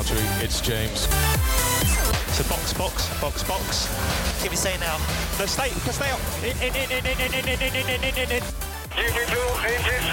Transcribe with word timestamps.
Valtteri. 0.00 0.44
It's 0.44 0.60
James. 0.62 1.00
So 2.36 2.42
box, 2.48 2.72
box, 2.72 3.20
box, 3.20 3.42
box. 3.44 3.88
Can 4.40 4.50
we 4.50 4.56
say 4.56 4.74
now? 4.78 4.96
No, 5.38 5.44
stay, 5.44 5.68
stay 5.92 6.10
up. 6.10 6.20
In, 6.42 6.56
in, 6.66 6.74
in, 6.74 6.90
in, 6.90 7.04
in, 7.04 7.20
in, 7.20 7.34
in, 7.36 7.60
in, 7.60 7.74
in, 7.76 8.04
in, 8.08 8.14
in, 8.16 8.30
in. 8.36 8.42
GP2 8.96 9.36
engine. 9.72 10.06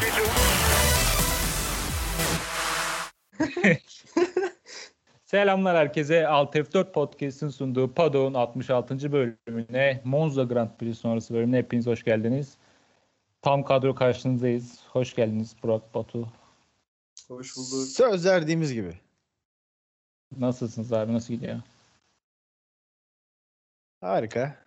GP2. 0.00 0.20
Selamlar 5.24 5.76
herkese. 5.76 6.26
Alt 6.28 6.54
F4 6.56 6.92
Podcast'ın 6.92 7.48
sunduğu 7.48 7.94
Paddock'un 7.94 8.34
66. 8.34 9.12
bölümüne 9.12 10.00
Monza 10.04 10.42
Grand 10.42 10.70
Prix 10.78 10.98
sonrası 10.98 11.34
bölümüne 11.34 11.58
hepiniz 11.58 11.86
hoş 11.86 12.04
geldiniz. 12.04 12.56
Tam 13.42 13.64
kadro 13.64 13.94
karşınızdayız. 13.94 14.80
Hoş 14.92 15.14
geldiniz 15.14 15.56
Burak 15.62 15.94
Batu. 15.94 16.28
Hoş 17.28 17.56
bulduk. 17.56 17.88
Söz 17.88 18.26
verdiğimiz 18.26 18.72
gibi. 18.72 18.94
Nasılsınız 20.38 20.92
abi? 20.92 21.12
Nasıl 21.12 21.34
gidiyor? 21.34 21.60
Harika. 24.00 24.58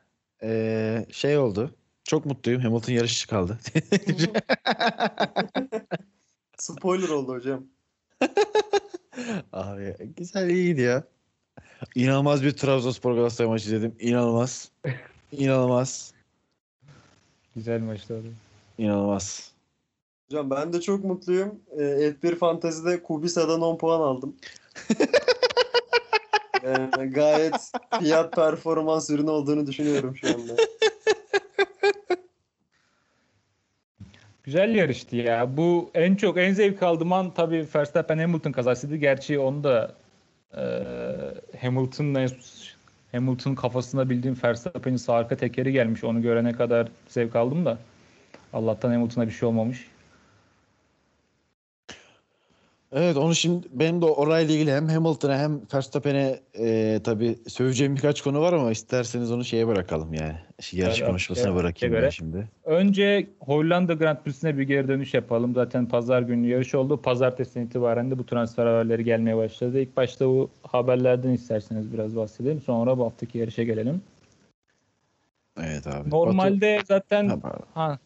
Ee, 0.43 1.05
şey 1.11 1.37
oldu. 1.37 1.75
Çok 2.03 2.25
mutluyum. 2.25 2.61
Hamilton 2.61 2.93
yarışı 2.93 3.27
kaldı. 3.27 3.59
Spoiler 6.57 7.09
oldu 7.09 7.33
hocam. 7.33 7.65
Abi 9.53 10.13
güzel 10.17 10.49
iyi 10.49 10.67
gidiyor. 10.67 11.03
İnanılmaz 11.95 12.43
bir 12.43 12.51
Trabzonspor 12.51 13.15
Galatasaray 13.15 13.49
maçı 13.49 13.65
izledim. 13.65 13.95
İnanılmaz. 13.99 14.71
İnanılmaz. 15.31 16.13
Güzel 17.55 17.81
maçtı 17.81 18.13
oldu. 18.13 18.33
İnanılmaz. 18.77 19.53
Hocam 20.29 20.49
ben 20.49 20.73
de 20.73 20.81
çok 20.81 21.03
mutluyum. 21.03 21.59
Ee, 21.77 22.13
F1 22.21 22.35
Fantasy'de 22.35 23.03
Kubisa'dan 23.03 23.61
10 23.61 23.77
puan 23.77 23.99
aldım. 23.99 24.35
Yani 26.63 27.11
gayet 27.13 27.71
fiyat 27.99 28.33
performans 28.33 29.09
ürünü 29.09 29.29
olduğunu 29.29 29.67
düşünüyorum 29.67 30.15
şu 30.15 30.27
anda. 30.27 30.53
Güzel 34.43 34.75
yarıştı 34.75 35.15
ya. 35.15 35.57
Bu 35.57 35.91
en 35.93 36.15
çok 36.15 36.37
en 36.37 36.53
zevk 36.53 36.83
aldığım 36.83 37.13
an 37.13 37.33
tabii 37.33 37.67
Verstappen 37.75 38.17
Hamilton 38.17 38.51
kazasıydı. 38.51 38.95
Gerçi 38.95 39.39
onu 39.39 39.63
da 39.63 39.95
e, 40.57 40.61
Hamilton'la 41.61 42.27
Hamilton 43.11 43.55
kafasında 43.55 44.09
bildiğim 44.09 44.37
Verstappen'in 44.43 44.97
sağ 44.97 45.13
arka 45.13 45.37
tekeri 45.37 45.71
gelmiş. 45.71 46.03
Onu 46.03 46.21
görene 46.21 46.53
kadar 46.53 46.87
zevk 47.07 47.35
aldım 47.35 47.65
da. 47.65 47.77
Allah'tan 48.53 48.91
Hamilton'a 48.91 49.27
bir 49.27 49.31
şey 49.31 49.49
olmamış. 49.49 49.87
Evet 52.91 53.17
onu 53.17 53.35
şimdi 53.35 53.67
benim 53.71 54.01
de 54.01 54.05
orayla 54.05 54.53
ilgili 54.55 54.71
hem 54.71 54.87
Hamilton'a 54.87 55.37
hem 55.37 55.61
Verstappen'e 55.73 56.39
e, 56.59 56.99
tabii 57.03 57.35
söyleyeceğim 57.47 57.95
birkaç 57.95 58.21
konu 58.21 58.41
var 58.41 58.53
ama 58.53 58.71
isterseniz 58.71 59.31
onu 59.31 59.45
şeye 59.45 59.67
bırakalım 59.67 60.13
yani. 60.13 60.35
Yarış 60.71 60.99
Evet, 60.99 61.07
konuşmasına 61.09 61.47
evet, 61.51 61.59
bırakayım 61.59 61.95
göre. 61.95 62.05
ben 62.05 62.09
şimdi. 62.09 62.47
Önce 62.63 63.27
Hollanda 63.39 63.93
Grand 63.93 64.17
Prix'sine 64.17 64.57
bir 64.57 64.63
geri 64.63 64.87
dönüş 64.87 65.13
yapalım. 65.13 65.53
Zaten 65.53 65.85
pazar 65.85 66.21
günü 66.21 66.47
yarış 66.47 66.75
oldu. 66.75 67.01
Pazartesinden 67.01 67.65
itibaren 67.65 68.11
de 68.11 68.17
bu 68.17 68.25
transfer 68.25 68.65
haberleri 68.65 69.03
gelmeye 69.03 69.37
başladı. 69.37 69.79
İlk 69.79 69.97
başta 69.97 70.27
bu 70.27 70.49
haberlerden 70.63 71.29
isterseniz 71.29 71.93
biraz 71.93 72.15
bahsedelim. 72.15 72.61
Sonra 72.61 72.97
bu 72.97 73.05
haftaki 73.05 73.37
yarışa 73.37 73.63
gelelim. 73.63 74.01
Evet 75.63 75.87
abi. 75.87 76.09
Normalde 76.09 76.79
zaten 76.87 77.29
Batu- 77.29 77.35
Ha, 77.35 77.41
pardon. 77.41 77.65
ha, 77.73 77.99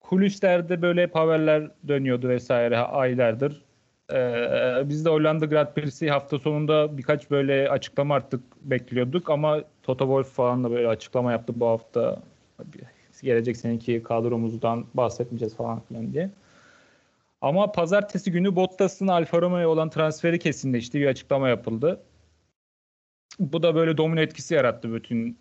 kulislerde 0.00 0.82
böyle 0.82 1.06
haberler 1.12 1.70
dönüyordu 1.88 2.28
vesaire 2.28 2.78
aylardır. 2.78 3.65
Ee, 4.12 4.82
biz 4.84 5.04
de 5.04 5.10
Hollanda 5.10 5.46
Grand 5.46 5.74
Prix'si 5.74 6.10
hafta 6.10 6.38
sonunda 6.38 6.98
birkaç 6.98 7.30
böyle 7.30 7.70
açıklama 7.70 8.14
artık 8.14 8.40
bekliyorduk 8.62 9.30
ama 9.30 9.62
Toto 9.82 10.04
Wolff 10.04 10.36
falan 10.36 10.64
da 10.64 10.70
böyle 10.70 10.88
açıklama 10.88 11.32
yaptı 11.32 11.60
bu 11.60 11.66
hafta. 11.66 12.22
Gelecek 13.22 13.56
seneki 13.56 14.02
kadromuzdan 14.02 14.86
bahsetmeyeceğiz 14.94 15.56
falan 15.56 15.80
filan 15.80 16.12
diye. 16.12 16.30
Ama 17.40 17.72
pazartesi 17.72 18.32
günü 18.32 18.56
Bottas'ın 18.56 19.08
Alfa 19.08 19.42
Romeo'ya 19.42 19.68
olan 19.68 19.90
transferi 19.90 20.38
kesinleşti. 20.38 21.00
Bir 21.00 21.06
açıklama 21.06 21.48
yapıldı. 21.48 22.00
Bu 23.38 23.62
da 23.62 23.74
böyle 23.74 23.96
domino 23.96 24.20
etkisi 24.20 24.54
yarattı 24.54 24.92
bütün 24.94 25.38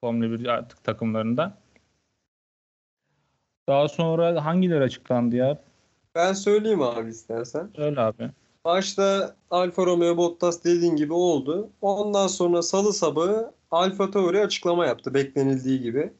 Formula 0.00 0.40
1 0.40 0.46
artık 0.46 0.84
takımlarında. 0.84 1.58
Daha 3.68 3.88
sonra 3.88 4.44
hangileri 4.44 4.84
açıklandı 4.84 5.36
ya? 5.36 5.58
Ben 6.14 6.32
söyleyeyim 6.32 6.82
abi 6.82 7.10
istersen. 7.10 7.70
Öyle 7.76 8.00
abi. 8.00 8.30
Başta 8.64 9.36
Alfa 9.50 9.86
Romeo 9.86 10.16
Bottas 10.16 10.64
dediğin 10.64 10.96
gibi 10.96 11.12
oldu. 11.12 11.70
Ondan 11.80 12.26
sonra 12.26 12.62
salı 12.62 12.92
sabahı 12.92 13.52
Alfa 13.70 14.10
Tauri 14.10 14.40
açıklama 14.40 14.86
yaptı 14.86 15.14
beklenildiği 15.14 15.80
gibi. 15.80 16.12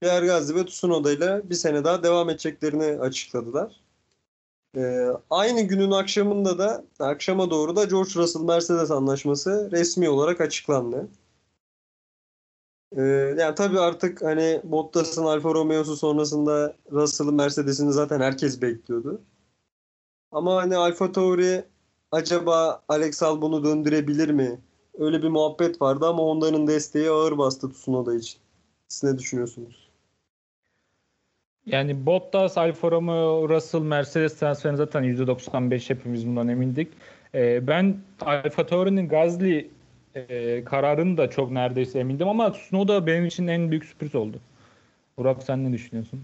Pierre 0.00 0.26
Gasly 0.26 0.54
ve 0.54 0.66
Tsunoda 0.66 1.12
ile 1.12 1.50
bir 1.50 1.54
sene 1.54 1.84
daha 1.84 2.02
devam 2.02 2.30
edeceklerini 2.30 3.00
açıkladılar. 3.00 3.80
Ee, 4.76 5.06
aynı 5.30 5.60
günün 5.60 5.90
akşamında 5.90 6.58
da 6.58 6.84
akşama 6.98 7.50
doğru 7.50 7.76
da 7.76 7.84
George 7.84 8.10
Russell 8.14 8.42
Mercedes 8.42 8.90
anlaşması 8.90 9.68
resmi 9.72 10.08
olarak 10.08 10.40
açıklandı. 10.40 11.08
Ee, 12.96 13.02
yani 13.38 13.54
tabii 13.54 13.80
artık 13.80 14.22
hani 14.22 14.60
Bottas'ın 14.64 15.24
Alfa 15.24 15.54
Romeo'su 15.54 15.96
sonrasında 15.96 16.74
Russell'ın 16.92 17.34
Mercedes'ini 17.34 17.92
zaten 17.92 18.20
herkes 18.20 18.62
bekliyordu. 18.62 19.20
Ama 20.32 20.56
hani 20.56 20.76
Alfa 20.76 21.12
Tauri 21.12 21.64
acaba 22.12 22.82
Alex 22.88 23.22
Albon'u 23.22 23.64
döndürebilir 23.64 24.30
mi? 24.30 24.60
Öyle 24.98 25.22
bir 25.22 25.28
muhabbet 25.28 25.82
vardı 25.82 26.06
ama 26.06 26.22
Honda'nın 26.22 26.66
desteği 26.66 27.10
ağır 27.10 27.38
bastı 27.38 27.72
Tsunoda 27.72 28.14
için. 28.14 28.38
Siz 28.88 29.02
ne 29.02 29.18
düşünüyorsunuz? 29.18 29.90
Yani 31.66 32.06
Bottas, 32.06 32.58
Alfa 32.58 32.90
Romeo, 32.90 33.48
Russell, 33.48 33.80
Mercedes 33.80 34.38
transferini 34.38 34.76
zaten 34.76 35.04
%95 35.04 35.90
hepimiz 35.90 36.26
bundan 36.26 36.48
emindik. 36.48 36.88
Ee, 37.34 37.66
ben 37.66 37.96
Alfa 38.20 38.66
Tauri'nin 38.66 39.08
Gasly 39.08 39.70
e, 40.14 40.64
kararını 40.64 41.16
da 41.16 41.30
çok 41.30 41.50
neredeyse 41.50 41.98
emindim 41.98 42.28
ama 42.28 42.52
Tsunoda 42.52 43.06
benim 43.06 43.26
için 43.26 43.46
en 43.46 43.70
büyük 43.70 43.84
sürpriz 43.84 44.14
oldu. 44.14 44.40
Burak 45.18 45.42
sen 45.42 45.64
ne 45.64 45.72
düşünüyorsun? 45.72 46.20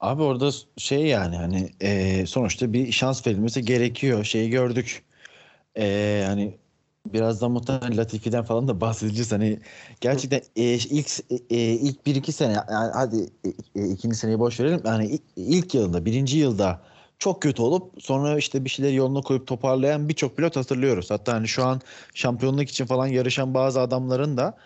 Abi 0.00 0.22
orada 0.22 0.50
şey 0.76 1.06
yani 1.06 1.36
hani 1.36 1.70
e, 1.80 2.26
sonuçta 2.26 2.72
bir 2.72 2.92
şans 2.92 3.26
verilmesi 3.26 3.64
gerekiyor. 3.64 4.24
Şeyi 4.24 4.50
gördük. 4.50 5.04
E, 5.78 6.24
hani 6.26 6.54
birazdan 7.12 7.50
muhtemelen 7.50 7.96
Latifi'den 7.96 8.44
falan 8.44 8.68
da 8.68 8.80
bahsedeceğiz. 8.80 9.32
Hani 9.32 9.58
gerçekten 10.00 10.40
e, 10.56 10.62
ilk 10.74 11.08
e, 11.50 11.56
ilk 11.56 12.06
bir 12.06 12.14
iki 12.14 12.32
sene 12.32 12.52
yani 12.52 12.90
hadi 12.94 13.16
e, 13.44 13.48
e, 13.80 13.88
ikinci 13.88 14.16
seneyi 14.16 14.38
boş 14.38 14.60
verelim. 14.60 14.80
Yani 14.84 15.06
ilk, 15.06 15.22
ilk 15.36 15.74
yılında 15.74 16.04
birinci 16.04 16.38
yılda 16.38 16.80
çok 17.18 17.42
kötü 17.42 17.62
olup 17.62 18.02
sonra 18.02 18.38
işte 18.38 18.64
bir 18.64 18.70
şeyleri 18.70 18.94
yoluna 18.94 19.20
koyup 19.20 19.46
toparlayan 19.46 20.08
birçok 20.08 20.36
pilot 20.36 20.56
hatırlıyoruz. 20.56 21.10
Hatta 21.10 21.32
hani 21.32 21.48
şu 21.48 21.64
an 21.64 21.80
şampiyonluk 22.14 22.68
için 22.68 22.86
falan 22.86 23.06
yarışan 23.06 23.54
bazı 23.54 23.80
adamların 23.80 24.36
da 24.36 24.56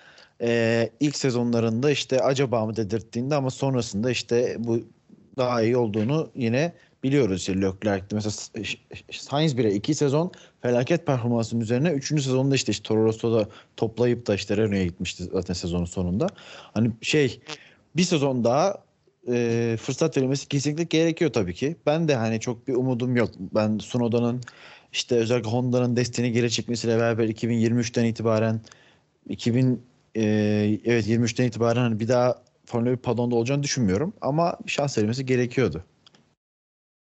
e, 0.43 0.91
ilk 1.01 1.17
sezonlarında 1.17 1.91
işte 1.91 2.21
acaba 2.21 2.67
mı 2.67 2.77
dedirttiğinde 2.77 3.35
ama 3.35 3.51
sonrasında 3.51 4.11
işte 4.11 4.57
bu 4.59 4.81
daha 5.37 5.63
iyi 5.63 5.77
olduğunu 5.77 6.31
yine 6.35 6.73
biliyoruz. 7.03 7.39
İşte 7.39 7.61
Leclerc'te 7.61 8.17
mesela 8.17 8.33
Sainz 9.13 9.59
bile 9.59 9.75
iki 9.75 9.95
sezon 9.95 10.33
felaket 10.63 11.07
performansının 11.07 11.61
üzerine 11.61 11.91
üçüncü 11.91 12.23
sezonda 12.23 12.55
işte, 12.55 12.73
işte 12.73 12.83
Toro 12.83 13.05
Rosso'da 13.05 13.49
toplayıp 13.77 14.27
da 14.27 14.35
işte 14.35 14.57
Renault'a 14.57 14.85
gitmişti 14.85 15.25
zaten 15.33 15.55
sezonun 15.55 15.85
sonunda. 15.85 16.27
Hani 16.75 16.91
şey 17.03 17.41
bir 17.97 18.03
sezon 18.03 18.45
daha 18.45 18.83
e, 19.29 19.77
fırsat 19.81 20.17
verilmesi 20.17 20.49
kesinlikle 20.49 20.85
gerekiyor 20.85 21.33
tabii 21.33 21.55
ki. 21.55 21.77
Ben 21.87 22.09
de 22.09 22.15
hani 22.17 22.41
çok 22.41 22.69
bir 22.69 22.75
umudum 22.75 23.17
yok. 23.17 23.31
Ben 23.39 23.79
Sunoda'nın 23.79 24.41
işte 24.93 25.17
özellikle 25.17 25.51
Honda'nın 25.51 25.97
desteğini 25.97 26.33
geri 26.33 26.51
çekmesiyle 26.51 26.99
beraber 26.99 27.29
2023'ten 27.29 28.05
itibaren 28.05 28.61
2000 29.29 29.83
e, 30.15 30.23
evet 30.85 31.07
23'ten 31.09 31.45
itibaren 31.45 31.81
hani 31.81 32.01
bir 32.01 32.09
daha 32.09 32.43
Formula 32.67 32.91
1 32.93 32.97
padonda 32.97 33.37
olacağını 33.37 33.63
düşünmüyorum 33.63 34.13
ama 34.21 34.59
şans 34.67 34.99
verilmesi 34.99 35.27
gerekiyordu 35.27 35.85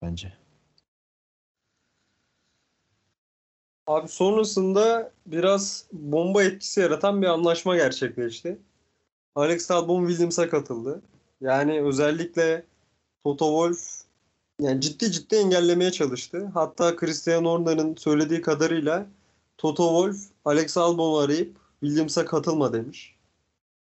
bence. 0.02 0.32
Abi 3.86 4.08
sonrasında 4.08 5.12
biraz 5.26 5.86
bomba 5.92 6.44
etkisi 6.44 6.80
yaratan 6.80 7.22
bir 7.22 7.26
anlaşma 7.26 7.76
gerçekleşti. 7.76 8.58
Alex 9.34 9.70
Albon 9.70 10.06
Williams'a 10.06 10.48
katıldı. 10.48 11.02
Yani 11.40 11.82
özellikle 11.82 12.64
Toto 13.24 13.46
Wolff 13.46 14.04
yani 14.60 14.80
ciddi 14.80 15.12
ciddi 15.12 15.36
engellemeye 15.36 15.92
çalıştı. 15.92 16.50
Hatta 16.54 16.96
Christian 16.96 17.44
Horner'ın 17.44 17.96
söylediği 17.96 18.40
kadarıyla 18.40 19.06
Toto 19.58 19.88
Wolff 19.88 20.30
Alex 20.44 20.76
Albon'u 20.76 21.16
arayıp 21.18 21.56
Williams'a 21.80 22.24
katılma 22.24 22.72
demiş. 22.72 23.16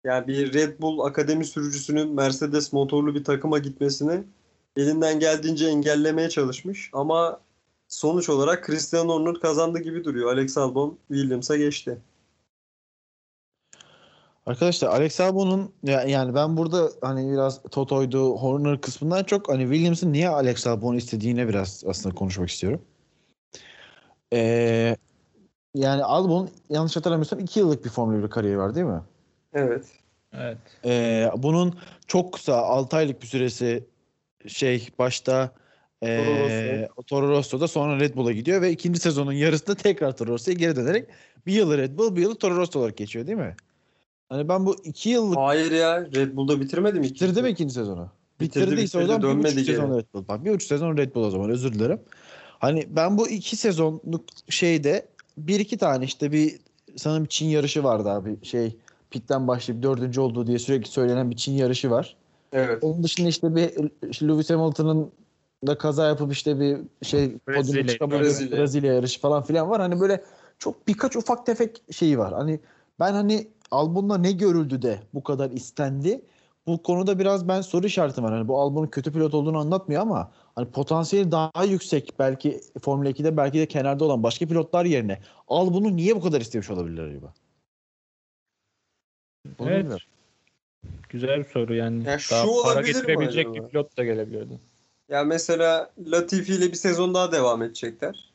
Yani 0.04 0.28
bir 0.28 0.54
Red 0.54 0.82
Bull 0.82 1.00
akademi 1.00 1.46
sürücüsünün 1.46 2.10
Mercedes 2.14 2.74
motorlu 2.74 3.16
bir 3.16 3.24
takıma 3.24 3.60
gitmesini 3.60 4.24
elinden 4.78 5.20
geldiğince 5.20 5.68
engellemeye 5.68 6.30
çalışmış. 6.30 6.90
Ama 6.94 7.40
sonuç 7.88 8.30
olarak 8.30 8.64
Christian 8.64 9.10
Horner 9.10 9.40
kazandı 9.40 9.80
gibi 9.80 10.04
duruyor. 10.04 10.34
Alex 10.34 10.58
Albon 10.58 10.98
Williams'a 11.08 11.58
geçti. 11.58 11.98
Arkadaşlar 14.46 14.88
Alex 14.90 15.20
Albon'un 15.20 15.72
ya- 15.84 16.04
yani 16.04 16.36
ben 16.36 16.58
burada 16.58 16.90
hani 17.02 17.32
biraz 17.32 17.62
Toto'ydu 17.72 18.36
Horner 18.38 18.82
kısmından 18.82 19.24
çok 19.24 19.50
hani 19.50 19.64
Williams'ın 19.64 20.14
niye 20.14 20.30
Alex 20.30 20.68
Albon'u 20.68 20.98
istediğine 20.98 21.48
biraz 21.48 21.84
aslında 21.88 22.16
konuşmak 22.16 22.50
istiyorum. 22.50 22.82
Ee, 24.34 24.98
yani 25.76 26.04
Albon 26.04 26.50
yanlış 26.70 26.96
hatırlamıyorsam 26.96 27.40
2 27.40 27.60
yıllık 27.60 27.86
bir 27.86 27.90
Formula 27.90 28.24
1 28.24 28.30
kariyeri 28.30 28.58
var 28.58 28.76
değil 28.76 28.86
mi? 28.86 29.02
Evet. 29.54 29.86
Evet. 30.34 30.58
Ee, 30.86 31.32
bunun 31.38 31.80
çok 32.08 32.34
kısa 32.34 32.56
6 32.56 32.98
aylık 32.98 33.22
bir 33.22 33.28
süresi 33.28 33.84
şey 34.48 34.90
başta 35.00 35.52
ee, 36.04 36.90
Toro 37.08 37.28
Rosso'da 37.28 37.68
sonra 37.68 38.00
Red 38.00 38.16
Bull'a 38.16 38.32
gidiyor 38.32 38.62
ve 38.62 38.72
ikinci 38.72 39.00
sezonun 39.00 39.32
yarısında 39.32 39.76
tekrar 39.76 40.18
Toro 40.18 40.32
Rosso'ya 40.32 40.58
geri 40.58 40.76
dönerek 40.76 41.10
bir 41.46 41.54
yılı 41.54 41.78
Red 41.78 41.98
Bull 41.98 42.16
bir 42.16 42.22
yılı 42.22 42.36
Toro 42.36 42.56
Rosso 42.56 42.80
olarak 42.80 42.98
geçiyor 42.98 43.28
değil 43.28 43.38
mi? 43.38 43.56
Hani 44.34 44.50
ben 44.50 44.66
bu 44.66 44.76
iki 44.84 45.10
yıllık 45.10 45.38
Hayır 45.38 45.72
ya 45.72 46.02
Red 46.02 46.36
Bull'da 46.36 46.62
bitirmedi 46.62 47.00
mi? 47.00 47.04
bitirdi 47.06 47.42
mi 47.42 47.50
ikinci 47.50 47.74
sezonu? 47.74 48.10
Bitirdi, 48.40 48.66
Bitirdiyse 48.68 48.98
o 48.98 49.06
zaman 49.06 49.22
bir 49.22 49.44
buçuk 49.44 49.56
geri. 49.56 49.66
sezon 49.66 49.98
Red 49.98 50.06
Bull. 50.14 50.28
Bak 50.28 50.46
bir 50.46 50.54
buçuk 50.54 50.68
sezon 50.68 50.98
Red 50.98 51.16
Bull 51.16 51.24
o 51.24 51.30
zaman 51.30 51.50
özür 51.50 51.74
dilerim. 51.74 52.00
Hani 52.60 52.88
ben 52.90 53.18
bu 53.18 53.30
iki 53.30 53.56
sezonluk 53.56 54.24
şeyde 54.50 55.06
bir 55.38 55.60
iki 55.60 55.78
tane 55.78 56.06
işte 56.06 56.32
bir 56.32 56.60
sanırım 56.96 57.26
Çin 57.26 57.46
yarışı 57.46 57.84
vardı 57.84 58.10
abi. 58.10 58.38
Şey 58.46 58.78
pitten 59.12 59.48
başlayıp 59.48 59.84
dördüncü 59.84 60.20
olduğu 60.22 60.48
diye 60.48 60.60
sürekli 60.60 60.90
söylenen 60.90 61.32
bir 61.32 61.36
Çin 61.36 61.54
yarışı 61.54 61.92
var. 61.92 62.16
Evet. 62.54 62.84
Onun 62.84 63.04
dışında 63.04 63.30
işte 63.30 63.56
bir 63.56 63.70
Lewis 64.28 64.50
Hamilton'ın 64.50 65.12
da 65.68 65.78
kaza 65.78 66.08
yapıp 66.08 66.34
işte 66.34 66.60
bir 66.60 66.78
şey 67.06 67.38
Brezilya- 67.48 67.88
çıkamadığı 67.88 68.20
Brezilya. 68.20 68.58
Brezilya. 68.60 68.94
yarışı 68.94 69.20
falan 69.20 69.44
filan 69.44 69.70
var. 69.70 69.82
Hani 69.82 70.00
böyle 70.00 70.24
çok 70.60 70.88
birkaç 70.88 71.16
ufak 71.16 71.46
tefek 71.46 71.82
şeyi 71.92 72.18
var. 72.20 72.34
Hani 72.34 72.60
ben 73.00 73.14
hani 73.14 73.48
Albon'da 73.74 74.18
ne 74.18 74.32
görüldü 74.32 74.82
de 74.82 75.00
bu 75.14 75.24
kadar 75.24 75.52
istendi. 75.52 76.22
Bu 76.68 76.84
konuda 76.84 77.20
biraz 77.20 77.48
ben 77.48 77.62
soru 77.62 77.86
işaretim 77.88 78.24
var. 78.24 78.34
Hani 78.34 78.48
bu 78.48 78.62
Albon'un 78.62 78.88
kötü 78.88 79.14
pilot 79.14 79.34
olduğunu 79.34 79.58
anlatmıyor 79.58 80.02
ama 80.02 80.32
hani 80.56 80.72
potansiyeli 80.72 81.32
daha 81.32 81.64
yüksek 81.64 82.14
belki 82.20 82.62
Formula 82.82 83.10
2'de 83.10 83.38
belki 83.38 83.60
de 83.60 83.66
kenarda 83.66 84.06
olan 84.06 84.24
başka 84.24 84.46
pilotlar 84.46 84.86
yerine 84.86 85.20
Albon'u 85.48 85.96
niye 85.96 86.16
bu 86.16 86.22
kadar 86.22 86.42
istemiş 86.42 86.70
olabilirler 86.70 87.04
acaba? 87.04 87.34
Bunu 89.60 89.70
Evet. 89.70 89.80
bilmiyorum. 89.80 90.08
Güzel 91.10 91.40
bir 91.40 91.50
soru 91.50 91.76
yani. 91.76 92.04
Ya 92.08 92.20
şu 92.20 92.36
Daha 92.36 92.46
para 92.46 92.74
olabilir 92.74 92.88
mi 92.88 92.94
getirebilecek 92.94 93.56
bir 93.56 93.68
pilot 93.68 93.98
da 93.98 94.04
gelebilirdi. 94.04 94.60
Ya 95.10 95.24
mesela 95.24 95.92
Latifi 96.08 96.54
ile 96.54 96.68
bir 96.68 96.78
sezon 96.78 97.14
daha 97.14 97.32
devam 97.32 97.62
edecekler. 97.64 98.34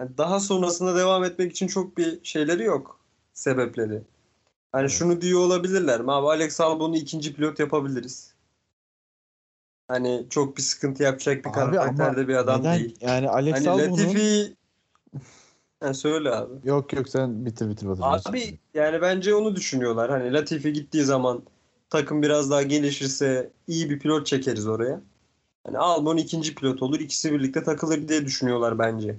Yani 0.00 0.18
daha 0.18 0.40
sonrasında 0.40 0.96
devam 0.96 1.24
etmek 1.24 1.52
için 1.52 1.66
çok 1.66 1.96
bir 1.96 2.24
şeyleri 2.24 2.64
yok. 2.64 3.00
Sebepleri. 3.32 4.02
Hani 4.76 4.82
Evet. 4.82 4.90
şunu 4.90 5.20
diyor 5.20 5.40
olabilirler 5.40 6.00
mi? 6.00 6.12
Abi 6.12 6.26
Alex 6.26 6.60
Albon'u 6.60 6.96
ikinci 6.96 7.34
pilot 7.34 7.60
yapabiliriz. 7.60 8.34
Hani 9.88 10.26
çok 10.30 10.56
bir 10.56 10.62
sıkıntı 10.62 11.02
yapacak 11.02 11.44
bir 11.44 11.50
Abi 11.50 11.76
karakterde 11.76 12.28
bir 12.28 12.34
adam 12.34 12.60
Neden? 12.60 12.78
değil. 12.78 12.96
Yani 13.00 13.28
Alex 13.28 13.54
Hani 13.54 13.68
Albon'un 13.68 13.90
Latifi 13.98 14.56
Ha, 15.80 15.94
söyle 15.94 16.30
abi. 16.30 16.68
Yok 16.68 16.92
yok 16.92 17.08
sen 17.08 17.46
bitir 17.46 17.68
bitir 17.68 17.88
Batur. 17.88 18.02
Abi 18.02 18.58
yani 18.74 19.00
bence 19.00 19.34
onu 19.34 19.56
düşünüyorlar. 19.56 20.10
Hani 20.10 20.32
Latifi 20.32 20.72
gittiği 20.72 21.02
zaman 21.04 21.42
takım 21.90 22.22
biraz 22.22 22.50
daha 22.50 22.62
gelişirse 22.62 23.50
iyi 23.66 23.90
bir 23.90 23.98
pilot 23.98 24.26
çekeriz 24.26 24.66
oraya. 24.68 25.00
Hani 25.66 25.78
Albon 25.78 26.16
ikinci 26.16 26.54
pilot 26.54 26.82
olur. 26.82 27.00
ikisi 27.00 27.32
birlikte 27.32 27.62
takılır 27.62 28.08
diye 28.08 28.24
düşünüyorlar 28.26 28.78
bence. 28.78 29.16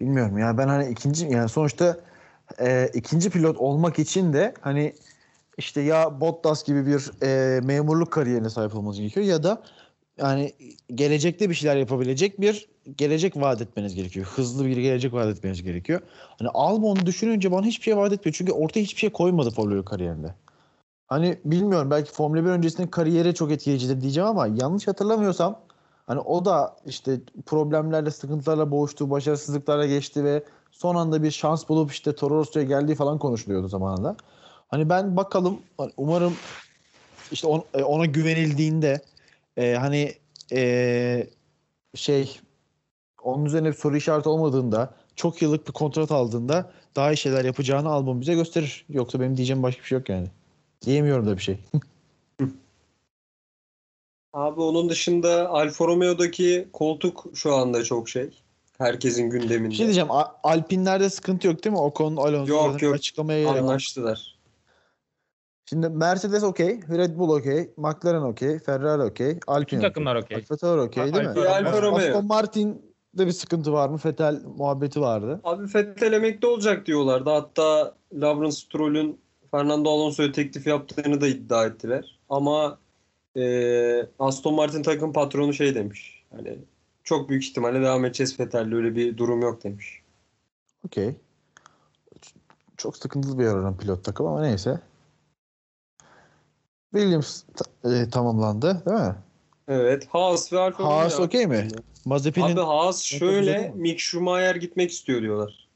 Bilmiyorum 0.00 0.38
ya 0.38 0.58
ben 0.58 0.68
hani 0.68 0.88
ikinci 0.90 1.26
yani 1.26 1.48
sonuçta 1.48 2.00
e, 2.60 2.90
ikinci 2.94 3.30
pilot 3.30 3.56
olmak 3.56 3.98
için 3.98 4.32
de 4.32 4.54
hani 4.60 4.92
işte 5.58 5.80
ya 5.80 6.20
Bottas 6.20 6.64
gibi 6.64 6.86
bir 6.86 7.10
e, 7.22 7.60
memurluk 7.60 8.12
kariyerine 8.12 8.50
sahip 8.50 8.74
olmanız 8.74 8.98
gerekiyor 8.98 9.26
ya 9.26 9.42
da 9.42 9.62
yani 10.18 10.52
gelecekte 10.94 11.50
bir 11.50 11.54
şeyler 11.54 11.76
yapabilecek 11.76 12.40
bir 12.40 12.68
gelecek 12.96 13.36
vaat 13.36 13.60
etmeniz 13.60 13.94
gerekiyor. 13.94 14.26
Hızlı 14.26 14.66
bir 14.66 14.76
gelecek 14.76 15.12
vaat 15.12 15.36
etmeniz 15.36 15.62
gerekiyor. 15.62 16.00
Hani 16.38 16.48
Albon'u 16.48 17.06
düşününce 17.06 17.52
bana 17.52 17.66
hiçbir 17.66 17.82
şey 17.82 17.96
vaat 17.96 18.12
etmiyor. 18.12 18.34
Çünkü 18.38 18.52
ortaya 18.52 18.80
hiçbir 18.80 19.00
şey 19.00 19.10
koymadı 19.10 19.50
Formula 19.50 19.76
1 19.76 19.84
kariyerinde. 19.84 20.34
Hani 21.06 21.38
bilmiyorum 21.44 21.90
belki 21.90 22.12
Formula 22.12 22.44
1 22.44 22.50
öncesinde 22.50 22.90
kariyeri 22.90 23.34
çok 23.34 23.52
etkileyicidir 23.52 24.00
diyeceğim 24.00 24.28
ama 24.28 24.46
yanlış 24.46 24.88
hatırlamıyorsam 24.88 25.60
hani 26.06 26.20
o 26.20 26.44
da 26.44 26.76
işte 26.86 27.20
problemlerle, 27.46 28.10
sıkıntılarla 28.10 28.70
boğuştu, 28.70 29.10
başarısızlıklarla 29.10 29.86
geçti 29.86 30.24
ve 30.24 30.42
son 30.70 30.94
anda 30.94 31.22
bir 31.22 31.30
şans 31.30 31.68
bulup 31.68 31.92
işte 31.92 32.14
Toro 32.14 32.34
Rosso'ya 32.34 32.66
geldiği 32.66 32.94
falan 32.94 33.18
konuşuluyordu 33.18 33.68
zamanında. 33.68 34.16
Hani 34.68 34.88
ben 34.88 35.16
bakalım 35.16 35.60
hani 35.78 35.92
umarım 35.96 36.36
işte 37.32 37.46
on- 37.46 37.64
e, 37.74 37.82
ona 37.82 38.06
güvenildiğinde 38.06 39.00
e, 39.56 39.74
hani 39.74 40.14
e, 40.52 41.26
şey 41.94 42.40
onun 43.22 43.44
üzerine 43.44 43.68
bir 43.68 43.74
soru 43.74 43.96
işareti 43.96 44.28
olmadığında 44.28 44.94
çok 45.16 45.42
yıllık 45.42 45.68
bir 45.68 45.72
kontrat 45.72 46.12
aldığında 46.12 46.72
daha 46.96 47.12
iyi 47.12 47.16
şeyler 47.16 47.44
yapacağını 47.44 47.88
albüm 47.88 48.20
bize 48.20 48.34
gösterir. 48.34 48.86
Yoksa 48.88 49.20
benim 49.20 49.36
diyeceğim 49.36 49.62
başka 49.62 49.82
bir 49.82 49.86
şey 49.86 49.98
yok 49.98 50.08
yani. 50.08 50.28
Diyemiyorum 50.84 51.26
da 51.26 51.36
bir 51.36 51.42
şey. 51.42 51.58
Abi 54.32 54.60
onun 54.60 54.88
dışında 54.88 55.48
Alfa 55.48 55.86
Romeo'daki 55.86 56.68
koltuk 56.72 57.24
şu 57.34 57.54
anda 57.54 57.84
çok 57.84 58.08
şey. 58.08 58.42
Herkesin 58.78 59.30
gündeminde. 59.30 59.70
Bir 59.70 59.74
şey 59.74 59.86
diyeceğim. 59.86 60.10
A- 60.10 60.32
Alpinlerde 60.42 61.10
sıkıntı 61.10 61.46
yok 61.46 61.64
değil 61.64 61.72
mi? 61.72 61.80
Ocon, 61.80 62.16
Alonso 62.16 62.52
Yok, 62.52 62.82
yok. 62.82 62.94
açıklamaya 62.94 63.40
yok. 63.40 63.56
Anlaştılar. 63.56 64.38
Şimdi 65.68 65.88
Mercedes 65.88 66.42
okey, 66.42 66.80
Red 66.90 67.18
Bull 67.18 67.28
okey, 67.28 67.70
McLaren 67.76 68.22
okey, 68.22 68.58
Ferrari 68.58 69.02
okey, 69.02 69.38
Alpine 69.46 69.78
Bütün 69.78 69.88
takımlar 69.88 70.16
okey. 70.16 70.36
Alfa 70.36 70.56
Tauri 70.56 70.80
okey 70.80 71.14
değil 71.14 71.26
mi? 71.26 71.48
Alfa 71.48 71.82
Romeo. 71.82 71.96
Aston 71.98 72.26
Martin'de 72.26 73.26
bir 73.26 73.32
sıkıntı 73.32 73.72
var 73.72 73.88
mı? 73.88 73.98
Fetel 73.98 74.40
muhabbeti 74.58 75.00
vardı. 75.00 75.40
Abi 75.44 75.64
Vettel 75.74 76.12
emekli 76.12 76.46
olacak 76.46 76.86
diyorlardı. 76.86 77.30
Hatta 77.30 77.94
Lawrence 78.14 78.56
Stroll'ün 78.56 79.20
Fernando 79.50 79.90
Alonso'ya 79.90 80.32
teklif 80.32 80.66
yaptığını 80.66 81.20
da 81.20 81.26
iddia 81.26 81.66
ettiler. 81.66 82.18
Ama 82.28 82.78
e, 83.36 84.06
Aston 84.18 84.54
Martin 84.54 84.82
takım 84.82 85.12
patronu 85.12 85.52
şey 85.52 85.74
demiş. 85.74 86.24
Hani 86.36 86.58
çok 87.08 87.28
büyük 87.28 87.44
ihtimalle 87.44 87.80
devam 87.82 88.04
edeceğiz 88.04 88.40
Vettel'le 88.40 88.72
öyle 88.72 88.96
bir 88.96 89.16
durum 89.16 89.40
yok 89.42 89.64
demiş. 89.64 90.02
Okey. 90.86 91.16
Çok 92.76 92.96
sıkıntılı 92.96 93.38
bir 93.38 93.46
oranın 93.46 93.76
pilot 93.76 94.04
takım 94.04 94.26
ama 94.26 94.40
neyse. 94.42 94.80
Williams 96.94 97.42
ta- 97.56 97.90
e, 97.94 98.10
tamamlandı 98.10 98.82
değil 98.86 99.00
mi? 99.00 99.14
Evet. 99.68 100.06
Haas 100.10 100.52
ve 100.52 100.58
Alfa 100.58 100.84
Haas 100.84 101.20
okey 101.20 101.46
mi? 101.46 101.68
Mazepin'in 102.04 102.46
Abi 102.46 102.60
Haas 102.60 103.02
şöyle? 103.02 103.72
Mick 103.74 104.00
Schumacher 104.00 104.54
gitmek 104.56 104.90
istiyor 104.90 105.22
diyorlar. 105.22 105.68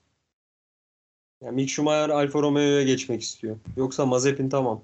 Yani 1.42 1.54
Mick 1.54 1.70
Schumacher 1.70 2.08
Alfa 2.08 2.42
Romeo'ya 2.42 2.82
geçmek 2.82 3.22
istiyor. 3.22 3.56
Yoksa 3.76 4.06
Mazepin 4.06 4.48
tamam. 4.48 4.82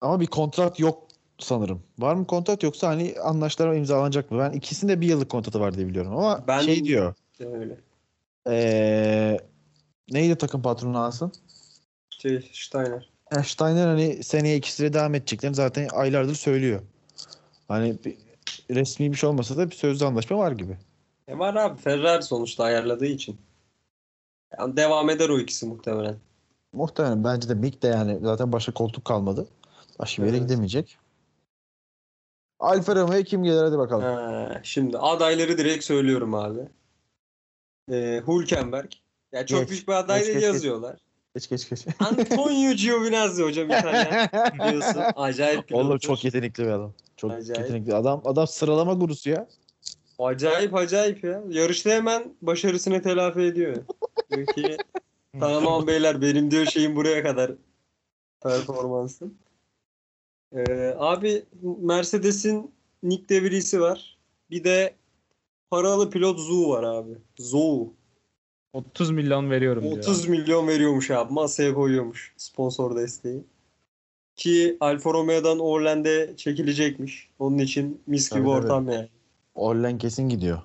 ama 0.00 0.20
bir 0.20 0.26
kontrat 0.26 0.80
yok 0.80 1.03
sanırım. 1.38 1.82
Var 1.98 2.14
mı 2.14 2.26
kontrat 2.26 2.62
yoksa 2.62 2.88
hani 2.88 3.14
anlaşmalar 3.22 3.74
imzalanacak 3.74 4.30
mı? 4.30 4.38
Ben 4.38 4.52
ikisinde 4.52 5.00
bir 5.00 5.06
yıllık 5.06 5.28
kontratı 5.30 5.60
var 5.60 5.74
diye 5.74 5.86
biliyorum 5.88 6.16
ama 6.16 6.44
Ben- 6.48 6.60
şey 6.60 6.84
diyor. 6.84 7.14
Öyle. 7.40 7.76
Ee, 8.48 9.38
neydi 10.10 10.36
takım 10.38 10.62
patronu 10.62 10.98
Haas'ın? 10.98 11.32
Şey 12.10 12.50
Steiner. 12.52 13.10
Ya 13.36 13.42
Steiner 13.42 13.86
hani 13.86 14.24
seneye 14.24 14.56
ikisiyle 14.56 14.92
devam 14.92 15.14
edeceklerini 15.14 15.56
zaten 15.56 15.88
aylardır 15.92 16.34
söylüyor. 16.34 16.80
Hani 17.68 17.96
bir, 18.04 18.16
resmi 18.70 19.12
bir 19.12 19.16
şey 19.16 19.28
olmasa 19.28 19.56
da 19.56 19.70
bir 19.70 19.74
sözlü 19.74 20.04
anlaşma 20.04 20.38
var 20.38 20.52
gibi. 20.52 20.78
E 21.28 21.38
var 21.38 21.54
abi 21.54 21.80
Ferrari 21.80 22.22
sonuçta 22.22 22.64
ayarladığı 22.64 23.06
için. 23.06 23.36
Yani 24.58 24.76
devam 24.76 25.10
eder 25.10 25.28
o 25.28 25.38
ikisi 25.38 25.66
muhtemelen. 25.66 26.16
Muhtemelen 26.72 27.24
bence 27.24 27.48
de 27.48 27.54
Mick 27.54 27.82
de 27.82 27.86
yani 27.88 28.18
zaten 28.22 28.52
başka 28.52 28.72
koltuk 28.72 29.04
kalmadı. 29.04 29.46
Başka 29.98 30.22
bir 30.22 30.26
yere 30.26 30.36
Evet. 30.36 30.48
gidemeyecek. 30.48 30.98
Alfa 32.64 32.96
Romeo'ya 32.96 33.22
kim 33.22 33.44
gelir 33.44 33.62
hadi 33.62 33.78
bakalım. 33.78 34.02
Ha, 34.02 34.60
şimdi 34.62 34.98
adayları 34.98 35.58
direkt 35.58 35.84
söylüyorum 35.84 36.34
abi. 36.34 36.60
E, 37.92 38.22
Hülkenberg. 38.28 38.90
Ya 39.32 39.46
çok 39.46 39.60
Geç, 39.60 39.70
büyük 39.70 39.88
bir 39.88 39.92
aday 39.92 40.24
geç, 40.24 40.34
geç, 40.34 40.42
yazıyorlar. 40.42 40.96
Geç 41.34 41.48
geç 41.48 41.70
geç. 41.70 41.86
Antonio 42.00 42.72
Giovinazzi 42.72 43.42
hocam 43.42 43.66
İtalyan. 43.66 44.28
Biliyorsun. 44.54 45.02
Acayip 45.16 45.74
Oğlum 45.74 45.86
pilottur. 45.86 45.98
çok 46.08 46.24
yetenekli 46.24 46.64
bir 46.64 46.70
adam. 46.70 46.92
Çok 47.16 47.30
Acayip. 47.32 47.58
yetenekli 47.62 47.94
adam. 47.94 48.22
Adam 48.24 48.46
sıralama 48.46 48.94
gurusu 48.94 49.30
ya. 49.30 49.48
Acayip 50.18 50.74
acayip 50.74 51.24
ya. 51.24 51.42
Yarışta 51.48 51.90
hemen 51.90 52.34
başarısını 52.42 53.02
telafi 53.02 53.40
ediyor. 53.40 53.76
Diyor 54.30 54.46
ki 54.46 54.76
tamam 55.40 55.86
beyler 55.86 56.22
benim 56.22 56.50
diyor 56.50 56.64
şeyim 56.66 56.96
buraya 56.96 57.22
kadar 57.22 57.52
performansım. 58.42 59.34
Ee, 60.54 60.94
abi 60.98 61.42
Mercedes'in 61.80 62.70
Nick 63.02 63.28
De 63.28 63.42
Vries'i 63.42 63.80
var. 63.80 64.18
Bir 64.50 64.64
de 64.64 64.94
paralı 65.70 66.10
pilot 66.10 66.40
Zhou 66.40 66.70
var 66.70 66.82
abi. 66.82 67.10
Zhou. 67.38 67.92
30 68.72 69.10
milyon 69.10 69.50
veriyorum 69.50 69.84
diyor. 69.84 69.96
30 69.98 70.28
milyon 70.28 70.68
veriyormuş 70.68 71.10
abi. 71.10 71.32
Masaya 71.32 71.74
koyuyormuş 71.74 72.34
sponsor 72.36 72.96
desteği. 72.96 73.44
Ki 74.36 74.76
Alfa 74.80 75.12
Romeo'dan 75.12 75.58
Orlen'de 75.58 76.34
çekilecekmiş. 76.36 77.28
Onun 77.38 77.58
için 77.58 78.00
mis 78.06 78.30
gibi 78.30 78.40
Tabii, 78.40 78.50
tabii. 78.50 78.64
ortam 78.64 78.88
yani. 78.88 79.08
Orlen 79.54 79.98
kesin 79.98 80.28
gidiyor. 80.28 80.58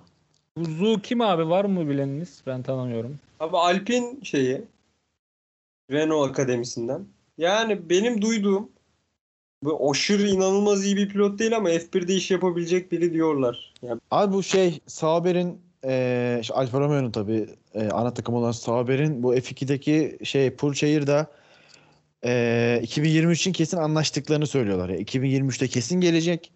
Bu 0.58 0.66
Zu 0.66 1.02
kim 1.02 1.22
abi 1.22 1.50
var 1.50 1.66
mı 1.66 1.90
bileniniz? 1.90 2.42
Ben 2.48 2.64
tanımıyorum. 2.64 3.20
Abi 3.40 3.58
Alpin 3.58 4.20
şeyi 4.24 4.62
Renault 5.92 6.30
Akademisi'nden. 6.30 7.06
Yani 7.38 7.90
benim 7.90 8.22
duyduğum 8.22 8.70
bu 9.64 9.92
aşırı 9.92 10.28
inanılmaz 10.28 10.86
iyi 10.86 10.98
bir 10.98 11.10
pilot 11.10 11.40
değil 11.40 11.58
ama 11.58 11.70
F1'de 11.70 12.14
iş 12.14 12.32
yapabilecek 12.32 12.92
biri 12.92 13.14
diyorlar. 13.14 13.74
Yani 13.82 14.02
Abi 14.12 14.34
bu 14.34 14.44
şey 14.44 14.80
Sauber'in 14.88 15.62
e, 15.86 16.38
işte 16.42 16.54
Alfa 16.54 16.80
Romeo'nun 16.80 17.12
tabii 17.12 17.48
e, 17.74 17.90
ana 17.90 18.14
takım 18.14 18.36
olan 18.36 18.52
Sauber'in 18.52 19.24
bu 19.24 19.36
F2'deki 19.36 20.20
şey 20.24 20.56
Purchair'da 20.56 21.28
e, 22.26 22.80
2023 22.84 23.40
için 23.40 23.54
kesin 23.54 23.78
anlaştıklarını 23.78 24.48
söylüyorlar. 24.48 24.90
Yani 24.90 25.04
2023'te 25.04 25.68
kesin 25.68 26.02
gelecek. 26.02 26.52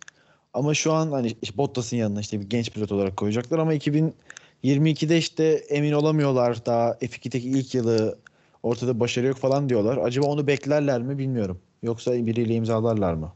Ama 0.53 0.73
şu 0.73 0.93
an 0.93 1.11
hani 1.11 1.35
işte 1.41 1.57
Bottas'ın 1.57 1.97
yanına 1.97 2.19
işte 2.19 2.39
bir 2.39 2.49
genç 2.49 2.71
pilot 2.71 2.91
olarak 2.91 3.17
koyacaklar 3.17 3.59
ama 3.59 3.73
2022'de 3.75 5.17
işte 5.17 5.43
emin 5.69 5.91
olamıyorlar. 5.91 6.65
Daha 6.65 6.91
F2'deki 6.91 7.49
ilk 7.49 7.75
yılı 7.75 8.17
ortada 8.63 8.99
başarı 8.99 9.25
yok 9.25 9.37
falan 9.37 9.69
diyorlar. 9.69 9.97
Acaba 9.97 10.25
onu 10.25 10.47
beklerler 10.47 11.01
mi 11.01 11.17
bilmiyorum. 11.17 11.59
Yoksa 11.83 12.13
biriyle 12.13 12.53
imzalarlar 12.53 13.13
mı? 13.13 13.33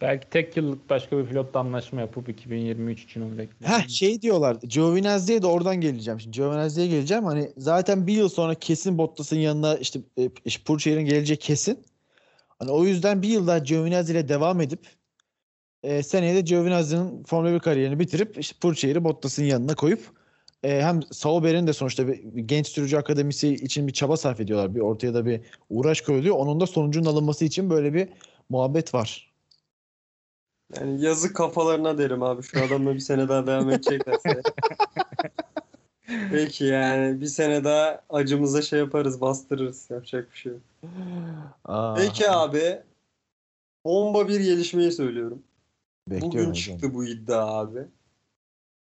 Belki 0.00 0.30
tek 0.30 0.56
yıllık 0.56 0.90
başka 0.90 1.18
bir 1.18 1.26
pilotla 1.26 1.60
anlaşma 1.60 2.00
yapıp 2.00 2.28
2023 2.28 3.04
için 3.04 3.20
onu 3.20 3.38
bekliyor. 3.38 3.72
Heh 3.72 3.88
şey 3.88 4.22
diyorlar. 4.22 4.56
Giovinazzi'ye 4.62 5.42
de 5.42 5.46
oradan 5.46 5.76
geleceğim. 5.76 6.20
Şimdi 6.20 6.36
Giovinazzi'ye 6.36 6.86
geleceğim. 6.86 7.24
Hani 7.24 7.52
zaten 7.56 8.06
bir 8.06 8.12
yıl 8.12 8.28
sonra 8.28 8.54
kesin 8.54 8.98
Bottas'ın 8.98 9.36
yanına 9.36 9.76
işte, 9.76 10.00
e, 10.18 10.30
işte 10.44 10.62
Purchair'in 10.64 11.04
geleceği 11.04 11.36
kesin. 11.36 11.78
Hani 12.58 12.70
o 12.70 12.84
yüzden 12.84 13.22
bir 13.22 13.28
yıl 13.28 13.46
daha 13.46 13.58
Giovinazzi 13.58 14.12
ile 14.12 14.28
devam 14.28 14.60
edip 14.60 14.80
e, 15.82 16.02
seneye 16.02 16.34
de 16.34 16.40
Giovinazzi'nin 16.40 17.24
Formula 17.24 17.54
1 17.54 17.58
kariyerini 17.58 17.98
bitirip 17.98 18.38
işte 18.38 18.56
Purchair'i 18.60 19.04
Bottas'ın 19.04 19.44
yanına 19.44 19.74
koyup 19.74 20.19
e, 20.62 20.82
hem 20.82 21.00
Sauber'in 21.12 21.66
de 21.66 21.72
sonuçta 21.72 22.08
bir, 22.08 22.22
bir 22.22 22.42
genç 22.42 22.68
sürücü 22.68 22.96
akademisi 22.96 23.48
için 23.48 23.86
bir 23.86 23.92
çaba 23.92 24.16
sarf 24.16 24.40
ediyorlar. 24.40 24.74
Bir 24.74 24.80
ortaya 24.80 25.14
da 25.14 25.26
bir 25.26 25.40
uğraş 25.70 26.00
koyuluyor. 26.00 26.36
Onun 26.36 26.60
da 26.60 26.66
sonucunun 26.66 27.06
alınması 27.06 27.44
için 27.44 27.70
böyle 27.70 27.94
bir 27.94 28.08
muhabbet 28.48 28.94
var. 28.94 29.30
Yani 30.76 31.02
yazık 31.02 31.36
kafalarına 31.36 31.98
derim 31.98 32.22
abi. 32.22 32.42
Şu 32.42 32.62
adamla 32.62 32.94
bir 32.94 33.00
sene 33.00 33.28
daha 33.28 33.46
devam 33.46 33.70
edeceklerse. 33.70 34.42
Peki 36.30 36.64
yani 36.64 37.20
bir 37.20 37.26
sene 37.26 37.64
daha 37.64 38.02
acımıza 38.10 38.62
şey 38.62 38.78
yaparız, 38.78 39.20
bastırırız. 39.20 39.90
Yapacak 39.90 40.32
bir 40.32 40.38
şey 40.38 40.52
yok. 40.52 40.60
Aa, 41.64 41.94
Peki 41.94 42.30
abi. 42.30 42.78
Bomba 43.84 44.28
bir 44.28 44.40
gelişmeyi 44.40 44.92
söylüyorum. 44.92 45.42
bekliyorum 46.08 46.40
Bugün 46.40 46.52
çıktı 46.52 46.94
bu 46.94 47.04
iddia 47.04 47.58
abi. 47.58 47.86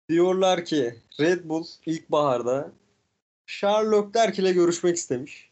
Diyorlar 0.09 0.65
ki 0.65 0.95
Red 1.21 1.41
Bull 1.45 1.65
ilkbaharda 1.87 2.71
Charles 3.47 3.93
Leclerc 3.93 4.43
ile 4.43 4.53
görüşmek 4.53 4.97
istemiş. 4.97 5.51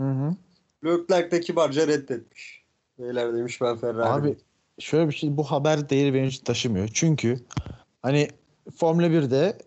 Hı 0.00 0.10
hı. 0.10 0.36
Leclerc 0.84 1.30
de 1.30 1.40
kibarca 1.40 1.86
reddetmiş. 1.86 2.62
Beyler 2.98 3.34
demiş 3.34 3.60
ben 3.60 3.76
Ferrari. 3.76 4.08
Abi 4.08 4.36
şöyle 4.78 5.08
bir 5.08 5.14
şey 5.14 5.36
bu 5.36 5.44
haber 5.44 5.88
değeri 5.88 6.14
benim 6.14 6.28
için 6.28 6.44
taşımıyor. 6.44 6.88
Çünkü 6.94 7.40
hani 8.02 8.28
Formula 8.76 9.06
1'de 9.06 9.58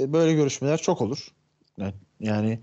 e, 0.00 0.12
böyle 0.12 0.34
görüşmeler 0.34 0.78
çok 0.78 1.02
olur. 1.02 1.28
Yani, 1.78 1.94
yani 2.20 2.58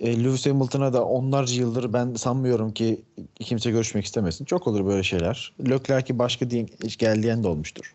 e, 0.00 0.24
Lewis 0.24 0.46
Hamilton'a 0.46 0.92
da 0.92 1.04
onlarca 1.04 1.54
yıldır 1.54 1.92
ben 1.92 2.14
sanmıyorum 2.14 2.72
ki 2.72 3.02
kimse 3.34 3.70
görüşmek 3.70 4.04
istemesin. 4.04 4.44
Çok 4.44 4.66
olur 4.66 4.86
böyle 4.86 5.02
şeyler. 5.02 5.52
Leclerc'i 5.70 6.18
başka 6.18 6.50
diyen, 6.50 6.68
gel 6.98 7.22
diyen 7.22 7.44
de 7.44 7.48
olmuştur. 7.48 7.94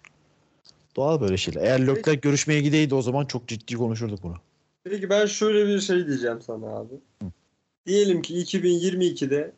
Doğal 0.97 1.21
böyle 1.21 1.37
şeyler. 1.37 1.61
Eğer 1.61 1.87
Leclerc 1.87 2.15
görüşmeye 2.15 2.61
gideydi 2.61 2.95
o 2.95 3.01
zaman 3.01 3.25
çok 3.25 3.47
ciddi 3.47 3.75
konuşurduk 3.75 4.23
bunu. 4.23 4.35
Peki 4.83 5.09
ben 5.09 5.25
şöyle 5.25 5.67
bir 5.67 5.79
şey 5.79 6.07
diyeceğim 6.07 6.41
sana 6.41 6.77
abi. 6.77 6.93
Diyelim 7.85 8.21
ki 8.21 8.33
2022'de 8.35 9.51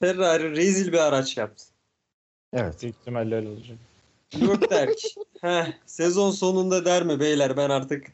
Ferrari 0.00 0.50
rezil 0.50 0.92
bir 0.92 0.98
araç 0.98 1.36
yaptı. 1.36 1.64
Evet. 2.52 2.82
Büyük 2.82 2.96
ihtimalle 2.96 3.34
öyle 3.34 3.48
olacak. 3.48 3.78
Leclerc 4.34 5.08
heh, 5.40 5.72
sezon 5.86 6.30
sonunda 6.30 6.84
der 6.84 7.02
mi 7.02 7.20
beyler 7.20 7.56
ben 7.56 7.70
artık 7.70 8.06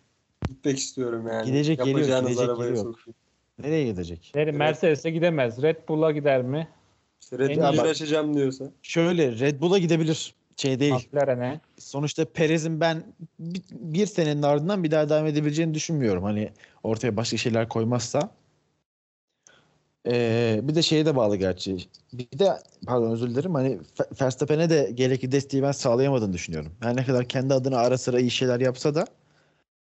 gitmek 0.49 0.79
istiyorum 0.79 1.27
yani. 1.27 1.47
Gidecek 1.47 1.79
yeri 1.87 1.91
yok, 1.91 2.21
gidecek 2.21 2.59
yeri 2.59 2.77
yok. 2.77 2.99
Nereye 3.59 3.85
gidecek? 3.85 4.33
Neri, 4.35 4.53
Mercedes'e 4.53 5.11
gidemez. 5.11 5.63
Red 5.63 5.77
Bull'a 5.89 6.11
gider 6.11 6.43
mi? 6.43 6.69
İşte 7.23 7.39
Red 7.39 7.51
iyi- 7.51 7.81
açacağım 7.81 8.35
diyorsa. 8.35 8.71
Şöyle 8.83 9.39
Red 9.39 9.61
Bull'a 9.61 9.79
gidebilir. 9.79 10.35
Şey 10.57 10.81
değil. 10.81 10.95
McLaren'e. 10.95 11.61
sonuçta 11.79 12.25
Perez'in 12.25 12.81
ben 12.81 13.03
bir, 13.39 13.63
bir 13.71 14.07
senenin 14.07 14.43
ardından 14.43 14.85
bir 14.85 14.91
daha 14.91 15.09
devam 15.09 15.27
edebileceğini 15.27 15.75
düşünmüyorum. 15.75 16.23
Hani 16.23 16.51
ortaya 16.83 17.17
başka 17.17 17.37
şeyler 17.37 17.69
koymazsa. 17.69 18.31
Ee, 20.09 20.61
bir 20.63 20.75
de 20.75 20.83
şeye 20.83 21.07
de 21.07 21.17
bağlı 21.17 21.37
gerçi. 21.37 21.77
Bir 22.13 22.39
de 22.39 22.59
pardon 22.87 23.11
özür 23.11 23.31
dilerim. 23.31 23.55
Hani 23.55 23.79
Verstappen'e 24.23 24.71
de 24.71 24.91
gerekli 24.95 25.33
desteği 25.33 25.63
ben 25.63 25.73
sağlayamadığını 25.73 26.33
düşünüyorum. 26.33 26.73
Her 26.81 26.97
ne 26.97 27.05
kadar 27.05 27.29
kendi 27.29 27.55
adına 27.55 27.79
ara 27.79 27.99
sıra 27.99 28.21
iyi 28.21 28.31
şeyler 28.31 28.61
yapsa 28.61 28.95
da 28.95 29.07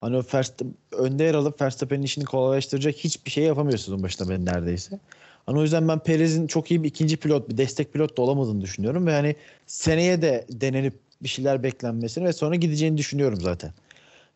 hani 0.01 0.17
o 0.17 0.23
Verstappen, 0.33 0.75
önde 0.91 1.23
yer 1.23 1.33
alıp 1.33 1.61
Verstappen'in 1.61 2.03
işini 2.03 2.25
kolaylaştıracak 2.25 2.95
hiçbir 2.95 3.31
şey 3.31 3.43
yapamıyor 3.43 3.77
sezon 3.77 4.03
başında 4.03 4.29
ben 4.29 4.45
neredeyse. 4.45 4.99
Hani 5.45 5.59
o 5.59 5.61
yüzden 5.61 5.87
ben 5.87 5.99
Perez'in 5.99 6.47
çok 6.47 6.71
iyi 6.71 6.83
bir 6.83 6.89
ikinci 6.89 7.17
pilot, 7.17 7.49
bir 7.49 7.57
destek 7.57 7.93
pilot 7.93 8.17
da 8.17 8.21
olamadığını 8.21 8.61
düşünüyorum 8.61 9.07
ve 9.07 9.11
hani 9.11 9.35
seneye 9.67 10.21
de 10.21 10.45
denenip 10.49 10.93
bir 11.23 11.27
şeyler 11.27 11.63
beklenmesini 11.63 12.25
ve 12.25 12.33
sonra 12.33 12.55
gideceğini 12.55 12.97
düşünüyorum 12.97 13.41
zaten. 13.41 13.73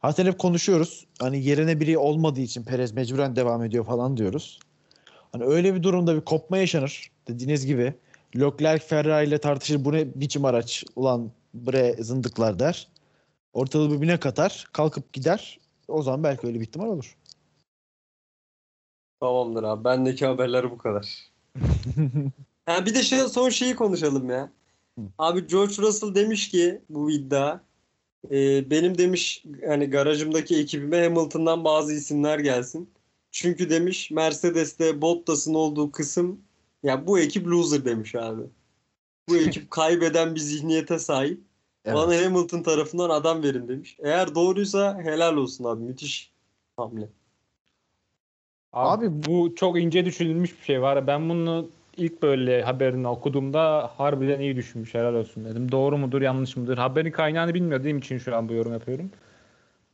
Zaten 0.01 0.25
hep 0.25 0.39
konuşuyoruz. 0.39 1.05
Hani 1.19 1.43
yerine 1.43 1.79
biri 1.79 1.97
olmadığı 1.97 2.41
için 2.41 2.63
Perez 2.63 2.91
mecburen 2.91 3.35
devam 3.35 3.63
ediyor 3.63 3.85
falan 3.85 4.17
diyoruz. 4.17 4.59
Hani 5.31 5.43
öyle 5.43 5.75
bir 5.75 5.83
durumda 5.83 6.15
bir 6.15 6.21
kopma 6.21 6.57
yaşanır. 6.57 7.11
Dediğiniz 7.27 7.65
gibi 7.65 7.93
Leclerc 8.35 8.85
Ferrari 8.85 9.27
ile 9.27 9.37
tartışır. 9.37 9.85
Bu 9.85 9.93
ne 9.93 10.07
biçim 10.15 10.45
araç? 10.45 10.83
Ulan 10.95 11.31
bre 11.53 11.95
zındıklar 11.99 12.59
der. 12.59 12.87
Ortalığı 13.53 13.91
birbirine 13.91 14.19
katar. 14.19 14.67
Kalkıp 14.73 15.13
gider. 15.13 15.59
O 15.87 16.01
zaman 16.01 16.23
belki 16.23 16.47
öyle 16.47 16.59
bir 16.59 16.65
ihtimal 16.65 16.87
olur. 16.87 17.15
Tamamdır 19.25 19.63
abi. 19.63 19.83
Bendeki 19.83 20.25
haberler 20.25 20.71
bu 20.71 20.77
kadar. 20.77 21.31
Ha, 22.65 22.85
bir 22.85 22.95
de 22.95 23.03
şey, 23.03 23.19
son 23.19 23.49
şeyi 23.49 23.75
konuşalım 23.75 24.29
ya. 24.29 24.51
Abi 25.17 25.47
George 25.47 25.73
Russell 25.77 26.15
demiş 26.15 26.49
ki 26.49 26.81
bu 26.89 27.11
iddia 27.11 27.59
e, 28.31 28.69
benim 28.69 28.97
demiş 28.97 29.43
hani 29.67 29.89
garajımdaki 29.89 30.57
ekibime 30.57 31.03
Hamilton'dan 31.03 31.63
bazı 31.63 31.93
isimler 31.93 32.39
gelsin. 32.39 32.89
Çünkü 33.31 33.69
demiş 33.69 34.11
Mercedes'te 34.11 35.01
Bottas'ın 35.01 35.53
olduğu 35.53 35.91
kısım 35.91 36.41
ya 36.83 37.07
bu 37.07 37.19
ekip 37.19 37.47
loser 37.47 37.85
demiş 37.85 38.15
abi. 38.15 38.43
Bu 39.29 39.37
ekip 39.47 39.71
kaybeden 39.71 40.35
bir 40.35 40.39
zihniyete 40.39 40.99
sahip. 40.99 41.41
Evet. 41.85 41.95
Bana 41.95 42.25
Hamilton 42.25 42.63
tarafından 42.63 43.09
adam 43.09 43.43
verin 43.43 43.67
demiş. 43.67 43.97
Eğer 43.99 44.35
doğruysa 44.35 45.01
helal 45.03 45.35
olsun 45.35 45.63
abi. 45.63 45.83
Müthiş 45.83 46.31
hamle. 46.77 47.09
Abi, 48.75 49.05
Abi 49.05 49.23
bu 49.27 49.55
çok 49.55 49.79
ince 49.79 50.05
düşünülmüş 50.05 50.59
bir 50.59 50.65
şey 50.65 50.81
var. 50.81 51.07
Ben 51.07 51.29
bunu 51.29 51.69
ilk 51.97 52.21
böyle 52.21 52.63
haberini 52.63 53.07
okuduğumda 53.07 53.91
harbiden 53.97 54.39
iyi 54.39 54.55
düşünmüş. 54.55 54.93
Helal 54.93 55.13
olsun 55.13 55.45
dedim. 55.45 55.71
Doğru 55.71 55.97
mudur 55.97 56.21
yanlış 56.21 56.57
mıdır? 56.57 56.77
Haberin 56.77 57.11
kaynağını 57.11 57.53
bilmediğim 57.53 57.97
için 57.97 58.17
şu 58.17 58.35
an 58.35 58.49
bu 58.49 58.53
yorum 58.53 58.73
yapıyorum. 58.73 59.11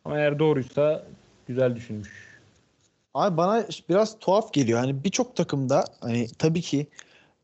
Ama 0.06 0.18
eğer 0.20 0.40
doğruysa 0.40 1.04
güzel 1.48 1.76
düşünmüş. 1.76 2.32
Abi 3.14 3.38
bana 3.38 3.66
biraz 3.90 4.20
tuhaf 4.20 4.54
geliyor. 4.54 4.80
Hani 4.80 5.04
birçok 5.04 5.36
takımda 5.36 5.86
hani 6.02 6.28
tabii 6.40 6.62
ki 6.62 6.88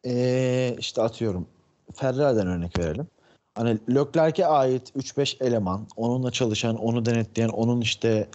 eee, 0.04 0.76
işte 0.80 1.02
atıyorum 1.02 1.48
Ferrari'den 1.94 2.48
örnek 2.48 2.80
verelim. 2.80 3.08
Hani 3.56 3.78
Leclerc'e 3.96 4.46
ait 4.46 4.92
3-5 4.96 5.38
eleman, 5.42 5.88
onunla 5.96 6.32
çalışan, 6.32 6.76
onu 6.76 7.06
denetleyen, 7.06 7.50
onun 7.50 7.82
işte 7.82 8.28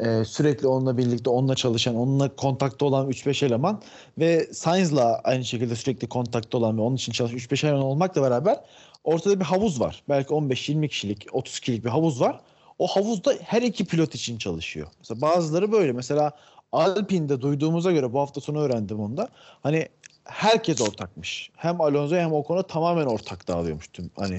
eee, 0.00 0.24
sürekli 0.24 0.66
onunla 0.66 0.98
birlikte 0.98 1.30
onunla 1.30 1.54
çalışan, 1.54 1.94
onunla 1.94 2.36
kontakta 2.36 2.84
olan 2.86 3.08
3-5 3.08 3.42
eleman 3.42 3.82
ve 4.18 4.52
Sainz'la 4.52 5.20
aynı 5.24 5.44
şekilde 5.44 5.76
sürekli 5.76 6.08
kontakta 6.08 6.58
olan 6.58 6.78
ve 6.78 6.82
onun 6.82 6.96
için 6.96 7.12
çalışan 7.12 7.36
3-5 7.38 7.64
eleman 7.64 7.82
olmakla 7.82 8.22
beraber 8.22 8.60
ortada 9.04 9.40
bir 9.40 9.44
havuz 9.44 9.80
var. 9.80 10.02
Belki 10.08 10.34
15-20 10.34 10.88
kişilik, 10.88 11.26
30 11.32 11.60
kişilik 11.60 11.84
bir 11.84 11.90
havuz 11.90 12.20
var. 12.20 12.40
O 12.78 12.86
havuzda 12.86 13.34
her 13.42 13.62
iki 13.62 13.84
pilot 13.84 14.14
için 14.14 14.38
çalışıyor. 14.38 14.86
Mesela 14.98 15.20
bazıları 15.20 15.72
böyle. 15.72 15.92
Mesela 15.92 16.32
Alpine'de 16.72 17.40
duyduğumuza 17.40 17.92
göre 17.92 18.12
bu 18.12 18.20
hafta 18.20 18.40
sonu 18.40 18.60
öğrendim 18.60 19.00
onu 19.00 19.16
da. 19.16 19.28
Hani 19.62 19.88
herkes 20.24 20.80
ortakmış. 20.80 21.50
Hem 21.56 21.80
Alonso 21.80 22.16
hem 22.16 22.32
Ocon'a 22.32 22.62
tamamen 22.62 23.06
ortak 23.06 23.48
dağılıyormuş 23.48 23.88
tüm 23.92 24.10
hani 24.16 24.38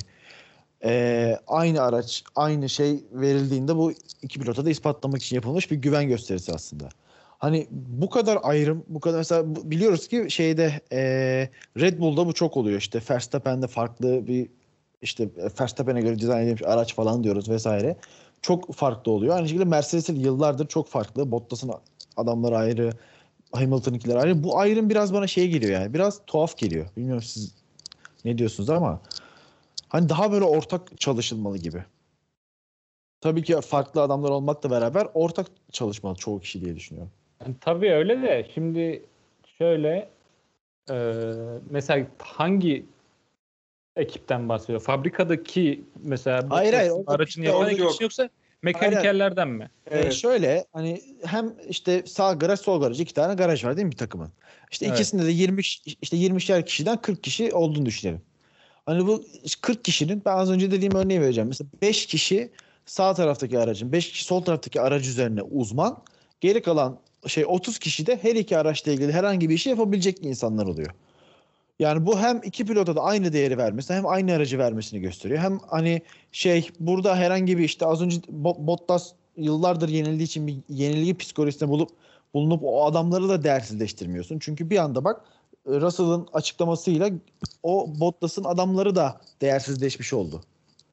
e, 0.86 1.38
aynı 1.48 1.82
araç, 1.82 2.24
aynı 2.36 2.70
şey 2.70 3.04
verildiğinde 3.12 3.76
bu 3.76 3.94
iki 4.22 4.40
pilota 4.40 4.66
da 4.66 4.70
ispatlamak 4.70 5.24
için 5.24 5.36
yapılmış 5.36 5.72
bir 5.72 5.76
güven 5.76 6.08
gösterisi 6.08 6.54
aslında. 6.54 6.90
Hani 7.38 7.68
bu 7.72 8.10
kadar 8.10 8.40
ayrım, 8.44 8.84
bu 8.88 9.00
kadar 9.00 9.18
mesela 9.18 9.56
biliyoruz 9.56 10.08
ki 10.08 10.26
şeyde 10.30 10.82
e, 10.92 11.00
Red 11.80 12.00
Bull'da 12.00 12.28
bu 12.28 12.34
çok 12.34 12.58
oluyor. 12.58 12.80
İşte 12.80 13.02
Verstappen'de 13.10 13.68
farklı 13.68 14.28
bir 14.28 14.50
işte 15.02 15.30
Verstappen'e 15.60 16.02
göre 16.02 16.20
dizayn 16.20 16.44
edilmiş 16.44 16.64
araç 16.64 16.96
falan 16.96 17.24
diyoruz 17.24 17.50
vesaire. 17.50 17.96
Çok 18.42 18.74
farklı 18.74 19.12
oluyor. 19.12 19.36
Aynı 19.36 19.48
şekilde 19.48 19.66
Mercedes'in 19.66 20.20
yıllardır 20.20 20.68
çok 20.68 20.88
farklı. 20.88 21.32
Bottas'ın 21.32 21.72
adamları 22.18 22.58
ayrı, 22.58 22.92
Hamilton'ınkiler 23.52 24.16
ayrı. 24.16 24.44
Bu 24.44 24.60
ayrım 24.60 24.90
biraz 24.90 25.14
bana 25.14 25.28
şey 25.28 25.50
geliyor 25.50 25.82
yani. 25.82 25.94
Biraz 25.94 26.20
tuhaf 26.28 26.58
geliyor. 26.58 26.86
Bilmiyorum 26.98 27.24
siz 27.24 27.52
ne 28.26 28.38
diyorsunuz 28.38 28.70
ama 28.70 29.02
hani 29.94 30.10
daha 30.10 30.32
böyle 30.32 30.46
ortak 30.46 31.00
çalışılmalı 31.00 31.58
gibi. 31.58 31.84
Tabii 33.22 33.44
ki 33.44 33.62
farklı 33.62 34.02
adamlar 34.02 34.30
olmakla 34.30 34.72
beraber 34.72 35.08
ortak 35.14 35.48
çalışmalı 35.72 36.16
çoğu 36.16 36.40
kişi 36.40 36.62
diye 36.62 36.76
düşünüyorum. 36.76 37.12
Yani 37.42 37.56
tabii 37.62 37.92
öyle 37.92 38.22
de 38.22 38.48
şimdi 38.54 39.06
şöyle 39.58 40.10
e, 40.90 40.96
mesela 41.70 42.08
hangi 42.20 42.86
ekipten 43.96 44.50
bahsediyor? 44.50 44.80
Fabrikadaki 44.80 45.84
mesela 46.04 46.50
bu 46.50 46.56
Hayır, 46.56 46.74
hayır, 46.74 46.92
aracını 47.08 47.46
yapan 47.46 47.70
kişi 47.70 47.82
yok. 47.82 48.02
yoksa 48.02 48.30
mekanikerlerden 48.62 49.48
mi? 49.48 49.70
Ee, 49.88 50.00
Evet. 50.00 50.14
şöyle 50.14 50.66
hani 50.72 51.02
hem 51.26 51.54
işte 51.70 52.04
sağ 52.06 52.34
garaj 52.34 52.60
sol 52.60 52.82
garaj 52.82 53.00
iki 53.02 53.14
tane 53.14 53.34
garaj 53.34 53.66
var 53.66 53.78
değil 53.78 53.86
mi 53.86 53.92
bir 53.92 53.98
takımın? 53.98 54.32
İşte 54.72 54.86
Evet. 54.86 54.96
ikisinde 54.96 55.26
de 55.26 55.32
20 55.32 55.62
işte 56.02 56.18
20'şer 56.18 56.66
kişiden 56.66 57.02
40 57.02 57.24
kişi 57.24 57.54
olduğunu 57.54 57.86
düşünelim. 57.86 58.22
Hani 58.86 59.08
bu 59.08 59.24
40 59.62 59.84
kişinin 59.84 60.22
ben 60.26 60.38
az 60.38 60.52
önce 60.52 60.72
dediğim 60.72 60.96
örneği 60.96 61.22
vereceğim. 61.22 61.48
Mesela 61.48 61.68
5 61.82 62.06
kişi 62.06 62.52
sağ 62.86 63.14
taraftaki 63.14 63.60
aracın, 63.60 63.92
5 63.92 64.12
kişi 64.12 64.26
sol 64.26 64.42
taraftaki 64.42 64.82
aracı 64.82 65.10
üzerine 65.10 65.42
uzman. 65.42 65.98
Geri 66.42 66.62
kalan 66.62 67.00
şey 67.28 67.46
30 67.46 67.80
kişi 67.80 68.08
de 68.08 68.20
her 68.22 68.36
iki 68.36 68.58
araçla 68.58 68.92
ilgili 68.92 69.12
herhangi 69.12 69.50
bir 69.50 69.56
işi 69.56 69.70
yapabilecek 69.70 70.26
insanlar 70.26 70.66
oluyor. 70.66 70.92
Yani 71.80 72.06
bu 72.06 72.20
hem 72.20 72.42
iki 72.44 72.66
pilota 72.66 72.96
da 72.96 73.02
aynı 73.02 73.34
değeri 73.34 73.58
vermesi 73.58 73.94
hem 73.94 74.06
aynı 74.06 74.34
aracı 74.34 74.60
vermesini 74.60 75.02
gösteriyor. 75.02 75.40
Hem 75.40 75.60
hani 75.60 76.02
şey 76.32 76.70
burada 76.80 77.16
herhangi 77.16 77.58
bir 77.58 77.64
işte 77.64 77.86
az 77.86 78.02
önce 78.02 78.18
Bo- 78.18 78.68
Bottas 78.68 79.12
yıllardır 79.38 79.90
yenildiği 79.90 80.28
için 80.28 80.48
bir 80.48 80.56
yenilgi 80.70 81.18
psikolojisinde 81.18 81.70
bulup 81.70 81.90
bulunup 82.34 82.64
o 82.64 82.86
adamları 82.86 83.30
da 83.30 83.44
değersizleştirmiyorsun. 83.44 84.40
Çünkü 84.40 84.70
bir 84.70 84.78
anda 84.78 85.04
bak 85.04 85.22
Russell'ın 85.68 86.28
açıklamasıyla 86.34 87.10
o 87.64 87.88
Bottas'ın 88.00 88.44
adamları 88.44 88.96
da 88.96 89.22
değersizleşmiş 89.42 90.14
oldu. 90.14 90.42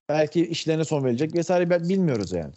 Belki 0.09 0.47
işlerine 0.47 0.85
son 0.85 1.05
verecek 1.05 1.35
vesaire 1.35 1.89
bilmiyoruz 1.89 2.33
yani. 2.33 2.53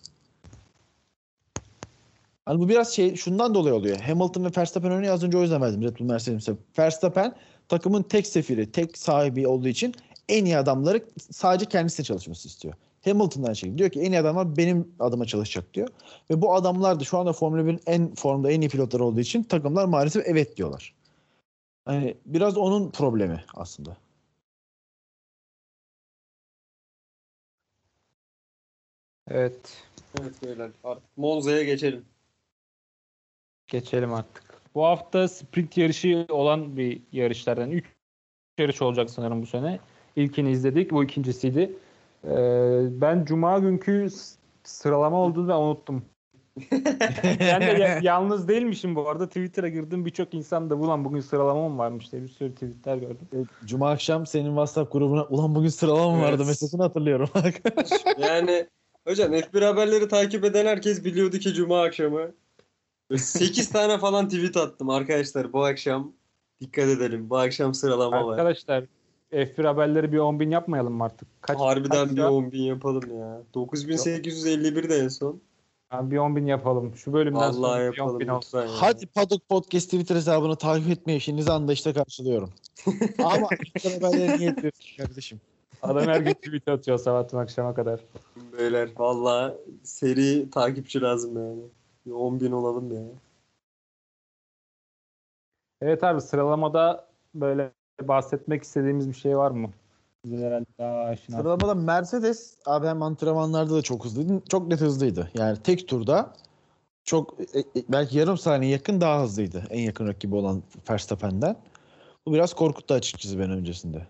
Hani 2.46 2.60
bu 2.60 2.70
biraz 2.70 2.94
şey 2.94 3.16
şundan 3.16 3.56
dolayı 3.56 3.76
oluyor. 3.76 3.98
Hamilton 3.98 4.46
ve 4.46 4.50
Verstappen 4.58 4.92
örneği 4.92 5.12
az 5.12 5.24
önce 5.24 5.38
o 5.38 5.42
yüzden 5.42 5.62
verdim 5.62 5.82
Red 5.84 6.00
Bull 6.00 6.06
Mercedes'e. 6.06 6.54
Verstappen 6.80 7.36
takımın 7.70 8.04
tek 8.04 8.28
sefiri, 8.28 8.72
tek 8.72 8.98
sahibi 8.98 9.48
olduğu 9.48 9.68
için 9.68 9.96
en 10.30 10.46
iyi 10.46 10.58
adamları 10.58 11.06
sadece 11.32 11.66
kendisine 11.66 12.04
çalışması 12.06 12.48
istiyor. 12.48 12.74
Hamilton 13.06 13.44
da 13.44 13.48
aynı 13.48 13.56
şekilde 13.56 13.78
diyor 13.78 13.90
ki 13.90 14.02
en 14.02 14.12
iyi 14.12 14.20
adamlar 14.20 14.58
benim 14.58 14.88
adıma 15.00 15.26
çalışacak 15.26 15.74
diyor. 15.74 15.88
Ve 16.30 16.42
bu 16.42 16.56
adamlar 16.56 17.00
da 17.00 17.04
şu 17.04 17.18
anda 17.18 17.34
Formula 17.34 17.62
1'in 17.62 17.80
en 17.86 18.16
formda 18.16 18.52
en 18.52 18.62
iyi 18.62 18.70
pilotları 18.70 19.04
olduğu 19.04 19.20
için 19.20 19.44
takımlar 19.44 19.86
maalesef 19.86 20.24
evet 20.28 20.58
diyorlar. 20.58 20.94
Hani 21.86 22.18
biraz 22.26 22.58
onun 22.58 22.92
problemi 22.92 23.44
aslında. 23.54 23.98
Evet. 29.28 29.84
Evet 30.22 30.44
beyler 30.44 30.72
artık 30.84 31.18
Monza'ya 31.18 31.64
geçelim. 31.64 32.06
Geçelim 33.68 34.14
artık. 34.14 34.44
Bu 34.76 34.84
hafta 34.86 35.28
sprint 35.28 35.78
yarışı 35.78 36.26
olan 36.30 36.78
bir 36.78 37.02
yarışlardan 37.12 37.72
3 37.72 37.86
yarış 38.58 38.82
olacak 38.82 39.10
sanırım 39.10 39.42
bu 39.42 39.46
sene. 39.46 39.80
İlkini 40.16 40.52
izledik. 40.52 40.92
Bu 40.92 41.04
ikincisiydi. 41.04 41.76
Ee, 42.26 43.02
ben 43.02 43.26
cuma 43.26 43.60
günkü 43.60 44.10
sıralama 44.64 45.18
olduğunu 45.18 45.48
ben 45.48 45.56
unuttum. 45.56 46.06
Ben 47.40 47.62
de 47.62 47.66
ya- 47.66 48.00
yalnız 48.04 48.48
değilmişim 48.48 48.96
bu 48.96 49.10
arada. 49.10 49.28
Twitter'a 49.28 49.68
girdim. 49.68 50.06
Birçok 50.06 50.34
insan 50.34 50.70
da 50.70 50.76
ulan 50.76 51.06
bugün 51.06 51.20
sıralama 51.20 51.70
mı 51.70 51.78
varmış 51.78 52.12
diye 52.12 52.24
bir 52.24 52.28
sürü 52.28 52.54
tweetler 52.54 52.98
gördüm. 52.98 53.48
Cuma 53.66 53.90
akşam 53.92 54.26
senin 54.26 54.48
WhatsApp 54.50 54.92
grubuna 54.94 55.24
ulan 55.24 55.56
bugün 55.56 55.70
sıralama 55.70 56.18
Evet. 56.18 56.32
vardı 56.34 56.46
mesajını 56.46 56.82
hatırlıyorum. 56.84 57.30
Yani 58.18 58.68
hocam 59.08 59.34
F1 59.34 59.66
haberleri 59.66 60.08
takip 60.08 60.44
eden 60.46 60.66
herkes 60.66 61.06
biliyordu 61.06 61.38
ki 61.38 61.54
Cuma 61.54 61.82
akşamı 61.82 62.32
8 63.18 63.70
tane 63.72 63.98
falan 63.98 64.30
tweet 64.30 64.58
attım 64.58 64.90
arkadaşlar 64.90 65.54
bu 65.54 65.64
akşam 65.66 66.12
dikkat 66.62 66.88
edelim. 66.88 67.30
Bu 67.30 67.38
akşam 67.38 67.74
sıralama 67.74 68.28
var. 68.28 68.32
Arkadaşlar 68.32 68.84
F1 69.32 69.64
haberleri 69.66 70.12
bir 70.12 70.18
10 70.18 70.40
bin 70.40 70.50
yapmayalım 70.52 70.94
mı 70.94 71.04
artık? 71.04 71.28
Kaç, 71.42 71.60
Harbiden 71.60 72.08
kaç 72.08 72.12
bir 72.12 72.22
ya? 72.22 72.28
10.000 72.28 72.58
yapalım 72.58 73.20
ya. 73.20 73.42
9851 73.54 74.90
de 74.90 74.98
en 74.98 75.08
son. 75.08 75.42
Abi 75.94 76.12
bir 76.12 76.18
10 76.18 76.36
bin 76.36 76.46
yapalım. 76.46 76.96
Şu 76.96 77.14
bölümden 77.14 77.40
Vallahi 77.40 77.54
sonra 77.56 77.80
bir 77.92 78.00
10 78.00 78.04
yapalım 78.04 78.20
bin 78.20 78.28
olsun. 78.28 78.60
lütfen. 78.60 78.74
ya. 78.74 78.82
Hadi 78.82 79.08
Paddock 79.08 79.50
Podcast 79.50 79.86
Twitter 79.86 80.16
hesabını 80.16 80.56
takip 80.56 80.90
etme 80.90 81.16
işinizi 81.16 81.52
anlayışla 81.52 81.94
karşılıyorum. 81.94 82.50
Ama 83.24 83.48
haberleri 83.84 84.38
niye 84.38 84.50
yapıyorsun 84.50 84.98
kardeşim? 84.98 85.42
Adam 85.82 86.08
her 86.08 86.22
gün 86.22 86.34
tweet 86.34 86.68
atıyor 86.68 86.98
sabahtan 86.98 87.38
akşama 87.38 87.74
kadar. 87.74 88.00
Beyler 88.58 88.90
valla 88.98 89.56
seri 89.84 90.50
takipçi 90.50 91.02
lazım 91.02 91.38
yani. 91.38 91.62
Bir 92.06 92.12
10.000 92.12 92.54
olalım 92.54 92.92
ya. 92.92 93.04
Evet 95.82 96.04
abi 96.04 96.22
sıralamada 96.22 97.08
böyle 97.36 97.72
bahsetmek 98.02 98.64
istediğimiz 98.64 99.10
bir 99.10 99.14
şey 99.16 99.38
var 99.38 99.52
mı? 99.52 99.70
Sizin 100.24 100.44
herhalde 100.44 100.66
daha 100.80 101.00
aşina. 101.00 101.38
Sıralamada 101.38 101.76
Mercedes 101.76 102.58
abi 102.66 102.88
hem 102.88 103.02
antrenmanlarda 103.02 103.76
da 103.76 103.82
çok 103.82 104.06
hızlıydı. 104.06 104.42
Çok 104.50 104.68
net 104.68 104.82
hızlıydı. 104.82 105.32
Yani 105.34 105.58
tek 105.64 105.88
turda 105.88 106.34
çok 107.04 107.40
e, 107.40 107.60
e, 107.60 107.84
belki 107.90 108.18
yarım 108.18 108.38
saniye 108.38 108.72
yakın 108.72 109.02
daha 109.02 109.24
hızlıydı. 109.24 109.68
En 109.70 109.82
yakın 109.82 110.08
rakibi 110.08 110.36
olan 110.36 110.64
Verstappen'den. 110.90 111.56
Bu 112.26 112.34
biraz 112.34 112.54
korkuttu 112.54 112.94
açıkçası 112.94 113.40
ben 113.40 113.52
öncesinde. 113.52 114.08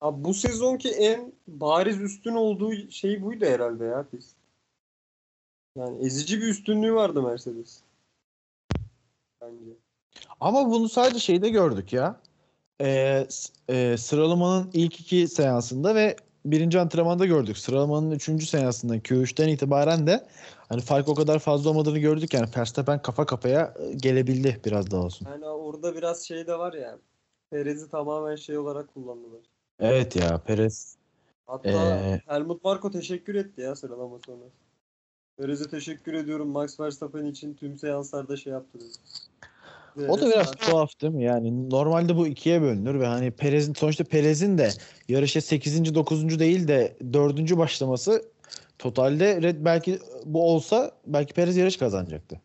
Abi 0.00 0.24
bu 0.24 0.34
sezonki 0.34 0.90
en 0.90 1.32
bariz 1.48 2.00
üstün 2.00 2.34
olduğu 2.34 2.90
şey 2.90 3.22
buydu 3.22 3.44
herhalde 3.44 3.84
ya 3.84 4.06
biz. 4.12 4.34
Yani 5.76 6.06
ezici 6.06 6.40
bir 6.40 6.48
üstünlüğü 6.48 6.94
vardı 6.94 7.22
Mercedes. 7.22 7.80
Bence. 9.40 9.70
Ama 10.40 10.70
bunu 10.70 10.88
sadece 10.88 11.18
şeyde 11.18 11.48
gördük 11.48 11.92
ya. 11.92 12.20
S- 13.28 13.52
e, 13.68 13.96
sıralamanın 13.96 14.70
ilk 14.72 15.00
iki 15.00 15.28
seansında 15.28 15.94
ve 15.94 16.16
birinci 16.44 16.80
antrenmanda 16.80 17.26
gördük. 17.26 17.58
Sıralamanın 17.58 18.10
üçüncü 18.10 18.46
seansında 18.46 18.96
Q3'ten 18.96 19.48
itibaren 19.48 20.06
de 20.06 20.26
hani 20.68 20.80
fark 20.80 21.08
o 21.08 21.14
kadar 21.14 21.38
fazla 21.38 21.70
olmadığını 21.70 21.98
gördük. 21.98 22.34
Yani 22.34 22.48
Verstappen 22.56 23.02
kafa 23.02 23.26
kafaya 23.26 23.74
e, 23.80 23.92
gelebildi 23.92 24.60
biraz 24.64 24.90
daha 24.90 25.02
olsun. 25.02 25.26
Yani 25.30 25.46
orada 25.46 25.96
biraz 25.96 26.22
şey 26.22 26.46
de 26.46 26.58
var 26.58 26.72
ya. 26.72 26.98
Perez'i 27.50 27.90
tamamen 27.90 28.36
şey 28.36 28.58
olarak 28.58 28.94
kullandılar. 28.94 29.40
Evet 29.80 30.16
ya 30.16 30.38
Perez. 30.38 30.96
Hatta 31.46 31.68
Ee, 31.68 32.20
Helmut 32.26 32.64
Marko 32.64 32.90
teşekkür 32.90 33.34
etti 33.34 33.60
ya 33.60 33.76
sıralama 33.76 34.18
sonrası. 34.26 34.52
Perez'e 35.36 35.70
teşekkür 35.70 36.14
ediyorum 36.14 36.48
Max 36.48 36.80
Verstappen 36.80 37.24
için 37.24 37.54
tüm 37.54 37.78
seanslarda 37.78 38.36
şey 38.36 38.52
yaptı. 38.52 38.78
Dedi. 39.96 40.10
O 40.10 40.20
da 40.20 40.26
biraz 40.30 40.50
tuhaf 40.50 41.00
değil 41.00 41.12
mi? 41.12 41.24
Yani 41.24 41.70
normalde 41.70 42.16
bu 42.16 42.26
ikiye 42.26 42.62
bölünür 42.62 43.00
ve 43.00 43.06
hani 43.06 43.30
Perez'in 43.30 43.74
sonuçta 43.74 44.04
Perez'in 44.04 44.58
de 44.58 44.68
yarışa 45.08 45.40
8. 45.40 45.94
9. 45.94 46.38
değil 46.38 46.68
de 46.68 46.96
4. 47.12 47.56
başlaması 47.58 48.22
totalde 48.78 49.42
red 49.42 49.56
belki 49.60 49.98
bu 50.24 50.42
olsa 50.50 50.90
belki 51.06 51.34
Perez 51.34 51.56
yarış 51.56 51.76
kazanacaktı. 51.76 52.40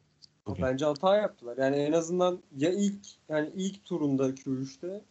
bugün. 0.47 0.63
Bence 0.65 0.85
hata 0.85 1.15
yaptılar. 1.17 1.57
Yani 1.57 1.75
en 1.75 1.91
azından 1.91 2.39
ya 2.57 2.71
ilk 2.71 3.05
yani 3.29 3.49
ilk 3.55 3.85
turunda 3.85 4.29
Q3'te 4.29 5.01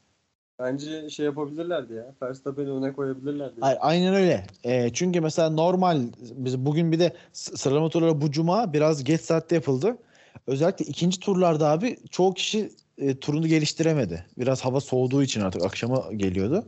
bence 0.59 1.09
şey 1.11 1.27
yapabilirlerdi 1.27 1.95
ya. 1.95 2.15
Verstappen'i 2.23 2.71
öne 2.71 2.93
koyabilirlerdi. 2.93 3.55
Ay- 3.61 3.79
Aynen 3.81 4.15
öyle. 4.15 4.47
Ee, 4.65 4.91
çünkü 4.93 5.21
mesela 5.21 5.51
normal 5.51 6.01
biz 6.37 6.59
bugün 6.59 6.93
bir 6.93 6.99
de 6.99 7.13
sıralama 7.33 7.89
turları 7.89 8.21
bu 8.21 8.31
cuma 8.31 8.73
biraz 8.73 9.05
geç 9.05 9.21
saatte 9.21 9.55
yapıldı. 9.55 9.97
Özellikle 10.47 10.85
ikinci 10.85 11.21
turlarda 11.21 11.69
abi 11.69 11.97
çoğu 12.11 12.35
kişi 12.35 12.71
e, 12.99 13.19
turunu 13.19 13.47
geliştiremedi. 13.47 14.27
Biraz 14.39 14.65
hava 14.65 14.81
soğuduğu 14.81 15.23
için 15.23 15.41
artık 15.41 15.65
akşama 15.65 16.13
geliyordu. 16.17 16.65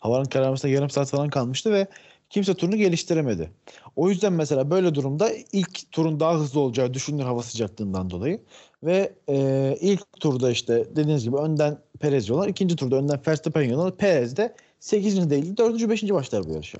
Havanın 0.00 0.24
kararmasına 0.24 0.70
yarım 0.70 0.90
saat 0.90 1.10
falan 1.10 1.28
kalmıştı 1.28 1.72
ve 1.72 1.86
kimse 2.30 2.54
turunu 2.54 2.76
geliştiremedi. 2.76 3.50
O 3.96 4.10
yüzden 4.10 4.32
mesela 4.32 4.70
böyle 4.70 4.94
durumda 4.94 5.30
ilk 5.52 5.92
turun 5.92 6.20
daha 6.20 6.34
hızlı 6.34 6.60
olacağı 6.60 6.94
düşünülür 6.94 7.24
hava 7.24 7.42
sıcaklığından 7.42 8.10
dolayı. 8.10 8.40
Ve 8.82 9.12
e, 9.28 9.76
ilk 9.80 10.20
turda 10.20 10.50
işte 10.50 10.84
dediğiniz 10.96 11.24
gibi 11.24 11.36
önden 11.36 11.78
Perez 12.00 12.28
yollar. 12.28 12.48
ikinci 12.48 12.76
turda 12.76 12.96
önden 12.96 13.20
Verstappen 13.26 13.62
yollar. 13.62 13.96
Perez 13.96 14.36
de 14.36 14.54
8. 14.80 15.30
değil 15.30 15.56
4. 15.56 15.88
5. 15.88 16.02
başlar 16.02 16.44
bu 16.48 16.52
yarışa. 16.52 16.78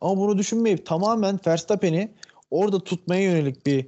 Ama 0.00 0.20
bunu 0.20 0.38
düşünmeyip 0.38 0.86
tamamen 0.86 1.40
Verstappen'i 1.46 2.12
orada 2.50 2.80
tutmaya 2.80 3.22
yönelik 3.22 3.66
bir 3.66 3.86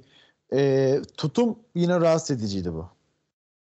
e, 0.53 1.01
tutum 1.17 1.59
yine 1.75 2.01
rahatsız 2.01 2.37
ediciydi 2.37 2.73
bu. 2.73 2.89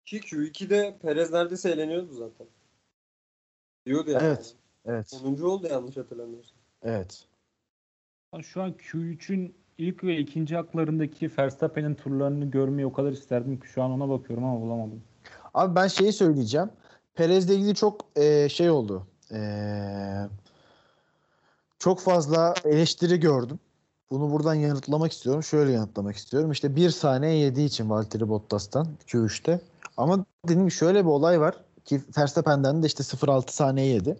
Ki 0.05 0.19
Q2'de 0.19 0.97
Perez 1.01 1.31
neredeyse 1.31 1.69
eğleniyordu 1.69 2.13
zaten. 2.13 2.47
Diyordu 3.85 4.11
yani. 4.11 4.23
Evet. 4.23 4.55
Evet. 4.85 5.21
10. 5.25 5.41
oldu 5.41 5.67
yanlış 5.67 5.97
hatırlamıyorsam. 5.97 6.57
Evet. 6.83 7.25
Şu 8.41 8.61
an 8.61 8.71
Q3'ün 8.71 9.55
ilk 9.77 10.03
ve 10.03 10.17
ikinci 10.17 10.55
haklarındaki 10.55 11.31
Verstappen'in 11.37 11.95
turlarını 11.95 12.45
görmeyi 12.45 12.85
o 12.85 12.93
kadar 12.93 13.11
isterdim 13.11 13.59
ki 13.59 13.67
şu 13.67 13.83
an 13.83 13.91
ona 13.91 14.09
bakıyorum 14.09 14.45
ama 14.45 14.61
bulamadım. 14.61 15.03
Abi 15.53 15.75
ben 15.75 15.87
şeyi 15.87 16.13
söyleyeceğim. 16.13 16.69
Perez'le 17.15 17.49
ilgili 17.49 17.75
çok 17.75 18.01
e, 18.15 18.49
şey 18.49 18.69
oldu. 18.69 19.07
E, 19.31 19.39
çok 21.79 21.99
fazla 21.99 22.53
eleştiri 22.65 23.19
gördüm. 23.19 23.59
Bunu 24.11 24.31
buradan 24.31 24.53
yanıtlamak 24.53 25.11
istiyorum. 25.11 25.43
Şöyle 25.43 25.71
yanıtlamak 25.71 26.15
istiyorum. 26.15 26.51
İşte 26.51 26.75
bir 26.75 26.89
saniye 26.89 27.33
yediği 27.33 27.67
için 27.67 27.89
Valtteri 27.89 28.29
Bottas'tan 28.29 28.87
Q3'te. 29.07 29.61
Ama 29.97 30.25
gibi 30.47 30.71
şöyle 30.71 31.05
bir 31.05 31.09
olay 31.09 31.39
var 31.39 31.55
ki 31.85 32.01
Verstappen'den 32.17 32.83
de 32.83 32.87
işte 32.87 33.03
0.6 33.03 33.51
saniye 33.51 33.87
yedi. 33.87 34.17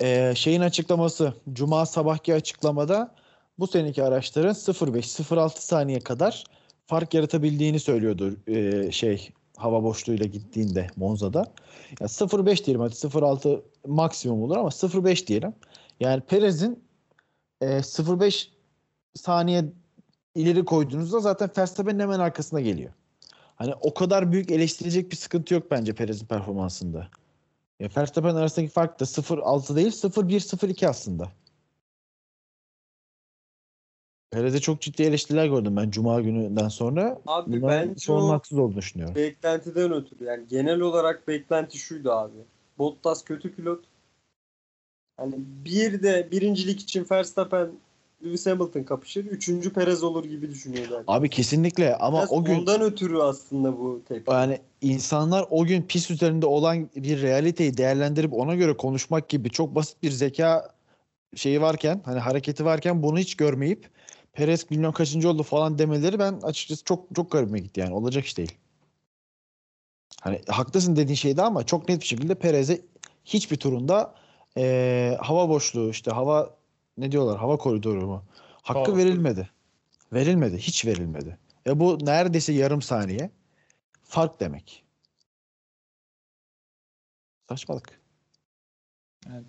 E, 0.00 0.34
şeyin 0.36 0.60
açıklaması 0.60 1.34
Cuma 1.52 1.86
sabahki 1.86 2.34
açıklamada 2.34 3.14
bu 3.58 3.66
seneki 3.66 4.04
araçların 4.04 4.54
0.5-0.6 4.54 5.60
saniye 5.60 6.00
kadar 6.00 6.44
fark 6.86 7.14
yaratabildiğini 7.14 7.80
söylüyordu 7.80 8.36
e, 8.46 8.90
şey 8.92 9.30
hava 9.56 9.82
boşluğuyla 9.82 10.26
gittiğinde 10.26 10.86
Monza'da. 10.96 11.38
Ya 12.00 12.06
0.5 12.06 12.64
diyelim 12.64 12.80
hadi 12.80 12.94
0.6 12.94 13.62
maksimum 13.86 14.42
olur 14.42 14.56
ama 14.56 14.68
0.5 14.68 15.26
diyelim. 15.26 15.54
Yani 16.00 16.20
Perez'in 16.20 16.84
e, 17.60 17.66
0.5 17.66 18.55
saniye 19.16 19.64
ileri 20.34 20.64
koyduğunuzda 20.64 21.20
zaten 21.20 21.50
Verstappen'in 21.58 22.00
hemen 22.00 22.20
arkasına 22.20 22.60
geliyor. 22.60 22.92
Hani 23.56 23.74
o 23.80 23.94
kadar 23.94 24.32
büyük 24.32 24.50
eleştirecek 24.50 25.10
bir 25.10 25.16
sıkıntı 25.16 25.54
yok 25.54 25.70
bence 25.70 25.94
Perez'in 25.94 26.26
performansında. 26.26 27.08
Ya 27.80 27.88
Verstappen 27.96 28.34
arasındaki 28.34 28.72
fark 28.72 29.00
da 29.00 29.04
0.6 29.04 29.76
değil 29.76 29.92
0.1-0.2 29.92 30.88
aslında. 30.88 31.32
Perez'e 34.30 34.60
çok 34.60 34.80
ciddi 34.80 35.02
eleştiriler 35.02 35.46
gördüm 35.46 35.76
ben 35.76 35.90
Cuma 35.90 36.20
gününden 36.20 36.68
sonra. 36.68 37.18
Abi 37.26 37.62
Bunların 37.62 37.88
bence 37.88 38.12
o 38.12 38.28
haksız 38.28 38.58
olduğunu 38.58 38.76
düşünüyorum. 38.76 39.14
beklentiden 39.14 39.92
ötürü. 39.92 40.24
Yani 40.24 40.48
genel 40.48 40.80
olarak 40.80 41.28
beklenti 41.28 41.78
şuydu 41.78 42.12
abi. 42.12 42.38
Bottas 42.78 43.24
kötü 43.24 43.54
pilot. 43.54 43.84
Hani 45.16 45.34
bir 45.38 46.02
de 46.02 46.28
birincilik 46.30 46.80
için 46.80 47.06
Verstappen 47.10 47.70
Lewis 48.24 48.46
Hamilton 48.46 48.82
kapışır. 48.82 49.24
Üçüncü 49.24 49.72
Perez 49.72 50.02
olur 50.04 50.24
gibi 50.24 50.50
düşünüyordu. 50.50 50.92
Yani. 50.94 51.04
Abi 51.06 51.30
kesinlikle 51.30 51.96
ama 51.96 52.18
Biraz 52.18 52.32
o 52.32 52.44
gün 52.44 52.54
ondan 52.54 52.80
ötürü 52.80 53.18
aslında 53.18 53.78
bu 53.78 54.02
tepki. 54.08 54.32
yani 54.32 54.58
insanlar 54.80 55.46
o 55.50 55.64
gün 55.64 55.82
pist 55.82 56.10
üzerinde 56.10 56.46
olan 56.46 56.90
bir 56.96 57.22
realiteyi 57.22 57.76
değerlendirip 57.76 58.32
ona 58.32 58.54
göre 58.54 58.76
konuşmak 58.76 59.28
gibi 59.28 59.50
çok 59.50 59.74
basit 59.74 60.02
bir 60.02 60.10
zeka 60.10 60.70
şeyi 61.34 61.60
varken 61.60 62.02
hani 62.04 62.18
hareketi 62.18 62.64
varken 62.64 63.02
bunu 63.02 63.18
hiç 63.18 63.34
görmeyip 63.36 63.90
Perez 64.32 64.70
bilmem 64.70 64.92
kaçıncı 64.92 65.28
oldu 65.30 65.42
falan 65.42 65.78
demeleri 65.78 66.18
ben 66.18 66.40
açıkçası 66.42 66.84
çok 66.84 67.04
çok 67.16 67.30
garibime 67.30 67.58
gitti 67.58 67.80
yani 67.80 67.94
olacak 67.94 68.24
iş 68.24 68.38
değil. 68.38 68.52
Hani 70.20 70.40
haklısın 70.48 70.96
dediğin 70.96 71.16
şeydi 71.16 71.42
ama 71.42 71.66
çok 71.66 71.88
net 71.88 72.00
bir 72.00 72.06
şekilde 72.06 72.34
Perez'e 72.34 72.80
hiçbir 73.24 73.56
turunda 73.56 74.14
eee, 74.56 75.18
hava 75.20 75.48
boşluğu 75.48 75.90
işte 75.90 76.10
hava 76.10 76.55
ne 76.96 77.12
diyorlar 77.12 77.38
hava 77.38 77.56
koridoru 77.56 78.06
mu 78.06 78.22
hakkı 78.62 78.90
Hava 78.90 78.96
verilmedi. 78.96 79.50
Verilmedi 80.12 80.58
hiç 80.58 80.86
verilmedi. 80.86 81.38
E 81.66 81.80
bu 81.80 81.98
neredeyse 82.02 82.52
yarım 82.52 82.82
saniye 82.82 83.30
fark 84.04 84.40
demek. 84.40 84.84
Saçmalık. 87.48 88.00
Evet. 89.30 89.44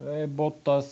Ve 0.00 0.38
Bottas 0.38 0.86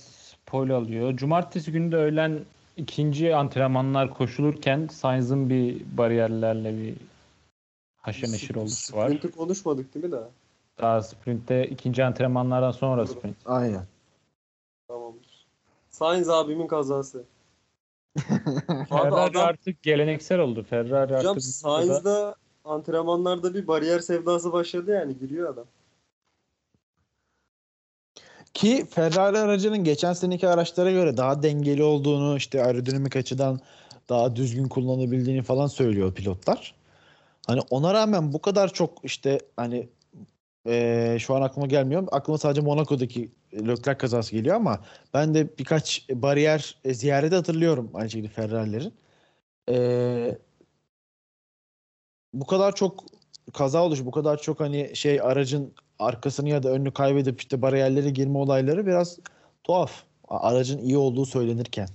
pole 0.47 0.75
alıyor. 0.75 1.17
Cumartesi 1.17 1.73
günü 1.73 1.93
de 1.93 1.97
öğlen 1.97 2.45
ikinci 2.77 3.37
antrenmanlar 3.37 4.15
koşulurken 4.15 4.89
Sainz'ın 4.93 5.51
bir 5.51 5.83
bariyerlerle 5.97 6.79
bir 6.79 6.95
haşır 7.97 8.33
neşir 8.33 8.55
oluşu 8.55 8.97
var. 8.97 9.07
Sprint'i 9.09 9.31
konuşmadık 9.31 9.95
değil 9.95 10.05
mi 10.05 10.13
daha? 10.13 10.29
Daha 10.79 11.03
sprintte 11.03 11.67
ikinci 11.67 12.05
antrenmanlardan 12.05 12.71
sonra 12.73 13.07
sprint. 13.07 13.37
Aynen. 13.47 13.87
Sainz 15.95 16.29
abimin 16.29 16.67
kazası. 16.67 17.25
Abi 18.29 18.85
Ferrari 18.89 19.15
adam, 19.15 19.43
artık 19.47 19.83
geleneksel 19.83 20.39
oldu. 20.39 20.63
Ferrari 20.63 21.17
hocam 21.17 21.31
artık 21.31 21.43
Sainz'da 21.43 22.35
antrenmanlarda 22.65 23.55
bir 23.55 23.67
bariyer 23.67 24.01
sevdası 24.01 24.53
başladı 24.53 24.91
yani 24.93 25.19
giriyor 25.19 25.53
adam. 25.53 25.65
Ki 28.55 28.87
Ferrari 28.91 29.39
aracının 29.39 29.85
geçen 29.85 30.13
seneki 30.13 30.49
araçlara 30.49 30.91
göre 30.91 31.17
daha 31.17 31.43
dengeli 31.43 31.83
olduğunu, 31.83 32.37
işte 32.37 32.65
aerodinamik 32.65 33.17
açıdan 33.17 33.61
daha 34.09 34.37
düzgün 34.37 34.69
kullanabildiğini 34.69 35.43
falan 35.43 35.67
söylüyor 35.67 36.15
pilotlar. 36.15 36.75
Hani 37.47 37.61
ona 37.71 37.95
rağmen 37.95 38.33
bu 38.33 38.43
kadar 38.43 38.73
çok 38.73 39.05
işte 39.05 39.39
hani 39.57 39.89
eee, 40.67 41.17
şu 41.21 41.35
an 41.35 41.43
aklıma 41.43 41.67
gelmiyor. 41.67 42.09
Aklıma 42.13 42.39
sadece 42.39 42.61
Monaco'daki 42.61 43.33
Leclerc 43.55 43.99
kazası 43.99 44.33
geliyor 44.33 44.57
ama 44.57 44.85
ben 45.15 45.35
de 45.35 45.59
birkaç 45.59 46.09
bariyer 46.11 46.79
e, 46.85 46.95
ziyareti 46.95 47.35
hatırlıyorum 47.35 47.91
aynı 47.95 48.11
şekilde 48.11 48.29
Ferrari'lerin. 48.29 48.95
Eee, 49.69 50.39
bu 52.33 52.47
kadar 52.47 52.75
çok 52.75 53.05
kaza 53.53 53.85
oluşu, 53.85 54.07
bu 54.07 54.11
kadar 54.11 54.43
çok 54.43 54.61
hani 54.61 54.97
şey 54.97 55.21
aracın 55.21 55.73
arkasını 55.99 56.49
ya 56.49 56.63
da 56.63 56.71
önünü 56.71 56.93
kaybedip 56.93 57.41
işte 57.41 57.63
bariyerlere 57.63 58.11
girme 58.11 58.39
olayları 58.39 58.87
biraz 58.87 59.19
tuhaf. 59.65 60.03
Aracın 60.29 60.79
iyi 60.79 60.97
olduğu 60.97 61.27
söylenirken. 61.27 61.89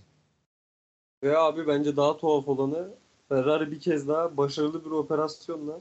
Ve 1.23 1.37
abi 1.37 1.67
bence 1.67 1.95
daha 1.95 2.17
tuhaf 2.17 2.47
olanı 2.47 2.89
Ferrari 3.29 3.71
bir 3.71 3.79
kez 3.79 4.07
daha 4.07 4.37
başarılı 4.37 4.85
bir 4.85 4.91
operasyonla 4.91 5.79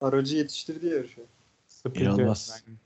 aracı 0.00 0.36
yetiştirdi 0.36 0.86
yarışa. 0.86 1.22
sprint 1.66 1.96
İnanılmaz. 1.96 2.48
yönetmen. 2.48 2.85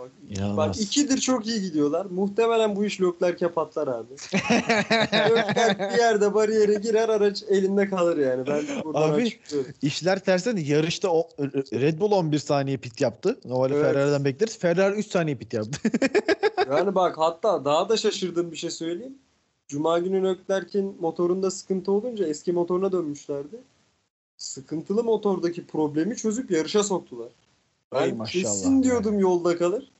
Bak, 0.00 0.10
İnanılmaz. 0.30 0.68
bak 0.68 0.80
ikidir 0.80 1.18
çok 1.18 1.46
iyi 1.46 1.60
gidiyorlar. 1.62 2.06
Muhtemelen 2.10 2.76
bu 2.76 2.84
iş 2.84 3.00
Leclerc'e 3.00 3.48
patlar 3.48 3.88
abi. 3.88 4.12
Leclerc 5.12 5.78
bir 5.78 5.98
yerde 5.98 6.34
bariyere 6.34 6.74
girer 6.74 7.08
araç 7.08 7.42
elinde 7.48 7.88
kalır 7.88 8.16
yani. 8.16 8.46
Ben 8.46 8.64
Abi. 8.94 9.40
İşler 9.82 10.18
tersten 10.18 10.56
yarışta 10.56 11.08
o, 11.08 11.28
Red 11.72 12.00
Bull 12.00 12.12
11 12.12 12.38
saniye 12.38 12.76
pit 12.76 13.00
yaptı. 13.00 13.38
Normalde 13.44 13.74
Evet. 13.74 13.84
Ferrari'den 13.84 14.24
bekleriz. 14.24 14.58
Ferrari 14.58 14.96
3 14.96 15.06
saniye 15.06 15.36
pit 15.36 15.52
yaptı. 15.52 15.78
Yani 16.70 16.94
bak 16.94 17.18
hatta 17.18 17.64
daha 17.64 17.88
da 17.88 17.96
şaşırdığım 17.96 18.52
bir 18.52 18.56
şey 18.56 18.70
söyleyeyim. 18.70 19.18
Cuma 19.68 19.98
günü 19.98 20.24
Leclerc'in 20.24 20.96
motorunda 21.00 21.50
sıkıntı 21.50 21.92
olunca 21.92 22.26
eski 22.26 22.52
motoruna 22.52 22.92
dönmüşlerdi. 22.92 23.56
Sıkıntılı 24.36 25.04
motordaki 25.04 25.66
problemi 25.66 26.16
çözüp 26.16 26.50
yarışa 26.50 26.82
soktular. 26.82 27.28
Ay 27.92 28.10
Ben 28.10 28.16
maşallah 28.16 28.42
kesin 28.42 28.82
diyordum 28.82 29.18
yolda 29.18 29.58
kalır. 29.58 29.90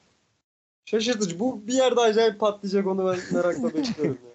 Şaşırtıcı. 0.84 1.38
Bu 1.40 1.66
bir 1.66 1.72
yerde 1.72 2.00
acayip 2.00 2.40
patlayacak 2.40 2.86
onu 2.86 2.98
ben 2.98 3.18
merakla 3.32 3.64
bekliyorum. 3.74 4.18
ya. 4.24 4.30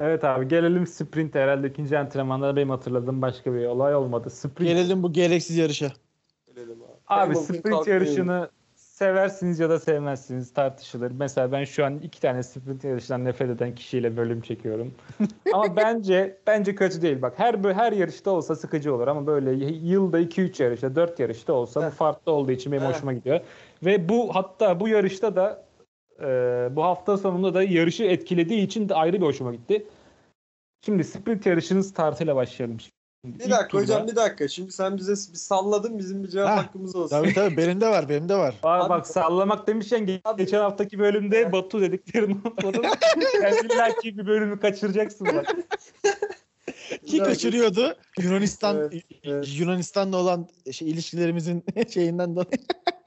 Evet 0.00 0.24
abi 0.24 0.48
gelelim 0.48 0.86
sprint 0.86 1.34
herhalde 1.34 1.68
ikinci 1.68 1.98
antrenmanlarda 1.98 2.56
benim 2.56 2.70
hatırladığım 2.70 3.22
başka 3.22 3.54
bir 3.54 3.66
olay 3.66 3.94
olmadı. 3.94 4.30
Sprint 4.30 4.68
Gelelim 4.70 5.02
bu 5.02 5.12
gereksiz 5.12 5.56
yarışa. 5.56 5.92
Gelelim 6.46 6.82
abi. 6.82 6.92
Abi 7.06 7.20
Hamilton 7.34 7.42
sprint 7.54 7.86
yarışını 7.86 8.50
seversiniz 8.98 9.60
ya 9.60 9.70
da 9.70 9.78
sevmezsiniz 9.78 10.52
tartışılır. 10.52 11.10
Mesela 11.10 11.52
ben 11.52 11.64
şu 11.64 11.84
an 11.84 11.98
iki 11.98 12.20
tane 12.20 12.42
sprint 12.42 12.84
yarışından 12.84 13.24
nefret 13.24 13.50
eden 13.50 13.74
kişiyle 13.74 14.16
bölüm 14.16 14.40
çekiyorum. 14.40 14.94
ama 15.52 15.76
bence 15.76 16.38
bence 16.46 16.74
kötü 16.74 17.02
değil. 17.02 17.22
Bak 17.22 17.34
her 17.36 17.54
her 17.54 17.92
yarışta 17.92 18.30
olsa 18.30 18.56
sıkıcı 18.56 18.94
olur 18.94 19.08
ama 19.08 19.26
böyle 19.26 19.64
yılda 19.64 20.20
2-3 20.20 20.62
yarışta 20.62 20.94
4 20.94 21.20
yarışta 21.20 21.52
olsa 21.52 21.80
bu 21.80 21.84
Heh. 21.84 21.90
farklı 21.90 22.32
olduğu 22.32 22.52
için 22.52 22.72
benim 22.72 22.82
Heh. 22.82 22.88
hoşuma 22.88 23.12
gidiyor. 23.12 23.40
Ve 23.84 24.08
bu 24.08 24.34
hatta 24.34 24.80
bu 24.80 24.88
yarışta 24.88 25.36
da 25.36 25.64
e, 26.20 26.26
bu 26.76 26.84
hafta 26.84 27.16
sonunda 27.16 27.54
da 27.54 27.62
yarışı 27.62 28.04
etkilediği 28.04 28.60
için 28.60 28.88
de 28.88 28.94
ayrı 28.94 29.16
bir 29.16 29.26
hoşuma 29.26 29.54
gitti. 29.54 29.86
Şimdi 30.84 31.04
sprint 31.04 31.46
yarışının 31.46 31.80
startıyla 31.80 32.36
başlayalım. 32.36 32.78
Bir 33.24 33.44
ilk 33.44 33.50
dakika 33.50 33.68
turda- 33.68 33.82
hocam 33.82 34.06
bir 34.08 34.16
dakika. 34.16 34.48
Şimdi 34.48 34.72
sen 34.72 34.96
bize 34.96 35.12
bir 35.12 35.38
salladın 35.38 35.98
bizim 35.98 36.24
bir 36.24 36.28
cevap 36.28 36.48
Ha, 36.48 36.56
hakkımız 36.56 36.96
olsun. 36.96 37.08
Tabii 37.08 37.34
tabii 37.34 37.56
benim 37.56 37.80
de 37.80 37.88
var 37.88 38.08
benim 38.08 38.28
de 38.28 38.34
var. 38.34 38.54
Abi- 38.62 38.88
bak 38.88 39.06
sallamak 39.06 39.66
demişken 39.66 40.00
ge- 40.06 40.20
Abi- 40.24 40.44
geçen 40.44 40.60
haftaki 40.60 40.98
bölümde 40.98 41.52
Batu 41.52 41.80
dediklerini 41.80 42.32
unutmadım. 42.44 42.82
Sen 43.40 43.64
illa 43.64 43.88
ki 43.96 44.18
bir 44.18 44.26
bölümü 44.26 44.60
kaçıracaksın 44.60 45.26
bak. 45.26 45.56
Ki 47.06 47.18
kaçırıyordu. 47.18 47.96
Yunanistan 48.18 48.76
Evet, 48.76 48.92
evet. 49.24 49.58
Yunanistan'la 49.58 50.16
olan 50.16 50.48
şey, 50.72 50.90
ilişkilerimizin 50.90 51.64
şeyinden 51.94 52.36
dolayı 52.36 52.48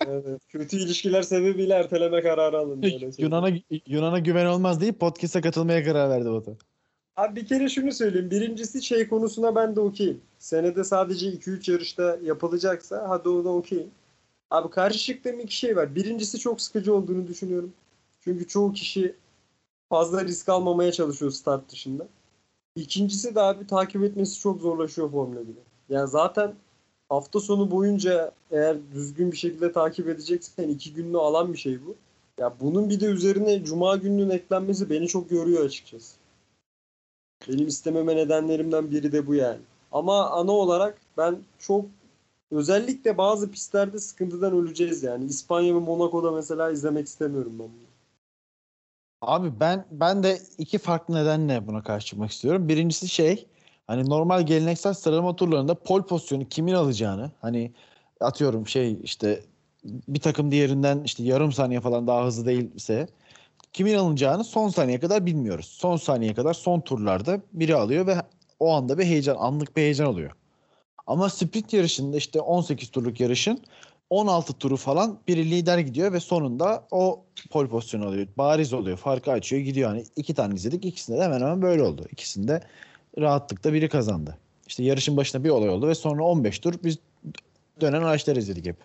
Evet. 0.07 0.41
Kötü 0.49 0.77
ilişkiler 0.77 1.21
sebebiyle 1.21 1.73
erteleme 1.73 2.21
kararı 2.21 2.57
alındı. 2.57 2.87
Yunan'a 3.17 3.49
Yunan'a 3.85 4.19
güven 4.19 4.45
olmaz 4.45 4.81
deyip 4.81 4.99
podcast'a 4.99 5.41
katılmaya 5.41 5.83
karar 5.83 6.09
verdi 6.09 6.31
Batu. 6.31 6.57
Abi 7.15 7.35
bir 7.41 7.45
kere 7.47 7.69
şunu 7.69 7.91
söyleyeyim. 7.91 8.31
Birincisi 8.31 8.83
şey 8.83 9.07
konusuna 9.09 9.55
ben 9.55 9.75
de 9.75 9.79
okeyim. 9.79 10.21
Senede 10.39 10.83
sadece 10.83 11.33
2-3 11.33 11.71
yarışta 11.71 12.17
yapılacaksa 12.23 13.09
hadi 13.09 13.29
o 13.29 13.45
da 13.45 13.49
okeyim. 13.49 13.91
Abi 14.49 14.69
karşı 14.69 14.99
çıktığım 14.99 15.39
iki 15.39 15.57
şey 15.57 15.75
var. 15.75 15.95
Birincisi 15.95 16.39
çok 16.39 16.61
sıkıcı 16.61 16.95
olduğunu 16.95 17.27
düşünüyorum. 17.27 17.73
Çünkü 18.21 18.47
çoğu 18.47 18.73
kişi 18.73 19.15
fazla 19.89 20.25
risk 20.25 20.49
almamaya 20.49 20.91
çalışıyor 20.91 21.31
start 21.31 21.71
dışında. 21.71 22.07
İkincisi 22.75 23.35
de 23.35 23.41
abi 23.41 23.67
takip 23.67 24.03
etmesi 24.03 24.39
çok 24.39 24.61
zorlaşıyor 24.61 25.11
Formula 25.11 25.39
1'i. 25.39 25.55
Yani 25.89 26.09
zaten 26.09 26.53
hafta 27.09 27.39
sonu 27.39 27.71
boyunca 27.71 28.31
eğer 28.51 28.77
düzgün 28.93 29.31
bir 29.31 29.37
şekilde 29.37 29.71
takip 29.71 30.09
edeceksen 30.09 30.69
iki 30.69 30.93
gününü 30.93 31.17
alan 31.17 31.53
bir 31.53 31.57
şey 31.57 31.85
bu. 31.85 31.95
Ya 32.39 32.53
bunun 32.59 32.89
bir 32.89 32.99
de 32.99 33.05
üzerine 33.05 33.63
cuma 33.63 33.95
gününün 33.95 34.29
eklenmesi 34.29 34.89
beni 34.89 35.07
çok 35.07 35.31
yoruyor 35.31 35.65
açıkçası. 35.65 36.20
Benim 37.49 37.67
istememe 37.67 38.15
nedenlerimden 38.15 38.91
biri 38.91 39.11
de 39.11 39.27
bu 39.27 39.35
yani. 39.35 39.59
Ama 39.91 40.29
ana 40.29 40.51
olarak 40.51 40.97
ben 41.17 41.35
çok 41.59 41.85
özellikle 42.51 43.17
bazı 43.17 43.51
pistlerde 43.51 43.99
sıkıntıdan 43.99 44.53
öleceğiz 44.53 45.03
yani. 45.03 45.25
İspanya 45.25 45.75
ve 45.75 45.79
Monaco'da 45.79 46.31
mesela 46.31 46.71
izlemek 46.71 47.07
istemiyorum 47.07 47.51
ben 47.59 47.67
bunu. 47.67 47.91
Abi 49.21 49.59
ben 49.59 49.85
ben 49.91 50.23
de 50.23 50.39
iki 50.57 50.77
farklı 50.77 51.15
nedenle 51.15 51.67
buna 51.67 51.83
karşı 51.83 52.05
çıkmak 52.07 52.31
istiyorum. 52.31 52.67
Birincisi 52.67 53.07
şey 53.07 53.47
hani 53.87 54.09
normal 54.09 54.45
geleneksel 54.45 54.93
sıralama 54.93 55.35
turlarında 55.35 55.75
pol 55.75 56.03
pozisyonu 56.03 56.49
kimin 56.49 56.73
alacağını 56.73 57.31
hani 57.41 57.71
atıyorum 58.19 58.67
şey 58.67 58.97
işte 59.03 59.43
bir 59.83 60.19
takım 60.19 60.51
diğerinden 60.51 61.03
işte 61.03 61.23
yarım 61.23 61.51
saniye 61.51 61.81
falan 61.81 62.07
daha 62.07 62.25
hızlı 62.25 62.45
değilse 62.45 63.07
kimin 63.73 63.93
alınacağını 63.93 64.43
son 64.43 64.69
saniye 64.69 64.99
kadar 64.99 65.25
bilmiyoruz. 65.25 65.65
Son 65.65 65.97
saniye 65.97 66.33
kadar 66.33 66.53
son 66.53 66.79
turlarda 66.79 67.41
biri 67.53 67.75
alıyor 67.75 68.07
ve 68.07 68.15
o 68.59 68.71
anda 68.73 68.97
bir 68.97 69.03
heyecan, 69.03 69.35
anlık 69.35 69.77
bir 69.77 69.81
heyecan 69.81 70.07
oluyor. 70.07 70.31
Ama 71.07 71.29
sprint 71.29 71.73
yarışında 71.73 72.17
işte 72.17 72.39
18 72.39 72.89
turluk 72.91 73.19
yarışın 73.19 73.63
16 74.09 74.53
turu 74.53 74.77
falan 74.77 75.19
biri 75.27 75.51
lider 75.51 75.77
gidiyor 75.77 76.13
ve 76.13 76.19
sonunda 76.19 76.87
o 76.91 77.23
pol 77.51 77.67
pozisyonu 77.67 78.05
alıyor. 78.05 78.27
Bariz 78.37 78.73
oluyor. 78.73 78.97
Farkı 78.97 79.31
açıyor 79.31 79.61
gidiyor. 79.61 79.89
Hani 79.89 80.03
iki 80.15 80.33
tane 80.33 80.55
izledik. 80.55 80.85
ikisinde 80.85 81.17
de 81.17 81.23
hemen 81.23 81.39
hemen 81.39 81.61
böyle 81.61 81.83
oldu. 81.83 82.05
İkisinde 82.11 82.61
rahatlıkla 83.17 83.73
biri 83.73 83.89
kazandı. 83.89 84.37
İşte 84.67 84.83
yarışın 84.83 85.17
başında 85.17 85.43
bir 85.43 85.49
olay 85.49 85.69
oldu 85.69 85.87
ve 85.87 85.95
sonra 85.95 86.23
15 86.23 86.59
tur 86.59 86.73
biz 86.83 86.97
dönen 87.81 88.01
araçlar 88.01 88.35
izledik 88.35 88.65
hep. 88.65 88.77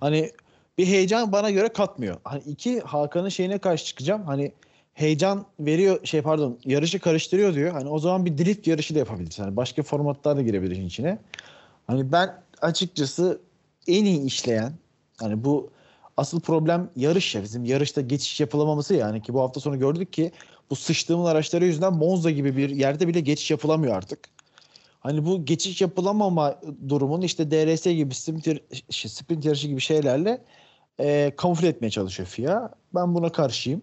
Hani 0.00 0.30
bir 0.78 0.86
heyecan 0.86 1.32
bana 1.32 1.50
göre 1.50 1.68
katmıyor. 1.68 2.16
Hani 2.24 2.42
iki 2.42 2.80
Hakan'ın 2.80 3.28
şeyine 3.28 3.58
karşı 3.58 3.84
çıkacağım. 3.84 4.22
Hani 4.22 4.52
heyecan 4.94 5.46
veriyor 5.60 6.06
şey 6.06 6.22
pardon 6.22 6.58
yarışı 6.64 6.98
karıştırıyor 6.98 7.54
diyor. 7.54 7.72
Hani 7.72 7.88
o 7.88 7.98
zaman 7.98 8.26
bir 8.26 8.38
drift 8.38 8.66
yarışı 8.66 8.94
da 8.94 8.98
yapabiliriz. 8.98 9.38
Hani 9.38 9.56
başka 9.56 9.82
formatlar 9.82 10.36
da 10.36 10.42
girebilir 10.42 10.70
işin 10.70 10.86
içine. 10.86 11.18
Hani 11.86 12.12
ben 12.12 12.42
açıkçası 12.62 13.40
en 13.86 14.04
iyi 14.04 14.22
işleyen 14.22 14.72
hani 15.16 15.44
bu 15.44 15.70
asıl 16.16 16.40
problem 16.40 16.90
yarış 16.96 17.34
ya 17.34 17.42
bizim 17.42 17.64
yarışta 17.64 18.00
geçiş 18.00 18.40
yapılamaması 18.40 18.94
yani 18.94 19.22
ki 19.22 19.34
bu 19.34 19.40
hafta 19.40 19.60
sonu 19.60 19.78
gördük 19.78 20.12
ki 20.12 20.32
bu 20.70 20.76
sıçtığımız 20.76 21.26
araçları 21.26 21.64
yüzünden 21.64 21.92
Monza 21.92 22.30
gibi 22.30 22.56
bir 22.56 22.70
yerde 22.70 23.08
bile 23.08 23.20
geçiş 23.20 23.50
yapılamıyor 23.50 23.96
artık. 23.96 24.18
Hani 25.00 25.26
bu 25.26 25.44
geçiş 25.44 25.80
yapılamama 25.80 26.60
durumun 26.88 27.22
işte 27.22 27.50
DRS 27.50 27.84
gibi 27.84 28.14
sprint, 28.14 28.44
şey, 28.90 29.10
sprint 29.10 29.44
yarışı 29.44 29.68
gibi 29.68 29.80
şeylerle 29.80 30.42
e, 31.00 31.32
kamufle 31.36 31.68
etmeye 31.68 31.90
çalışıyor 31.90 32.28
FIA. 32.28 32.70
Ben 32.94 33.14
buna 33.14 33.32
karşıyım. 33.32 33.82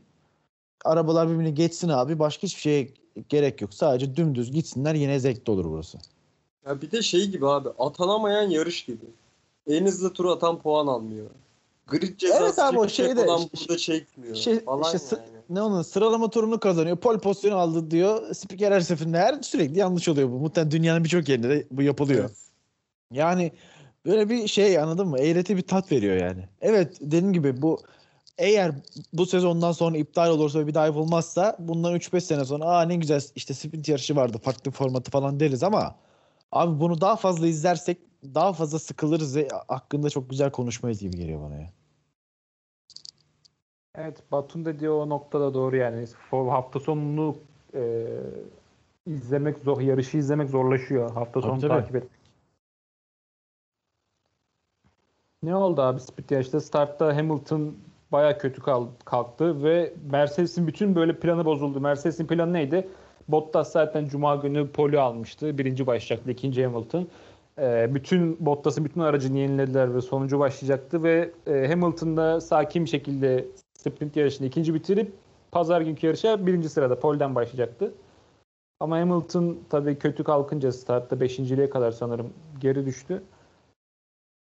Arabalar 0.86 1.30
birbirini 1.30 1.54
geçsin 1.54 1.90
abi. 1.90 2.20
Başka 2.20 2.44
hiçbir 2.44 2.62
şeye 2.62 2.90
gerek 3.30 3.62
yok. 3.62 3.74
Sadece 3.74 4.16
dümdüz 4.16 4.52
gitsinler 4.52 4.96
yine 4.96 5.20
zevkli 5.20 5.52
olur 5.52 5.66
burası. 5.66 5.98
Ya 6.68 6.82
bir 6.82 6.92
de 6.92 7.02
şey 7.02 7.28
gibi 7.28 7.48
abi 7.48 7.70
atanamayan 7.80 8.50
yarış 8.50 8.86
gibi. 8.86 9.06
En 9.68 9.86
hızlı 9.86 10.14
tur 10.14 10.26
atan 10.26 10.60
puan 10.60 10.88
almıyor. 10.88 11.28
Grid 11.88 12.18
cezası 12.18 12.44
Evet 12.44 12.60
abi, 12.60 12.80
o 12.80 12.88
şeyde- 12.88 13.26
olan 13.26 13.38
ş- 13.38 13.50
burada 13.60 13.78
çekmiyor. 13.78 14.36
Şey, 14.36 14.60
falan 14.64 14.96
işte 14.96 15.16
yani. 15.16 15.28
ne 15.50 15.62
onun 15.62 15.82
sıralama 15.82 16.30
turunu 16.30 16.60
kazanıyor. 16.60 16.98
Pol 16.98 17.20
pozisyonu 17.20 17.56
aldı 17.56 17.92
diyor. 17.92 18.34
Spiker 18.36 18.72
her 18.72 18.82
seferinde 18.82 19.18
her 19.18 19.42
sürekli 19.42 19.80
yanlış 19.80 20.10
oluyor 20.10 20.30
bu. 20.32 20.40
Muhtemelen 20.40 20.72
dünyanın 20.72 21.04
birçok 21.04 21.30
yerinde 21.30 21.50
de 21.50 21.68
bu 21.72 21.82
yapılıyor. 21.82 22.20
Evet. 22.20 22.38
Yani 23.12 23.52
böyle 24.08 24.30
bir 24.30 24.48
şey 24.48 24.80
anladın 24.80 25.08
mı? 25.08 25.20
Eğreti 25.20 25.58
bir 25.58 25.62
tat 25.62 25.92
veriyor 25.92 26.18
yani. 26.18 26.48
Evet 26.62 26.98
dediğim 27.02 27.34
gibi 27.34 27.62
bu 27.62 27.80
eğer 28.38 28.72
bu 29.14 29.26
sezondan 29.26 29.72
sonra 29.72 29.98
iptal 29.98 30.30
olursa 30.30 30.60
ve 30.60 30.68
bir 30.68 30.74
daha 30.74 30.86
yapılmazsa 30.86 31.56
bundan 31.60 31.96
3-5 31.96 32.22
sene 32.22 32.46
sonra 32.46 32.66
aa 32.66 32.82
ne 32.82 32.96
güzel 32.96 33.22
işte 33.36 33.54
sprint 33.54 33.90
yarışı 33.90 34.16
vardı 34.16 34.38
farklı 34.44 34.72
formatı 34.72 35.12
falan 35.12 35.40
deriz 35.40 35.64
ama 35.64 35.96
abi 36.52 36.80
bunu 36.80 37.02
daha 37.02 37.16
fazla 37.16 37.48
izlersek 37.48 37.98
daha 38.24 38.54
fazla 38.54 38.80
sıkılırız 38.80 39.36
ve 39.36 39.48
hakkında 39.68 40.10
çok 40.10 40.30
güzel 40.30 40.52
konuşmayız 40.52 41.00
gibi 41.00 41.18
geliyor 41.18 41.42
bana 41.42 41.56
ya. 41.56 41.70
Evet 43.96 44.32
Batun 44.32 44.66
dediği 44.66 44.90
o 44.90 45.10
noktada 45.10 45.54
doğru 45.54 45.76
yani. 45.76 46.06
Hafta 46.32 46.80
sonunu 46.80 47.38
e, 47.74 48.08
izlemek 49.06 49.58
zor, 49.58 49.82
yarışı 49.82 50.18
izlemek 50.18 50.50
zorlaşıyor. 50.50 51.12
Hafta 51.12 51.42
Tabii, 51.42 51.44
sonu 51.44 51.62
tabii. 51.62 51.70
takip 51.70 51.96
etmek. 51.96 52.17
Ne 55.44 55.56
oldu 55.56 55.82
abi 55.82 56.00
sprint 56.00 56.32
yarışta? 56.32 56.60
Startta 56.62 57.16
Hamilton 57.18 57.76
baya 58.12 58.38
kötü 58.38 58.62
kal- 58.62 58.88
kalktı 59.06 59.64
ve 59.64 59.94
Mercedes'in 60.12 60.68
bütün 60.68 60.96
böyle 60.96 61.20
planı 61.20 61.46
bozuldu. 61.46 61.82
Mercedes'in 61.82 62.28
planı 62.28 62.54
neydi? 62.54 62.88
Bottas 63.28 63.72
zaten 63.72 64.08
Cuma 64.08 64.36
günü 64.36 64.68
poli 64.72 65.00
almıştı. 65.00 65.58
Birinci 65.58 65.88
başlayacaktı. 65.88 66.32
ikinci 66.32 66.66
Hamilton. 66.66 67.08
Ee, 67.60 67.90
bütün 67.96 68.46
Bottas'ın 68.46 68.86
bütün 68.86 69.02
aracını 69.02 69.38
yenilediler 69.38 69.96
ve 69.96 70.02
sonuncu 70.02 70.40
başlayacaktı 70.40 71.04
ve 71.04 71.32
e, 71.48 71.68
Hamilton 71.68 72.18
da 72.18 72.42
sakin 72.42 72.86
bir 72.86 72.90
şekilde 72.90 73.46
sprint 73.74 74.16
yarışını 74.16 74.48
ikinci 74.48 74.74
bitirip 74.74 75.14
pazar 75.52 75.82
günkü 75.82 76.08
yarışa 76.08 76.48
birinci 76.48 76.70
sırada 76.70 77.00
polden 77.00 77.36
başlayacaktı. 77.36 77.94
Ama 78.80 78.98
Hamilton 79.00 79.58
tabii 79.70 80.00
kötü 80.00 80.24
kalkınca 80.24 80.72
startta 80.72 81.20
beşinciliğe 81.20 81.70
kadar 81.70 81.92
sanırım 81.92 82.34
geri 82.60 82.86
düştü. 82.86 83.24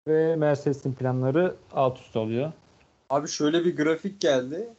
Ve 0.07 0.35
Mercedes'in 0.35 0.93
planları 0.93 1.55
alt 1.73 1.99
üst 1.99 2.15
oluyor. 2.15 2.51
Abi 3.09 3.27
şöyle 3.27 3.65
bir 3.65 3.75
grafik 3.75 4.21
geldi. 4.21 4.69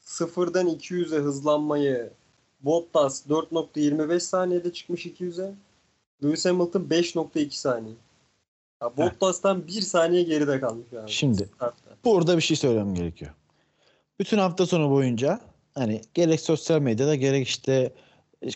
Sıfırdan 0.00 0.68
200'e 0.68 1.18
hızlanmayı 1.18 2.10
Bottas 2.60 3.26
4.25 3.26 4.20
saniyede 4.20 4.72
çıkmış 4.72 5.06
200'e. 5.06 5.54
Lewis 6.24 6.46
Hamilton 6.46 6.80
5.2 6.80 7.50
saniye. 7.50 7.94
Ya 8.82 8.96
Bottas'tan 8.96 9.66
1 9.66 9.72
saniye 9.72 10.22
geride 10.22 10.60
kalmış 10.60 10.86
abi. 10.92 11.10
Şimdi 11.10 11.44
Startta. 11.44 11.90
burada 12.04 12.36
bir 12.36 12.42
şey 12.42 12.56
söylemem 12.56 12.94
gerekiyor. 12.94 13.30
Bütün 14.20 14.38
hafta 14.38 14.66
sonu 14.66 14.90
boyunca 14.90 15.40
hani 15.74 16.00
gerek 16.14 16.40
sosyal 16.40 16.80
medyada 16.80 17.14
gerek 17.14 17.48
işte 17.48 17.92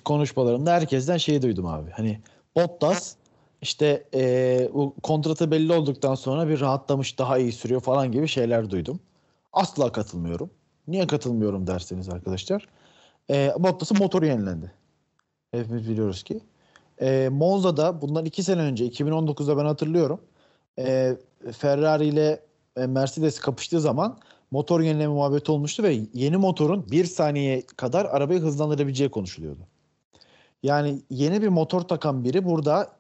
konuşmalarımda 0.05 0.73
herkesten 0.73 1.17
şeyi 1.17 1.43
duydum 1.43 1.67
abi. 1.67 1.91
Hani 1.91 2.21
Bottas 2.57 3.17
işte 3.63 4.05
eee, 4.13 4.71
bu 4.75 4.95
kontratı 5.03 5.51
belli 5.51 5.73
olduktan 5.73 6.15
sonra 6.15 6.49
bir 6.49 6.61
rahatlamış 6.61 7.19
daha 7.19 7.39
iyi 7.39 7.53
sürüyor 7.53 7.81
falan 7.81 8.13
gibi 8.13 8.29
şeyler 8.29 8.71
duydum. 8.71 9.01
Asla 9.53 9.93
katılmıyorum. 9.93 10.51
Niye 10.89 11.07
katılmıyorum 11.07 11.67
derseniz 11.67 12.09
arkadaşlar. 12.09 12.67
Eee 13.29 13.55
Bottas'ın 13.59 13.99
motoru 13.99 14.27
yenilendi. 14.27 14.73
Hepimiz 15.53 15.89
biliyoruz 15.89 16.23
ki. 16.23 16.41
Eee 17.01 17.29
Monza'da 17.29 18.01
bundan 18.03 18.25
iki 18.25 18.43
sene 18.43 18.61
önce 18.61 18.87
2019'da 18.87 19.57
ben 19.57 19.65
hatırlıyorum. 19.65 20.21
Eee 20.79 21.17
Ferrari 21.53 22.07
ile 22.07 22.41
e, 22.77 22.87
Mercedes 22.87 23.41
kapıştığı 23.41 23.81
zaman 23.81 24.19
motor 24.51 24.81
yenileme 24.81 25.15
muhabbeti 25.15 25.53
olmuştu 25.53 25.83
ve 25.83 26.01
yeni 26.15 26.37
motorun 26.37 26.91
bir 26.91 27.05
saniye 27.05 27.67
kadar 27.67 28.05
arabayı 28.05 28.41
hızlandırabileceği 28.41 29.11
konuşuluyordu. 29.11 29.61
Yani 30.63 31.03
yeni 31.11 31.43
bir 31.43 31.49
motor 31.49 31.81
takan 31.81 32.25
biri 32.25 32.45
burada 32.45 32.93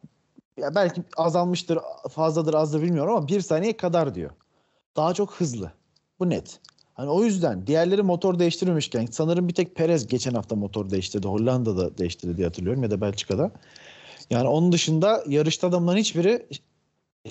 ya 0.61 0.75
belki 0.75 1.03
azalmıştır, 1.16 1.79
fazladır, 2.11 2.55
azdır 2.55 2.83
bilmiyorum 2.83 3.16
ama 3.16 3.29
bir 3.29 3.40
saniye 3.40 3.77
kadar 3.77 4.14
diyor. 4.14 4.31
Daha 4.96 5.14
çok 5.14 5.35
hızlı. 5.35 5.73
Bu 6.18 6.31
net. 6.31 6.61
Hani 6.94 7.11
o 7.11 7.25
yüzden 7.25 7.66
diğerleri 7.66 8.03
motor 8.03 8.38
değiştirmemişken 8.38 9.07
sanırım 9.11 9.49
bir 9.49 9.55
tek 9.55 9.75
Perez 9.77 10.07
geçen 10.07 10.35
hafta 10.35 10.57
motor 10.57 10.90
değiştirdi. 10.90 11.29
Hollanda'da 11.29 11.99
değiştirdi 11.99 12.37
diye 12.37 12.46
hatırlıyorum 12.46 12.83
ya 12.83 12.90
da 12.90 13.01
Belçika'da. 13.01 13.51
Yani 14.31 14.49
onun 14.49 14.73
dışında 14.73 15.25
yarışta 15.27 15.68
adamların 15.68 15.99
hiçbiri 15.99 16.46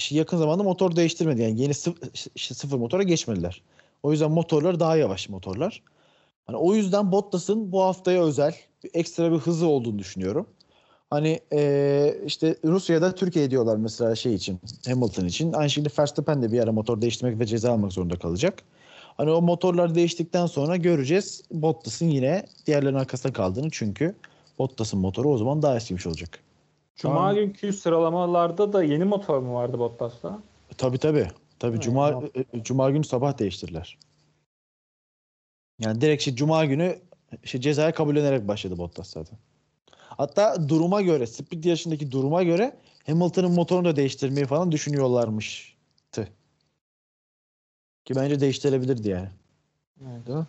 yakın 0.09 0.37
zamanda 0.37 0.63
motor 0.63 0.95
değiştirmedi. 0.95 1.41
Yani 1.41 1.61
yeni 1.61 1.73
sıfır, 1.73 2.09
sıfır 2.37 2.77
motora 2.77 3.03
geçmediler. 3.03 3.61
O 4.03 4.11
yüzden 4.11 4.31
motorlar 4.31 4.79
daha 4.79 4.97
yavaş 4.97 5.29
motorlar. 5.29 5.83
Hani 6.45 6.57
o 6.57 6.75
yüzden 6.75 7.11
Bottas'ın 7.11 7.71
bu 7.71 7.83
haftaya 7.83 8.23
özel 8.23 8.55
bir 8.83 8.89
ekstra 8.93 9.31
bir 9.31 9.37
hızı 9.37 9.67
olduğunu 9.67 9.99
düşünüyorum. 9.99 10.47
Hani 11.09 11.39
e, 11.53 12.15
işte 12.25 12.55
Rusya'da 12.65 13.15
Türkiye 13.15 13.51
diyorlar 13.51 13.75
mesela 13.77 14.15
şey 14.15 14.33
için 14.33 14.59
Hamilton 14.87 15.25
için. 15.25 15.53
Aynı 15.53 15.69
şekilde 15.69 15.93
Verstappen 15.99 16.41
de 16.41 16.51
bir 16.51 16.59
ara 16.59 16.71
motor 16.71 17.01
değiştirmek 17.01 17.39
ve 17.39 17.45
ceza 17.45 17.71
almak 17.71 17.93
zorunda 17.93 18.15
kalacak. 18.15 18.63
Hani 19.17 19.31
o 19.31 19.41
motorlar 19.41 19.95
değiştikten 19.95 20.45
sonra 20.45 20.75
göreceğiz 20.75 21.43
Bottas'ın 21.51 22.05
yine 22.05 22.45
diğerlerinin 22.65 22.99
arkasında 22.99 23.33
kaldığını 23.33 23.69
çünkü 23.71 24.15
Bottas'ın 24.59 24.99
motoru 24.99 25.29
o 25.29 25.37
zaman 25.37 25.61
daha 25.61 25.75
eskimiş 25.75 26.07
olacak. 26.07 26.39
Cuma 26.95 27.15
Tamam. 27.15 27.35
günkü 27.35 27.73
sıralamalarda 27.73 28.73
da 28.73 28.83
yeni 28.83 29.03
motor 29.03 29.39
mu 29.39 29.53
vardı 29.53 29.79
Bottas'ta? 29.79 30.39
Tabii 30.77 30.97
tabii. 30.97 31.27
Tabii 31.59 31.79
cuma 31.79 32.09
tamam. 32.09 32.29
e, 32.53 32.63
cuma 32.63 32.89
günü 32.89 33.03
sabah 33.03 33.37
değiştirdiler. 33.39 33.97
Yani 35.79 36.01
direkt 36.01 36.23
şey, 36.23 36.35
cuma 36.35 36.65
günü 36.65 36.99
şey, 37.43 37.61
cezaya 37.61 37.93
kabullenerek 37.93 38.47
başladı 38.47 38.77
Bottas 38.77 39.09
zaten. 39.09 39.37
Hatta 40.19 40.69
duruma 40.69 41.01
göre, 41.01 41.27
sprint 41.27 41.65
yarışındaki 41.65 42.11
duruma 42.11 42.43
göre 42.43 42.77
Hamilton'ın 43.05 43.51
motorunu 43.51 43.85
da 43.85 43.95
değiştirmeyi 43.95 44.45
falan 44.45 44.71
düşünüyorlarmıştı. 44.71 46.27
Ki 48.05 48.15
bence 48.15 48.39
değiştirebilirdi 48.39 49.09
yani. 49.09 49.29
Mi? 49.95 50.45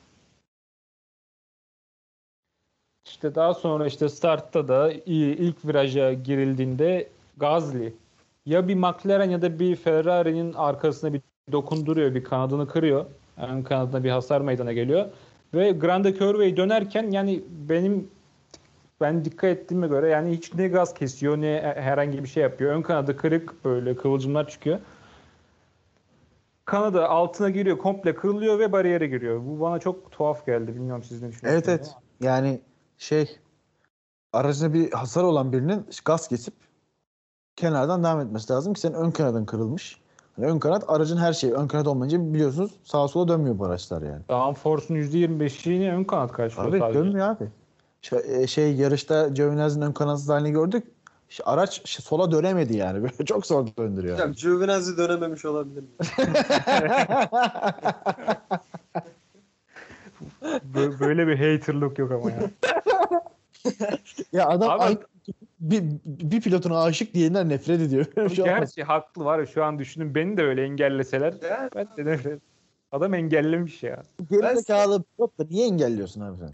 İşte 3.06 3.35
daha 3.35 3.54
sonra 3.54 3.87
işte 3.87 4.09
startta 4.09 4.68
da 4.68 4.92
ilk 4.92 5.64
viraja 5.64 6.12
girildiğinde 6.12 7.09
Gazli 7.37 7.94
ya 8.46 8.68
bir 8.68 8.74
McLaren 8.74 9.30
ya 9.30 9.42
da 9.42 9.59
bir 9.59 9.76
Ferrari'nin 9.76 10.52
arkasına 10.52 11.12
bir 11.12 11.20
dokunduruyor, 11.52 12.14
bir 12.14 12.24
kanadını 12.24 12.68
kırıyor. 12.68 13.06
Ön 13.37 13.62
kanadına 13.62 14.04
bir 14.04 14.11
hasar 14.11 14.40
meydana 14.40 14.72
geliyor. 14.72 15.11
Ve 15.54 15.72
Grande 15.72 16.14
Curve'yi 16.14 16.56
dönerken 16.56 17.11
yani 17.11 17.42
benim 17.68 18.11
ben 19.00 19.24
dikkat 19.24 19.50
ettiğime 19.50 19.86
göre 19.86 20.08
yani 20.08 20.30
hiç 20.30 20.54
ne 20.54 20.68
gaz 20.68 20.94
kesiyor 20.94 21.36
ne 21.40 21.74
herhangi 21.76 22.22
bir 22.22 22.28
şey 22.28 22.42
yapıyor. 22.42 22.72
Ön 22.72 22.82
kanadı 22.82 23.16
kırık 23.16 23.64
böyle 23.64 23.96
kıvılcımlar 23.96 24.48
çıkıyor. 24.48 24.78
Kanadı 26.64 27.06
altına 27.06 27.50
giriyor, 27.50 27.78
komple 27.78 28.14
kırılıyor 28.14 28.58
ve 28.58 28.72
bariyere 28.72 29.06
giriyor. 29.06 29.40
Bu 29.46 29.60
bana 29.60 29.78
çok 29.78 30.12
tuhaf 30.12 30.46
geldi. 30.46 30.74
Bilmiyorum 30.74 31.02
siz 31.02 31.22
ne 31.22 31.28
düşünüyorsunuz? 31.28 31.68
Evet 31.68 31.68
evet. 31.68 31.94
Yani 32.20 32.60
şey 32.98 33.38
aracına 34.32 34.74
bir 34.74 34.92
hasar 34.92 35.22
olan 35.22 35.52
birinin 35.52 35.86
gaz 36.04 36.28
kesip 36.28 36.54
kenardan 37.56 38.04
devam 38.04 38.20
etmesi 38.20 38.52
lazım 38.52 38.74
ki 38.74 38.80
senin 38.80 38.94
ön 38.94 39.10
kanadın 39.10 39.44
kırılmış. 39.44 40.00
Hani 40.36 40.46
ön 40.46 40.58
kanat 40.58 40.84
aracın 40.88 41.16
her 41.16 41.32
şeyi. 41.32 41.52
Ön 41.52 41.68
kanat 41.68 41.86
olmayınca 41.86 42.34
biliyorsunuz 42.34 42.70
sağa 42.84 43.08
sola 43.08 43.28
dönmüyor 43.28 43.58
bu 43.58 43.64
araçlar 43.64 44.02
yani. 44.02 44.22
Downforce'un 44.28 44.98
%25'ini 44.98 45.92
ön 45.92 46.04
kanat 46.04 46.32
karşılıyor 46.32 46.72
Abi 46.72 46.78
sadece. 46.78 46.98
dönmüyor 46.98 47.28
abi. 47.28 47.48
Şey, 48.02 48.46
şey 48.46 48.74
yarışta 48.74 49.28
Giovinazzi'nin 49.28 49.86
ön 49.86 49.92
kanatsız 49.92 50.28
halini 50.28 50.52
gördük. 50.52 50.84
İşte 51.30 51.44
araç 51.44 51.88
sola 51.88 52.30
dönemedi 52.30 52.76
yani. 52.76 53.02
Böyle 53.02 53.24
çok 53.24 53.46
zor 53.46 53.66
döndürüyor. 53.78 54.14
Hocam 54.14 54.32
Giovinazzi 54.32 54.96
dönememiş 54.96 55.44
olabilir 55.44 55.80
mi? 55.80 55.88
Bö- 60.74 61.00
Böyle 61.00 61.26
bir 61.26 61.36
haterlık 61.38 61.98
yok 61.98 62.12
ama 62.12 62.30
ya. 62.30 62.50
ya 64.32 64.48
adam 64.48 64.70
Abi- 64.70 64.82
ay- 64.82 64.98
bir, 65.60 65.82
bir 66.06 66.40
pilotuna 66.40 66.82
aşık 66.82 67.14
diyenler 67.14 67.48
nefret 67.48 67.80
ediyor. 67.80 68.06
Şey. 68.34 68.44
Gerçi 68.44 68.82
haklı 68.82 69.24
var 69.24 69.38
ya 69.38 69.46
şu 69.46 69.64
an 69.64 69.78
düşünün 69.78 70.14
beni 70.14 70.36
de 70.36 70.42
öyle 70.42 70.62
engelleseler 70.62 71.34
Ya, 71.42 71.70
ben 71.74 71.88
de 71.96 72.04
nefret. 72.04 72.40
Adam 72.92 73.14
engellemiş 73.14 73.82
ya. 73.82 74.02
Gerizekalı 74.30 75.02
pilot 75.02 75.38
da 75.38 75.44
niye 75.50 75.66
engelliyorsun 75.66 76.20
abi 76.20 76.36
sen? 76.38 76.50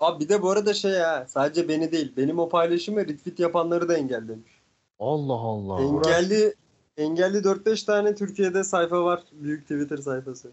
Abi 0.00 0.24
bir 0.24 0.28
de 0.28 0.42
bu 0.42 0.50
arada 0.50 0.74
şey 0.74 0.98
ha 0.98 1.26
sadece 1.28 1.68
beni 1.68 1.92
değil 1.92 2.12
benim 2.16 2.38
o 2.38 2.48
paylaşımı 2.48 3.00
retweet 3.00 3.38
yapanları 3.38 3.88
da 3.88 3.96
engellemiş. 3.96 4.60
Allah 4.98 5.34
Allah. 5.34 5.82
Engelli 5.82 6.54
engelli 6.96 7.38
4-5 7.38 7.86
tane 7.86 8.14
Türkiye'de 8.14 8.64
sayfa 8.64 9.04
var. 9.04 9.22
Büyük 9.32 9.62
Twitter 9.62 9.96
sayfası. 9.96 10.50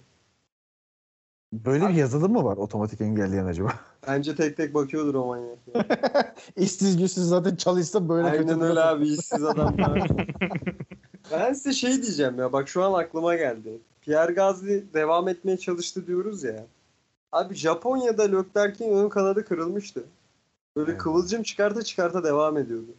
Böyle 1.54 1.90
bir 1.90 1.94
yazılım 1.94 2.32
mı 2.32 2.44
var 2.44 2.58
otomatik 2.58 3.02
engelleyen 3.02 3.46
acaba? 3.46 3.74
Bence 4.08 4.36
tek 4.36 4.58
tek 4.58 4.74
bakıyordur 4.74 5.16
o 5.16 5.26
manyak. 5.26 5.58
ya. 5.76 5.86
İşsiz 6.58 6.98
güçsüz 6.98 7.24
zaten 7.24 7.56
çalışsa 7.56 8.10
böyle 8.10 8.28
Aynen 8.28 8.48
kötü 8.48 8.62
öyle 8.62 8.80
abi 8.80 9.08
işsiz 9.08 9.44
adamlar. 9.44 10.10
ben 11.32 11.54
size 11.54 11.74
şey 11.74 12.02
diyeceğim 12.02 12.40
ya 12.40 12.54
bak 12.54 12.70
şu 12.70 12.84
an 12.84 12.94
aklıma 12.94 13.36
geldi. 13.36 13.82
Pierre 14.02 14.34
Gasly 14.34 14.94
devam 14.94 15.28
etmeye 15.28 15.58
çalıştı 15.58 16.08
diyoruz 16.08 16.44
ya. 16.44 16.66
Abi 17.32 17.56
Japonya'da 17.56 18.24
Leclerc'in 18.24 18.92
ön 18.92 19.10
kanadı 19.10 19.46
kırılmıştı. 19.46 20.04
Böyle 20.76 20.92
Evet. 20.92 21.02
kıvılcım 21.02 21.44
çıkarta 21.44 21.84
çıkarta 21.84 22.24
devam 22.24 22.58
ediyordu. 22.58 22.92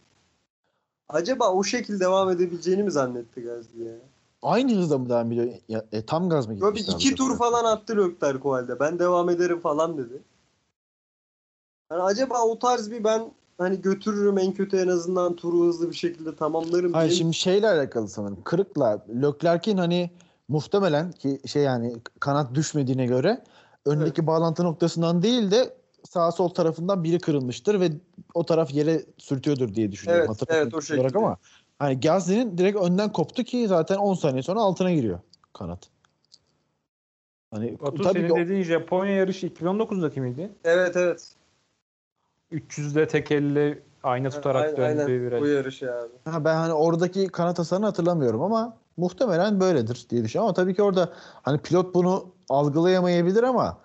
Acaba 1.09 1.51
o 1.51 1.63
şekilde 1.63 1.99
devam 1.99 2.29
edebileceğini 2.29 2.83
mi 2.83 2.91
zannetti 2.91 3.41
Gasly 3.41 3.83
ya? 3.83 3.93
Aynı 4.41 4.75
hızda 4.75 4.97
mı 4.97 5.09
devam 5.09 5.31
ediyor? 5.31 5.47
Ya, 5.69 5.85
e, 5.91 6.05
tam 6.05 6.29
gaz 6.29 6.47
mı 6.47 6.61
Böyle 6.61 6.79
gitmişti? 6.79 6.91
iki 7.07 7.15
tur 7.15 7.37
falan 7.37 7.65
attı 7.65 7.97
Leclerc 7.97 8.39
o 8.43 8.51
halde. 8.53 8.79
Ben 8.79 8.99
devam 8.99 9.29
ederim 9.29 9.59
falan 9.59 9.97
dedi. 9.97 10.21
Yani 11.91 12.01
acaba 12.03 12.41
o 12.41 12.59
tarz 12.59 12.91
bir 12.91 13.03
ben 13.03 13.31
hani 13.57 13.81
götürürüm 13.81 14.37
en 14.37 14.53
kötü 14.53 14.77
en 14.77 14.87
azından 14.87 15.35
turu 15.35 15.65
hızlı 15.67 15.89
bir 15.89 15.95
şekilde 15.95 16.35
tamamlarım 16.35 16.93
Hayır 16.93 17.09
diye- 17.09 17.17
şimdi 17.17 17.33
şeyle 17.33 17.69
alakalı 17.69 18.07
sanırım. 18.07 18.43
Kırıkla 18.43 19.05
Leclerc'in 19.21 19.77
hani 19.77 20.11
muhtemelen 20.47 21.11
ki 21.11 21.41
şey 21.45 21.63
yani 21.63 21.95
kanat 22.19 22.55
düşmediğine 22.55 23.05
göre 23.05 23.43
öndeki 23.85 24.27
bağlantı 24.27 24.63
noktasından 24.63 25.21
değil 25.21 25.51
de 25.51 25.73
sağ 26.09 26.31
sol 26.31 26.49
tarafından 26.49 27.03
biri 27.03 27.19
kırılmıştır 27.19 27.79
ve 27.79 27.91
o 28.33 28.45
taraf 28.45 28.73
yere 28.73 29.01
sürtüyordur 29.17 29.75
diye 29.75 29.91
düşünüyorum. 29.91 30.35
Evet, 30.41 30.49
evet, 30.49 30.73
o 30.73 30.77
olarak 30.77 30.83
şekilde. 30.85 31.17
Ama 31.17 31.37
hani 31.79 31.99
Gasly'nin 31.99 32.57
direkt 32.57 32.77
önden 32.77 33.11
koptu 33.11 33.43
ki 33.43 33.67
zaten 33.67 33.95
10 33.95 34.13
saniye 34.13 34.43
sonra 34.43 34.59
altına 34.59 34.91
giriyor 34.91 35.19
kanat. 35.53 35.89
Hani 37.51 37.79
Batu 37.79 38.03
tabii 38.03 38.13
senin 38.13 38.29
ki 38.29 38.35
dediğin 38.35 38.63
Japonya 38.63 39.13
yarışı 39.13 39.47
2019'daki 39.47 40.21
miydi? 40.21 40.51
Evet 40.63 40.95
evet. 40.97 41.35
300'de 42.51 43.07
tek 43.07 43.31
elle 43.31 43.79
ayna 44.03 44.29
tutarak 44.29 44.63
Aynen, 44.65 44.77
döndüğü 44.77 45.11
aynen. 45.11 45.31
Bu 45.41 45.45
viraj. 45.45 45.55
yarışı 45.55 45.93
abi. 45.93 46.13
Ha, 46.25 46.45
ben 46.45 46.55
hani 46.55 46.73
oradaki 46.73 47.27
kanat 47.27 47.59
hasarını 47.59 47.85
hatırlamıyorum 47.85 48.41
ama 48.41 48.77
muhtemelen 48.97 49.59
böyledir 49.59 50.05
diye 50.09 50.23
düşünüyorum. 50.23 50.47
Ama 50.47 50.53
tabii 50.53 50.75
ki 50.75 50.83
orada 50.83 51.13
hani 51.41 51.57
pilot 51.57 51.95
bunu 51.95 52.25
algılayamayabilir 52.53 53.43
ama 53.43 53.77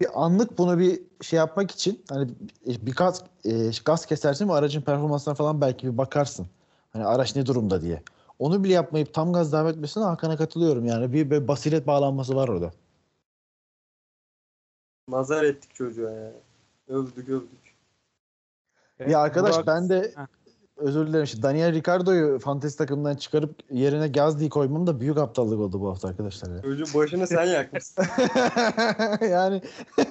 bir 0.00 0.24
anlık 0.24 0.58
bunu 0.58 0.78
bir 0.78 1.00
şey 1.20 1.36
yapmak 1.36 1.70
için 1.70 2.04
hani 2.08 2.28
bir 2.66 2.94
gaz, 2.94 3.22
e, 3.44 3.70
gaz 3.84 4.06
kesersin 4.06 4.48
ve 4.48 4.52
aracın 4.52 4.80
performansına 4.80 5.34
falan 5.34 5.60
belki 5.60 5.92
bir 5.92 5.98
bakarsın. 5.98 6.46
Hani 6.92 7.06
araç 7.06 7.36
ne 7.36 7.46
durumda 7.46 7.82
diye. 7.82 8.02
Onu 8.38 8.64
bile 8.64 8.72
yapmayıp 8.72 9.14
tam 9.14 9.32
gaz 9.32 9.52
devam 9.52 9.66
etmesine 9.66 10.04
Hakan'a 10.04 10.36
katılıyorum. 10.36 10.86
Yani 10.86 11.12
bir, 11.12 11.30
bir 11.30 11.48
basiret 11.48 11.86
bağlanması 11.86 12.36
var 12.36 12.48
orada. 12.48 12.70
Nazar 15.08 15.44
ettik 15.44 15.74
çocuğa 15.74 16.10
ya. 16.10 16.32
Övdük 16.88 17.28
övdük. 17.28 17.76
Evet, 18.98 19.12
Ya 19.12 19.18
arkadaş 19.20 19.56
Burak- 19.56 19.66
ben 19.66 19.88
de 19.88 20.12
Heh. 20.16 20.26
Özür 20.76 21.06
dilerim. 21.06 21.24
işte 21.24 21.42
Daniel 21.42 21.72
Ricciardo'yu 21.72 22.38
fantezi 22.38 22.78
takımından 22.78 23.16
çıkarıp 23.16 23.60
yerine 23.70 24.08
Gazli'yi 24.08 24.50
koymam 24.50 24.86
da 24.86 25.00
büyük 25.00 25.18
aptallık 25.18 25.58
oldu 25.60 25.80
bu 25.80 25.88
hafta 25.88 26.08
arkadaşlar. 26.08 26.56
ya. 26.56 26.62
Çocuğun 26.62 27.00
başını 27.00 27.26
sen 27.26 27.44
yakmışsın. 27.46 28.04
yani 29.30 29.62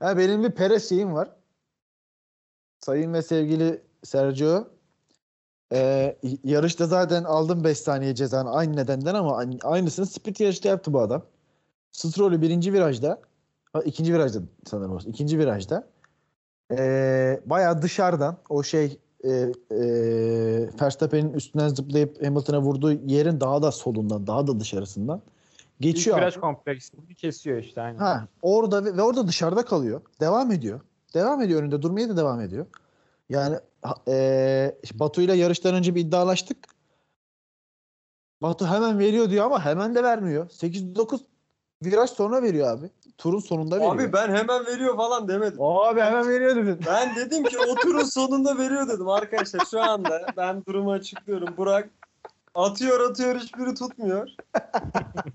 ha, 0.00 0.18
benim 0.18 0.44
bir 0.44 0.50
Perez 0.50 0.88
şeyim 0.88 1.14
var. 1.14 1.30
Sayın 2.80 3.12
ve 3.12 3.22
sevgili 3.22 3.82
Sergio 4.04 4.68
ee, 5.72 6.18
yarışta 6.44 6.86
zaten 6.86 7.24
aldım 7.24 7.64
5 7.64 7.78
saniye 7.78 8.14
cezanı 8.14 8.50
aynı 8.52 8.76
nedenden 8.76 9.14
ama 9.14 9.36
aynı- 9.36 9.58
aynısını 9.62 10.06
sprint 10.06 10.40
yarışta 10.40 10.68
yaptı 10.68 10.92
bu 10.92 11.00
adam. 11.00 11.22
Stroll'ü 11.92 12.42
birinci 12.42 12.72
virajda 12.72 13.20
ikinci 13.84 14.14
virajda 14.14 14.38
sanırım 14.66 14.92
o. 14.92 14.98
ikinci 15.06 15.38
virajda 15.38 15.88
ee, 16.72 17.40
bayağı 17.46 17.82
dışarıdan 17.82 18.36
o 18.48 18.62
şey 18.62 18.98
e, 19.24 19.30
e, 19.30 19.50
Verstappen'in 20.82 21.32
üstünden 21.32 21.68
zıplayıp 21.68 22.24
Hamilton'a 22.26 22.60
vurduğu 22.60 22.92
yerin 22.92 23.40
daha 23.40 23.62
da 23.62 23.72
solundan 23.72 24.26
daha 24.26 24.46
da 24.46 24.60
dışarısından 24.60 25.22
İlk 25.78 25.80
geçiyor. 25.80 26.16
viraj 26.16 26.36
kompleksini 26.36 27.14
kesiyor 27.14 27.58
işte 27.58 27.80
aynen. 27.80 27.98
Ha, 27.98 28.28
orada 28.42 28.84
ve, 28.84 28.96
ve 28.96 29.02
orada 29.02 29.28
dışarıda 29.28 29.64
kalıyor. 29.64 30.00
Devam 30.20 30.52
ediyor. 30.52 30.80
Devam 31.14 31.42
ediyor 31.42 31.62
önünde 31.62 31.82
durmaya 31.82 32.08
da 32.08 32.16
devam 32.16 32.40
ediyor. 32.40 32.66
Yani 33.28 33.56
eee 34.06 34.76
Batu 34.94 35.22
ile 35.22 35.34
yarıştan 35.34 35.74
önce 35.74 35.94
bir 35.94 36.00
iddialaştık. 36.00 36.58
Batu 38.42 38.66
hemen 38.66 38.98
veriyor 38.98 39.30
diyor 39.30 39.44
ama 39.44 39.64
hemen 39.64 39.94
de 39.94 40.02
vermiyor. 40.02 40.48
8-9 40.48 41.20
viraj 41.84 42.10
sonra 42.10 42.42
veriyor 42.42 42.68
abi. 42.68 42.90
Turun 43.18 43.38
sonunda 43.38 43.76
veriyor. 43.76 43.94
abi 43.94 44.12
ben 44.12 44.34
hemen 44.34 44.66
veriyor 44.66 44.96
falan 44.96 45.28
demedim. 45.28 45.62
Abi 45.62 46.00
hemen 46.00 46.28
veriyor 46.28 46.56
dedin. 46.56 46.80
Ben 46.86 47.16
dedim 47.16 47.44
ki 47.44 47.58
o 47.58 47.74
turun 47.74 48.04
sonunda 48.04 48.58
veriyor 48.58 48.88
dedim 48.88 49.08
arkadaşlar. 49.08 49.60
Şu 49.70 49.82
anda 49.82 50.26
ben 50.36 50.64
durumu 50.64 50.92
açıklıyorum. 50.92 51.56
Burak 51.56 51.90
Atıyor 52.54 53.10
atıyor 53.10 53.40
hiçbiri 53.40 53.74
tutmuyor. 53.74 54.28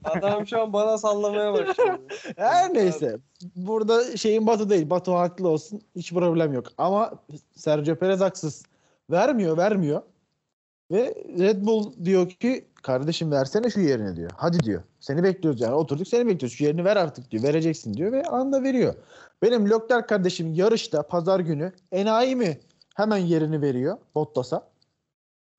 Adam 0.03 0.47
şu 0.47 0.61
an 0.61 0.73
bana 0.73 0.97
sallamaya 0.97 1.53
başladı. 1.53 2.01
Her 2.37 2.73
neyse. 2.73 3.17
Burada 3.55 4.17
şeyin 4.17 4.47
Batu 4.47 4.69
değil. 4.69 4.89
Batu 4.89 5.13
haklı 5.13 5.49
olsun. 5.49 5.81
Hiç 5.95 6.13
problem 6.13 6.53
yok. 6.53 6.67
Ama 6.77 7.11
Sergio 7.55 7.95
Perez 7.95 8.21
haksız. 8.21 8.63
Vermiyor, 9.11 9.57
vermiyor. 9.57 10.01
Ve 10.91 11.15
Red 11.39 11.65
Bull 11.65 11.93
diyor 12.05 12.29
ki 12.29 12.65
kardeşim 12.83 13.31
versene 13.31 13.69
şu 13.69 13.79
yerini 13.79 14.15
diyor. 14.15 14.31
Hadi 14.35 14.59
diyor. 14.59 14.81
Seni 14.99 15.23
bekliyoruz 15.23 15.61
yani. 15.61 15.73
Oturduk 15.73 16.07
seni 16.07 16.27
bekliyoruz. 16.27 16.57
Şu 16.57 16.63
yerini 16.63 16.85
ver 16.85 16.97
artık 16.97 17.31
diyor. 17.31 17.43
Vereceksin 17.43 17.93
diyor 17.93 18.11
ve 18.11 18.23
anda 18.23 18.63
veriyor. 18.63 18.95
Benim 19.41 19.69
Leclerc 19.69 20.07
kardeşim 20.07 20.53
yarışta 20.53 21.03
pazar 21.03 21.39
günü 21.39 21.71
enayi 21.91 22.35
mi 22.35 22.59
hemen 22.95 23.17
yerini 23.17 23.61
veriyor 23.61 23.97
Bottas'a. 24.15 24.67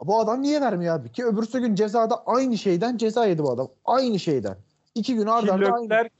Bu 0.00 0.20
adam 0.20 0.42
niye 0.42 0.60
vermiyor 0.60 0.96
abi? 0.96 1.12
Ki 1.12 1.24
öbürsü 1.24 1.60
gün 1.60 1.74
cezada 1.74 2.22
aynı 2.26 2.58
şeyden 2.58 2.96
ceza 2.96 3.26
yedi 3.26 3.42
bu 3.42 3.52
adam. 3.52 3.68
Aynı 3.84 4.18
şeyden. 4.18 4.56
İki 4.94 5.14
gün 5.14 5.26
arda 5.26 5.52
arda 5.52 5.72
aynı. 5.72 5.84
Leclerc, 5.84 6.10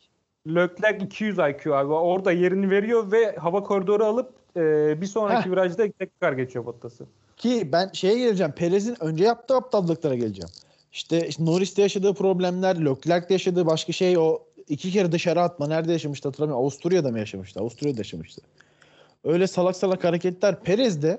Leclerc 0.48 1.04
200 1.04 1.38
IQ 1.38 1.76
abi. 1.76 1.92
Orada 1.92 2.32
yerini 2.32 2.70
veriyor 2.70 3.12
ve 3.12 3.36
hava 3.36 3.62
koridoru 3.62 4.04
alıp 4.04 4.32
e, 4.56 4.60
bir 5.00 5.06
sonraki 5.06 5.46
Heh. 5.46 5.52
virajda 5.52 5.88
tekrar 5.98 6.32
geçiyor 6.32 6.66
Bottas'ı. 6.66 7.06
Ki 7.36 7.68
ben 7.72 7.90
şeye 7.92 8.18
geleceğim. 8.18 8.52
Perez'in 8.52 8.96
önce 9.00 9.24
yaptığı 9.24 9.56
aptallıklara 9.56 10.14
geleceğim. 10.14 10.50
İşte, 10.94 11.28
işte 11.28 11.44
Norris'te 11.44 11.82
yaşadığı 11.82 12.14
problemler, 12.14 12.84
Leclerc'te 12.84 13.34
yaşadığı 13.34 13.66
başka 13.66 13.92
şey 13.92 14.18
o 14.18 14.38
iki 14.68 14.90
kere 14.90 15.12
dışarı 15.12 15.42
atma. 15.42 15.66
Nerede 15.66 15.92
yaşamıştı 15.92 16.28
hatırlamıyorum. 16.28 16.62
Avusturya'da 16.62 17.10
mı 17.10 17.18
yaşamıştı? 17.18 17.60
Avusturya'da 17.60 17.98
yaşamıştı. 17.98 18.42
Öyle 19.24 19.46
salak 19.46 19.76
salak 19.76 20.04
hareketler 20.04 20.60
Perez'de 20.60 21.18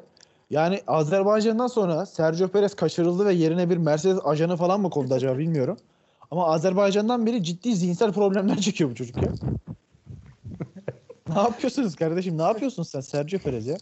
yani 0.49 0.81
Azerbaycan'dan 0.87 1.67
sonra 1.67 2.05
Sergio 2.05 2.47
Perez 2.47 2.75
kaçırıldı 2.75 3.25
ve 3.25 3.33
yerine 3.33 3.69
bir 3.69 3.77
Mercedes 3.77 4.19
ajanı 4.25 4.57
falan 4.57 4.81
mı 4.81 4.89
kondu 4.89 5.13
acaba 5.13 5.37
bilmiyorum. 5.37 5.77
Ama 6.31 6.47
Azerbaycan'dan 6.47 7.25
beri 7.25 7.43
ciddi 7.43 7.75
zihinsel 7.75 8.13
problemler 8.13 8.57
çekiyor 8.61 8.89
bu 8.89 8.95
çocuk 8.95 9.17
ya. 9.23 9.33
ne 11.29 11.39
yapıyorsunuz 11.39 11.95
kardeşim? 11.95 12.37
Ne 12.37 12.43
yapıyorsun 12.43 12.83
sen 12.83 13.01
Sergio 13.01 13.39
Perez 13.39 13.67
ya? 13.67 13.77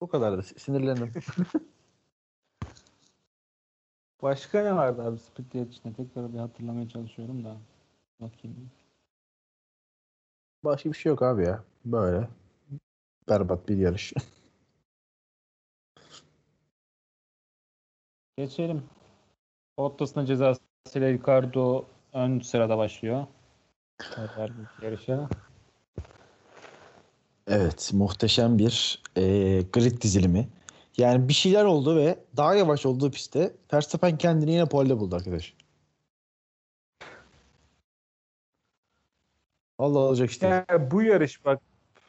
Bu 0.00 0.08
kadar 0.08 0.38
da 0.38 0.42
sinirlendim. 0.42 1.12
Başka 4.22 4.62
ne 4.62 4.76
vardı 4.76 5.02
abi 5.02 5.18
split 5.18 5.54
yarışında? 5.54 5.92
Tekrar 5.94 6.32
bir 6.32 6.38
hatırlamaya 6.38 6.88
çalışıyorum 6.88 7.44
da. 7.44 7.56
Bakayım. 8.20 8.70
Başka 10.64 10.90
bir 10.90 10.96
şey 10.96 11.10
yok 11.10 11.22
abi 11.22 11.44
ya. 11.44 11.64
Böyle 11.84 12.28
berbat 13.28 13.68
bir 13.68 13.76
yarış. 13.76 14.12
Geçelim. 18.36 18.82
Bottas'ın 19.78 20.24
cezasıyla 20.24 21.08
Ricardo 21.08 21.84
ön 22.12 22.40
sırada 22.40 22.78
başlıyor. 22.78 23.26
Yarışa. 24.82 25.28
Evet, 27.46 27.90
muhteşem 27.94 28.58
bir 28.58 29.02
e, 29.16 29.22
grid 29.72 30.02
dizilimi. 30.02 30.48
Yani 30.98 31.28
bir 31.28 31.32
şeyler 31.32 31.64
oldu 31.64 31.96
ve 31.96 32.18
daha 32.36 32.54
yavaş 32.54 32.86
olduğu 32.86 33.10
pistte 33.10 33.52
Verstappen 33.72 34.18
kendini 34.18 34.52
yine 34.52 34.66
polde 34.66 34.98
buldu 34.98 35.16
arkadaş. 35.16 35.54
Allah 39.78 39.98
olacak 39.98 40.30
işte. 40.30 40.46
Yani 40.46 40.90
bu 40.90 41.02
yarış 41.02 41.44
bak 41.44 41.60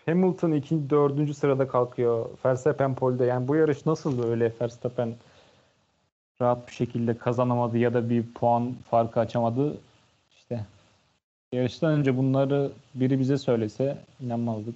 Hamilton 0.05 0.51
ikinci, 0.51 0.89
dördüncü 0.89 1.33
sırada 1.33 1.67
kalkıyor. 1.67 2.29
Verstappen 2.45 2.95
polde. 2.95 3.25
Yani 3.25 3.47
bu 3.47 3.55
yarış 3.55 3.85
nasıl 3.85 4.23
böyle 4.23 4.53
Verstappen 4.61 5.15
rahat 6.41 6.67
bir 6.67 6.73
şekilde 6.73 7.17
kazanamadı 7.17 7.77
ya 7.77 7.93
da 7.93 8.09
bir 8.09 8.33
puan 8.33 8.75
farkı 8.89 9.19
açamadı. 9.19 9.77
İşte 10.37 10.65
yarıştan 11.51 11.91
önce 11.91 12.17
bunları 12.17 12.71
biri 12.95 13.19
bize 13.19 13.37
söylese 13.37 13.97
inanmazdık. 14.19 14.75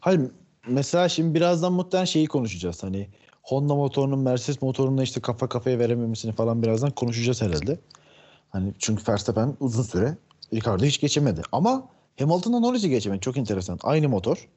Hayır 0.00 0.30
mesela 0.66 1.08
şimdi 1.08 1.34
birazdan 1.34 1.72
muhtemelen 1.72 2.04
şeyi 2.04 2.26
konuşacağız. 2.26 2.82
Hani 2.82 3.08
Honda 3.42 3.74
motorunun 3.74 4.18
Mercedes 4.18 4.62
motorunla 4.62 5.02
işte 5.02 5.20
kafa 5.20 5.48
kafaya 5.48 5.78
verememesini 5.78 6.32
falan 6.32 6.62
birazdan 6.62 6.90
konuşacağız 6.90 7.42
herhalde. 7.42 7.78
Hani 8.50 8.72
çünkü 8.78 9.12
Verstappen 9.12 9.56
uzun 9.60 9.82
süre 9.82 10.16
Ricardo 10.52 10.84
hiç 10.84 11.00
geçemedi. 11.00 11.42
Ama 11.52 11.88
Hamilton'la 12.18 12.60
Norris'i 12.60 12.90
geçemedi. 12.90 13.20
Çok 13.20 13.36
enteresan. 13.36 13.78
Aynı 13.82 14.08
motor. 14.08 14.48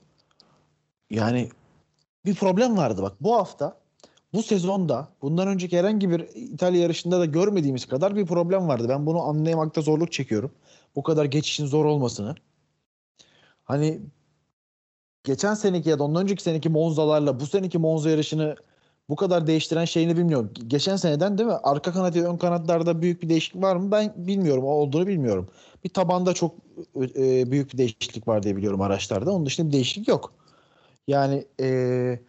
Yani 1.10 1.50
bir 2.26 2.36
problem 2.36 2.78
vardı 2.78 3.02
bak. 3.02 3.14
Bu 3.22 3.36
hafta 3.36 3.78
bu 4.34 4.44
sezonda 4.44 5.08
bundan 5.22 5.48
önceki 5.48 5.80
herhangi 5.80 6.10
bir 6.10 6.20
İtalya 6.36 6.82
yarışında 6.82 7.20
da 7.20 7.26
görmediğimiz 7.26 7.86
kadar 7.86 8.16
bir 8.16 8.26
problem 8.26 8.68
vardı. 8.68 8.86
Ben 8.90 9.06
bunu 9.06 9.22
anlayamakta 9.22 9.82
zorluk 9.82 10.12
çekiyorum. 10.12 10.52
Bu 10.96 11.04
kadar 11.04 11.26
geçişin 11.26 11.66
zor 11.66 11.86
olmasını. 11.86 12.36
Hani 13.64 14.00
geçen 15.24 15.54
seneki 15.54 15.90
ya 15.90 16.00
da 16.00 16.04
ondan 16.04 16.24
önceki 16.24 16.44
seneki 16.44 16.70
Monza'larla 16.70 17.40
bu 17.40 17.48
seneki 17.48 17.78
Monza 17.78 18.10
yarışını 18.10 18.56
bu 19.10 19.16
kadar 19.16 19.48
değiştiren 19.48 19.86
şeyini 19.86 20.18
bilmiyorum. 20.18 20.52
Geçen 20.68 20.96
seneden 20.96 21.38
değil 21.38 21.50
mi? 21.50 21.56
Arka 21.64 21.92
kanat 21.92 22.16
ve 22.16 22.28
ön 22.28 22.38
kanatlarda 22.38 23.02
büyük 23.02 23.22
bir 23.22 23.30
değişiklik 23.30 23.64
var 23.64 23.76
mı? 23.76 23.92
Ben 23.92 24.14
bilmiyorum. 24.18 24.64
O 24.64 24.68
olduğunu 24.68 25.08
bilmiyorum. 25.08 25.50
Bir 25.84 25.90
tabanda 25.90 26.34
çok 26.34 26.56
e, 26.96 27.52
büyük 27.52 27.74
bir 27.74 27.78
değişiklik 27.78 28.28
var 28.28 28.44
diye 28.44 28.58
biliyorum 28.58 28.82
araçlarda. 28.82 29.32
Onun 29.32 29.46
dışında 29.46 29.68
bir 29.68 29.74
değişiklik 29.74 30.08
yok. 30.08 30.34
Yani 31.08 31.46
e, 31.62 32.20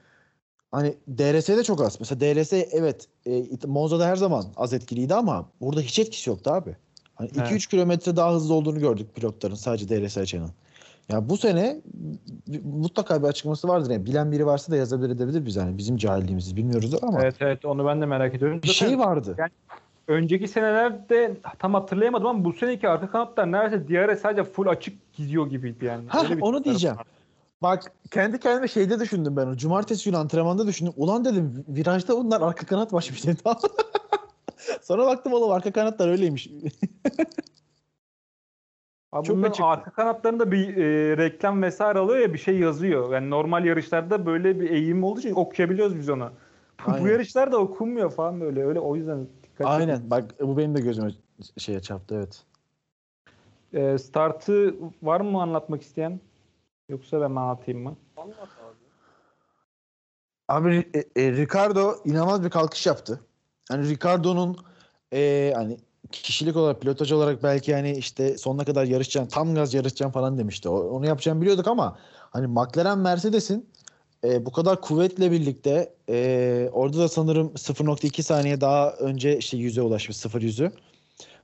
hani 0.72 0.94
DRS'de 1.18 1.64
çok 1.64 1.80
az. 1.80 2.00
Mesela 2.00 2.20
DRS 2.20 2.52
evet 2.52 3.08
e, 3.26 3.46
Monza'da 3.66 4.06
her 4.06 4.16
zaman 4.16 4.44
az 4.56 4.72
etkiliydi 4.72 5.14
ama 5.14 5.48
burada 5.60 5.80
hiç 5.80 5.98
etkisi 5.98 6.30
yoktu 6.30 6.50
abi. 6.50 6.76
Hani 7.14 7.28
2-3 7.28 7.50
Evet. 7.50 7.66
kilometre 7.66 8.16
daha 8.16 8.34
hızlı 8.34 8.54
olduğunu 8.54 8.80
gördük 8.80 9.14
pilotların 9.14 9.54
sadece 9.54 9.88
DRS 9.88 10.18
açanın. 10.18 10.50
Ya 11.12 11.28
bu 11.28 11.36
sene 11.36 11.80
mutlaka 12.64 13.22
bir 13.22 13.28
açıklaması 13.28 13.68
vardır. 13.68 13.90
Yani 13.90 14.06
bilen 14.06 14.32
biri 14.32 14.46
varsa 14.46 14.72
da 14.72 14.76
yazabilir 14.76 15.10
edebilir 15.10 15.46
biz 15.46 15.56
yani. 15.56 15.78
Bizim 15.78 15.96
cahilliğimizi 15.96 16.56
bilmiyoruzdur 16.56 16.98
ama 17.02 17.22
Evet 17.22 17.34
evet 17.40 17.64
onu 17.64 17.86
ben 17.86 18.00
de 18.00 18.06
merak 18.06 18.34
ediyorum. 18.34 18.62
bir 18.62 18.68
Zaten 18.68 18.88
şey 18.88 18.98
vardı. 18.98 19.36
Önceki 20.08 20.48
senelerde 20.48 21.36
tam 21.58 21.74
hatırlayamadım 21.74 22.26
ama 22.26 22.44
bu 22.44 22.52
seneki 22.52 22.88
arka 22.88 23.10
kanatlar 23.10 23.52
neredeyse 23.52 23.88
DRS 23.88 24.20
sadece 24.20 24.44
full 24.44 24.66
açık 24.66 25.14
gidiyor 25.14 25.50
gibiydi 25.50 25.84
yani. 25.84 26.04
Bir 26.30 26.40
onu 26.40 26.64
diyeceğim. 26.64 26.96
var. 26.96 27.06
Bak 27.62 27.92
kendi 28.10 28.40
kendime 28.40 28.68
şeyde 28.68 29.00
düşündüm 29.00 29.36
ben 29.36 29.46
o. 29.46 29.56
Cumartesi 29.56 30.04
günü 30.04 30.16
antrenmanda 30.16 30.66
düşündüm. 30.66 30.92
Ulan 30.96 31.24
dedim 31.24 31.64
virajda 31.68 32.16
bunlar 32.16 32.40
arka 32.40 32.66
kanat 32.66 32.92
başmış 32.92 33.26
dedim. 33.26 33.38
Sonra 34.82 35.06
baktım 35.06 35.32
oğlum 35.32 35.50
arka 35.50 35.72
kanatlar 35.72 36.08
öyleymiş. 36.08 36.50
Abi 39.12 39.26
Çok 39.26 39.36
bunların 39.36 39.50
açık. 39.50 39.64
arka 39.64 39.90
kanatlarında 39.90 40.52
bir 40.52 40.76
e, 40.76 41.16
reklam 41.16 41.62
vesaire 41.62 41.98
alıyor 41.98 42.18
ya 42.18 42.32
bir 42.32 42.38
şey 42.38 42.58
yazıyor. 42.58 43.12
Yani 43.14 43.30
normal 43.30 43.64
yarışlarda 43.64 44.26
böyle 44.26 44.60
bir 44.60 44.70
eğim 44.70 45.04
olduğu 45.04 45.20
için 45.20 45.34
okuyabiliyoruz 45.34 45.98
biz 45.98 46.08
onu. 46.08 46.30
Bu, 47.00 47.08
yarışlarda 47.08 47.58
okunmuyor 47.58 48.10
falan 48.10 48.40
böyle. 48.40 48.64
Öyle 48.64 48.80
o 48.80 48.96
yüzden 48.96 49.26
dikkat 49.42 49.66
Aynen 49.66 50.10
bak 50.10 50.34
bu 50.40 50.56
benim 50.56 50.74
de 50.74 50.80
gözüme 50.80 51.10
şeye 51.58 51.80
çarptı 51.80 52.14
evet. 52.14 52.44
E, 53.72 53.98
startı 53.98 54.74
var 55.02 55.20
mı 55.20 55.42
anlatmak 55.42 55.82
isteyen? 55.82 56.20
Yoksa 56.88 57.20
ben 57.20 57.36
anlatayım 57.36 57.82
mı? 57.82 57.96
Anlat 58.16 58.36
abi. 58.38 58.80
Abi 60.48 60.90
e, 60.94 61.22
e, 61.22 61.32
Ricardo 61.32 61.94
inanılmaz 62.04 62.44
bir 62.44 62.50
kalkış 62.50 62.86
yaptı. 62.86 63.20
Hani 63.68 63.88
Ricardo'nun 63.88 64.56
e, 65.12 65.52
hani 65.56 65.78
kişilik 66.12 66.56
olarak 66.56 66.80
pilotaj 66.80 67.12
olarak 67.12 67.42
belki 67.42 67.74
hani 67.74 67.92
işte 67.92 68.38
sonuna 68.38 68.64
kadar 68.64 68.84
yarışacağım 68.84 69.28
tam 69.28 69.54
gaz 69.54 69.74
yarışacağım 69.74 70.12
falan 70.12 70.38
demişti. 70.38 70.68
Onu 70.68 71.06
yapacağını 71.06 71.40
biliyorduk 71.40 71.66
ama 71.66 71.98
hani 72.30 72.46
McLaren 72.46 72.98
Mercedes'in 72.98 73.68
e, 74.24 74.46
bu 74.46 74.52
kadar 74.52 74.80
kuvvetle 74.80 75.30
birlikte 75.30 75.92
e, 76.08 76.68
orada 76.72 76.98
da 76.98 77.08
sanırım 77.08 77.48
0.2 77.48 78.22
saniye 78.22 78.60
daha 78.60 78.90
önce 78.90 79.38
işte 79.38 79.56
yüze 79.56 79.82
ulaşmış 79.82 80.16
0 80.16 80.42
yüzü. 80.42 80.72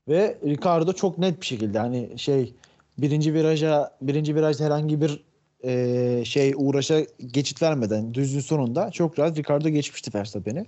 Ve 0.08 0.38
Ricardo 0.44 0.92
çok 0.92 1.18
net 1.18 1.40
bir 1.40 1.46
şekilde 1.46 1.78
hani 1.78 2.18
şey 2.18 2.54
birinci 2.98 3.34
viraja 3.34 3.96
birinci 4.02 4.34
virajda 4.34 4.64
herhangi 4.64 5.00
bir 5.00 5.24
e, 5.64 6.24
şey 6.24 6.52
uğraşa 6.56 7.00
geçit 7.26 7.62
vermeden 7.62 8.14
düzlüğün 8.14 8.40
sonunda 8.40 8.90
çok 8.90 9.18
rahat 9.18 9.38
Ricardo 9.38 9.68
geçmişti 9.68 10.10
Verstappen'i. 10.14 10.66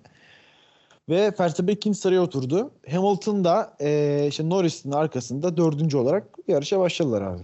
Ve 1.08 1.32
Verstappen 1.40 1.74
ikinci 1.74 1.98
sıraya 1.98 2.22
oturdu. 2.22 2.70
Hamilton 2.90 3.44
da 3.44 3.76
e, 3.80 4.26
işte 4.28 4.48
Norris'in 4.48 4.92
arkasında 4.92 5.56
dördüncü 5.56 5.96
olarak 5.96 6.24
yarışa 6.48 6.80
başladılar 6.80 7.22
abi. 7.22 7.42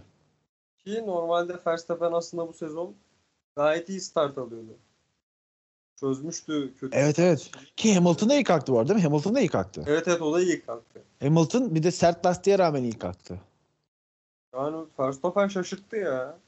Ki 0.79 1.07
normalde 1.07 1.59
Verstappen 1.67 2.13
aslında 2.13 2.49
bu 2.49 2.53
sezon 2.53 2.95
gayet 3.57 3.89
iyi 3.89 4.01
start 4.01 4.39
alıyordu. 4.39 4.77
Çözmüştü 6.01 6.75
kötü. 6.81 6.97
Evet 6.97 7.19
evet. 7.19 7.51
Ki 7.77 7.95
Hamilton 7.95 8.29
da 8.29 8.35
iyi 8.35 8.45
kalktı 8.45 8.73
bu 8.73 8.79
arada 8.79 8.89
değil 8.89 8.99
mi? 9.01 9.03
Hamilton 9.03 9.35
da 9.35 9.41
iyi 9.41 9.49
kalktı. 9.49 9.85
Evet 9.87 10.09
evet 10.09 10.23
o 10.23 10.35
da 10.35 10.43
iyi 10.43 10.65
kalktı. 10.67 11.03
Hamilton 11.21 11.75
bir 11.75 11.83
de 11.83 11.91
sert 11.91 12.27
lastiğe 12.27 12.59
rağmen 12.59 12.83
iyi 12.83 12.99
kalktı. 12.99 13.41
Yani 14.55 14.87
Verstappen 14.99 15.49
şaşırttı 15.49 15.97
ya. 15.97 16.39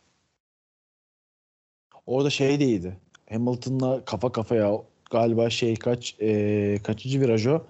Orada 2.07 2.31
şey 2.31 2.61
de 2.61 2.64
iyiydi. 2.64 2.99
Hamilton'la 3.31 4.05
kafa 4.05 4.33
kafaya 4.33 4.83
galiba 5.11 5.51
şey 5.51 5.77
kaç 5.77 6.15
e, 6.21 6.79
kaçıncı 6.85 7.21
viraj 7.21 7.47
o? 7.47 7.63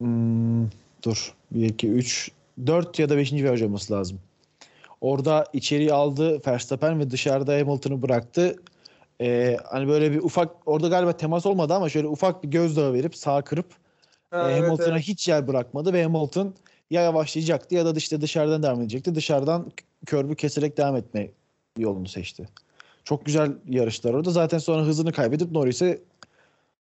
Hmm, 0.00 0.64
dur. 1.04 1.34
1 1.50 1.68
2 1.68 1.88
3 1.88 2.30
4 2.66 2.98
ya 2.98 3.08
da 3.08 3.16
5. 3.16 3.32
viraj 3.32 3.62
olması 3.62 3.92
lazım. 3.92 4.18
Orada 5.00 5.44
içeriye 5.52 5.92
aldı 5.92 6.40
Verstappen 6.46 7.00
ve 7.00 7.10
dışarıda 7.10 7.52
Hamilton'ı 7.52 8.02
bıraktı. 8.02 8.56
E, 9.20 9.56
hani 9.64 9.88
böyle 9.88 10.12
bir 10.12 10.18
ufak 10.18 10.50
orada 10.66 10.88
galiba 10.88 11.16
temas 11.16 11.46
olmadı 11.46 11.74
ama 11.74 11.88
şöyle 11.88 12.06
ufak 12.06 12.44
bir 12.44 12.48
gözdağı 12.48 12.92
verip 12.92 13.16
sağ 13.16 13.42
kırıp 13.42 13.66
Ha, 14.30 14.50
e, 14.50 14.52
evet, 14.52 14.62
Hamilton'a 14.62 14.94
evet. 14.94 15.02
hiç 15.08 15.28
yer 15.28 15.48
bırakmadı 15.48 15.92
ve 15.92 16.04
Hamilton 16.04 16.54
ya 16.90 17.02
yavaşlayacaktı 17.02 17.74
ya 17.74 17.86
da 17.86 17.92
işte 17.96 18.20
dışarıdan 18.20 18.62
devam 18.62 18.80
edecekti. 18.80 19.14
Dışarıdan 19.14 19.72
körbü 20.06 20.36
keserek 20.36 20.76
devam 20.76 20.96
etme 20.96 21.30
yolunu 21.78 22.08
seçti. 22.08 22.48
Çok 23.04 23.26
güzel 23.26 23.52
yarışlar 23.68 24.14
orada. 24.14 24.30
Zaten 24.30 24.58
sonra 24.58 24.82
hızını 24.82 25.12
kaybedip 25.12 25.52
Norris'e 25.52 26.00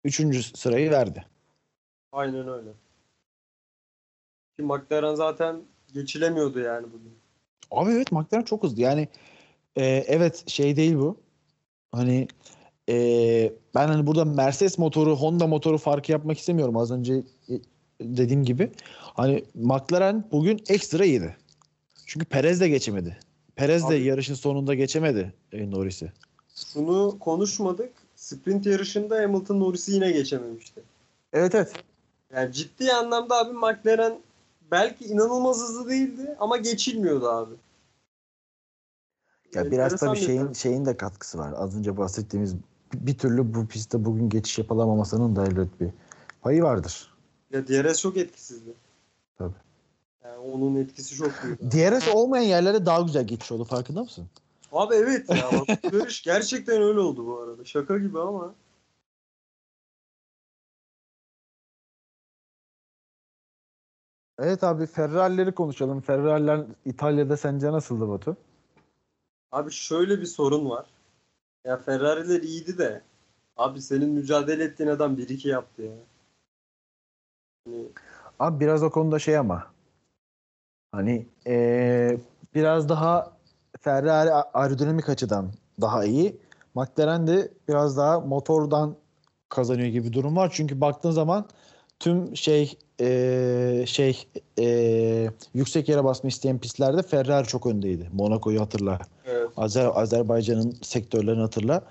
3. 0.05 0.57
sırayı 0.59 0.91
verdi. 0.91 1.25
Aynen 2.13 2.49
öyle. 2.49 2.71
Ki 4.57 4.63
McLaren 4.63 5.15
zaten 5.15 5.63
geçilemiyordu 5.95 6.61
yani 6.61 6.87
bugün. 6.87 7.19
Abi 7.71 7.91
evet 7.91 8.13
McLaren 8.13 8.45
çok 8.45 8.63
hızlı. 8.63 8.83
Yani 8.83 9.09
e, 9.77 9.85
evet 9.87 10.49
şey 10.49 10.77
değil 10.77 10.95
bu. 10.97 11.21
Hani 11.93 12.29
e, 12.89 13.53
ben 13.75 13.89
hani 13.89 14.07
burada 14.07 14.25
Mercedes 14.25 14.79
motoru, 14.79 15.17
Honda 15.17 15.47
motoru 15.47 15.79
farkı 15.79 16.13
yapmak 16.13 16.39
istemiyorum. 16.39 16.77
Az 16.77 16.91
önce 16.91 17.15
e, 17.49 17.55
dediğim 18.01 18.45
gibi. 18.45 18.71
Hani 18.99 19.45
McLaren 19.55 20.29
bugün 20.33 20.61
ekstra 20.69 21.05
iyiydi. 21.05 21.37
Çünkü 22.07 22.27
Perez 22.27 22.61
de 22.61 22.69
geçemedi. 22.69 23.19
Perez 23.57 23.83
de 23.83 23.95
Abi- 23.95 24.03
yarışın 24.03 24.35
sonunda 24.35 24.75
geçemedi 24.75 25.35
e, 25.53 25.71
Norris'i. 25.71 26.13
Şunu 26.55 27.19
konuşmadık. 27.21 27.93
Sprint 28.29 28.67
yarışında 28.67 29.17
Hamilton 29.17 29.61
Norris'i 29.61 29.93
yine 29.93 30.11
geçememişti. 30.11 30.83
Evet 31.33 31.55
evet. 31.55 31.73
Yani 32.33 32.53
ciddi 32.53 32.93
anlamda 32.93 33.37
abi 33.37 33.53
McLaren 33.53 34.19
belki 34.71 35.05
inanılmaz 35.05 35.61
hızlı 35.61 35.89
değildi 35.89 36.37
ama 36.41 36.57
geçilmiyordu 36.57 37.29
abi. 37.29 37.55
Ya 39.55 39.71
biraz 39.71 39.93
Enteresan 39.93 40.09
tabii 40.09 40.21
bir 40.21 40.27
şeyin 40.27 40.53
şeyin 40.53 40.85
de 40.85 40.97
katkısı 40.97 41.39
var. 41.39 41.55
Az 41.57 41.77
önce 41.77 41.97
bahsettiğimiz 41.97 42.55
bir 42.95 43.19
türlü 43.19 43.55
bu 43.55 43.67
pistte 43.67 44.05
bugün 44.05 44.29
geçiş 44.29 44.59
yapılamamasının 44.59 45.37
da 45.37 45.45
elbet 45.47 45.81
bir 45.81 45.91
payı 46.43 46.63
vardır. 46.63 47.15
Ya 47.51 47.69
DRS 47.69 48.01
çok 48.01 48.17
etkisizdi. 48.17 48.71
Tabii. 49.39 49.55
Yani 50.25 50.39
onun 50.39 50.77
etkisi 50.77 51.15
çok 51.15 51.33
büyük. 51.45 51.61
DRS 51.61 52.09
olmayan 52.09 52.45
yerlere 52.45 52.87
daha 52.87 53.01
güzel 53.01 53.27
geçiş 53.27 53.53
oldu 53.53 53.65
farkında 53.65 54.03
mısın? 54.03 54.27
Abi 54.73 54.95
evet 54.95 55.31
ya 55.31 55.51
bak 55.53 55.93
yarış 55.93 56.23
gerçekten 56.25 56.83
öyle 56.83 57.01
oldu 57.01 57.27
bu 57.27 57.39
arada. 57.41 57.65
Şaka 57.65 57.99
gibi 57.99 58.21
ama. 58.21 58.55
Evet 64.39 64.65
abi 64.65 64.87
Ferrari'leri 64.87 65.53
konuşalım. 65.53 66.01
Ferrari'ler 66.01 66.61
İtalya'da 66.85 67.37
sence 67.37 67.73
nasıldı 67.73 68.09
Batu? 68.09 68.37
Abi 69.53 69.71
şöyle 69.71 70.21
bir 70.21 70.27
sorun 70.27 70.71
var. 70.71 70.87
Ya 71.65 71.77
Ferrari'ler 71.77 72.43
iyiydi 72.43 72.79
de 72.79 73.03
abi 73.57 73.81
senin 73.83 74.11
mücadele 74.11 74.65
ettiğin 74.65 74.91
adam 74.91 75.17
1-2 75.17 75.49
yaptı 75.49 75.83
ya. 75.83 75.93
Hani 77.67 77.89
Abi 78.39 78.61
biraz 78.61 78.83
o 78.83 78.91
konuda 78.91 79.19
şey 79.19 79.39
ama 79.39 79.67
hani 80.93 81.27
eee, 81.47 82.21
biraz 82.55 82.89
daha 82.89 83.38
Ferrari 83.81 84.31
aerodinamik 84.33 85.09
açıdan 85.09 85.53
daha 85.81 86.05
iyi. 86.05 86.37
McLaren 86.75 87.27
de 87.27 87.53
biraz 87.69 87.97
daha 87.97 88.21
motordan 88.21 88.97
kazanıyor 89.49 89.89
gibi 89.89 90.09
bir 90.09 90.13
durum 90.13 90.37
var. 90.37 90.51
Çünkü 90.55 90.81
baktığın 90.81 91.11
zaman 91.11 91.47
tüm 92.01 92.37
şey 92.37 92.79
eee, 93.01 93.85
şey 93.87 94.27
eee, 94.57 95.31
yüksek 95.55 95.89
yere 95.89 96.05
basma 96.05 96.29
isteyen 96.29 96.59
pistlerde 96.59 97.03
Ferrari 97.03 97.47
çok 97.47 97.67
öndeydi. 97.67 98.09
Monaco'yu 98.13 98.61
hatırla. 98.61 98.99
evet. 99.27 99.49
Azer 99.57 99.91
Azerbaycan'ın 99.95 100.77
sektörlerini 100.83 101.41
hatırla. 101.41 101.83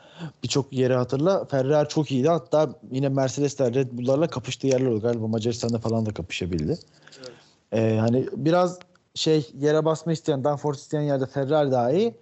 Birçok 0.44 0.74
yeri 0.74 0.94
hatırla. 0.94 1.46
Ferrari 1.46 1.90
çok 1.90 2.12
iyiydi. 2.12 2.30
Hatta 2.30 2.70
yine 2.92 3.10
Mercedesler 3.10 3.74
Red 3.74 3.88
Bull'larla 3.92 4.28
kapıştığı 4.28 4.68
yerler 4.68 4.86
oldu. 4.86 5.02
Galiba 5.02 5.28
Macaristan'da 5.28 5.80
falan 5.80 6.06
da 6.06 6.14
kapışabildi. 6.14 6.78
Evet. 7.20 7.32
Ee, 7.74 7.98
hani 8.00 8.26
biraz 8.36 8.80
şey 9.18 9.52
yere 9.54 9.86
basma 9.86 10.12
isteyen, 10.12 10.44
downforce 10.44 10.78
isteyen 10.80 11.02
yerde 11.02 11.26
Ferrari 11.26 11.72
daha 11.72 11.92
iyi. 11.92 12.16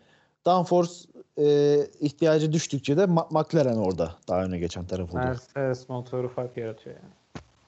Downforce 0.46 0.94
e, 1.38 1.78
ihtiyacı 2.00 2.52
düştükçe 2.54 2.98
de 2.98 3.02
Ma- 3.04 3.40
McLaren 3.40 3.78
orada 3.78 4.16
daha 4.28 4.44
öne 4.44 4.58
geçen 4.60 4.86
taraf 4.86 5.12
oluyor. 5.12 5.26
Mercedes 5.26 5.90
motoru 5.90 6.30
fark 6.30 6.58
yaratıyor 6.58 6.96
yani. 6.96 7.14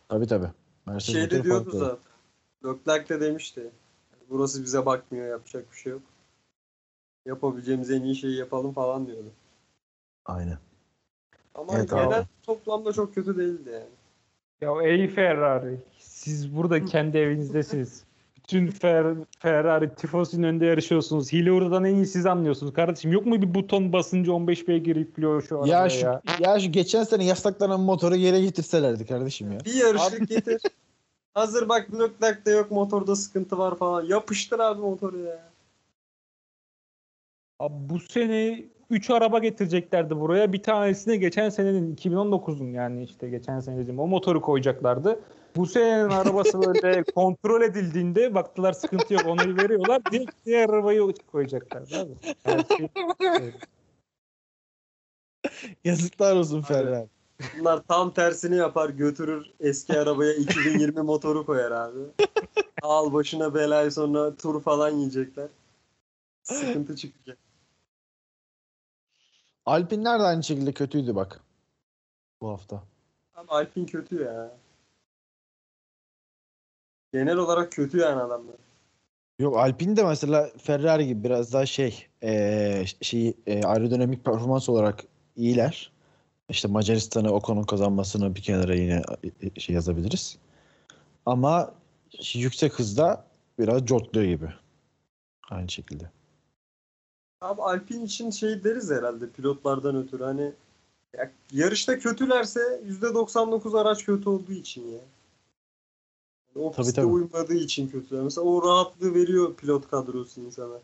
Tabii 0.09 0.27
tabii. 0.27 0.49
Mercedes 0.85 1.13
Şey 1.15 1.29
de 1.39 1.43
diyordu 1.43 1.71
zaten. 1.71 1.97
Leclerc 2.65 3.09
de 3.09 3.21
demişti. 3.21 3.69
Burası 4.29 4.63
bize 4.63 4.85
bakmıyor 4.85 5.27
yapacak 5.27 5.71
bir 5.71 5.77
şey 5.77 5.91
yok. 5.91 6.01
Yapabileceğimiz 7.25 7.91
en 7.91 8.03
iyi 8.03 8.15
şeyi 8.15 8.37
yapalım 8.37 8.73
falan 8.73 9.07
diyordu. 9.07 9.31
Aynen. 10.25 10.57
Ama 11.55 11.77
Evet 11.77 11.89
genel 11.89 12.19
abi. 12.19 12.25
toplamda 12.43 12.93
çok 12.93 13.15
kötü 13.15 13.37
değildi 13.37 13.69
yani. 13.69 13.89
Ya 14.61 14.89
ey 14.89 15.07
Ferrari. 15.07 15.79
Siz 15.99 16.55
burada 16.55 16.85
kendi 16.85 17.17
evinizdesiniz. 17.17 18.03
Bütün 18.47 18.67
Fer 18.67 19.15
Ferrari 19.39 19.95
tifosinin 19.95 20.43
önünde 20.43 20.65
yarışıyorsunuz. 20.65 21.33
Hile 21.33 21.51
oradan 21.51 21.83
en 21.83 21.95
iyi 21.95 22.05
siz 22.05 22.25
anlıyorsunuz. 22.25 22.73
Kardeşim 22.73 23.11
yok 23.11 23.25
mu 23.25 23.41
bir 23.41 23.53
buton 23.53 23.93
basınca 23.93 24.31
15 24.31 24.67
beygir 24.67 24.95
yüklüyor 24.95 25.41
şu 25.41 25.57
arabaya 25.57 25.77
Ya 25.77 25.83
ya. 25.83 25.89
şu, 25.89 26.43
ya. 26.43 26.59
şu 26.59 26.71
geçen 26.71 27.03
sene 27.03 27.25
yasaklanan 27.25 27.79
motoru 27.79 28.15
geri 28.15 28.41
getirselerdi 28.41 29.05
kardeşim 29.05 29.51
ya. 29.51 29.59
Bir 29.59 29.73
yarışlık 29.73 30.29
getir. 30.29 30.61
Hazır 31.33 31.69
bak 31.69 31.87
Leclerc'te 31.93 32.51
yok 32.51 32.71
motorda 32.71 33.15
sıkıntı 33.15 33.57
var 33.57 33.77
falan. 33.77 34.05
Yapıştır 34.05 34.59
abi 34.59 34.81
motoru 34.81 35.19
ya. 35.19 35.49
Abi 37.59 37.73
bu 37.89 37.99
sene 37.99 38.63
3 38.89 39.09
araba 39.09 39.39
getireceklerdi 39.39 40.19
buraya. 40.19 40.53
Bir 40.53 40.63
tanesine 40.63 41.15
geçen 41.17 41.49
senenin 41.49 41.95
2019'un 41.95 42.73
yani 42.73 43.03
işte 43.03 43.29
geçen 43.29 43.59
sene 43.59 43.77
dediğim 43.77 43.99
o 43.99 44.07
motoru 44.07 44.41
koyacaklardı. 44.41 45.19
Bu 45.57 45.65
senenin 45.65 46.09
arabası 46.09 46.61
böyle 46.61 47.03
kontrol 47.15 47.61
edildiğinde 47.61 48.35
baktılar 48.35 48.73
sıkıntı 48.73 49.13
yok 49.13 49.25
onayı 49.25 49.57
veriyorlar. 49.57 50.01
Direkt 50.11 50.31
diğer 50.45 50.69
arabayı 50.69 51.13
koyacaklardı 51.31 51.99
abi. 51.99 52.11
Yani 52.45 52.65
şey- 52.77 53.51
Yazıklar 55.83 56.35
olsun 56.35 56.61
Ferrari. 56.61 57.07
Bunlar 57.59 57.83
tam 57.87 58.13
tersini 58.13 58.55
yapar 58.55 58.89
götürür 58.89 59.53
eski 59.59 59.99
arabaya 59.99 60.33
2020 60.33 61.01
motoru 61.01 61.45
koyar 61.45 61.71
abi. 61.71 61.99
Al 62.81 63.13
başına 63.13 63.53
belayı 63.53 63.91
sonra 63.91 64.35
tur 64.35 64.61
falan 64.61 64.89
yiyecekler. 64.89 65.47
Sıkıntı 66.43 66.95
çıkacak. 66.95 67.37
Alpinler 69.65 70.19
de 70.19 70.23
aynı 70.23 70.43
şekilde 70.43 70.71
kötüydü 70.73 71.15
bak. 71.15 71.41
Bu 72.41 72.49
hafta. 72.49 72.83
Ama 73.35 73.53
Alpine 73.53 73.85
kötü 73.85 74.23
ya. 74.23 74.57
Genel 77.13 77.37
olarak 77.37 77.71
kötü 77.71 77.97
yani 77.97 78.21
adamlar. 78.21 78.55
Yok 79.39 79.57
Alpine 79.57 79.95
de 79.97 80.03
mesela 80.03 80.49
Ferrari 80.57 81.07
gibi 81.07 81.23
biraz 81.23 81.53
daha 81.53 81.65
şey 81.65 82.07
eee 82.21 82.85
şey 83.01 83.33
eee, 83.47 83.63
aerodinamik 83.63 84.25
performans 84.25 84.69
olarak 84.69 85.03
iyiler. 85.35 85.91
İşte 86.49 86.67
Macaristan'ı 86.67 87.31
Ocon'un 87.33 87.63
kazanmasını 87.63 88.35
bir 88.35 88.41
kenara 88.41 88.75
yine 88.75 89.01
e, 89.41 89.59
şey 89.59 89.75
yazabiliriz. 89.75 90.37
Ama 91.25 91.73
yüksek 92.33 92.73
hızda 92.79 93.25
biraz 93.59 93.85
cortluyor 93.85 94.27
gibi. 94.27 94.49
Aynı 95.49 95.69
şekilde. 95.69 96.11
Abi 97.41 97.61
Alpine 97.61 98.03
için 98.03 98.29
şey 98.29 98.63
deriz 98.63 98.91
herhalde 98.91 99.29
pilotlardan 99.29 99.95
ötürü 99.95 100.23
hani 100.23 100.51
ya 101.17 101.31
yarışta 101.51 101.99
kötülerse 101.99 102.81
%99 102.85 103.75
araç 103.81 104.05
kötü 104.05 104.29
olduğu 104.29 104.51
için 104.53 104.87
ya. 104.91 104.99
O 106.59 106.71
Tabii, 106.71 106.93
tabii. 106.93 107.05
uymadığı 107.05 107.55
için 107.55 107.87
kötü. 107.87 108.15
Mesela 108.15 108.47
o 108.47 108.67
rahatlığı 108.67 109.15
veriyor 109.15 109.55
pilot 109.55 109.87
kadrosu 109.89 110.41
insana. 110.41 110.79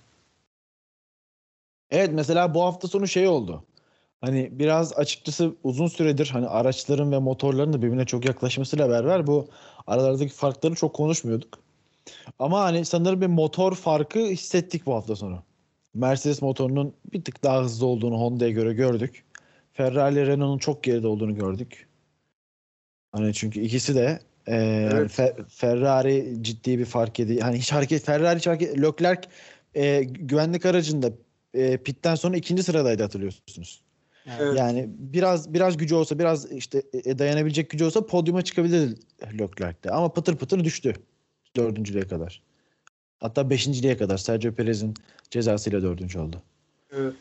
Evet 1.91 2.09
mesela 2.13 2.53
bu 2.53 2.63
hafta 2.63 2.87
sonu 2.87 3.07
şey 3.07 3.27
oldu. 3.27 3.63
Hani 4.21 4.49
biraz 4.51 4.93
açıkçası 4.93 5.55
uzun 5.63 5.87
süredir 5.87 6.29
hani 6.33 6.47
araçların 6.47 7.11
ve 7.11 7.19
motorların 7.19 7.73
da 7.73 7.81
birbirine 7.81 8.05
çok 8.05 8.25
yaklaşmasıyla 8.25 8.89
beraber 8.89 9.27
bu 9.27 9.47
aralardaki 9.87 10.33
farkları 10.33 10.75
çok 10.75 10.95
konuşmuyorduk. 10.95 11.59
Ama 12.39 12.61
hani 12.61 12.85
sanırım 12.85 13.21
bir 13.21 13.27
motor 13.27 13.75
farkı 13.75 14.19
hissettik 14.19 14.85
bu 14.85 14.93
hafta 14.93 15.15
sonu. 15.15 15.43
Mercedes 15.93 16.41
motorunun 16.41 16.93
bir 17.13 17.23
tık 17.23 17.43
daha 17.43 17.63
hızlı 17.63 17.85
olduğunu 17.85 18.19
Honda'ya 18.19 18.51
göre 18.51 18.73
gördük. 18.73 19.25
Ferrari 19.73 20.27
Renault'un 20.27 20.57
çok 20.57 20.83
geride 20.83 21.07
olduğunu 21.07 21.35
gördük. 21.35 21.87
Hani 23.11 23.33
çünkü 23.33 23.59
ikisi 23.59 23.95
de 23.95 24.19
e, 24.47 24.87
hani 24.91 24.99
Evet. 24.99 25.11
Fe- 25.11 25.45
Ferrari 25.47 26.37
ciddi 26.41 26.79
bir 26.79 26.85
fark 26.85 27.19
ediyor. 27.19 27.41
Hani 27.41 27.57
hiç 27.57 27.71
hareket 27.71 28.03
Ferrari 28.03 28.39
hiç 28.39 28.47
hareket 28.47 28.81
Leclerc 28.81 29.27
e, 29.75 30.03
güvenlik 30.03 30.65
aracında 30.65 31.11
e, 31.53 31.77
pitten 31.77 32.15
sonra 32.15 32.37
ikinci 32.37 32.63
sıradaydı 32.63 33.03
hatırlıyorsunuz. 33.03 33.81
Evet. 34.39 34.57
Yani 34.57 34.89
biraz 34.89 35.53
biraz 35.53 35.77
gücü 35.77 35.95
olsa 35.95 36.19
biraz 36.19 36.51
işte 36.51 36.83
e, 37.05 37.19
dayanabilecek 37.19 37.69
gücü 37.69 37.85
olsa 37.85 38.05
podyuma 38.05 38.41
çıkabilir 38.41 38.97
Leclerc'te. 39.39 39.91
Ama 39.91 40.13
pıtır 40.13 40.35
pıtır 40.35 40.63
düştü 40.63 40.93
dördüncülüğe 41.55 42.07
kadar. 42.07 42.41
Hatta 43.19 43.49
beşinciliğe 43.49 43.97
kadar 43.97 44.17
Sergio 44.17 44.51
Perez'in 44.51 44.93
cezasıyla 45.29 45.81
dördüncü 45.81 46.19
oldu. 46.19 46.41
Evet. 46.97 47.13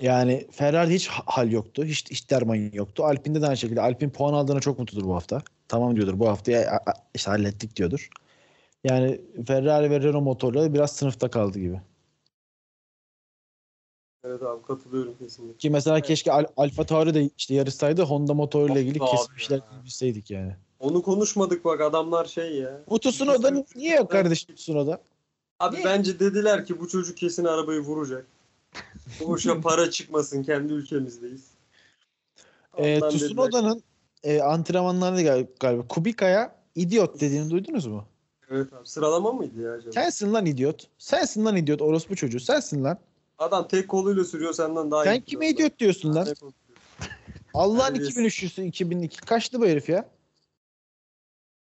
Yani 0.00 0.46
Ferrari'de 0.50 0.94
hiç 0.94 1.08
ha- 1.08 1.22
hal 1.26 1.52
yoktu. 1.52 1.84
Hiç, 1.84 2.10
hiç 2.10 2.30
derman 2.30 2.70
yoktu. 2.72 3.04
Alpine'de 3.04 3.42
de 3.42 3.46
aynı 3.46 3.56
şekilde. 3.56 3.80
Alpine 3.80 4.10
puan 4.10 4.32
aldığına 4.32 4.60
çok 4.60 4.78
mutludur 4.78 5.04
bu 5.04 5.14
hafta. 5.14 5.42
Tamam 5.68 5.96
diyordur 5.96 6.18
bu 6.18 6.28
haftaya 6.28 6.80
işte 7.14 7.30
hallettik 7.30 7.76
diyordur. 7.76 8.08
Yani 8.84 9.20
Ferrari 9.46 9.90
ve 9.90 10.00
Renault 10.00 10.22
motorları 10.24 10.74
biraz 10.74 10.92
sınıfta 10.96 11.30
kaldı 11.30 11.58
gibi. 11.58 11.80
Evet 14.24 14.42
abi 14.42 14.62
katılıyorum 14.62 15.18
kesinlikle. 15.18 15.58
Ki 15.58 15.70
mesela 15.70 16.00
keşke 16.00 16.32
Al- 16.32 16.46
Alfa 16.56 16.86
Tauri 16.86 17.14
de 17.14 17.30
işte 17.38 17.54
yarışsaydı 17.54 18.02
Honda 18.02 18.34
motoruyla 18.34 18.80
ilgili 18.80 18.98
ya. 19.50 19.62
bilseydik 19.84 20.30
yani. 20.30 20.56
Onu 20.80 21.02
konuşmadık 21.02 21.64
bak 21.64 21.80
adamlar 21.80 22.24
şey 22.24 22.56
ya. 22.56 22.80
Bu 22.90 22.98
Tsunoda 22.98 23.64
niye 23.76 23.96
yok 23.96 24.10
kardeşim 24.10 24.54
Tsunoda? 24.54 25.00
Abi 25.60 25.76
Niye? 25.76 25.84
bence 25.84 26.20
dediler 26.20 26.66
ki 26.66 26.80
bu 26.80 26.88
çocuk 26.88 27.16
kesin 27.16 27.44
arabayı 27.44 27.80
vuracak. 27.80 28.26
Boşa 29.20 29.60
para 29.60 29.90
çıkmasın 29.90 30.42
kendi 30.42 30.72
ülkemizdeyiz. 30.72 31.50
E, 32.76 32.94
Ondan 32.96 33.10
dediler. 33.10 33.26
Tsunoda'nın 33.28 33.82
e, 34.22 34.40
antrenmanlarında 34.40 35.22
gal- 35.22 35.46
galiba 35.60 35.88
Kubika'ya 35.88 36.56
idiot 36.74 37.20
dediğini 37.20 37.50
duydunuz 37.50 37.86
mu? 37.86 38.04
Evet 38.50 38.72
abi 38.72 38.86
sıralama 38.86 39.32
mıydı 39.32 39.62
ya 39.62 39.72
acaba? 39.72 39.92
Sensin 39.92 40.32
lan 40.32 40.46
idiot. 40.46 40.86
Sensin 40.98 41.44
lan 41.44 41.56
idiot 41.56 41.82
orospu 41.82 42.16
çocuğu. 42.16 42.40
Sensin 42.40 42.84
lan. 42.84 42.98
Adam 43.38 43.68
tek 43.68 43.88
koluyla 43.88 44.24
sürüyor 44.24 44.52
senden 44.52 44.90
daha 44.90 45.04
Sen 45.04 45.14
iyi. 45.14 45.24
kime 45.24 45.48
idiot 45.48 45.78
diyorsun 45.78 46.14
lan? 46.14 46.28
Allah'ın 47.54 47.94
Terbiyesiz. 47.94 48.16
2003'lüsü 48.18 48.62
2002. 48.64 49.16
Kaçtı 49.20 49.60
bu 49.60 49.66
herif 49.66 49.88
ya? 49.88 50.08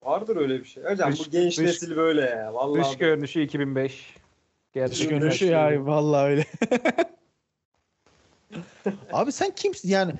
Vardır 0.03 0.37
öyle 0.37 0.59
bir 0.61 0.64
şey. 0.64 0.85
Hocam 0.85 1.12
Dış- 1.12 1.20
bu 1.26 1.31
genç 1.31 1.59
dış- 1.59 1.64
nesil 1.66 1.97
böyle 1.97 2.20
ya. 2.20 2.55
Vallahi 2.55 2.91
Dış 2.91 2.99
görünüşü 2.99 3.43
2005. 3.43 4.14
Gerçek 4.72 4.99
Dış 4.99 5.09
Görünüşü 5.09 5.47
ya 5.47 5.87
vallahi 5.87 6.24
öyle. 6.24 6.47
Abi 9.12 9.32
sen 9.32 9.51
kimsin 9.57 9.89
yani 9.89 10.12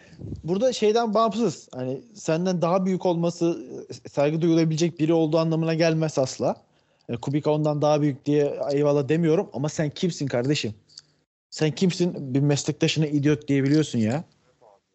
burada 0.45 0.73
şeyden 0.73 1.15
bağımsız 1.15 1.69
hani 1.75 2.01
senden 2.15 2.63
daha 2.63 2.87
büyük 2.87 3.07
olması 3.07 3.59
e, 4.05 4.09
saygı 4.09 4.43
duyulabilecek 4.43 5.01
biri 5.01 5.13
olduğu 5.13 5.39
anlamına 5.39 5.75
gelmez 5.75 6.19
asla. 6.19 6.57
Yani 7.09 7.21
Kubica 7.21 7.51
ondan 7.51 7.83
daha 7.83 8.03
büyük 8.03 8.27
diye 8.27 8.61
eyvallah 8.73 9.09
demiyorum 9.09 9.51
ama 9.53 9.69
sen 9.69 9.91
kimsin 9.91 10.27
kardeşim? 10.27 10.75
Sen 11.51 11.71
kimsin 11.71 12.35
bir 12.35 12.41
meslektaşına 12.41 13.07
idiot 13.07 13.49
diyebiliyorsun 13.49 13.99
ya? 13.99 14.25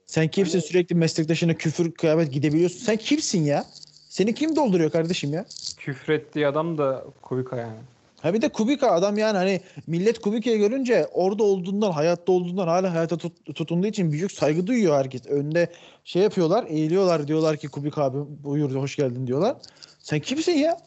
Sen 0.05 0.27
kimsin 0.27 0.59
Hani- 0.59 0.67
sürekli 0.67 0.95
meslektaşına 0.95 1.53
küfür 1.53 1.91
kıyamet 1.91 2.33
gidebiliyorsun? 2.33 2.79
Sen 2.79 2.97
kimsin 2.97 3.43
ya? 3.43 3.65
Seni 4.09 4.33
kim 4.35 4.55
dolduruyor 4.55 4.91
kardeşim 4.91 5.33
ya? 5.33 5.45
Küfrettiği 5.77 6.47
adam 6.47 6.77
da 6.77 7.05
Kubica 7.21 7.57
yani. 7.57 7.79
Ha 8.23 8.33
bir 8.33 8.41
de 8.41 8.49
Kubica 8.49 8.91
adam 8.91 9.17
yani 9.17 9.37
hani 9.37 9.61
millet 9.87 10.21
Kubica'yı 10.21 10.57
görünce 10.57 11.07
orada 11.11 11.43
olduğundan, 11.43 11.91
hayatta 11.91 12.31
olduğundan 12.31 12.67
hala 12.67 12.93
hayata 12.93 13.17
tut- 13.17 13.55
tutunduğu 13.55 13.87
için 13.87 14.11
büyük 14.11 14.31
saygı 14.31 14.67
duyuyor 14.67 14.95
herkes. 14.95 15.25
Önde 15.25 15.71
şey 16.03 16.21
yapıyorlar, 16.21 16.65
eğiliyorlar 16.67 17.27
diyorlar 17.27 17.57
ki 17.57 17.67
Kubica 17.67 18.01
abi 18.03 18.17
buyur 18.43 18.75
hoş 18.75 18.95
geldin 18.95 19.27
diyorlar. 19.27 19.55
Sen 19.99 20.19
kimsin 20.19 20.51
ya? 20.51 20.77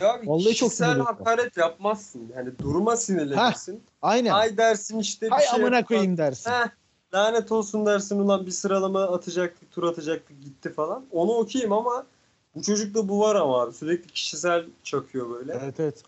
Ya 0.00 0.20
Vallahi 0.24 0.54
çok 0.54 0.72
sinirli. 0.72 1.02
hakaret 1.02 1.56
yapmazsın. 1.56 2.32
Yani 2.36 2.58
duruma 2.58 2.96
sinirlenirsin. 2.96 3.82
Aynen. 4.02 4.30
Ay 4.30 4.56
dersin 4.56 4.98
işte 4.98 5.26
bir 5.26 5.30
Hay 5.30 5.46
şey 5.46 5.60
amına 5.60 5.84
koyayım 5.84 6.16
dersin. 6.16 6.50
Heh, 6.50 6.68
lanet 7.14 7.52
olsun 7.52 7.86
dersin 7.86 8.18
ulan 8.18 8.46
bir 8.46 8.50
sıralama 8.50 9.02
atacaktık, 9.02 9.70
tur 9.72 9.82
atacaktık 9.82 10.42
gitti 10.42 10.72
falan. 10.72 11.04
Onu 11.12 11.32
okuyayım 11.32 11.72
ama 11.72 12.06
bu 12.54 12.62
çocukta 12.62 13.08
bu 13.08 13.20
var 13.20 13.34
ama 13.34 13.62
abi. 13.62 13.72
Sürekli 13.72 14.08
kişisel 14.08 14.64
çakıyor 14.82 15.30
böyle. 15.30 15.58
Evet 15.62 15.80
evet. 15.80 16.02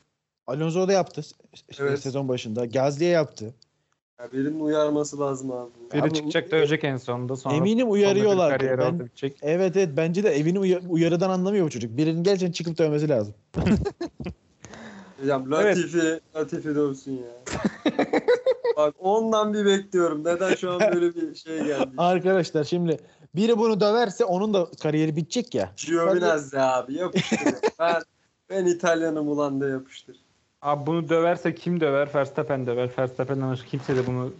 Alonso 0.47 0.89
da 0.89 0.93
yaptı 0.93 1.23
Evet. 1.79 2.01
sezon 2.01 2.29
başında. 2.29 2.65
Gazli'ye 2.65 3.11
yaptı. 3.11 3.55
Ya 4.21 4.33
birinin 4.33 4.61
uyarması 4.61 5.21
lazım 5.21 5.53
abi. 5.53 5.71
Biri 5.93 6.03
Abi, 6.03 6.13
çıkacak 6.13 6.51
dövecek 6.51 6.85
en 6.85 6.97
sonunda. 6.97 7.37
Sonra 7.37 7.55
Eminim 7.55 7.91
uyarıyorlar. 7.91 8.61
Ben, 8.61 9.09
evet 9.43 9.77
evet 9.77 9.89
bence 9.97 10.25
de 10.25 10.31
evini 10.31 10.59
uya- 10.59 10.89
uyarıdan 10.89 11.31
anlamıyor 11.31 11.67
bu 11.67 11.71
çocuk. 11.71 11.97
Birinin 11.97 12.23
gerçekten 12.23 12.53
çıkıp 12.53 12.79
dövmesi 12.79 13.09
lazım. 13.09 13.35
Hocam 15.21 15.51
Latifi, 15.51 16.21
Latifi 16.37 16.75
dövsün 16.75 17.13
ya. 17.13 17.55
Bak 18.77 18.95
ondan 18.99 19.55
bir 19.55 19.67
bekliyorum. 19.67 20.25
Neden 20.25 20.55
şu 20.55 20.71
an 20.71 20.81
böyle 20.81 21.15
bir 21.15 21.35
şey 21.35 21.59
geldi? 21.59 21.91
Arkadaşlar 21.97 22.65
şimdi 22.65 22.99
biri 23.37 23.59
bunu 23.59 23.80
döverse 23.80 24.24
onun 24.24 24.55
da 24.55 24.66
kariyeri 24.82 25.16
bitecek 25.16 25.55
ya. 25.55 25.72
Giovinazzi 25.76 26.61
abi 26.61 26.95
yapıştır. 26.95 27.39
ben, 27.78 28.03
ben 28.51 28.66
İtalyanım 28.66 29.28
ulan 29.28 29.61
da 29.61 29.68
yapıştır. 29.68 30.16
Abi 30.62 30.87
bunu 30.87 31.09
döverse 31.09 31.55
kim 31.55 31.80
döver? 31.80 32.09
Verstappen 32.14 32.66
döver. 32.66 32.91
Verstappen'den 32.99 33.51
başka 33.51 33.68
kimse 33.68 33.97
de 33.97 34.07
bunu 34.07 34.32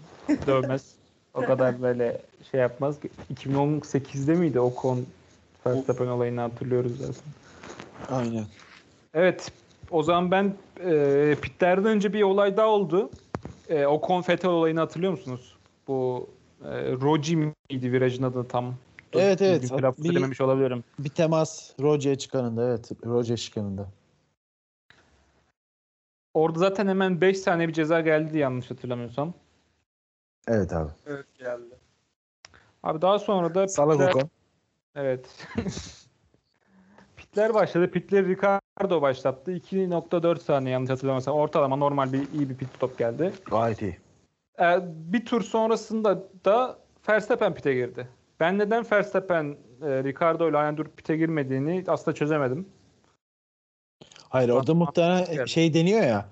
dövmez. 0.47 0.95
o 1.35 1.41
kadar 1.41 1.83
böyle 1.83 2.21
şey 2.51 2.61
yapmaz. 2.61 2.97
2018'de 3.35 4.35
miydi 4.35 4.61
o 4.61 4.75
kon 4.75 5.07
Verstappen 5.67 6.07
olayını 6.07 6.41
hatırlıyoruz 6.41 6.99
zaten. 6.99 7.33
Aynen. 8.11 8.45
Evet. 9.15 9.53
O 9.91 10.03
zaman 10.03 10.31
ben 10.31 10.55
e, 10.85 11.37
pitlerden 11.43 11.85
önce 11.85 12.13
bir 12.13 12.23
olay 12.23 12.57
daha 12.57 12.67
oldu. 12.67 13.11
E, 13.69 13.87
o 13.87 14.01
konfeti 14.01 14.49
olayını 14.49 14.81
hatırlıyor 14.81 15.13
musunuz? 15.13 15.55
Bu 15.89 16.29
e, 16.65 16.93
Roji 16.93 17.37
miydi 17.37 17.93
virajın 17.93 18.23
adı 18.23 18.49
tam? 18.49 18.75
Evet, 19.13 19.43
evet. 19.43 19.73
Bir- 19.99 20.11
edememiş 20.11 20.41
olabilirim. 20.41 20.85
Bir 20.99 21.09
temas 21.09 21.73
Roger'e 21.81 22.19
çıkanında 22.19 22.69
evet. 22.69 22.91
Roger 23.07 23.37
çıkanında. 23.37 23.89
Orada 26.35 26.59
zaten 26.59 26.89
hemen 26.89 27.21
5 27.21 27.39
saniye 27.39 27.69
bir 27.69 27.73
ceza 27.73 28.01
geldi 28.01 28.39
yanlış 28.39 28.71
hatırlamıyorsam. 28.71 29.35
Evet 30.49 30.73
abi. 30.73 30.91
Evet 31.07 31.27
geldi. 31.39 31.75
Abi 32.83 33.03
daha 33.03 33.19
sonra 33.19 33.55
da 33.55 33.69
Salak 33.69 33.97
pitler- 34.01 34.11
Okan. 34.11 34.31
Evet. 34.95 35.47
Pitler 37.17 37.55
başladı. 37.55 37.91
Pitleri 37.91 38.29
Ricardo 38.29 39.03
başlattı. 39.03 39.53
2.4 39.53 40.41
saniye 40.41 40.73
yanlış 40.73 40.91
hatırlamıyorsam. 40.91 41.35
Ortalama 41.35 41.77
normal 41.77 42.13
bir 42.13 42.33
iyi 42.33 42.51
bir 42.51 42.57
pit 42.57 42.69
stop 42.77 42.99
geldi. 42.99 43.33
Gayet 43.51 43.83
iyi. 43.83 43.99
Ee, 44.61 44.81
bir 44.85 45.25
tur 45.27 45.43
sonrasında 45.43 46.23
da 46.45 46.79
Verstappen 47.09 47.55
pite 47.55 47.75
girdi. 47.75 48.09
Ben 48.41 48.59
neden 48.59 48.87
Verstappen 48.93 49.57
e, 49.83 50.05
Ricardo 50.05 50.51
ile 50.51 50.57
aynı 50.57 50.77
dur 50.77 50.87
pite 50.97 51.17
girmediğini 51.17 51.85
aslında 51.89 52.15
çözemedim. 52.15 52.69
Hayır 54.29 54.49
orada 54.49 54.73
Bak- 54.73 54.77
muhtemelen 54.77 55.25
geldi. 55.25 55.49
şey 55.49 55.75
deniyor 55.75 56.03
ya. 56.03 56.29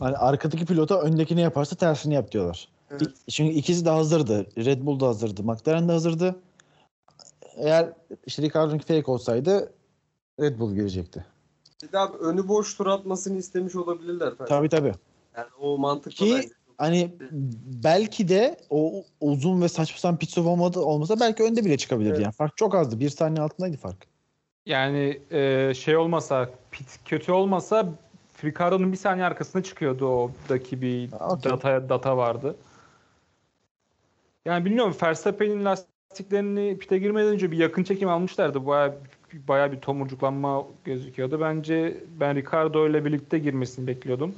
Hani 0.00 0.16
arkadaki 0.16 0.66
pilota 0.66 1.00
öndekini 1.00 1.40
yaparsa 1.40 1.76
tersini 1.76 2.14
yap 2.14 2.32
diyorlar. 2.32 2.68
Evet. 2.90 3.02
Çünkü 3.30 3.52
ikisi 3.54 3.84
de 3.84 3.90
hazırdı. 3.90 4.46
Red 4.64 4.86
Bull 4.86 5.00
da 5.00 5.06
hazırdı. 5.06 5.42
McLaren 5.42 5.88
de 5.88 5.92
hazırdı. 5.92 6.36
Eğer 7.56 7.92
işte 8.26 8.42
Ricardo'nun 8.42 8.78
fake 8.78 9.10
olsaydı 9.10 9.72
Red 10.40 10.58
Bull 10.58 10.74
girecekti. 10.74 11.24
Bir 11.82 11.92
daha 11.92 12.08
önü 12.08 12.48
boş 12.48 12.76
tur 12.76 12.86
atmasını 12.86 13.38
istemiş 13.38 13.76
olabilirler. 13.76 14.30
Tabii. 14.38 14.48
Tabii 14.48 14.68
tabii. 14.68 14.92
Yani 15.36 15.46
o 15.60 15.78
mantıklı 15.78 16.26
Ki- 16.26 16.34
bence. 16.36 16.48
Hani 16.78 17.10
belki 17.84 18.28
de 18.28 18.56
o 18.70 19.04
uzun 19.20 19.62
ve 19.62 19.68
saçma 19.68 19.98
sapan 19.98 20.18
pit 20.18 20.30
stop 20.30 20.46
olmadı, 20.46 20.80
olmasa 20.80 21.20
belki 21.20 21.42
önde 21.42 21.64
bile 21.64 21.76
çıkabilirdi. 21.76 22.14
Evet. 22.14 22.24
Yani 22.24 22.32
fark 22.32 22.56
çok 22.56 22.74
azdı. 22.74 23.00
Bir 23.00 23.10
saniye 23.10 23.42
altındaydı 23.42 23.76
fark. 23.76 24.06
Yani 24.66 25.20
e, 25.30 25.72
şey 25.74 25.96
olmasa, 25.96 26.50
pit 26.70 27.00
kötü 27.04 27.32
olmasa 27.32 27.88
Ricardo'nun 28.44 28.92
bir 28.92 28.96
saniye 28.96 29.26
arkasına 29.26 29.62
çıkıyordu 29.62 30.06
oradaki 30.06 30.82
bir 30.82 31.10
Ha, 31.10 31.28
okey. 31.28 31.52
data 31.52 31.88
data 31.88 32.16
vardı. 32.16 32.56
Yani 34.44 34.64
bilmiyorum 34.64 34.96
Verstappen'in 35.02 35.64
lastiklerini 35.64 36.78
pite 36.78 36.98
girmeden 36.98 37.28
önce 37.28 37.50
bir 37.50 37.58
yakın 37.58 37.84
çekim 37.84 38.08
almışlardı. 38.08 38.66
Baya 38.66 38.94
baya 39.48 39.72
bir 39.72 39.80
tomurcuklanma 39.80 40.64
gözüküyordu. 40.84 41.40
Bence 41.40 42.04
ben 42.20 42.36
Ricardo 42.36 42.88
ile 42.88 43.04
birlikte 43.04 43.38
girmesini 43.38 43.86
bekliyordum. 43.86 44.34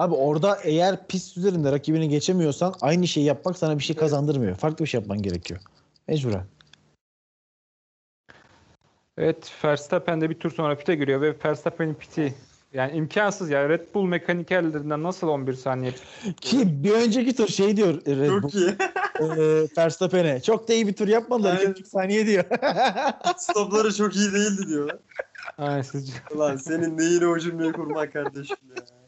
Abi 0.00 0.14
orada 0.14 0.58
eğer 0.62 1.06
pist 1.06 1.36
üzerinde 1.36 1.72
rakibini 1.72 2.08
geçemiyorsan 2.08 2.74
aynı 2.80 3.08
şeyi 3.08 3.26
yapmak 3.26 3.58
sana 3.58 3.78
bir 3.78 3.84
şey 3.84 3.96
kazandırmıyor. 3.96 4.56
Farklı 4.56 4.84
bir 4.84 4.90
şey 4.90 5.00
yapman 5.00 5.22
gerekiyor. 5.22 5.60
Mecburen. 6.08 6.44
Evet 9.18 9.52
Verstappen 9.64 10.20
de 10.20 10.30
bir 10.30 10.34
tur 10.34 10.50
sonra 10.50 10.78
pite 10.78 10.94
giriyor 10.94 11.20
ve 11.20 11.34
Verstappen'in 11.44 11.94
piti 11.94 12.34
yani 12.72 12.92
imkansız 12.92 13.50
ya 13.50 13.68
Red 13.68 13.94
Bull 13.94 14.04
mekanikerlerinden 14.04 15.02
nasıl 15.02 15.28
11 15.28 15.54
saniye 15.54 15.92
Ki 16.40 16.84
bir 16.84 16.92
önceki 16.92 17.36
tur 17.36 17.48
şey 17.48 17.76
diyor 17.76 17.94
Red 18.06 18.30
Bull 18.30 18.40
Çok 18.40 18.54
iyi. 18.54 18.76
e, 19.20 19.66
Verstappen'e. 19.78 20.42
Çok 20.42 20.68
da 20.68 20.72
iyi 20.72 20.86
bir 20.86 20.92
tur 20.92 21.08
yapmadılar. 21.08 21.50
Aynen. 21.56 21.66
42 21.66 21.88
saniye 21.90 22.26
diyor. 22.26 22.44
Stopları 23.36 23.94
çok 23.94 24.16
iyi 24.16 24.32
değildi 24.32 24.68
diyorlar. 24.68 24.98
Ay, 25.58 25.84
sizce? 25.84 26.12
Ulan 26.34 26.56
senin 26.56 26.98
neyine 26.98 27.26
o 27.26 27.38
cümleyi 27.38 27.72
kurmak 27.72 28.12
kardeşim 28.12 28.56
ya. 28.76 28.99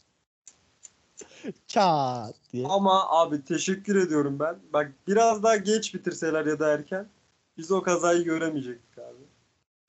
Çat 1.66 2.34
diye. 2.52 2.66
Ama 2.66 3.10
abi 3.10 3.44
teşekkür 3.44 4.06
ediyorum 4.06 4.38
ben. 4.38 4.56
Bak 4.72 4.92
biraz 5.08 5.42
daha 5.42 5.56
geç 5.56 5.94
bitirseler 5.94 6.46
ya 6.46 6.58
da 6.58 6.72
erken 6.72 7.06
biz 7.56 7.70
o 7.72 7.82
kazayı 7.82 8.24
göremeyecektik 8.24 8.98
abi. 8.98 9.22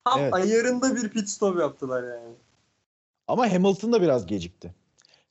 Tam 0.05 0.19
Evet. 0.19 0.33
ayarında 0.33 0.95
bir 0.95 1.09
pit 1.09 1.29
stop 1.29 1.59
yaptılar 1.59 2.03
yani. 2.03 2.35
Ama 3.27 3.51
Hamilton 3.53 3.93
da 3.93 4.01
biraz 4.01 4.25
gecikti. 4.25 4.73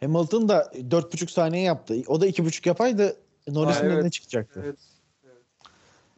Hamilton 0.01 0.49
da 0.49 0.73
4,5 0.75 1.31
saniye 1.31 1.63
yaptı. 1.63 1.95
O 2.07 2.21
da 2.21 2.27
2,5 2.27 2.69
yapaydı 2.69 3.17
Norris'in 3.49 3.85
evet. 3.85 3.97
önüne 3.97 4.11
çıkacaktı. 4.11 4.63
Evet. 4.65 4.79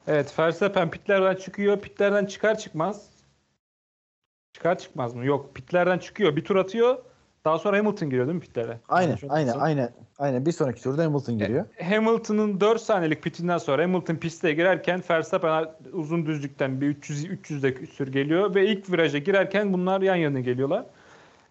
Evet 0.07 0.39
Verstappen 0.39 0.91
pitlerden 0.91 1.35
çıkıyor. 1.35 1.81
Pitlerden 1.81 2.27
çıkar 2.27 2.59
çıkmaz. 2.59 3.07
Çıkar 4.53 4.79
çıkmaz 4.79 5.15
mı? 5.15 5.25
Yok 5.25 5.55
pitlerden 5.55 5.99
çıkıyor. 5.99 6.37
Bir 6.37 6.45
tur 6.45 6.57
atıyor. 6.57 7.05
Daha 7.45 7.59
sonra 7.59 7.79
Hamilton 7.79 8.11
giriyor 8.11 8.27
değil 8.27 8.35
mi 8.35 8.41
pitlere? 8.41 8.79
Aynen, 8.89 9.19
aynen, 9.29 9.59
aynen. 9.59 9.91
Aynen. 10.19 10.47
Bir 10.47 10.53
sonraki 10.53 10.83
turda 10.83 11.05
Hamilton 11.05 11.39
giriyor. 11.39 11.67
Hamilton'ın 11.83 12.61
4 12.61 12.81
saniyelik 12.81 13.23
pitinden 13.23 13.59
sonra 13.59 13.83
Hamilton 13.83 14.17
piste 14.17 14.53
girerken 14.53 15.03
Verstappen 15.11 15.71
uzun 15.93 16.27
düzlükten 16.27 16.81
bir 16.81 16.87
300 16.87 17.25
300'de 17.25 17.75
küsür 17.75 18.13
geliyor 18.13 18.55
ve 18.55 18.67
ilk 18.67 18.93
viraja 18.93 19.19
girerken 19.19 19.73
bunlar 19.73 20.01
yan 20.01 20.17
yana 20.17 20.41
geliyorlar. 20.41 20.87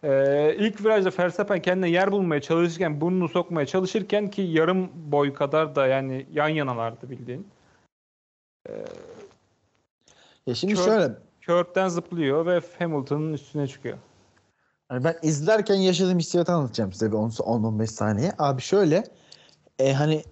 Ee, 0.04 0.56
ilk 0.60 0.86
virajda 0.86 1.10
Verstappen 1.20 1.62
kendine 1.62 1.90
yer 1.90 2.12
bulmaya 2.12 2.42
çalışırken 2.42 3.02
burnunu 3.02 3.30
sokmaya 3.30 3.66
çalışırken 3.66 4.30
ki 4.30 4.42
yarım 4.42 4.90
boy 5.12 5.34
kadar 5.34 5.76
da 5.76 5.88
yani 5.88 6.26
yan 6.34 6.50
yanalardı 6.50 7.10
bildiğin. 7.10 7.48
Ya 10.48 10.56
şimdi 10.56 10.74
Kör- 10.74 10.86
şöyle. 10.86 11.14
Curb'den 11.42 11.88
zıplıyor 11.88 12.46
ve 12.46 12.62
Hamilton'ın 12.80 13.34
üstüne 13.34 13.68
çıkıyor. 13.68 13.98
Hani 14.94 15.04
ben 15.04 15.16
izlerken 15.22 15.76
yaşadığım 15.76 16.20
hissiyatı 16.20 16.52
anlatacağım 16.52 16.94
size 16.94 17.12
bir 17.12 17.18
10-15 17.18 17.88
saniye. 17.88 18.32
Abi 18.38 18.62
şöyle. 18.62 19.04
E, 19.80 19.94
hani 19.94 20.24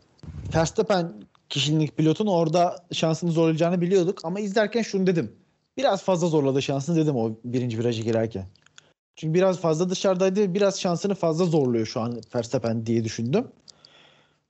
Verstappen 0.56 1.14
kişilik 1.50 1.98
pilotun 1.98 2.28
orada 2.28 2.76
şansını 2.92 3.32
zorlayacağını 3.32 3.82
biliyorduk. 3.82 4.20
Ama 4.24 4.40
izlerken 4.40 4.82
şunu 4.82 5.08
dedim. 5.08 5.36
Biraz 5.78 6.04
fazla 6.04 6.28
zorladı 6.28 6.62
şansını 6.62 6.96
dedim 6.96 7.16
o 7.16 7.32
birinci 7.44 7.80
virajı 7.80 8.04
girerken. 8.04 8.46
Çünkü 9.16 9.34
biraz 9.34 9.60
fazla 9.60 9.90
dışarıdaydı. 9.90 10.54
Biraz 10.54 10.80
şansını 10.80 11.16
fazla 11.16 11.46
zorluyor 11.46 11.86
şu 11.86 12.02
an 12.02 12.22
Verstappen 12.36 12.86
diye 12.86 13.04
düşündüm. 13.04 13.48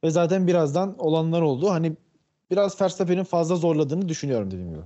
Ve 0.04 0.10
zaten 0.12 0.48
birazdan 0.48 0.96
olanlar 0.98 1.42
oldu. 1.42 1.70
Hani 1.70 1.94
biraz 2.52 2.82
Verstappen'in 2.82 3.24
fazla 3.24 3.56
zorladığını 3.56 4.10
düşünüyorum 4.10 4.52
dediğim 4.52 4.70
gibi. 4.70 4.84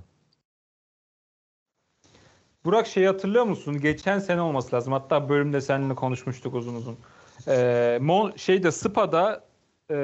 Burak 2.66 2.86
şeyi 2.86 3.06
hatırlıyor 3.06 3.44
musun? 3.44 3.80
Geçen 3.80 4.18
sene 4.18 4.40
olması 4.40 4.76
lazım. 4.76 4.92
Hatta 4.92 5.28
bölümde 5.28 5.60
seninle 5.60 5.94
konuşmuştuk 5.94 6.54
uzun 6.54 6.74
uzun. 6.74 6.96
Ee, 7.48 7.98
Mon 8.02 8.32
şeyde 8.36 8.70
Spa'da 8.70 9.44
e, 9.90 9.96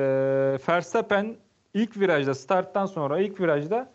Verstappen 0.68 1.36
ilk 1.74 1.96
virajda 1.96 2.34
starttan 2.34 2.86
sonra 2.86 3.20
ilk 3.20 3.40
virajda 3.40 3.92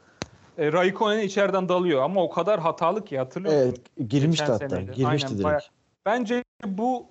e, 0.57 0.71
Raikkonen'e 0.71 1.23
içeriden 1.25 1.69
dalıyor 1.69 2.01
ama 2.01 2.23
o 2.23 2.29
kadar 2.29 2.59
hatalı 2.59 3.05
ki 3.05 3.17
hatırlıyor 3.17 3.55
musun? 3.55 3.67
Evet 3.97 4.09
girmişti 4.11 4.43
Geçen 4.43 4.53
hatta. 4.53 4.69
seneydi. 4.69 4.91
Girmişti 4.91 5.05
Aynen, 5.27 5.29
direkt. 5.29 5.43
bayağı- 5.43 5.61
Bence 6.05 6.43
bu 6.65 7.05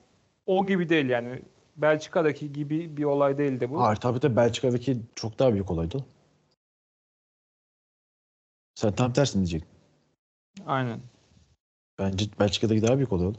o 0.47 0.67
gibi 0.67 0.89
değil 0.89 1.09
yani. 1.09 1.43
Belçika'daki 1.77 2.53
gibi 2.53 2.97
bir 2.97 3.05
olay 3.05 3.39
değildi 3.39 3.71
bu. 3.71 3.83
Hayır 3.83 3.97
tabii 3.97 4.23
de 4.23 4.37
Belçika'daki 4.37 4.97
çok 5.15 5.39
daha 5.39 5.53
büyük 5.53 5.71
olaydı. 5.71 6.05
Sen 8.75 8.93
tam 8.93 9.13
tersini 9.13 9.41
diyecektin. 9.41 9.71
Aynen. 10.67 11.01
Bence 11.99 12.25
Belçika'daki 12.41 12.83
daha 12.83 12.97
büyük 12.97 13.13
olay 13.13 13.27
oldu. 13.27 13.39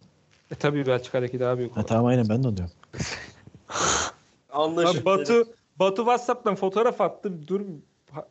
E 0.52 0.56
tabii 0.56 0.86
Belçika'daki 0.86 1.40
daha 1.40 1.58
büyük 1.58 1.78
Ha, 1.78 1.86
tamam 1.86 2.06
aynen 2.06 2.30
ben 2.30 2.44
de 2.44 2.48
onu 2.48 2.58
diyorum. 2.58 2.74
Anlaşıldı. 4.52 5.06
Batu 5.06 5.48
Batu 5.80 5.96
WhatsApp'tan 5.96 6.56
fotoğraf 6.56 7.02
attı. 7.02 7.48
Dur 7.48 7.62
ha- 8.12 8.28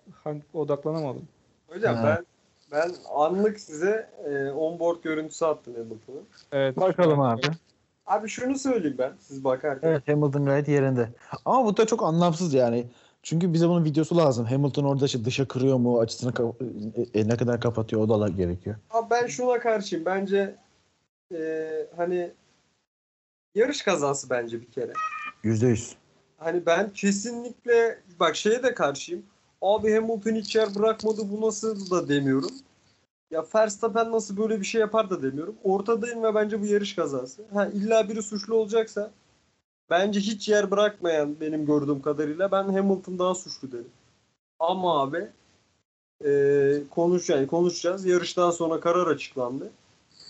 odaklanamadım. 0.54 1.28
Hocam 1.68 1.96
Ha. 1.96 2.04
ben 2.04 2.26
ben 2.72 2.94
anlık 3.14 3.60
size 3.60 4.10
e, 4.24 4.50
onboard 4.50 5.02
görüntüsü 5.02 5.44
attım 5.44 5.74
Hamilton'ın. 5.74 6.26
Evet. 6.52 6.78
abi. 6.78 7.42
Abi 8.06 8.28
şunu 8.28 8.58
söyleyeyim 8.58 8.96
ben 8.98 9.12
siz 9.20 9.44
bakarken. 9.44 9.88
Evet 9.88 10.08
Hamilton 10.08 10.44
gayet 10.44 10.68
yerinde. 10.68 11.08
Ama 11.44 11.64
bu 11.64 11.76
da 11.76 11.86
çok 11.86 12.02
anlamsız 12.02 12.54
yani. 12.54 12.86
Çünkü 13.26 13.52
bize 13.52 13.68
bunun 13.68 13.84
videosu 13.84 14.16
lazım. 14.16 14.46
Hamilton 14.46 14.84
orada 14.84 15.06
işte 15.06 15.24
dışa 15.24 15.48
kırıyor 15.48 15.76
mu, 15.76 16.00
açısını 16.00 16.30
ka- 16.30 16.54
e, 17.14 17.28
ne 17.28 17.36
kadar 17.36 17.60
kapatıyor 17.60 18.02
o 18.02 18.20
da 18.20 18.28
gerekiyor. 18.28 18.76
Abi 18.90 19.10
ben 19.10 19.26
şuna 19.26 19.58
karşıyım. 19.58 20.04
Bence 20.04 20.56
e, 21.34 21.68
hani 21.96 22.30
yarış 23.54 23.82
kazası 23.82 24.30
bence 24.30 24.60
bir 24.60 24.70
kere. 24.70 24.92
Yüzde 25.42 25.66
yüz. 25.66 25.96
Hani 26.38 26.66
ben 26.66 26.92
kesinlikle 26.92 27.98
bak 28.20 28.36
şeye 28.36 28.62
de 28.62 28.74
karşıyım. 28.74 29.22
Abi 29.62 29.94
Hamilton 29.94 30.34
hiç 30.34 30.56
yer 30.56 30.74
bırakmadı 30.74 31.22
bu 31.30 31.46
nasıl 31.46 31.90
da 31.90 32.08
demiyorum. 32.08 32.52
Ya 33.30 33.44
Verstappen 33.54 34.12
nasıl 34.12 34.36
böyle 34.36 34.60
bir 34.60 34.66
şey 34.66 34.80
yapar 34.80 35.10
da 35.10 35.22
demiyorum. 35.22 35.54
Ortadayım 35.64 36.22
ve 36.22 36.34
bence 36.34 36.60
bu 36.60 36.66
yarış 36.66 36.94
kazası. 36.94 37.42
Ha 37.54 37.66
illa 37.66 38.08
biri 38.08 38.22
suçlu 38.22 38.54
olacaksa 38.54 39.10
bence 39.90 40.20
hiç 40.20 40.48
yer 40.48 40.70
bırakmayan 40.70 41.40
benim 41.40 41.66
gördüğüm 41.66 42.02
kadarıyla 42.02 42.52
ben 42.52 42.64
Hamilton 42.64 43.18
daha 43.18 43.34
suçlu 43.34 43.72
derim. 43.72 43.90
Ama 44.58 45.02
abi 45.02 45.28
e, 46.24 46.82
konuş 46.90 47.28
yani 47.28 47.46
konuşacağız. 47.46 48.06
Yarıştan 48.06 48.50
sonra 48.50 48.80
karar 48.80 49.06
açıklandı. 49.06 49.70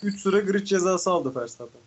3 0.03 0.21
süre 0.21 0.41
grid 0.41 0.67
cezası 0.67 1.11
aldı 1.11 1.35
Verstappen. 1.35 1.81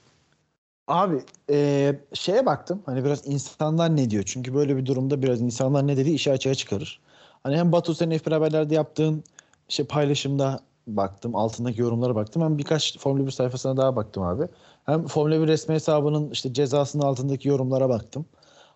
Abi 0.88 1.24
e, 1.50 2.00
şeye 2.14 2.46
baktım. 2.46 2.82
Hani 2.86 3.06
biraz 3.06 3.28
insanlar 3.28 3.96
ne 3.96 4.10
diyor? 4.10 4.24
Çünkü 4.24 4.54
böyle 4.54 4.78
bir 4.78 4.86
durumda 4.86 5.22
biraz 5.22 5.42
insanlar 5.42 5.88
ne 5.88 5.98
dediği 5.98 6.16
işi 6.16 6.32
açığa 6.32 6.56
çıkarır. 6.56 7.00
Hani 7.44 7.58
hem 7.58 7.72
Batu 7.72 7.96
senin 7.96 8.18
F1 8.18 8.34
haberlerde 8.34 8.76
yaptığın 8.76 9.24
işte 9.70 9.84
paylaşımda 9.84 10.60
baktım. 10.96 11.36
Altındaki 11.36 11.82
yorumlara 11.82 12.16
baktım. 12.16 12.42
Hem 12.42 12.58
birkaç 12.58 13.00
Formula 13.00 13.26
1 13.26 13.32
sayfasına 13.32 13.78
daha 13.78 13.96
baktım 13.96 14.24
abi. 14.24 14.48
Hem 14.86 15.08
Formula 15.08 15.42
1 15.42 15.48
resmi 15.48 15.76
hesabının 15.76 16.32
işte 16.32 16.54
cezasının 16.54 17.04
altındaki 17.04 17.48
yorumlara 17.48 17.90
baktım. 17.90 18.26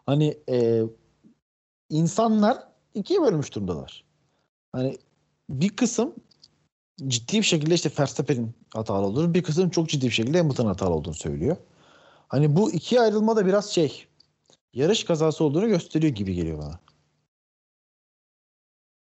Hani 0.05 0.37
e, 0.49 0.83
insanlar 1.89 2.57
ikiye 2.93 3.21
bölmüş 3.21 3.55
durumdalar. 3.55 4.03
Hani 4.71 4.97
bir 5.49 5.69
kısım 5.69 6.13
ciddi 7.07 7.37
bir 7.37 7.43
şekilde 7.43 7.73
işte 7.73 7.91
Verstappen'in 7.99 8.51
hatalı 8.73 9.05
olduğunu, 9.05 9.33
bir 9.33 9.43
kısım 9.43 9.69
çok 9.69 9.89
ciddi 9.89 10.05
bir 10.05 10.11
şekilde 10.11 10.37
Hamilton'ın 10.37 10.67
hatalı 10.67 10.93
olduğunu 10.93 11.13
söylüyor. 11.13 11.57
Hani 12.27 12.55
bu 12.55 12.71
ikiye 12.71 13.01
ayrılma 13.01 13.35
da 13.35 13.45
biraz 13.45 13.69
şey 13.69 14.05
yarış 14.73 15.03
kazası 15.03 15.43
olduğunu 15.43 15.67
gösteriyor 15.67 16.13
gibi 16.13 16.33
geliyor 16.35 16.59
bana. 16.59 16.79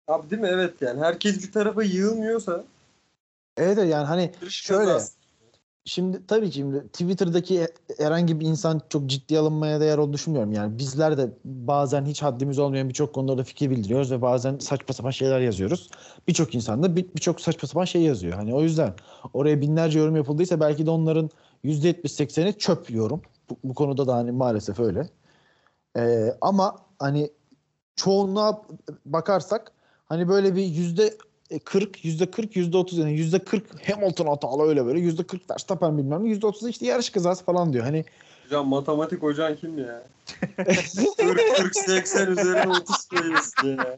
Abi 0.07 0.29
değil 0.29 0.41
mi? 0.41 0.47
Evet 0.51 0.81
yani. 0.81 1.01
Herkes 1.01 1.43
bir 1.43 1.51
tarafa 1.51 1.83
yığılmıyorsa 1.83 2.63
Evet 3.57 3.77
yani 3.77 4.05
hani 4.05 4.31
Şöyle, 4.49 4.99
şimdi 5.85 6.27
tabii 6.27 6.49
ki 6.49 6.53
şimdi 6.53 6.87
Twitter'daki 6.87 7.67
herhangi 7.97 8.39
bir 8.39 8.45
insan 8.45 8.81
çok 8.89 9.05
ciddi 9.05 9.39
alınmaya 9.39 9.79
değer 9.79 9.97
olduğunu 9.97 10.13
düşünmüyorum. 10.13 10.51
Yani 10.51 10.77
bizler 10.77 11.17
de 11.17 11.29
bazen 11.45 12.05
hiç 12.05 12.21
haddimiz 12.21 12.59
olmayan 12.59 12.89
birçok 12.89 13.15
konularda 13.15 13.43
fikir 13.43 13.69
bildiriyoruz 13.69 14.11
ve 14.11 14.21
bazen 14.21 14.57
saçma 14.57 14.93
sapan 14.93 15.11
şeyler 15.11 15.39
yazıyoruz. 15.39 15.89
Birçok 16.27 16.55
insan 16.55 16.83
da 16.83 16.95
bir- 16.95 17.13
birçok 17.15 17.41
saçma 17.41 17.67
sapan 17.67 17.85
şey 17.85 18.01
yazıyor. 18.01 18.33
Hani 18.33 18.55
o 18.55 18.61
yüzden 18.61 18.93
oraya 19.33 19.61
binlerce 19.61 19.99
yorum 19.99 20.15
yapıldıysa 20.15 20.59
belki 20.59 20.85
de 20.85 20.89
onların 20.89 21.29
%70-80'i 21.63 22.57
çöp 22.57 22.91
yorum. 22.91 23.21
Bu, 23.49 23.57
bu 23.63 23.73
konuda 23.73 24.07
da 24.07 24.15
hani 24.15 24.31
maalesef 24.31 24.79
öyle. 24.79 25.09
Ee, 25.97 26.37
ama 26.41 26.75
hani 26.99 27.29
çoğunluğa 27.95 28.61
bakarsak 29.05 29.71
hani 30.05 30.27
böyle 30.27 30.55
bir 30.55 30.63
yüzde 30.63 31.13
40, 31.59 32.05
yüzde 32.05 32.31
40, 32.31 32.55
yüzde 32.55 32.77
30 32.77 32.97
yani 32.97 33.13
yüzde 33.13 33.39
40 33.39 33.89
Hamilton 33.89 34.27
hatalı 34.27 34.63
öyle 34.63 34.85
böyle 34.85 34.99
yüzde 34.99 35.23
40 35.23 35.49
Verstappen 35.51 35.97
bilmem 35.97 36.23
ne 36.23 36.29
yüzde 36.29 36.47
30 36.47 36.69
işte 36.69 36.85
yarış 36.85 37.09
kazası 37.09 37.45
falan 37.45 37.73
diyor. 37.73 37.83
Hani 37.83 38.05
Hocam 38.45 38.67
matematik 38.67 39.21
hocan 39.23 39.55
kim 39.55 39.77
ya? 39.77 40.03
40 40.57 41.57
40 41.57 41.75
80 41.75 42.27
üzerine 42.31 42.69
30 42.69 43.05
koyuyorsun 43.05 43.67
ya. 43.67 43.97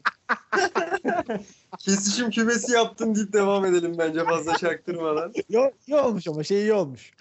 Kesişim 1.78 2.30
kümesi 2.30 2.72
yaptın 2.72 3.14
deyip 3.14 3.32
devam 3.32 3.64
edelim 3.64 3.94
bence 3.98 4.24
fazla 4.24 4.56
çaktırmadan. 4.56 5.32
iyi, 5.48 5.72
iyi 5.86 5.96
olmuş 5.96 6.28
ama 6.28 6.44
şey 6.44 6.60
iyi 6.60 6.72
olmuş. 6.72 7.12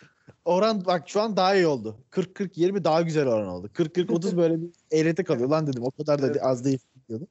Oran 0.45 0.85
bak 0.85 1.09
şu 1.09 1.21
an 1.21 1.35
daha 1.37 1.55
iyi 1.55 1.67
oldu. 1.67 1.95
40-40-20 2.11 2.83
daha 2.83 3.01
güzel 3.01 3.27
oran 3.27 3.47
oldu. 3.47 3.69
40-40-30 3.73 4.37
böyle 4.37 4.61
bir 4.61 4.69
eğreti 4.91 5.23
kalıyor 5.23 5.49
lan 5.49 5.67
dedim. 5.67 5.83
O 5.83 5.91
kadar 5.91 6.21
da 6.21 6.27
Evet. 6.27 6.37
az 6.41 6.65
değil 6.65 6.79
diyordum. 7.09 7.27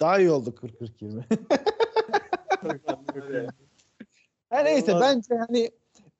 Daha 0.00 0.18
iyi 0.18 0.30
oldu 0.30 0.54
40-40-20. 1.00 1.22
Her 4.50 4.64
neyse 4.64 4.92
bence 5.00 5.34
hani 5.48 5.70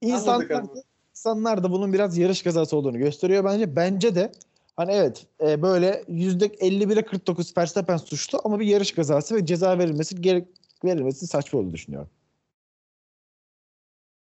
insanlar 0.01 0.63
insanlar 1.11 1.63
da 1.63 1.71
bunun 1.71 1.93
biraz 1.93 2.17
yarış 2.17 2.43
kazası 2.43 2.77
olduğunu 2.77 2.97
gösteriyor 2.97 3.43
bence. 3.43 3.75
Bence 3.75 4.15
de 4.15 4.31
hani 4.77 4.91
evet 4.91 5.27
e, 5.41 5.61
böyle 5.61 6.03
yüzde 6.07 6.45
51'e 6.45 7.05
49 7.05 7.57
Verstappen 7.57 7.97
suçlu 7.97 8.39
ama 8.43 8.59
bir 8.59 8.65
yarış 8.65 8.91
kazası 8.91 9.35
ve 9.35 9.45
ceza 9.45 9.77
verilmesi 9.77 10.21
gerek 10.21 10.47
verilmesi 10.83 11.27
saçma 11.27 11.59
olduğunu 11.59 11.73
düşünüyorum. 11.73 12.09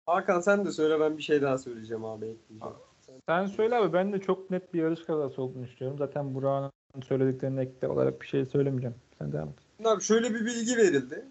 Hakan 0.05 0.39
sen 0.39 0.65
de 0.65 0.71
söyle 0.71 0.99
ben 0.99 1.17
bir 1.17 1.23
şey 1.23 1.41
daha 1.41 1.57
söyleyeceğim 1.57 2.05
abi 2.05 2.25
ekleyeceğim. 2.25 2.75
Sen 3.05 3.13
Sen 3.27 3.45
söyle 3.45 3.75
abi 3.75 3.93
ben 3.93 4.13
de 4.13 4.19
çok 4.19 4.51
net 4.51 4.73
bir 4.73 4.81
yarış 4.81 5.05
kazası 5.05 5.41
olduğunu 5.41 5.63
düşünüyorum. 5.63 5.97
Zaten 5.97 6.35
Burak'ın 6.35 7.01
söylediklerine 7.01 7.61
ek 7.61 7.87
olarak 7.87 8.21
bir 8.21 8.27
şey 8.27 8.45
söylemeyeceğim. 8.45 8.95
Sen 9.19 9.31
devam 9.31 9.49
et. 9.49 9.85
Abi 9.85 10.01
şöyle 10.01 10.33
bir 10.33 10.45
bilgi 10.45 10.77
verildi. 10.77 11.25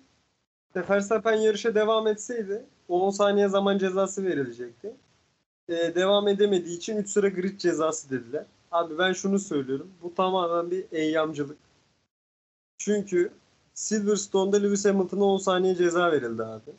Verstappen 0.76 1.34
yarışa 1.34 1.74
devam 1.74 2.06
etseydi 2.06 2.64
10 2.88 3.10
saniye 3.10 3.48
zaman 3.48 3.78
cezası 3.78 4.24
verilecekti. 4.24 4.94
Ee, 5.68 5.94
devam 5.94 6.28
edemediği 6.28 6.76
için 6.76 6.96
3 6.96 7.08
sıra 7.08 7.28
grid 7.28 7.58
cezası 7.58 8.10
dediler. 8.10 8.44
Abi 8.72 8.98
ben 8.98 9.12
şunu 9.12 9.38
söylüyorum. 9.38 9.90
Bu 10.02 10.14
tamamen 10.14 10.70
bir 10.70 10.84
eyyamcılık. 10.92 11.58
Çünkü 12.78 13.32
Silverstone'da 13.74 14.56
Lewis 14.56 14.84
Hamilton'a 14.84 15.24
10 15.24 15.38
saniye 15.38 15.74
ceza 15.74 16.12
verildi 16.12 16.42
abi. 16.44 16.70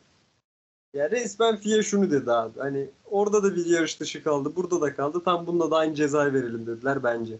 Ya 0.93 1.11
resmen 1.11 1.55
FIA 1.55 1.83
şunu 1.83 2.11
dedi 2.11 2.31
abi. 2.31 2.59
Hani 2.59 2.89
orada 3.11 3.43
da 3.43 3.55
bir 3.55 3.65
yarış 3.65 3.99
dışı 3.99 4.23
kaldı. 4.23 4.55
Burada 4.55 4.81
da 4.81 4.95
kaldı. 4.95 5.21
Tam 5.25 5.47
bunda 5.47 5.71
da 5.71 5.77
aynı 5.77 5.95
cezayı 5.95 6.33
verelim 6.33 6.67
dediler 6.67 7.03
bence. 7.03 7.37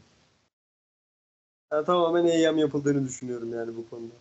Ya 1.71 1.83
tamamen 1.83 2.25
eyyam 2.25 2.57
yapıldığını 2.57 3.05
düşünüyorum 3.05 3.53
yani 3.53 3.77
bu 3.77 3.89
konuda. 3.89 4.13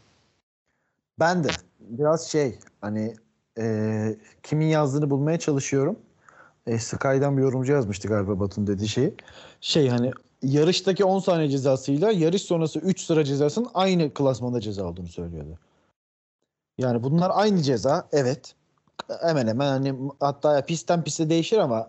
Ben 1.22 1.44
de 1.44 1.48
biraz 1.80 2.28
şey 2.28 2.58
hani 2.80 3.14
e, 3.58 4.16
kimin 4.42 4.66
yazdığını 4.66 5.10
bulmaya 5.10 5.38
çalışıyorum. 5.38 5.98
E, 6.66 6.78
Sky'dan 6.78 7.36
bir 7.36 7.42
yorumcu 7.42 7.72
yazmıştı 7.72 8.08
galiba 8.08 8.40
Batun 8.40 8.66
dediği 8.66 8.88
şeyi. 8.88 9.14
Şey 9.60 9.88
hani 9.88 10.10
yarıştaki 10.42 11.04
10 11.04 11.18
saniye 11.18 11.48
cezasıyla 11.48 12.10
yarış 12.10 12.42
sonrası 12.42 12.78
3 12.78 13.00
sıra 13.00 13.24
cezasının 13.24 13.68
aynı 13.74 14.14
klasmanda 14.14 14.60
ceza 14.60 14.84
olduğunu 14.84 15.08
söylüyordu. 15.08 15.58
Yani 16.78 17.02
bunlar 17.02 17.30
aynı 17.34 17.62
ceza 17.62 18.08
evet. 18.12 18.54
Hemen 19.20 19.46
hemen 19.46 19.68
hani 19.68 19.94
hatta 20.20 20.64
pistten 20.64 21.04
piste 21.04 21.30
değişir 21.30 21.58
ama 21.58 21.86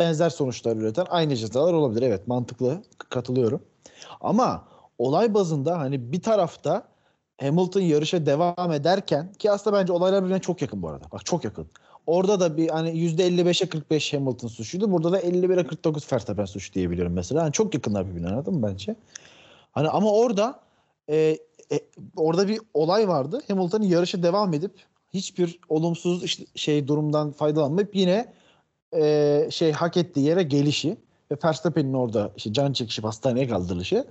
benzer 0.00 0.30
sonuçlar 0.30 0.76
üreten 0.76 1.06
aynı 1.10 1.36
cezalar 1.36 1.72
olabilir. 1.72 2.02
Evet 2.02 2.28
mantıklı 2.28 2.82
katılıyorum. 3.08 3.62
Ama 4.20 4.68
olay 4.98 5.34
bazında 5.34 5.78
hani 5.78 6.12
bir 6.12 6.22
tarafta 6.22 6.95
Hamilton 7.40 7.80
yarışa 7.80 8.26
devam 8.26 8.72
ederken 8.72 9.32
ki 9.32 9.50
aslında 9.50 9.76
bence 9.76 9.92
olaylar 9.92 10.22
birbirine 10.22 10.40
çok 10.40 10.62
yakın 10.62 10.82
bu 10.82 10.88
arada. 10.88 11.04
Bak 11.12 11.26
çok 11.26 11.44
yakın. 11.44 11.66
Orada 12.06 12.40
da 12.40 12.56
bir 12.56 12.68
hani 12.68 12.90
%55'e 12.90 13.68
45 13.68 14.14
Hamilton 14.14 14.48
suçluydu. 14.48 14.92
Burada 14.92 15.12
da 15.12 15.20
51'e 15.20 15.66
49 15.66 16.12
Verstappen 16.12 16.44
suç 16.44 16.74
diyebiliyorum 16.74 17.12
mesela. 17.12 17.42
Yani 17.42 17.52
çok 17.52 17.74
yakınlar 17.74 18.10
birbirine 18.10 18.28
anladın 18.28 18.54
mı 18.54 18.68
bence? 18.70 18.96
Hani 19.72 19.88
ama 19.88 20.12
orada 20.12 20.60
e, 21.08 21.38
e, 21.72 21.80
orada 22.16 22.48
bir 22.48 22.60
olay 22.74 23.08
vardı. 23.08 23.42
Hamilton'ın 23.48 23.84
yarışa 23.84 24.22
devam 24.22 24.54
edip 24.54 24.72
hiçbir 25.14 25.58
olumsuz 25.68 26.24
işte 26.24 26.44
şey 26.54 26.88
durumdan 26.88 27.32
faydalanmayıp 27.32 27.96
yine 27.96 28.32
e, 28.96 29.48
şey 29.50 29.72
hak 29.72 29.96
ettiği 29.96 30.26
yere 30.26 30.42
gelişi 30.42 30.96
ve 31.32 31.36
Verstappen'in 31.44 31.94
orada 31.94 32.32
işte 32.36 32.52
can 32.52 32.72
çekişip 32.72 33.04
hastaneye 33.04 33.48
kaldırılışı. 33.48 34.06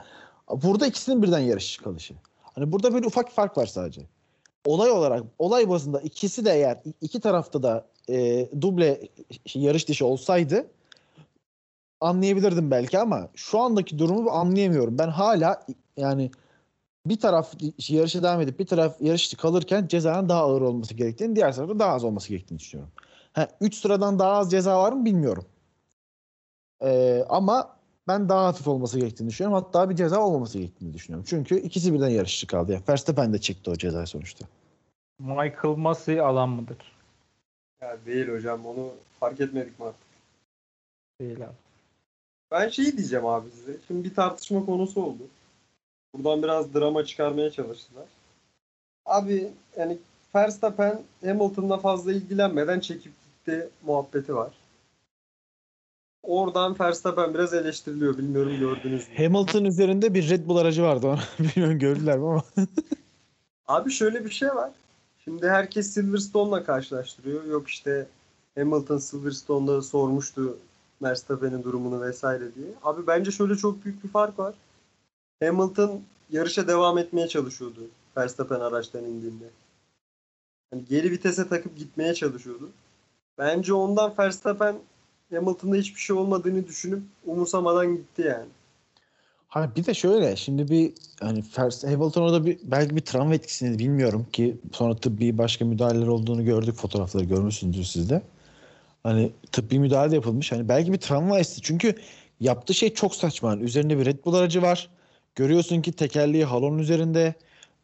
Burada 0.63 0.87
ikisinin 0.87 1.23
birden 1.23 1.39
yarış 1.39 1.77
kalışı. 1.77 2.13
Hani 2.55 2.71
burada 2.71 2.93
böyle 2.93 3.07
ufak 3.07 3.27
bir 3.27 3.31
fark 3.33 3.57
var 3.57 3.65
sadece. 3.65 4.01
Olay 4.65 4.91
olarak, 4.91 5.23
olay 5.39 5.69
bazında 5.69 6.01
ikisi 6.01 6.45
de 6.45 6.51
eğer 6.51 6.77
iki 7.01 7.19
tarafta 7.19 7.63
da 7.63 7.85
e, 8.09 8.49
duble 8.61 9.07
yarış 9.53 9.89
dışı 9.89 10.05
olsaydı 10.05 10.67
anlayabilirdim 12.01 12.71
belki 12.71 12.99
ama 12.99 13.29
şu 13.35 13.59
andaki 13.59 13.99
durumu 13.99 14.29
anlayamıyorum. 14.29 14.97
Ben 14.97 15.07
hala 15.07 15.65
yani 15.97 16.31
bir 17.05 17.19
taraf 17.19 17.53
yarışa 17.89 18.23
devam 18.23 18.41
edip 18.41 18.59
bir 18.59 18.67
taraf 18.67 19.01
yarış 19.01 19.25
dışı 19.25 19.37
kalırken 19.37 19.87
cezanın 19.87 20.29
daha 20.29 20.41
ağır 20.41 20.61
olması 20.61 20.93
gerektiğini, 20.93 21.35
diğer 21.35 21.55
tarafta 21.55 21.79
daha 21.79 21.93
az 21.93 22.03
olması 22.03 22.29
gerektiğini 22.29 22.59
düşünüyorum. 22.59 22.93
Ha, 23.33 23.47
üç 23.61 23.75
sıradan 23.75 24.19
daha 24.19 24.31
az 24.31 24.51
ceza 24.51 24.83
var 24.83 24.91
mı 24.93 25.05
bilmiyorum. 25.05 25.45
Ee, 26.81 27.25
ama 27.29 27.74
ben 28.07 28.29
daha 28.29 28.45
hafif 28.47 28.67
olması 28.67 28.99
gerektiğini 28.99 29.29
düşünüyorum. 29.29 29.63
Hatta 29.63 29.89
bir 29.89 29.95
ceza 29.95 30.19
olmaması 30.19 30.57
gerektiğini 30.57 30.93
düşünüyorum. 30.93 31.25
Çünkü 31.29 31.59
ikisi 31.59 31.93
birden 31.93 32.09
yarışçı 32.09 32.47
kaldı. 32.47 32.71
Yani 32.71 32.83
Verstappen 32.89 33.33
de 33.33 33.41
çekti 33.41 33.69
o 33.69 33.75
cezayı 33.75 34.07
sonuçta. 34.07 34.45
Michael 35.19 35.77
Massey 35.77 36.19
alan 36.19 36.49
mıdır? 36.49 36.77
Ya 37.81 37.97
değil 38.05 38.27
hocam 38.27 38.65
onu 38.65 38.89
fark 39.19 39.41
etmedik 39.41 39.79
mi 39.79 39.85
artık? 39.85 40.05
Değil 41.21 41.37
abi. 41.45 41.55
Ben 42.51 42.69
şey 42.69 42.97
diyeceğim 42.97 43.25
abi 43.25 43.49
size. 43.51 43.77
Şimdi 43.87 44.03
bir 44.03 44.15
tartışma 44.15 44.65
konusu 44.65 45.03
oldu. 45.03 45.23
Buradan 46.13 46.43
biraz 46.43 46.73
drama 46.73 47.05
çıkarmaya 47.05 47.51
çalıştılar. 47.51 48.05
Abi 49.05 49.51
yani 49.77 49.97
Verstappen 50.35 51.01
Hamilton'la 51.25 51.77
fazla 51.77 52.11
ilgilenmeden 52.11 52.79
çekip 52.79 53.13
gitti 53.23 53.69
muhabbeti 53.85 54.35
var. 54.35 54.53
Oradan 56.27 56.79
Verstappen 56.79 57.33
biraz 57.33 57.53
eleştiriliyor. 57.53 58.17
Bilmiyorum 58.17 58.57
gördünüz 58.59 59.09
mü? 59.09 59.17
Hamilton 59.17 59.65
üzerinde 59.65 60.13
bir 60.13 60.29
Red 60.29 60.47
Bull 60.47 60.57
aracı 60.57 60.83
vardı. 60.83 61.19
Bilmiyorum 61.39 61.79
gördüler 61.79 62.17
mi 62.17 62.25
ama. 62.25 62.43
Abi 63.67 63.91
şöyle 63.91 64.25
bir 64.25 64.29
şey 64.29 64.49
var. 64.49 64.71
Şimdi 65.23 65.49
herkes 65.49 65.93
Silverstone'la 65.93 66.63
karşılaştırıyor. 66.63 67.45
Yok 67.45 67.67
işte 67.67 68.07
Hamilton 68.57 68.97
Silverstone'da 68.97 69.81
sormuştu 69.81 70.57
Verstappen'in 71.01 71.63
durumunu 71.63 72.01
vesaire 72.01 72.55
diye. 72.55 72.67
Abi 72.83 73.07
bence 73.07 73.31
şöyle 73.31 73.55
çok 73.55 73.85
büyük 73.85 74.03
bir 74.03 74.09
fark 74.09 74.39
var. 74.39 74.55
Hamilton 75.43 76.01
yarışa 76.29 76.67
devam 76.67 76.97
etmeye 76.97 77.27
çalışıyordu 77.27 77.81
Verstappen 78.17 78.59
araçtan 78.59 79.03
indiğinde. 79.03 79.45
Yani 80.73 80.85
geri 80.89 81.11
vitese 81.11 81.47
takıp 81.47 81.77
gitmeye 81.77 82.13
çalışıyordu. 82.13 82.69
Bence 83.37 83.73
ondan 83.73 84.13
Verstappen 84.19 84.75
Hamilton'da 85.33 85.75
hiçbir 85.75 85.99
şey 85.99 86.15
olmadığını 86.15 86.67
düşünüp 86.67 87.03
umursamadan 87.25 87.95
gitti 87.95 88.21
yani. 88.21 88.45
Hani 89.47 89.75
bir 89.75 89.85
de 89.85 89.93
şöyle 89.93 90.35
şimdi 90.35 90.67
bir 90.69 90.93
hani 91.19 91.39
Vers- 91.39 91.91
Hamilton 91.91 92.21
orada 92.21 92.45
bir 92.45 92.59
belki 92.63 92.95
bir 92.95 93.01
travma 93.01 93.35
etkisini 93.35 93.79
bilmiyorum 93.79 94.27
ki 94.33 94.57
sonra 94.71 94.95
tıbbi 94.95 95.37
başka 95.37 95.65
müdahaleler 95.65 96.07
olduğunu 96.07 96.45
gördük 96.45 96.75
fotoğrafları 96.75 97.23
görmüşsünüzdür 97.23 97.83
siz 97.83 98.09
de. 98.09 98.21
Hani 99.03 99.31
tıbbi 99.51 99.79
müdahale 99.79 100.15
yapılmış. 100.15 100.51
Hani 100.51 100.69
belki 100.69 100.93
bir 100.93 100.97
travma 100.97 101.37
hissi. 101.39 101.61
Çünkü 101.61 101.95
yaptığı 102.39 102.73
şey 102.73 102.93
çok 102.93 103.15
saçma. 103.15 103.49
Hani 103.49 103.63
üzerinde 103.63 103.99
bir 103.99 104.05
Red 104.05 104.25
Bull 104.25 104.33
aracı 104.33 104.61
var. 104.61 104.89
Görüyorsun 105.35 105.81
ki 105.81 105.91
tekerleği 105.91 106.45
halonun 106.45 106.79
üzerinde. 106.79 107.35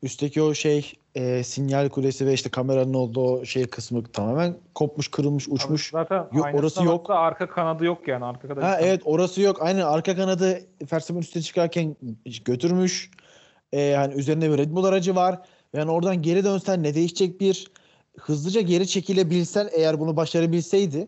Üstteki 0.03 0.41
o 0.41 0.53
şey 0.53 0.93
e, 1.15 1.43
sinyal 1.43 1.89
kulesi 1.89 2.25
ve 2.25 2.33
işte 2.33 2.49
kameranın 2.49 2.93
olduğu 2.93 3.21
o 3.21 3.45
şey 3.45 3.67
kısmı 3.67 4.03
tamamen 4.03 4.57
kopmuş, 4.75 5.07
kırılmış, 5.07 5.47
uçmuş. 5.49 5.89
Zaten 5.89 6.27
Yok, 6.33 6.47
orası 6.53 6.83
yok. 6.83 7.09
Arka 7.09 7.49
kanadı 7.49 7.85
yok 7.85 8.07
yani. 8.07 8.25
Arkada 8.25 8.67
Ha 8.67 8.77
evet 8.81 9.01
orası 9.05 9.41
yok. 9.41 9.61
Aynen 9.61 9.81
arka 9.81 10.15
kanadı 10.15 10.61
Verstappen 10.91 11.21
üstüne 11.21 11.43
çıkarken 11.43 11.95
götürmüş. 12.45 13.11
Ee, 13.71 13.81
yani 13.81 14.13
üzerinde 14.13 14.51
bir 14.51 14.57
Red 14.57 14.71
Bull 14.71 14.83
aracı 14.83 15.15
var. 15.15 15.39
Yani 15.73 15.91
oradan 15.91 16.21
geri 16.21 16.43
dönsen 16.43 16.83
ne 16.83 16.95
değişecek 16.95 17.41
bir 17.41 17.71
hızlıca 18.19 18.61
geri 18.61 18.87
çekilebilsen 18.87 19.69
eğer 19.73 19.99
bunu 19.99 20.15
başarabilseydi 20.15 21.07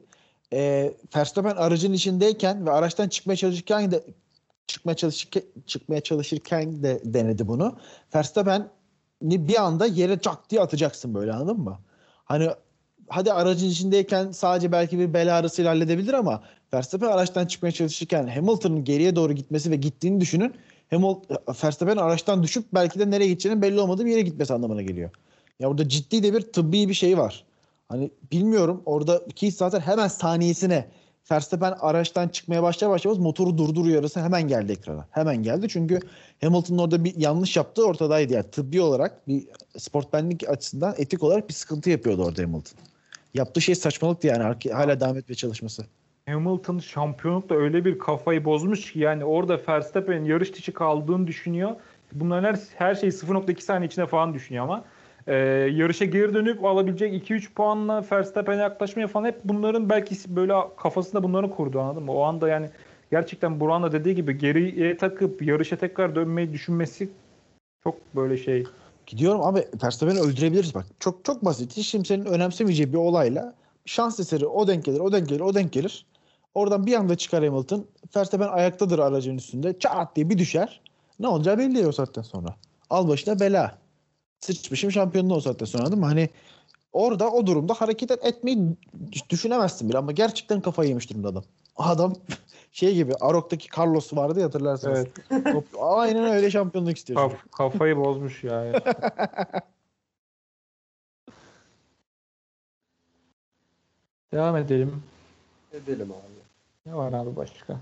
e, 0.54 0.94
Verstappen 1.16 1.56
aracın 1.56 1.94
içindeyken 1.94 2.66
ve 2.66 2.72
araçtan 2.72 3.10
çıkmaya 3.10 3.36
çalışırken 3.36 3.92
de 3.92 4.04
çıkmaya 4.68 4.96
çalışırken 4.96 5.44
çıkmaya 5.66 6.02
çalışırken 6.02 6.84
de 6.84 7.02
denedi 7.04 7.48
bunu. 7.48 7.78
Verstappen 8.16 8.70
bir 9.24 9.62
anda 9.62 9.86
yere 9.86 10.20
cak 10.22 10.50
diye 10.50 10.62
atacaksın 10.62 11.14
böyle 11.14 11.34
anladın 11.34 11.60
mı? 11.60 11.80
Hani 12.26 12.50
hadi 13.10 13.34
aracın 13.34 13.70
içindeyken 13.70 14.32
sadece 14.32 14.72
belki 14.72 15.00
bir 15.00 15.14
bel 15.14 15.38
ağrısıyla 15.38 15.72
halledebilir 15.72 16.14
ama 16.14 16.44
Verstappen 16.74 17.08
araçtan 17.08 17.46
çıkmaya 17.46 17.72
çalışırken 17.72 18.28
Hamilton'ın 18.28 18.84
geriye 18.84 19.16
doğru 19.16 19.34
gitmesi 19.34 19.72
ve 19.72 19.76
gittiğini 19.76 20.22
düşünün. 20.22 20.54
Hamilton, 20.90 21.38
Verstappen 21.64 21.98
araçtan 21.98 22.44
düşüp 22.44 22.66
belki 22.74 23.00
de 23.00 23.12
nereye 23.12 23.28
gideceğinin 23.28 23.62
belli 23.62 23.80
olmadığı 23.80 24.06
bir 24.06 24.12
yere 24.12 24.22
gitmesi 24.22 24.54
anlamına 24.54 24.82
geliyor. 24.82 25.10
Ya 25.60 25.70
burada 25.70 25.90
ciddi 25.90 26.24
de 26.24 26.34
bir 26.34 26.42
tıbbi 26.42 26.90
bir 26.90 26.94
şey 26.94 27.18
var. 27.18 27.44
Hani 27.90 28.12
bilmiyorum 28.32 28.82
orada 28.86 29.26
ki 29.26 29.52
zaten 29.52 29.80
hemen 29.80 30.08
saniyesine 30.08 30.88
Verstappen 31.32 31.74
araçtan 31.80 32.28
çıkmaya 32.28 32.64
başlar 32.64 32.90
başlamaz 32.90 33.18
motoru 33.18 33.58
durdur 33.58 33.86
uyarısı 33.86 34.22
hemen 34.22 34.48
geldi 34.48 34.72
ekrana. 34.72 35.08
Hemen 35.12 35.44
geldi 35.44 35.68
çünkü 35.70 36.00
Hamilton'ın 36.42 36.78
orada 36.78 37.04
bir 37.04 37.14
yanlış 37.18 37.58
yaptığı 37.58 37.88
ortadaydı. 37.88 38.34
Yani 38.34 38.52
tıbbi 38.52 38.82
olarak 38.82 39.28
bir 39.28 39.44
sportmenlik 39.78 40.50
açısından 40.50 40.96
etik 40.98 41.24
olarak 41.24 41.50
bir 41.50 41.54
sıkıntı 41.54 41.90
yapıyordu 41.90 42.24
orada 42.24 42.42
Hamilton. 42.42 42.78
Yaptığı 43.34 43.62
şey 43.62 43.76
saçmalıktı 43.76 44.28
yani 44.28 44.56
hala 44.72 45.00
devam 45.00 45.18
etmeye 45.18 45.36
çalışması. 45.36 45.86
Hamilton 46.26 46.80
şampiyonlukta 46.80 47.56
öyle 47.56 47.86
bir 47.86 48.00
kafayı 48.00 48.46
bozmuş 48.46 48.92
ki 48.92 49.00
yani 49.00 49.26
orada 49.26 49.60
Verstappen'in 49.68 50.26
yarış 50.26 50.54
dışı 50.54 50.74
kaldığını 50.74 51.28
düşünüyor. 51.28 51.76
Bunların 52.14 52.44
her, 52.44 52.60
her 52.76 52.96
şeyi 52.96 53.12
0.2 53.12 53.62
saniye 53.62 53.88
içinde 53.88 54.06
falan 54.06 54.34
düşünüyor 54.34 54.64
ama 54.64 54.84
e, 55.28 55.36
yarışa 55.74 56.06
geri 56.06 56.34
dönüp 56.34 56.66
alabilecek 56.66 57.30
2-3 57.30 57.54
puanla 57.54 58.06
Verstappen'e 58.12 58.62
yaklaşmaya 58.62 59.08
falan 59.08 59.26
hep 59.26 59.40
bunların 59.44 59.90
belki 59.90 60.36
böyle 60.36 60.54
kafasında 60.78 61.24
bunları 61.24 61.50
kurdu 61.50 61.80
anladın 61.80 62.04
mı? 62.04 62.12
O 62.12 62.22
anda 62.22 62.48
yani 62.48 62.70
gerçekten 63.12 63.60
Burak'ın 63.60 63.84
da 63.84 63.92
dediği 63.92 64.16
gibi 64.16 64.38
geriye 64.38 64.98
takıp 64.98 65.42
yarışa 65.42 65.76
tekrar 65.76 66.16
dönmeyi 66.16 66.54
düşünmesi 66.54 67.10
çok 67.84 68.16
böyle 68.16 68.38
şey. 68.38 68.64
Gidiyorum 69.06 69.42
abi 69.42 69.68
Verstappen'i 69.84 70.20
öldürebiliriz 70.20 70.76
bak. 70.76 70.86
Çok 71.00 71.26
çok 71.26 71.46
basit. 71.46 71.78
Hiç 71.78 71.92
kimsenin 71.92 72.26
önemsemeyeceği 72.26 72.94
bir 72.94 72.98
olayla 72.98 73.54
şans 73.86 74.20
eseri 74.20 74.46
o 74.46 74.68
denk 74.68 74.86
gelir, 74.86 75.00
o 75.00 75.12
denk 75.12 75.30
gelir, 75.30 75.40
o 75.40 75.54
denk 75.56 75.74
gelir. 75.74 76.06
Oradan 76.56 76.86
bir 76.86 76.94
anda 76.94 77.16
çıkar 77.16 77.46
Hamilton. 77.46 77.86
Verstappen 78.16 78.48
ayaktadır 78.48 79.00
aracın 79.00 79.38
üstünde. 79.38 79.80
Çat 79.80 80.16
diye 80.16 80.30
bir 80.30 80.38
düşer. 80.38 80.82
Ne 81.20 81.28
olacağı 81.28 81.58
belli 81.58 81.88
o 81.88 81.92
saatten 81.92 82.22
sonra. 82.22 82.56
Al 82.90 83.08
başına 83.08 83.40
bela. 83.40 83.83
Sıçmışım 84.44 84.92
şampiyonluğu 84.92 85.36
o 85.36 85.40
saatten 85.40 85.66
sonra 85.66 85.86
değil 85.86 85.98
mi? 85.98 86.06
Hani 86.06 86.30
orada 86.94 87.32
o 87.32 87.48
durumda 87.48 87.74
hareket 87.74 88.12
etmeyi 88.12 88.60
düşünemezsin 89.30 89.90
bile 89.90 89.98
ama 89.98 90.12
gerçekten 90.12 90.62
kafayı 90.62 90.90
yemiş 90.90 91.10
durumda 91.10 91.28
adam. 91.28 91.44
Adam 91.78 92.14
şey 92.72 92.96
gibi 92.96 93.14
Arok'taki 93.22 93.68
Carlos 93.80 94.14
vardı 94.14 94.40
ya 94.40 94.46
hatırlarsınız. 94.46 95.06
Evet. 95.32 95.66
Aynen 95.82 96.24
öyle 96.24 96.52
şampiyonluk 96.52 96.98
istiyor. 96.98 97.30
çocuk. 97.32 97.52
Kaf- 97.52 97.72
kafayı 97.72 97.98
bozmuş 97.98 98.44
ya. 98.44 98.74
Devam 104.34 104.56
edelim. 104.58 105.04
Edelim 105.74 106.12
abi. 106.12 106.44
Ne 106.86 106.96
var 106.96 107.14
abi 107.14 107.36
başka? 107.36 107.78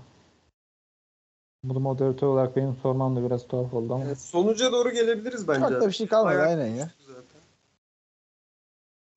Bunu 1.64 1.80
moderatör 1.80 2.26
olarak 2.26 2.56
benim 2.56 2.76
sormam 2.82 3.16
da 3.16 3.26
biraz 3.26 3.46
tuhaf 3.46 3.74
oldu 3.74 3.94
ama. 3.94 4.04
Evet, 4.04 4.20
sonuca 4.20 4.72
doğru 4.72 4.90
gelebiliriz 4.90 5.48
bence. 5.48 5.60
Çok 5.60 5.70
da 5.80 5.88
bir 5.88 5.92
şey 5.92 6.06
kalmadı 6.06 6.34
Bayağı 6.34 6.48
aynen 6.48 6.66
ya. 6.66 6.90
zaten. 7.06 7.40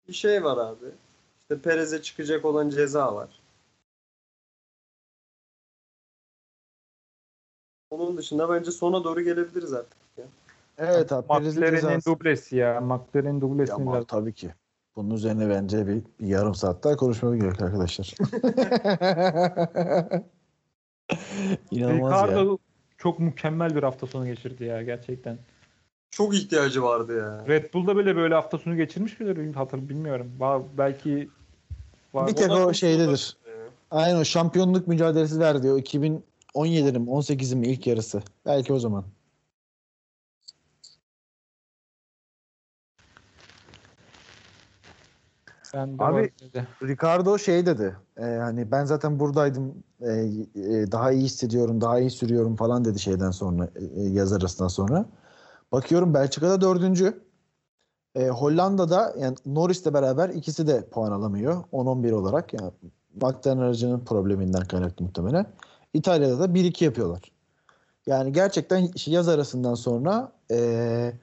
Bir 0.07 0.13
şey 0.13 0.43
var 0.43 0.57
abi. 0.57 0.85
İşte 1.41 1.59
Perez'e 1.61 2.01
çıkacak 2.01 2.45
olan 2.45 2.69
ceza 2.69 3.15
var. 3.15 3.29
Onun 7.89 8.17
dışında 8.17 8.49
bence 8.49 8.71
sona 8.71 9.03
doğru 9.03 9.21
gelebiliriz 9.21 9.73
artık. 9.73 9.97
Evet 10.77 11.11
abi. 11.11 11.27
McLaren'in 11.27 12.01
dublesi 12.07 12.55
ya. 12.55 12.81
McLaren'in 12.81 13.35
Ya 13.35 13.41
dublesini 13.41 13.75
ama 13.75 13.93
biraz. 13.93 14.05
tabii 14.07 14.33
ki. 14.33 14.53
Bunun 14.95 15.15
üzerine 15.15 15.49
bence 15.49 15.87
bir, 15.87 16.03
bir 16.19 16.27
yarım 16.27 16.55
saat 16.55 16.83
daha 16.83 16.95
konuşmamız 16.95 17.39
gerek 17.39 17.61
arkadaşlar. 17.61 18.13
İnanılmaz 21.72 22.22
ya. 22.22 22.28
Ricardo 22.28 22.58
çok 22.97 23.20
mükemmel 23.20 23.76
bir 23.76 23.84
hafta 23.84 24.08
sonu 24.08 24.26
geçirdi 24.26 24.64
ya 24.64 24.84
gerçekten. 24.84 25.38
Çok 26.12 26.36
ihtiyacı 26.36 26.84
vardı 26.84 27.18
ya. 27.18 27.45
Red 27.47 27.74
Bull'da 27.74 27.97
bile 27.97 28.16
böyle 28.16 28.36
hafta 28.36 28.58
sonu 28.58 28.76
geçirmiş 28.76 29.20
midir? 29.20 29.53
Hatır 29.56 29.89
bilmiyorum. 29.89 30.32
Belki 30.78 31.30
var. 32.14 32.28
Bir 32.28 32.36
tek 32.36 32.51
o 32.51 32.74
şeydedir. 32.74 33.38
Aynen 33.91 34.20
o 34.20 34.26
şampiyonluk 34.26 34.88
mücadelesi 34.88 35.39
verdi. 35.39 35.72
O 35.72 35.78
2017'nin 35.78 37.01
mi 37.01 37.10
18'in 37.10 37.60
mi 37.60 37.68
ilk 37.68 37.88
yarısı. 37.88 38.22
Belki 38.45 38.74
o 38.74 38.80
zaman. 38.80 39.03
Ben 45.76 45.99
de 45.99 46.03
Abi- 46.03 46.32
dedi. 46.41 46.67
Ricardo 46.84 47.38
şey 47.39 47.65
dedi. 47.65 47.95
e, 48.17 48.23
hani 48.23 48.71
ben 48.71 48.86
zaten 48.86 49.19
buradaydım. 49.19 49.84
e, 50.01 50.11
e, 50.11 50.91
daha 50.91 51.11
iyi 51.11 51.23
hissediyorum, 51.23 51.82
daha 51.82 51.99
iyi 51.99 52.11
sürüyorum 52.11 52.55
falan 52.55 52.86
dedi 52.86 52.99
şeyden 52.99 53.32
sonra, 53.32 53.69
e, 53.76 54.01
e, 54.01 54.09
yaz 54.09 54.34
arasından 54.34 54.67
sonra. 54.67 55.05
Bakıyorum 55.71 56.13
Belçika'da 56.13 56.61
dördüncü. 56.61 57.23
E, 58.15 58.28
Hollanda'da 58.30 59.15
yani 59.19 59.36
Norris'le 59.45 59.93
beraber 59.93 60.30
ikisi 60.30 60.67
de 60.67 60.89
puan 60.89 61.11
alamıyor. 61.11 61.63
10-11 61.71 62.11
olarak. 62.11 62.53
Yani 62.53 62.71
McLaren 63.15 63.57
aracının 63.57 63.99
probleminden 63.99 64.63
kaynaklı 64.63 65.05
muhtemelen. 65.05 65.45
İtalya'da 65.93 66.39
da 66.39 66.53
1-2 66.53 66.86
yapıyorlar. 66.86 67.21
Yani 68.05 68.32
gerçekten 68.32 68.89
yaz 69.05 69.28
arasından 69.28 69.76
sonra 69.76 70.32
e, 70.51 71.13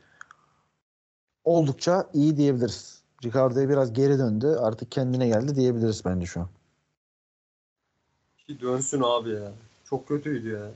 oldukça 1.45 2.09
iyi 2.15 2.37
diyebiliriz. 2.37 3.02
Ricardo'ya 3.25 3.69
biraz 3.69 3.93
geri 3.93 4.19
döndü. 4.19 4.57
Artık 4.61 4.93
kendine 4.93 5.27
geldi 5.29 5.55
diyebiliriz 5.55 6.05
bence 6.05 6.27
şu 6.27 6.41
an. 6.41 6.49
Ki 8.47 8.61
dönsün 8.61 9.03
abi 9.05 9.31
ya. 9.31 9.53
Çok 9.85 10.09
kötüydü 10.09 10.49
ya. 10.49 10.71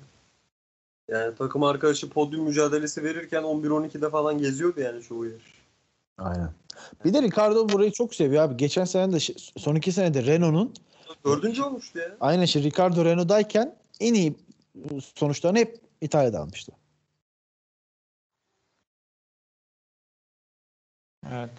Yani 1.08 1.34
takım 1.34 1.62
arkadaşı 1.62 2.10
podyum 2.10 2.44
mücadelesi 2.44 3.04
verirken 3.04 3.42
11-12'de 3.42 4.10
falan 4.10 4.38
geziyordu 4.38 4.80
yani 4.80 5.02
çoğu 5.02 5.26
yarış. 5.26 5.54
Aynen. 6.18 6.50
Bir 7.04 7.14
de 7.14 7.22
Ricardo 7.22 7.68
burayı 7.68 7.92
çok 7.92 8.14
seviyor 8.14 8.42
abi. 8.42 8.56
Geçen 8.56 8.84
sene 8.84 9.12
de 9.12 9.18
son 9.56 9.74
iki 9.74 9.92
senede 9.92 10.26
Renault'un 10.26 10.74
Dördüncü 11.24 11.62
olmuştu 11.62 11.98
ya. 11.98 12.16
aynen 12.20 12.44
şey 12.44 12.62
Ricardo 12.62 13.04
Renault'dayken 13.04 13.76
en 14.00 14.14
iyi 14.14 14.36
sonuçlarını 15.14 15.58
hep 15.58 15.80
İtalya'da 16.00 16.40
almıştı. 16.40 16.72
Evet. 21.32 21.50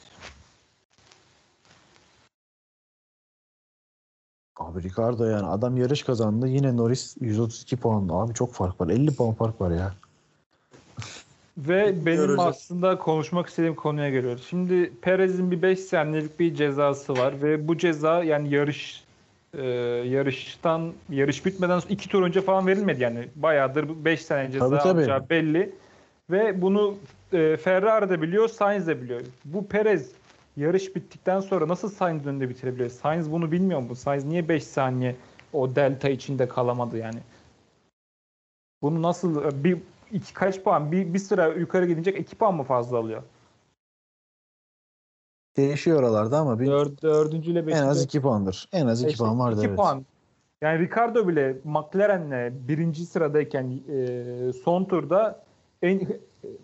Abi 4.60 4.84
Ricardo 4.84 5.26
yani 5.26 5.48
adam 5.48 5.78
yarış 5.78 6.04
kazandı. 6.04 6.48
Yine 6.48 6.78
Norris 6.78 7.16
132 7.22 7.78
puan. 7.78 8.10
Abi 8.12 8.34
çok 8.34 8.54
fark 8.54 8.82
var. 8.82 8.90
50 8.90 9.16
puan 9.16 9.34
fark 9.34 9.62
var 9.62 9.72
ya. 9.72 9.94
Ve 11.58 12.06
benim 12.06 12.18
Göreceğiz. 12.18 12.40
aslında 12.40 12.98
konuşmak 12.98 13.48
istediğim 13.48 13.76
konuya 13.76 14.10
geliyoruz. 14.10 14.46
Şimdi 14.50 14.92
Perez'in 15.02 15.52
bir 15.52 15.62
5 15.62 15.80
saniyelik 15.80 16.40
bir 16.40 16.56
cezası 16.56 17.18
var 17.18 17.42
ve 17.42 17.68
bu 17.68 17.78
ceza 17.78 18.24
yani 18.24 18.54
yarış 18.54 19.04
e, 19.54 19.64
yarıştan 20.08 20.94
yarış 21.10 21.46
bitmeden 21.46 21.82
2 21.90 22.10
tur 22.10 22.24
önce 22.24 22.42
falan 22.42 22.68
verilmedi 22.68 23.04
yani. 23.04 23.28
Bayağıdır 23.36 24.06
5 24.06 24.22
saniye 24.22 24.52
ceza 24.52 24.70
Tabii, 24.70 24.80
tabii. 24.80 25.00
alacağı 25.00 25.30
belli. 25.30 25.72
Ve 26.32 26.62
bunu 26.62 26.96
e, 27.34 27.58
Ferrari 27.58 28.10
de 28.10 28.22
biliyor, 28.22 28.48
Sainz 28.48 28.88
de 28.88 29.02
biliyor. 29.02 29.22
Bu 29.46 29.68
Perez 29.68 30.12
yarış 30.58 30.96
bittikten 30.96 31.40
sonra 31.40 31.68
nasıl 31.68 31.90
Sainz 31.90 32.26
önünde 32.26 32.50
bitirebiliyor? 32.50 32.90
Sainz 32.90 33.32
bunu 33.32 33.52
bilmiyor 33.52 33.80
mu? 33.80 33.96
Sainz 33.96 34.26
niye 34.26 34.50
5 34.50 34.64
saniye 34.64 35.16
o 35.54 35.76
delta 35.76 36.10
içinde 36.10 36.48
kalamadı 36.48 36.98
yani? 36.98 37.20
Bunu 38.82 39.02
nasıl 39.02 39.64
bir 39.64 39.78
iki 40.12 40.34
kaç 40.34 40.64
puan 40.64 40.92
bir, 40.92 41.14
bir 41.14 41.20
sıra 41.20 41.48
yukarı 41.48 41.86
gidince 41.86 42.12
iki 42.12 42.36
puan 42.36 42.56
mı 42.56 42.64
fazla 42.64 42.98
alıyor? 42.98 43.24
Değişiyor 45.58 46.00
oralarda 46.00 46.38
ama 46.38 46.60
bir, 46.60 46.68
Dör, 46.68 46.88
dördüncüyle 47.02 47.60
en 47.60 47.68
beşinci. 47.68 47.84
az 47.84 48.04
2 48.04 48.22
puandır. 48.22 48.70
En 48.72 48.88
az 48.88 49.02
2 49.02 49.12
İşte 49.12 49.24
puan 49.24 49.40
vardı 49.40 49.60
iki 49.60 49.68
evet. 49.68 49.78
puan. 49.78 50.06
Yani 50.62 50.80
Ricardo 50.80 51.28
bile 51.28 51.58
McLaren'le 51.64 52.68
birinci 52.68 53.06
sıradayken 53.06 53.80
e, 53.90 54.54
son 54.54 54.86
turda 54.86 55.44
en 55.82 56.08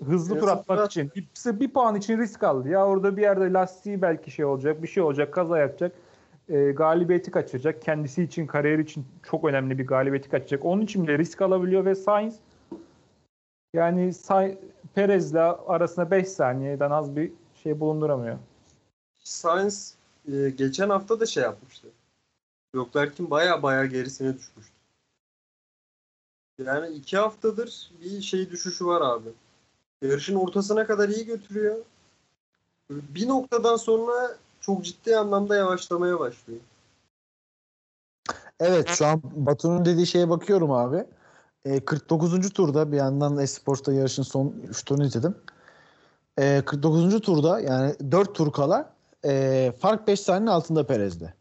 hızlı 0.05 0.39
tur 0.39 0.47
atmak 0.47 0.91
için 0.91 1.11
bir, 1.15 1.27
bir 1.59 1.73
puan 1.73 1.95
için 1.95 2.17
risk 2.17 2.43
aldı. 2.43 2.69
Ya 2.69 2.87
orada 2.87 3.17
bir 3.17 3.21
yerde 3.21 3.53
lastiği 3.53 4.01
belki 4.01 4.31
şey 4.31 4.45
olacak, 4.45 4.83
bir 4.83 4.87
şey 4.87 5.03
olacak, 5.03 5.33
kaza 5.33 5.59
yapacak. 5.59 5.91
E, 6.49 6.71
galibiyeti 6.71 7.31
kaçıracak. 7.31 7.81
Kendisi 7.81 8.23
için, 8.23 8.47
kariyer 8.47 8.79
için 8.79 9.05
çok 9.23 9.45
önemli 9.45 9.79
bir 9.79 9.87
galibiyeti 9.87 10.29
kaçıracak. 10.29 10.65
Onun 10.65 10.81
için 10.81 11.03
bile 11.03 11.17
risk 11.17 11.41
alabiliyor 11.41 11.85
ve 11.85 11.95
Sainz 11.95 12.39
yani 13.73 14.13
Say, 14.13 14.57
Perez'le 14.95 15.55
arasında 15.67 16.11
5 16.11 16.27
saniyeden 16.27 16.91
az 16.91 17.15
bir 17.15 17.31
şey 17.63 17.79
bulunduramıyor. 17.79 18.37
Sainz 19.23 19.95
e, 20.31 20.49
geçen 20.49 20.89
hafta 20.89 21.19
da 21.19 21.25
şey 21.25 21.43
yapmıştı. 21.43 21.87
Leclerc'in 22.75 23.29
baya 23.29 23.63
baya 23.63 23.85
gerisine 23.85 24.33
düşmüştü. 24.37 24.73
Yani 26.65 26.95
iki 26.95 27.17
haftadır 27.17 27.91
bir 28.01 28.21
şey 28.21 28.49
düşüşü 28.49 28.85
var 28.85 29.01
abi. 29.01 29.29
Yarışın 30.03 30.35
ortasına 30.35 30.87
kadar 30.87 31.09
iyi 31.09 31.25
götürüyor. 31.25 31.75
Bir 32.89 33.27
noktadan 33.27 33.75
sonra 33.75 34.37
çok 34.61 34.85
ciddi 34.85 35.17
anlamda 35.17 35.55
yavaşlamaya 35.55 36.19
başlıyor. 36.19 36.59
Evet 38.59 38.89
şu 38.89 39.05
an 39.05 39.21
Batu'nun 39.23 39.85
dediği 39.85 40.07
şeye 40.07 40.29
bakıyorum 40.29 40.71
abi. 40.71 41.05
E, 41.65 41.79
49. 41.79 42.49
turda 42.49 42.91
bir 42.91 42.97
yandan 42.97 43.37
Esports'ta 43.37 43.93
yarışın 43.93 44.23
son 44.23 44.53
3 44.69 44.85
turunu 44.85 45.05
izledim. 45.05 45.35
E, 46.37 46.61
49. 46.65 47.21
turda 47.21 47.59
yani 47.59 47.95
4 48.11 48.35
tur 48.35 48.51
kala 48.51 48.93
e, 49.25 49.73
fark 49.79 50.07
5 50.07 50.19
saniyenin 50.19 50.47
altında 50.47 50.87
Perez'de. 50.87 51.33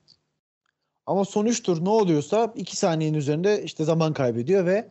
Ama 1.07 1.25
son 1.25 1.47
3 1.47 1.63
tur 1.63 1.85
ne 1.85 1.89
oluyorsa 1.89 2.53
2 2.57 2.77
saniyenin 2.77 3.19
üzerinde 3.19 3.63
işte 3.63 3.85
zaman 3.85 4.13
kaybediyor 4.13 4.67
ve 4.67 4.89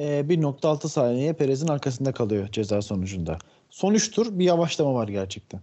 e, 0.00 0.20
1.6 0.28 0.88
saniye 0.88 1.32
Perez'in 1.32 1.68
arkasında 1.68 2.12
kalıyor 2.12 2.48
ceza 2.52 2.82
sonucunda. 2.82 3.38
Son 3.70 3.94
3 3.94 4.10
tur 4.10 4.38
bir 4.38 4.44
yavaşlama 4.44 4.94
var 4.94 5.08
gerçekten. 5.08 5.60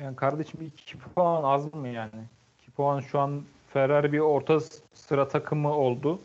Yani 0.00 0.16
kardeşim 0.16 0.60
2 0.60 0.98
puan 0.98 1.44
az 1.44 1.74
mı 1.74 1.88
yani? 1.88 2.24
2 2.62 2.70
puan 2.70 3.00
şu 3.00 3.18
an 3.18 3.42
Ferrari 3.72 4.12
bir 4.12 4.18
orta 4.18 4.58
sıra 4.94 5.28
takımı 5.28 5.72
oldu. 5.72 6.20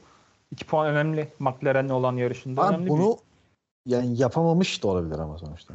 2 0.52 0.66
puan 0.66 0.88
önemli 0.88 1.34
McLaren'le 1.40 1.90
olan 1.90 2.18
yarışında. 2.18 2.62
Abi 2.62 2.76
önemli 2.76 2.90
bunu 2.90 3.18
yani 3.86 4.22
yapamamış 4.22 4.84
da 4.84 4.88
olabilir 4.88 5.20
ama 5.20 5.38
sonuçta. 5.38 5.74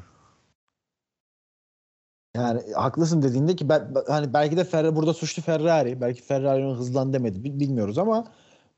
Yani 2.36 2.72
haklısın 2.74 3.22
dediğinde 3.22 3.56
ki 3.56 3.68
ben 3.68 3.94
hani 4.08 4.32
belki 4.32 4.56
de 4.56 4.64
Ferrari 4.64 4.96
burada 4.96 5.14
suçlu 5.14 5.42
Ferrari, 5.42 6.00
belki 6.00 6.22
Ferrari 6.22 6.64
onu 6.64 6.76
hızlan 6.76 7.12
demedi 7.12 7.44
bi- 7.44 7.60
bilmiyoruz 7.60 7.98
ama 7.98 8.24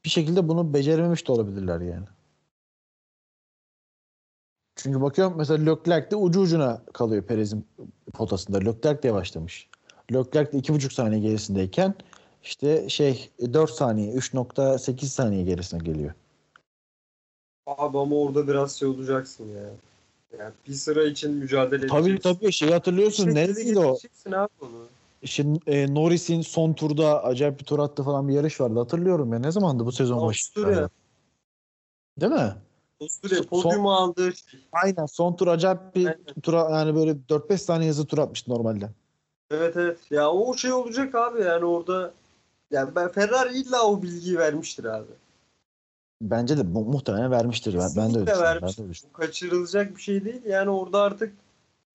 bir 0.04 0.10
şekilde 0.10 0.48
bunu 0.48 0.74
becerememiş 0.74 1.28
de 1.28 1.32
olabilirler 1.32 1.80
yani. 1.80 2.06
Çünkü 4.76 5.00
bakıyorum 5.00 5.34
mesela 5.36 5.70
Leclerc 5.72 6.10
de 6.10 6.16
ucu 6.16 6.40
ucuna 6.40 6.82
kalıyor 6.92 7.22
Perez'in 7.22 7.66
potasında. 8.12 8.58
Leclerc 8.58 9.02
de 9.02 9.08
yavaşlamış. 9.08 9.68
Leclerc 10.12 10.52
de 10.52 10.58
iki 10.58 10.74
buçuk 10.74 10.92
saniye 10.92 11.20
gerisindeyken 11.20 11.94
işte 12.42 12.88
şey 12.88 13.30
4 13.52 13.70
saniye 13.70 14.14
3.8 14.14 15.04
saniye 15.04 15.42
gerisine 15.44 15.80
geliyor. 15.84 16.12
Abi 17.66 17.98
ama 17.98 18.16
orada 18.16 18.48
biraz 18.48 18.76
şey 18.76 18.88
olacaksın 18.88 19.48
ya. 19.48 19.70
Yani 20.38 20.52
bir 20.68 20.72
sıra 20.72 21.04
için 21.04 21.34
mücadele 21.34 21.86
Tabii 21.86 22.10
edeceksin. 22.10 22.34
tabii 22.40 22.52
şey 22.52 22.70
hatırlıyorsun 22.70 23.34
neresiydi 23.34 23.78
o? 23.78 23.98
abi 24.26 24.48
onu. 24.60 24.88
Şimdi 25.24 25.58
e, 25.66 25.94
Norris'in 25.94 26.40
son 26.40 26.72
turda 26.72 27.24
acayip 27.24 27.60
bir 27.60 27.64
tur 27.64 27.78
attı 27.78 28.02
falan 28.02 28.28
bir 28.28 28.34
yarış 28.34 28.60
vardı 28.60 28.78
hatırlıyorum 28.78 29.32
ya. 29.32 29.38
Ne 29.38 29.52
zamandı 29.52 29.86
bu 29.86 29.92
sezon 29.92 30.16
başı? 30.16 30.24
Avusturya. 30.26 30.88
Değil 32.20 32.32
mi? 32.32 32.54
Avusturya 33.00 33.42
Son- 33.42 33.62
podyumu 33.62 33.92
aldığı 33.92 34.36
şey. 34.36 34.60
Aynen 34.72 35.06
son 35.06 35.36
tur 35.36 35.46
acayip 35.46 35.94
bir 35.94 36.06
Aynen. 36.06 36.24
tura 36.42 36.70
yani 36.70 36.94
böyle 36.94 37.28
4-5 37.28 37.62
saniye 37.62 37.90
hızlı 37.90 38.06
tur 38.06 38.18
atmıştı 38.18 38.50
normalde. 38.50 38.90
Evet 39.50 39.76
evet. 39.76 39.98
Ya 40.10 40.30
o 40.30 40.54
şey 40.56 40.72
olacak 40.72 41.14
abi 41.14 41.42
yani 41.42 41.64
orada 41.64 42.12
yani 42.70 42.94
ben 42.94 43.08
Ferrari 43.08 43.58
illa 43.58 43.82
o 43.82 44.02
bilgiyi 44.02 44.38
vermiştir 44.38 44.84
abi. 44.84 45.12
Bence 46.22 46.58
de 46.58 46.62
mu- 46.62 46.84
muhtemelen 46.84 47.30
vermiştir. 47.30 47.74
Ben, 47.78 47.90
ben 47.96 48.14
de 48.14 48.18
öyle 48.18 48.26
de 48.26 48.32
düşünüyorum. 48.32 48.94
Bu 49.08 49.12
kaçırılacak 49.12 49.96
bir 49.96 50.02
şey 50.02 50.24
değil. 50.24 50.44
Yani 50.44 50.70
orada 50.70 51.02
artık 51.02 51.32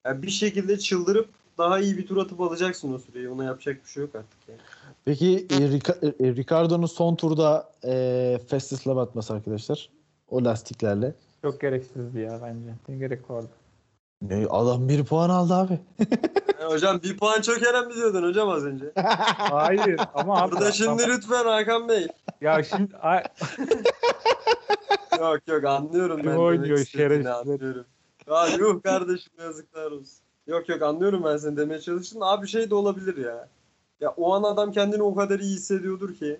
yani 0.05 0.21
bir 0.21 0.29
şekilde 0.29 0.79
çıldırıp 0.79 1.29
daha 1.57 1.79
iyi 1.79 1.97
bir 1.97 2.07
tur 2.07 2.17
atıp 2.17 2.41
alacaksın 2.41 2.93
o 2.93 2.97
süreyi. 2.99 3.29
Ona 3.29 3.43
yapacak 3.43 3.83
bir 3.83 3.89
şey 3.89 4.03
yok 4.03 4.15
artık 4.15 4.49
yani. 4.49 4.59
Peki 5.05 5.47
e, 5.49 5.55
Rica- 5.55 6.25
e, 6.27 6.35
Ricardo'nun 6.35 6.85
son 6.85 7.15
turda 7.15 7.69
e, 7.83 8.39
fastest 8.49 8.87
lap 8.87 8.97
atması 8.97 9.33
arkadaşlar. 9.33 9.89
O 10.29 10.45
lastiklerle. 10.45 11.13
Çok 11.41 11.61
gereksizdi 11.61 12.19
ya 12.19 12.39
bence. 12.43 12.69
Ne 12.89 12.97
gerek 12.97 13.29
vardı? 13.29 13.49
Ne, 14.21 14.47
adam 14.49 14.89
bir 14.89 15.05
puan 15.05 15.29
aldı 15.29 15.53
abi. 15.53 15.79
Yani 16.61 16.73
hocam 16.73 16.99
bir 17.03 17.17
puan 17.17 17.41
çökeren 17.41 17.87
mi 17.87 17.93
diyordun 17.93 18.23
hocam 18.23 18.49
az 18.49 18.65
önce? 18.65 18.91
Hayır 19.37 19.99
ama 20.13 20.41
abi. 20.41 20.51
Burada 20.51 20.71
şimdi 20.71 21.03
lütfen 21.07 21.45
Hakan 21.45 21.89
Bey. 21.89 22.07
Ya 22.41 22.63
şimdi 22.63 22.97
ay, 22.97 23.23
Yok 25.19 25.39
yok 25.47 25.65
anlıyorum 25.65 26.21
Kim 26.21 26.31
ben. 26.31 26.35
oynuyor 26.35 26.65
demek 26.77 26.87
istediğini, 26.87 27.09
şerefsizler? 27.09 27.31
Anlıyorum. 27.31 27.85
Ya 28.29 28.47
yuh 28.47 28.83
kardeşim 28.83 29.33
yazıklar 29.39 29.91
olsun. 29.91 30.24
Yok 30.47 30.69
yok 30.69 30.81
anlıyorum 30.81 31.23
ben 31.23 31.37
seni 31.37 31.57
demeye 31.57 31.81
çalıştın. 31.81 32.21
Abi 32.21 32.47
şey 32.47 32.69
de 32.69 32.75
olabilir 32.75 33.17
ya. 33.17 33.49
Ya 33.99 34.09
o 34.09 34.33
an 34.33 34.43
adam 34.43 34.71
kendini 34.71 35.03
o 35.03 35.15
kadar 35.15 35.39
iyi 35.39 35.55
hissediyordur 35.55 36.15
ki. 36.15 36.39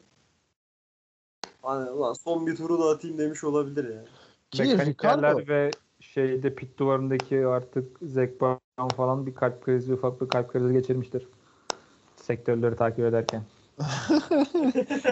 Hani 1.61 1.89
ulan 1.89 2.13
son 2.13 2.47
bir 2.47 2.55
turu 2.55 2.79
da 2.79 2.89
atayım 2.89 3.17
demiş 3.17 3.43
olabilir 3.43 3.95
ya. 3.95 4.05
Mekanikerler 4.59 5.47
ve 5.47 5.71
şeyde 5.99 6.55
pit 6.55 6.79
duvarındaki 6.79 7.47
artık 7.47 7.97
Zac 8.01 8.31
Brown 8.41 8.95
falan 8.95 9.25
bir 9.25 9.35
kalp 9.35 9.65
krizi, 9.65 9.93
ufak 9.93 10.21
bir 10.21 10.27
kalp 10.27 10.53
krizi 10.53 10.73
geçirmiştir. 10.73 11.27
Sektörleri 12.15 12.75
takip 12.75 12.99
ederken. 12.99 13.43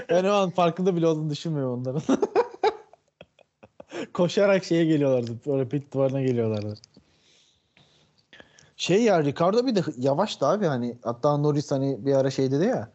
ben 0.09 0.23
o 0.23 0.31
an 0.31 0.49
farkında 0.49 0.95
bile 0.95 1.07
olduğunu 1.07 1.29
düşünmüyorum 1.29 1.81
onların. 1.81 2.01
Koşarak 4.13 4.63
şeye 4.63 4.85
geliyorlardı. 4.85 5.31
Böyle 5.45 5.69
pit 5.69 5.93
duvarına 5.93 6.21
geliyorlardı. 6.21 6.75
Şey 8.83 9.03
ya 9.03 9.23
Ricardo 9.23 9.65
bir 9.65 9.75
de 9.75 9.81
yavaştı 9.97 10.47
abi 10.47 10.65
hani 10.65 10.97
hatta 11.03 11.37
Norris 11.37 11.71
hani 11.71 12.05
bir 12.05 12.13
ara 12.15 12.31
şey 12.31 12.51
dedi 12.51 12.65
ya 12.65 12.89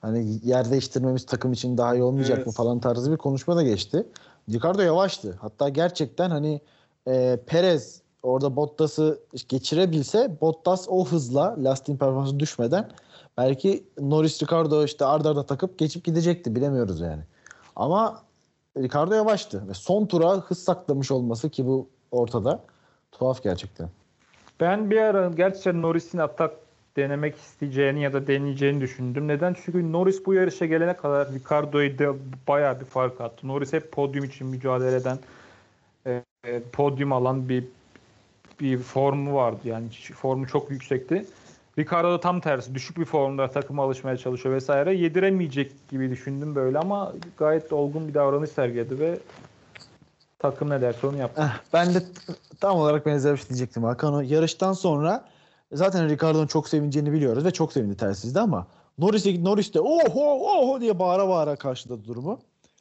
hani 0.00 0.38
yer 0.44 0.70
değiştirmemiz 0.70 1.26
takım 1.26 1.52
için 1.52 1.78
daha 1.78 1.94
iyi 1.94 2.02
olmayacak 2.02 2.36
Evet. 2.36 2.46
mı 2.46 2.52
falan 2.52 2.80
tarzı 2.80 3.12
bir 3.12 3.16
konuşma 3.16 3.56
da 3.56 3.62
geçti. 3.62 4.06
Ricardo 4.50 4.82
yavaştı. 4.82 5.38
Hatta 5.40 5.68
gerçekten 5.68 6.30
hani 6.30 6.60
e, 7.08 7.38
Perez 7.46 8.02
orada 8.22 8.56
Bottas'ı 8.56 9.18
geçirebilse 9.48 10.36
Bottas 10.40 10.86
o 10.88 11.06
hızla 11.06 11.56
lastiğin 11.58 11.98
performansı 11.98 12.40
düşmeden 12.40 12.90
belki 13.36 13.84
Norris 14.00 14.42
Ricardo 14.42 14.84
işte 14.84 15.04
arda 15.04 15.30
arda 15.30 15.46
takıp 15.46 15.78
geçip 15.78 16.04
gidecekti 16.04 16.54
bilemiyoruz 16.56 17.00
yani. 17.00 17.22
Ama 17.76 18.22
Ricardo 18.78 19.14
yavaştı 19.14 19.68
ve 19.68 19.74
son 19.74 20.06
tura 20.06 20.36
hız 20.36 20.58
saklamış 20.58 21.10
olması 21.10 21.50
ki 21.50 21.66
bu 21.66 21.88
ortada 22.10 22.60
tuhaf 23.12 23.42
gerçekten. 23.42 23.88
Ben 24.60 24.90
bir 24.90 24.96
ara 24.96 25.28
gerçekten 25.28 25.82
Norris'in 25.82 26.18
atak 26.18 26.52
denemek 26.96 27.36
isteyeceğini 27.36 28.02
ya 28.02 28.12
da 28.12 28.26
deneyeceğini 28.26 28.80
düşündüm. 28.80 29.28
Neden? 29.28 29.56
Çünkü 29.64 29.92
Norris 29.92 30.26
bu 30.26 30.34
yarışa 30.34 30.66
gelene 30.66 30.96
kadar 30.96 31.28
Ricardo'yu 31.32 31.98
da 31.98 32.14
bayağı 32.48 32.80
bir 32.80 32.84
fark 32.84 33.20
attı. 33.20 33.48
Norris 33.48 33.72
hep 33.72 33.92
podyum 33.92 34.24
için 34.24 34.46
mücadele 34.46 34.96
eden, 34.96 35.18
e, 36.06 36.22
e, 36.46 36.60
podyum 36.72 37.12
alan 37.12 37.48
bir 37.48 37.64
bir 38.60 38.78
formu 38.78 39.34
vardı. 39.34 39.58
Yani 39.64 39.88
formu 40.14 40.46
çok 40.46 40.70
yüksekti. 40.70 41.26
Ricardo 41.78 42.12
da 42.12 42.20
tam 42.20 42.40
tersi. 42.40 42.74
Düşük 42.74 42.98
bir 42.98 43.04
formda 43.04 43.48
takıma 43.48 43.82
alışmaya 43.82 44.16
çalışıyor 44.16 44.54
vesaire. 44.54 44.94
Yediremeyecek 44.94 45.72
gibi 45.90 46.10
düşündüm 46.10 46.54
böyle 46.54 46.78
ama 46.78 47.12
gayet 47.36 47.72
olgun 47.72 48.08
bir 48.08 48.14
davranış 48.14 48.50
sergiledi 48.50 48.98
ve 48.98 49.18
takım 50.50 50.70
ne 50.70 50.80
derse 50.80 51.06
onu 51.06 51.16
yaptı. 51.16 51.42
Eh, 51.42 51.60
ben 51.72 51.94
de 51.94 52.02
tam 52.60 52.76
olarak 52.76 53.06
benzer 53.06 53.32
bir 53.32 53.38
şey 53.38 53.48
diyecektim 53.48 53.84
Hakan. 53.84 54.14
O 54.14 54.20
yarıştan 54.20 54.72
sonra 54.72 55.24
zaten 55.72 56.08
Ricardo'nun 56.08 56.46
çok 56.46 56.68
sevineceğini 56.68 57.12
biliyoruz 57.12 57.44
ve 57.44 57.50
çok 57.50 57.72
sevindi 57.72 57.96
telsizde 57.96 58.40
ama 58.40 58.66
Norris, 58.98 59.26
Norris 59.26 59.74
de 59.74 59.80
oho 59.80 60.24
oho 60.32 60.80
diye 60.80 60.98
bağıra 60.98 61.28
bağıra 61.28 61.56
karşıladı 61.56 62.04
durumu. 62.04 62.38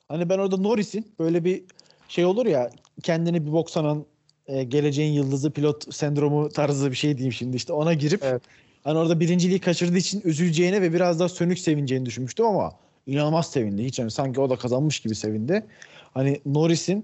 Hani 0.08 0.30
ben 0.30 0.40
orada 0.40 0.58
Norris'in 0.58 1.06
böyle 1.20 1.44
bir 1.46 1.64
şey 2.08 2.26
olur 2.26 2.46
ya 2.46 2.70
kendini 3.04 3.46
bir 3.46 3.52
bok 3.52 3.70
sanan 3.70 4.06
e, 4.48 4.64
geleceğin 4.64 5.14
yıldızı 5.14 5.52
pilot 5.52 5.96
sendromu 5.96 6.50
tarzı 6.50 6.92
bir 6.92 6.96
şey 6.96 7.18
diyeyim 7.18 7.34
şimdi 7.34 7.58
işte 7.58 7.74
ona 7.74 7.94
girip 7.94 8.24
Evet. 8.24 8.42
hani 8.84 8.98
orada 8.98 9.20
birinciliği 9.20 9.60
kaçırdığı 9.60 9.98
için 9.98 10.22
üzüleceğine 10.26 10.82
ve 10.82 10.94
biraz 10.94 11.20
daha 11.20 11.30
sönük 11.30 11.60
sevineceğini 11.60 12.06
düşünmüştüm 12.06 12.46
ama 12.46 12.72
inanılmaz 13.08 13.52
sevindi. 13.52 13.84
Hiç 13.84 14.00
yani 14.00 14.12
sanki 14.12 14.42
o 14.42 14.50
da 14.50 14.56
kazanmış 14.56 15.00
gibi 15.00 15.16
sevindi. 15.16 15.66
Hani 16.14 16.42
Norris'in 16.46 17.04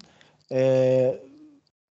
e, 0.51 1.19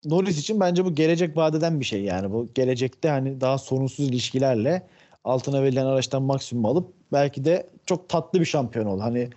Norris 0.04 0.38
için 0.38 0.60
bence 0.60 0.84
bu 0.84 0.94
gelecek 0.94 1.36
vadeden 1.36 1.80
bir 1.80 1.84
şey 1.84 2.02
yani. 2.02 2.32
Bu 2.32 2.48
gelecekte 2.54 3.08
hani 3.08 3.40
daha 3.40 3.58
sorunsuz 3.58 4.08
ilişkilerle 4.08 4.86
altına 5.24 5.62
verilen 5.62 5.86
araçtan 5.86 6.22
maksimum 6.22 6.64
alıp 6.64 6.92
belki 7.12 7.44
de 7.44 7.66
çok 7.86 8.08
tatlı 8.08 8.40
bir 8.40 8.44
şampiyon 8.44 8.86
ol. 8.86 9.00
Hani 9.00 9.30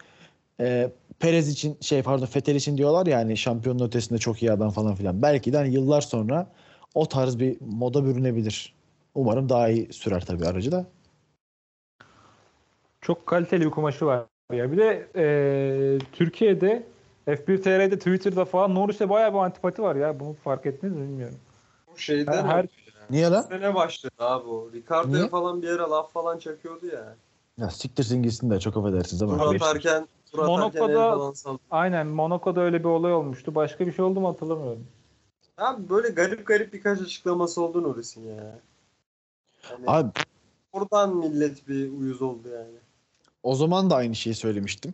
e, 0.60 0.92
Perez 1.20 1.50
için 1.50 1.78
şey 1.82 2.02
pardon 2.04 2.28
Vettel 2.36 2.56
için 2.56 2.78
diyorlar 2.78 3.06
ya 3.06 3.18
hani 3.18 3.38
şampiyonun 3.38 3.88
ötesinde 3.88 4.20
çok 4.20 4.44
iyi 4.44 4.52
adam 4.52 4.70
falan 4.70 4.96
filan. 4.96 5.22
Belki 5.22 5.54
de 5.54 5.58
hani 5.58 5.74
yıllar 5.74 6.02
sonra 6.02 6.48
o 6.96 7.06
tarz 7.06 7.40
bir 7.40 7.58
moda 7.62 8.06
bürünebilir. 8.06 8.74
Umarım 9.16 9.50
daha 9.50 9.70
iyi 9.70 9.94
sürer 9.94 10.26
tabii 10.26 10.46
aracı 10.46 10.72
da. 10.72 10.86
Çok 13.02 13.28
kaliteli 13.28 13.66
bir 13.66 13.72
kumaşı 13.72 14.06
var 14.06 14.26
ya. 14.54 14.72
Bir 14.72 14.78
de 14.78 15.08
e, 15.16 15.26
Türkiye'de 16.14 16.84
F1 17.36 17.62
TR'de 17.62 17.98
Twitter'da 17.98 18.46
falan 18.46 18.76
Norris'e 18.76 19.10
bayağı 19.10 19.34
bir 19.34 19.38
antipati 19.38 19.82
var 19.82 19.96
ya. 19.96 20.20
Bunu 20.20 20.34
fark 20.34 20.66
ettiniz 20.66 20.94
mi 20.94 21.02
bilmiyorum. 21.02 21.38
Bu 21.88 21.98
şeyden 21.98 22.46
Her- 22.46 22.56
her, 22.56 22.68
Niye 23.10 23.30
lan? 23.30 23.42
sene 23.42 23.76
başladı 23.76 24.14
abi 24.20 24.48
o. 24.48 24.72
Ricardo'ya 24.74 25.28
falan 25.28 25.62
bir 25.62 25.70
ara 25.70 25.92
laf 25.92 26.14
falan 26.14 26.38
çakıyordu 26.38 26.86
ya. 26.86 27.16
Ya 27.58 27.70
siktirsin 27.70 28.24
gitsin 28.24 28.50
de 28.50 28.60
çok 28.60 28.78
affedersiniz 28.78 29.22
ama. 29.24 29.38
Tur 29.38 29.56
atarken, 29.56 30.08
tur 30.32 30.46
Monaco'da-. 30.46 31.34
Aynen 31.72 32.08
Monaco'da 32.08 32.62
öyle 32.62 32.80
bir 32.80 32.86
olay 32.90 33.14
olmuştu. 33.14 33.56
Başka 33.56 33.88
bir 33.88 33.94
şey 33.94 34.06
oldu 34.06 34.20
mu 34.20 34.28
hatırlamıyorum. 34.28 34.88
Abi 35.58 35.90
böyle 35.90 36.10
garip 36.10 36.48
garip 36.48 36.74
birkaç 36.74 37.02
açıklaması 37.02 37.62
oldu 37.62 37.84
Norris'in 37.84 38.36
ya. 38.36 38.60
Hani 39.62 39.86
Abi 39.88 40.10
oradan 40.74 41.16
millet 41.16 41.68
bir 41.68 41.92
uyuz 41.92 42.22
oldu 42.22 42.50
yani. 42.54 42.78
O 43.44 43.56
zaman 43.56 43.90
da 43.90 43.96
aynı 43.96 44.16
şeyi 44.16 44.36
söylemiştim. 44.36 44.94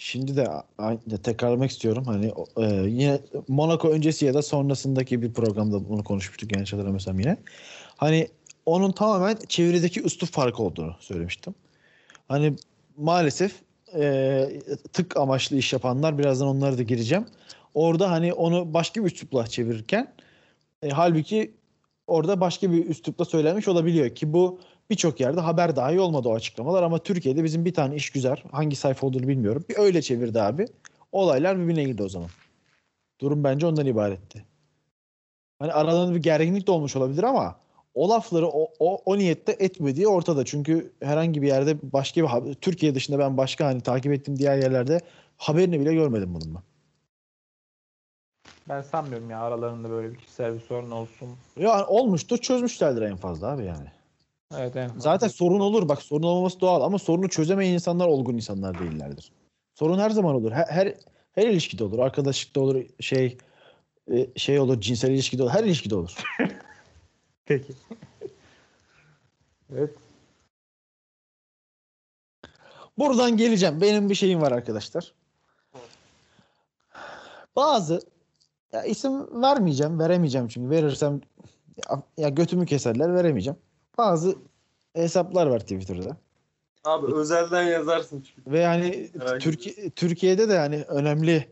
Şimdi 0.00 0.36
de 0.36 0.48
aynı 0.78 1.18
tekrarlamak 1.22 1.70
istiyorum. 1.70 2.04
Hani 2.04 2.32
e, 2.56 2.88
yine 2.88 3.20
Monaco 3.48 3.88
öncesi 3.88 4.24
ya 4.24 4.34
da 4.34 4.42
sonrasındaki 4.42 5.22
bir 5.22 5.32
programda 5.32 5.88
bunu 5.88 6.04
konuşmuştuk 6.04 6.52
yanlış 6.52 6.72
hatırlamıyorsam 6.72 7.20
yine. 7.20 7.36
Hani 7.96 8.28
onun 8.66 8.92
tamamen 8.92 9.36
çevredeki 9.48 10.02
üslup 10.02 10.30
farkı 10.30 10.62
olduğunu 10.62 10.96
söylemiştim. 11.00 11.54
Hani 12.28 12.54
maalesef 12.96 13.54
e, 13.94 14.60
tık 14.92 15.16
amaçlı 15.16 15.56
iş 15.56 15.72
yapanlar 15.72 16.18
birazdan 16.18 16.48
onlara 16.48 16.78
da 16.78 16.82
gireceğim. 16.82 17.26
Orada 17.74 18.10
hani 18.10 18.32
onu 18.32 18.74
başka 18.74 19.04
bir 19.04 19.12
üslupla 19.12 19.46
çevirirken 19.46 20.12
e, 20.82 20.88
halbuki 20.88 21.54
orada 22.06 22.40
başka 22.40 22.72
bir 22.72 22.86
üslupla 22.86 23.24
söylenmiş 23.24 23.68
olabiliyor 23.68 24.14
ki 24.14 24.32
bu 24.32 24.60
birçok 24.90 25.20
yerde 25.20 25.40
haber 25.40 25.76
dahi 25.76 26.00
olmadı 26.00 26.28
o 26.28 26.34
açıklamalar 26.34 26.82
ama 26.82 26.98
Türkiye'de 26.98 27.44
bizim 27.44 27.64
bir 27.64 27.74
tane 27.74 27.96
iş 27.96 28.10
güzel 28.10 28.36
hangi 28.52 28.76
sayfa 28.76 29.06
olduğunu 29.06 29.28
bilmiyorum. 29.28 29.64
Bir 29.68 29.78
öyle 29.78 30.02
çevirdi 30.02 30.42
abi. 30.42 30.66
Olaylar 31.12 31.58
birbirine 31.58 31.84
girdi 31.84 32.02
o 32.02 32.08
zaman. 32.08 32.28
Durum 33.20 33.44
bence 33.44 33.66
ondan 33.66 33.86
ibaretti. 33.86 34.44
Hani 35.58 35.72
aralarında 35.72 36.14
bir 36.14 36.22
gerginlik 36.22 36.66
de 36.66 36.70
olmuş 36.70 36.96
olabilir 36.96 37.22
ama 37.22 37.56
o 37.94 38.08
lafları 38.08 38.48
o, 38.48 38.68
o, 38.78 38.96
o 39.04 39.18
niyette 39.18 39.56
etmediği 39.58 40.08
ortada. 40.08 40.44
Çünkü 40.44 40.92
herhangi 41.02 41.42
bir 41.42 41.46
yerde 41.46 41.76
başka 41.82 42.22
bir 42.22 42.54
Türkiye 42.54 42.94
dışında 42.94 43.18
ben 43.18 43.36
başka 43.36 43.66
hani 43.66 43.80
takip 43.80 44.12
ettiğim 44.12 44.38
diğer 44.38 44.58
yerlerde 44.58 45.00
haberini 45.36 45.80
bile 45.80 45.94
görmedim 45.94 46.34
bunun 46.34 46.54
ben. 46.54 46.62
Ben 48.68 48.82
sanmıyorum 48.82 49.30
ya 49.30 49.40
aralarında 49.40 49.90
böyle 49.90 50.12
bir 50.12 50.16
kişisel 50.16 50.54
bir 50.54 50.60
sorun 50.60 50.90
olsun. 50.90 51.28
Ya 51.56 51.86
olmuştur 51.86 52.38
çözmüşlerdir 52.38 53.02
en 53.02 53.16
fazla 53.16 53.46
abi 53.48 53.64
yani. 53.64 53.97
Evet, 54.56 54.76
evet. 54.76 54.90
Zaten 54.96 55.28
sorun 55.28 55.60
olur 55.60 55.88
bak 55.88 56.02
sorun 56.02 56.22
olmaması 56.22 56.60
doğal 56.60 56.82
ama 56.82 56.98
sorunu 56.98 57.28
çözemeyen 57.28 57.74
insanlar 57.74 58.06
olgun 58.06 58.34
insanlar 58.34 58.78
değillerdir. 58.78 59.32
Sorun 59.74 59.98
her 59.98 60.10
zaman 60.10 60.34
olur. 60.34 60.52
Her 60.52 60.66
her, 60.66 60.94
her 61.32 61.46
ilişkide 61.46 61.84
olur. 61.84 61.98
Arkadaşlıkta 61.98 62.60
olur, 62.60 62.84
şey 63.00 63.38
e, 64.12 64.26
şey 64.36 64.60
olur, 64.60 64.80
cinsel 64.80 65.10
ilişkide 65.10 65.42
olur. 65.42 65.50
Her 65.52 65.64
ilişkide 65.64 65.96
olur. 65.96 66.14
Peki. 67.46 67.72
evet. 69.72 69.94
Buradan 72.98 73.36
geleceğim. 73.36 73.80
Benim 73.80 74.10
bir 74.10 74.14
şeyim 74.14 74.40
var 74.40 74.52
arkadaşlar. 74.52 75.12
Bazı 77.56 78.00
ya 78.72 78.82
isim 78.82 79.42
vermeyeceğim, 79.42 79.98
veremeyeceğim 79.98 80.48
çünkü 80.48 80.70
verirsem 80.70 81.20
ya, 81.76 82.02
ya 82.16 82.28
götümü 82.28 82.66
keserler, 82.66 83.14
veremeyeceğim. 83.14 83.58
Bazı 83.98 84.38
hesaplar 84.94 85.46
var 85.46 85.60
Twitter'da. 85.60 86.16
Abi 86.84 87.14
özelden 87.14 87.62
yazarsın 87.62 88.20
çünkü. 88.20 88.50
Ve 88.50 88.58
yani 88.58 89.10
Türkiye 89.40 89.90
Türkiye'de 89.90 90.48
de 90.48 90.52
yani 90.52 90.82
önemli 90.82 91.48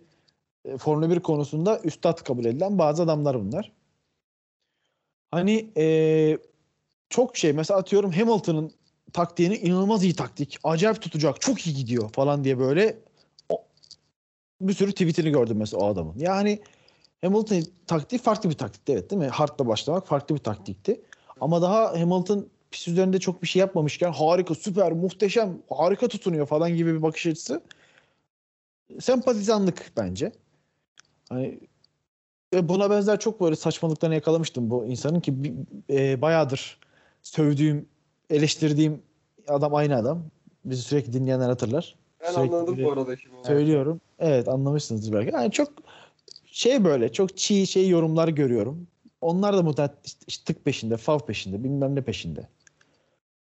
e, 0.64 0.78
Formula 0.78 1.10
1 1.10 1.20
konusunda 1.20 1.80
üstad 1.80 2.24
kabul 2.24 2.44
edilen 2.44 2.78
bazı 2.78 3.02
adamlar 3.02 3.40
bunlar. 3.40 3.72
Hani 5.30 5.70
e, 5.76 6.38
çok 7.10 7.36
şey 7.36 7.52
mesela 7.52 7.80
atıyorum 7.80 8.12
Hamilton'ın 8.12 8.72
taktiğini 9.12 9.56
inanılmaz 9.56 10.04
iyi 10.04 10.14
taktik. 10.14 10.58
Acayip 10.64 11.02
tutacak. 11.02 11.40
Çok 11.40 11.66
iyi 11.66 11.76
gidiyor 11.76 12.10
falan 12.12 12.44
diye 12.44 12.58
böyle 12.58 12.98
o, 13.48 13.64
bir 14.60 14.72
sürü 14.72 14.92
tweetini 14.92 15.30
gördüm 15.30 15.56
mesela 15.56 15.82
o 15.82 15.86
adamın. 15.86 16.18
Yani 16.18 16.58
Hamilton 17.20 17.62
taktiği 17.86 18.18
farklı 18.18 18.50
bir 18.50 18.54
taktikti 18.54 18.92
evet 18.92 19.10
değil 19.10 19.22
mi? 19.22 19.28
Hard'la 19.28 19.66
başlamak 19.66 20.06
farklı 20.06 20.34
bir 20.34 20.40
taktikti. 20.40 21.00
Ama 21.40 21.62
daha 21.62 22.00
Hamilton 22.00 22.48
pist 22.70 22.88
üzerinde 22.88 23.20
çok 23.20 23.42
bir 23.42 23.46
şey 23.46 23.60
yapmamışken 23.60 24.12
harika, 24.12 24.54
süper, 24.54 24.92
muhteşem, 24.92 25.58
harika 25.70 26.08
tutunuyor 26.08 26.46
falan 26.46 26.76
gibi 26.76 26.94
bir 26.94 27.02
bakış 27.02 27.26
açısı 27.26 27.62
sempatizanlık 29.00 29.92
bence. 29.96 30.32
Hani 31.28 31.60
ve 32.54 32.68
buna 32.68 32.90
benzer 32.90 33.20
çok 33.20 33.40
böyle 33.40 33.56
saçmalıklarını 33.56 34.14
yakalamıştım 34.14 34.70
bu 34.70 34.86
insanın 34.86 35.20
ki 35.20 35.34
e, 35.90 36.22
bayağıdır 36.22 36.78
sövdüğüm, 37.22 37.88
eleştirdiğim 38.30 39.02
adam 39.48 39.74
aynı 39.74 39.96
adam. 39.96 40.22
Bizi 40.64 40.82
sürekli 40.82 41.12
dinleyenler 41.12 41.48
hatırlar. 41.48 41.96
Ben 42.20 42.32
Sürekli 42.32 42.56
anladım 42.56 42.84
bu 42.84 42.92
arada 42.92 43.16
şimdi. 43.16 43.34
Söylüyorum. 43.46 44.00
Evet 44.18 44.48
anlamışsınızdır 44.48 45.12
belki. 45.12 45.34
Yani 45.34 45.50
çok 45.50 45.72
şey 46.46 46.84
böyle 46.84 47.12
çok 47.12 47.36
çiğ 47.36 47.66
şey 47.66 47.88
yorumlar 47.88 48.28
görüyorum. 48.28 48.86
Onlar 49.20 49.56
da 49.56 49.62
muhtemelen 49.62 49.94
işte, 50.26 50.44
tık 50.54 50.64
peşinde, 50.64 50.96
fav 50.96 51.18
peşinde, 51.18 51.64
bilmem 51.64 51.94
ne 51.94 52.00
peşinde. 52.02 52.48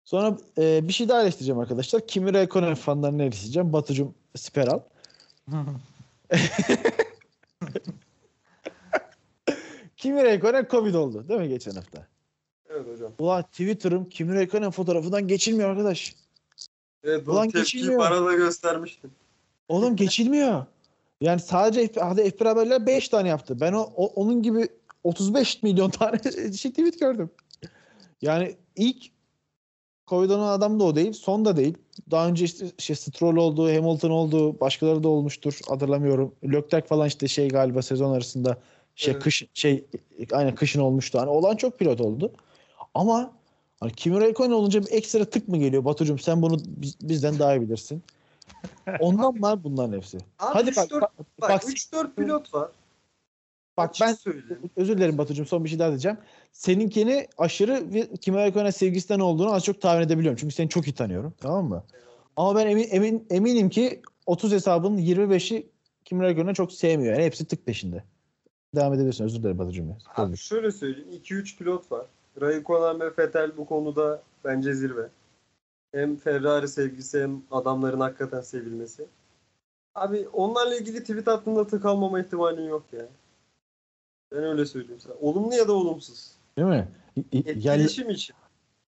Sonra 0.04 0.38
e, 0.58 0.88
bir 0.88 0.94
şey 0.94 1.10
daha 1.10 1.22
eleştireceğim 1.22 1.60
arkadaşlar. 1.60 2.08
Kimi 2.08 2.30
Räikkönen 2.30 2.76
fanlarını 2.76 3.24
eleştireceğim. 3.24 3.74
Batucum 3.74 4.16
Speral. 4.36 4.80
Kimi 9.98 10.20
Räikkönen 10.24 10.70
Covid 10.70 10.94
oldu 10.94 11.28
değil 11.30 11.40
mi 11.40 11.50
geçen 11.50 11.72
hafta? 11.72 12.08
Evet 12.70 12.88
hocam. 12.94 13.12
Ulan 13.20 13.44
Twitter'ım 13.44 14.10
Kimi 14.10 14.36
Räikkönen 14.36 14.72
fotoğrafından 14.72 15.28
geçilmiyor 15.28 15.70
arkadaş. 15.70 16.16
Evet, 17.04 17.28
Ulan 17.28 17.50
geçilmiyor. 17.50 18.00
bana 18.00 18.26
da 18.26 18.34
göstermiştin. 18.34 19.12
Oğlum 19.68 19.96
geçilmiyor. 19.96 20.66
Yani 21.22 21.40
sadece 21.40 22.00
hadi 22.00 22.22
F1 22.22 22.48
haberler 22.48 22.86
5 22.88 23.10
tane 23.10 23.30
yaptı. 23.30 23.60
Ben 23.62 23.74
o, 23.74 23.82
o- 23.96 24.14
onun 24.16 24.42
gibi 24.44 24.68
35 25.06 25.64
milyon 25.64 25.90
tane 25.90 26.18
şey 26.54 26.72
tweet 26.72 27.00
gördüm. 27.00 27.30
Yani 28.22 28.56
ilk 28.76 29.06
Covid 30.08 30.30
olan 30.30 30.48
adam 30.48 30.80
da 30.80 30.84
o 30.84 30.96
değil. 30.96 31.14
Son 31.14 31.46
da 31.46 31.58
değil. 31.58 31.78
Daha 32.12 32.28
önce 32.28 32.46
işte 32.46 32.66
şey 32.78 32.96
Stroll 32.96 33.36
oldu, 33.36 33.68
Hamilton 33.68 34.10
oldu, 34.10 34.60
başkaları 34.60 35.04
da 35.04 35.08
olmuştur. 35.10 35.60
Hatırlamıyorum. 35.70 36.36
Leclerc 36.44 36.88
falan 36.88 37.08
işte 37.08 37.28
şey 37.28 37.48
galiba 37.50 37.82
sezon 37.82 38.14
arasında 38.14 38.58
şey 38.96 39.14
Evet. 39.14 39.24
kış 39.24 39.44
şey 39.54 39.86
aynen 40.32 40.56
kışın 40.56 40.80
olmuştu. 40.80 41.20
Hani 41.20 41.30
olan 41.30 41.56
çok 41.56 41.80
pilot 41.80 42.02
oldu. 42.02 42.34
Ama 42.94 43.34
hani 43.80 43.92
Kimi 43.92 44.18
Räikkönen 44.18 44.54
olunca 44.54 44.82
bir 44.82 44.92
ekstra 44.92 45.26
tık 45.26 45.48
mı 45.48 45.58
geliyor? 45.58 45.86
Batucuğum 45.86 46.18
sen 46.18 46.42
bunu 46.42 46.58
biz- 46.68 46.98
bizden 47.02 47.40
daha 47.40 47.56
iyi 47.56 47.62
bilirsin. 47.62 48.04
Ondan 49.00 49.42
var 49.42 49.64
bunların 49.64 49.94
hepsi. 49.98 50.18
Abi 50.18 50.54
Hadi 50.54 50.76
bak, 50.76 50.92
3-4 50.92 51.02
bak, 51.02 51.12
bak, 51.42 51.50
bak, 51.50 51.64
3-4 51.64 52.16
pilot 52.16 52.54
var. 52.54 52.70
Bak 53.78 53.90
Açık 53.90 54.08
ben 54.08 54.14
söyleyeyim. 54.14 54.70
özür 54.76 54.98
dilerim 54.98 55.18
Batucuğum 55.18 55.46
son 55.46 55.64
bir 55.64 55.70
şey 55.70 55.80
daha 55.80 55.90
diyeceğim. 55.90 56.18
Seninkini 56.52 57.28
aşırı 57.38 57.94
ve 57.94 58.02
Räikkönen 58.02 58.72
sevgisinden 58.72 59.20
olduğunu 59.20 59.54
az 59.54 59.64
çok 59.64 59.82
tahmin 59.82 60.06
edebiliyorum. 60.06 60.38
Çünkü 60.38 60.56
seni 60.56 60.70
çok 60.70 60.88
iyi 60.88 60.94
tanıyorum. 60.94 61.34
Tamam 61.42 61.66
mı? 61.66 61.84
Ama 62.36 62.56
ben 62.60 62.68
emin, 62.68 62.88
emin 62.92 63.28
eminim 63.30 63.70
ki 63.70 64.02
30 64.26 64.52
hesabının 64.52 64.98
25'i 64.98 65.70
Kimi 66.06 66.24
Räikkönen'i 66.24 66.54
çok 66.54 66.72
sevmiyor. 66.72 67.14
Yani 67.14 67.26
hepsi 67.26 67.46
tık 67.46 67.66
peşinde. 67.66 68.04
Devam 68.76 68.94
edebilirsin. 68.94 69.24
Özür 69.24 69.40
dilerim 69.40 69.60
Batucuğum. 69.60 69.98
Abi 70.16 70.38
şöyle 70.38 70.72
söyleyeyim. 70.72 71.22
2-3 71.24 71.58
pilot 71.58 71.92
var. 71.92 72.06
Raikkonen 72.42 73.00
ve 73.00 73.12
Vettel 73.18 73.58
bu 73.58 73.66
konuda 73.66 74.22
bence 74.44 74.74
zirve. 74.74 75.10
Hem 75.92 76.16
Ferrari 76.16 76.68
sevgisi 76.68 77.22
hem 77.22 77.42
adamların 77.52 78.00
hakikaten 78.00 78.42
sevilmesi. 78.42 79.06
Abi 79.96 80.28
onlarla 80.34 80.76
ilgili 80.76 81.02
tweet 81.02 81.28
attığında 81.28 81.68
tık 81.68 81.86
almama 81.86 82.20
ihtimalin 82.20 82.70
yok 82.70 82.84
ya. 82.94 83.06
Ben 84.32 84.44
öyle 84.44 84.66
söyleyeyim 84.66 85.00
sana. 85.00 85.14
Olumlu 85.14 85.56
ya 85.56 85.68
da 85.68 85.74
olumsuz. 85.74 86.32
Değil 86.58 86.68
mi? 86.68 86.88
Y- 87.16 87.24
Yani, 87.34 87.50
Etkileşim 87.50 88.10
için. 88.10 88.36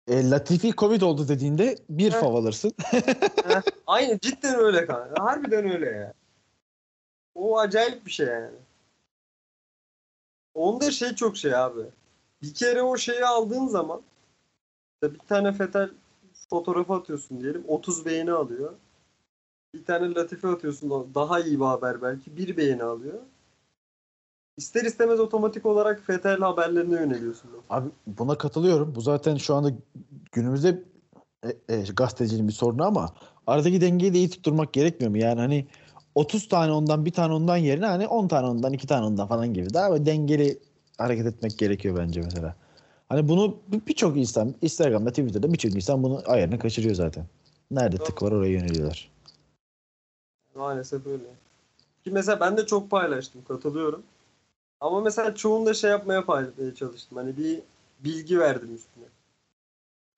e, 0.08 0.30
Latifi 0.30 0.72
Covid 0.76 1.02
oldu 1.02 1.28
dediğinde 1.28 1.76
bir 1.90 2.12
fav 2.12 2.36
alırsın. 2.36 2.74
Aynı 3.88 4.20
cidden 4.20 4.60
öyle 4.60 4.86
kanka. 4.86 5.24
Harbiden 5.24 5.72
öyle 5.72 5.86
ya. 5.90 6.14
O 7.36 7.60
acayip 7.60 8.06
bir 8.06 8.12
şey 8.12 8.28
yani. 8.28 8.56
Onda 10.54 10.92
şey 10.92 11.16
çok 11.16 11.38
şey 11.38 11.56
abi. 11.56 11.82
Bir 12.42 12.54
kere 12.54 12.82
o 12.82 12.98
şeyi 12.98 13.26
aldığın 13.26 13.68
zaman 13.68 14.02
bir 15.04 15.20
tane 15.20 15.54
Fetel 15.54 15.90
fotoğrafı 16.50 16.94
atıyorsun 16.94 17.42
diyelim 17.42 17.64
30 17.68 18.06
beğeni 18.06 18.32
alıyor. 18.32 18.74
Bir 19.74 19.86
tane 19.86 20.14
Latife 20.16 20.48
atıyorsun 20.48 21.14
daha 21.16 21.40
iyi 21.40 21.60
bir 21.60 21.66
haber 21.66 22.02
belki 22.02 22.38
bir 22.38 22.58
beğeni 22.58 22.84
alıyor. 22.84 23.20
İster 24.60 24.84
istemez 24.86 25.20
otomatik 25.20 25.66
olarak 25.66 26.02
Fetel 26.08 26.40
haberlerine 26.40 26.96
yöneliyorsun. 26.96 27.50
Abi 27.70 27.90
buna 28.08 28.38
katılıyorum. 28.38 28.96
Bu 28.96 29.02
zaten 29.02 29.38
şu 29.38 29.56
anda 29.56 29.72
günümüzde 30.32 30.84
e, 31.44 31.50
e, 31.70 31.84
gazeteciliğin 31.96 32.48
bir 32.48 32.54
sorunu 32.54 32.86
ama 32.86 33.14
aradaki 33.48 33.82
dengeyi 33.82 34.14
de 34.14 34.18
iyi 34.18 34.30
tutturmak 34.30 34.74
gerekmiyor 34.74 35.12
mu? 35.12 35.18
Yani 35.18 35.40
hani 35.40 35.68
30 36.16 36.48
tane 36.48 36.72
ondan 36.72 37.06
bir 37.06 37.12
tane 37.12 37.34
ondan 37.34 37.58
yerine 37.58 37.86
hani 37.86 38.08
10 38.08 38.28
tane 38.28 38.48
ondan 38.48 38.74
iki 38.74 38.88
tane 38.88 39.06
ondan 39.06 39.28
falan 39.28 39.54
gibi 39.54 39.74
daha 39.74 39.92
böyle 39.92 40.06
dengeli 40.06 40.60
hareket 40.98 41.26
etmek 41.26 41.58
gerekiyor 41.58 41.98
bence 41.98 42.22
mesela. 42.22 42.56
Hani 43.10 43.30
bunu 43.30 43.58
bir- 43.68 43.86
birçok 43.88 44.18
insan 44.18 44.56
Instagram'da 44.62 45.10
Twitter'da 45.10 45.54
birçok 45.54 45.76
insan 45.76 46.04
bunu 46.04 46.22
ayarını 46.26 46.60
kaçırıyor 46.60 46.96
zaten. 46.96 47.26
Nerede 47.72 47.98
tık 47.98 48.24
var 48.24 48.32
oraya 48.32 48.52
yöneliyorlar. 48.52 49.12
Maalesef 50.56 51.08
öyle. 51.08 51.24
Ki 52.04 52.12
mesela 52.12 52.40
ben 52.40 52.58
de 52.58 52.66
çok 52.66 52.92
paylaştım, 52.92 53.42
katılıyorum. 53.48 54.04
Ama 54.82 55.02
mesela 55.02 55.36
çoğunda 55.36 55.74
şey 55.74 55.90
yapmaya 55.90 56.26
paylaşmaya 56.26 56.76
çalıştım. 56.76 57.18
Hani 57.18 57.38
bir 57.38 57.60
bilgi 58.00 58.40
verdim 58.40 58.76
üstüne. 58.76 59.06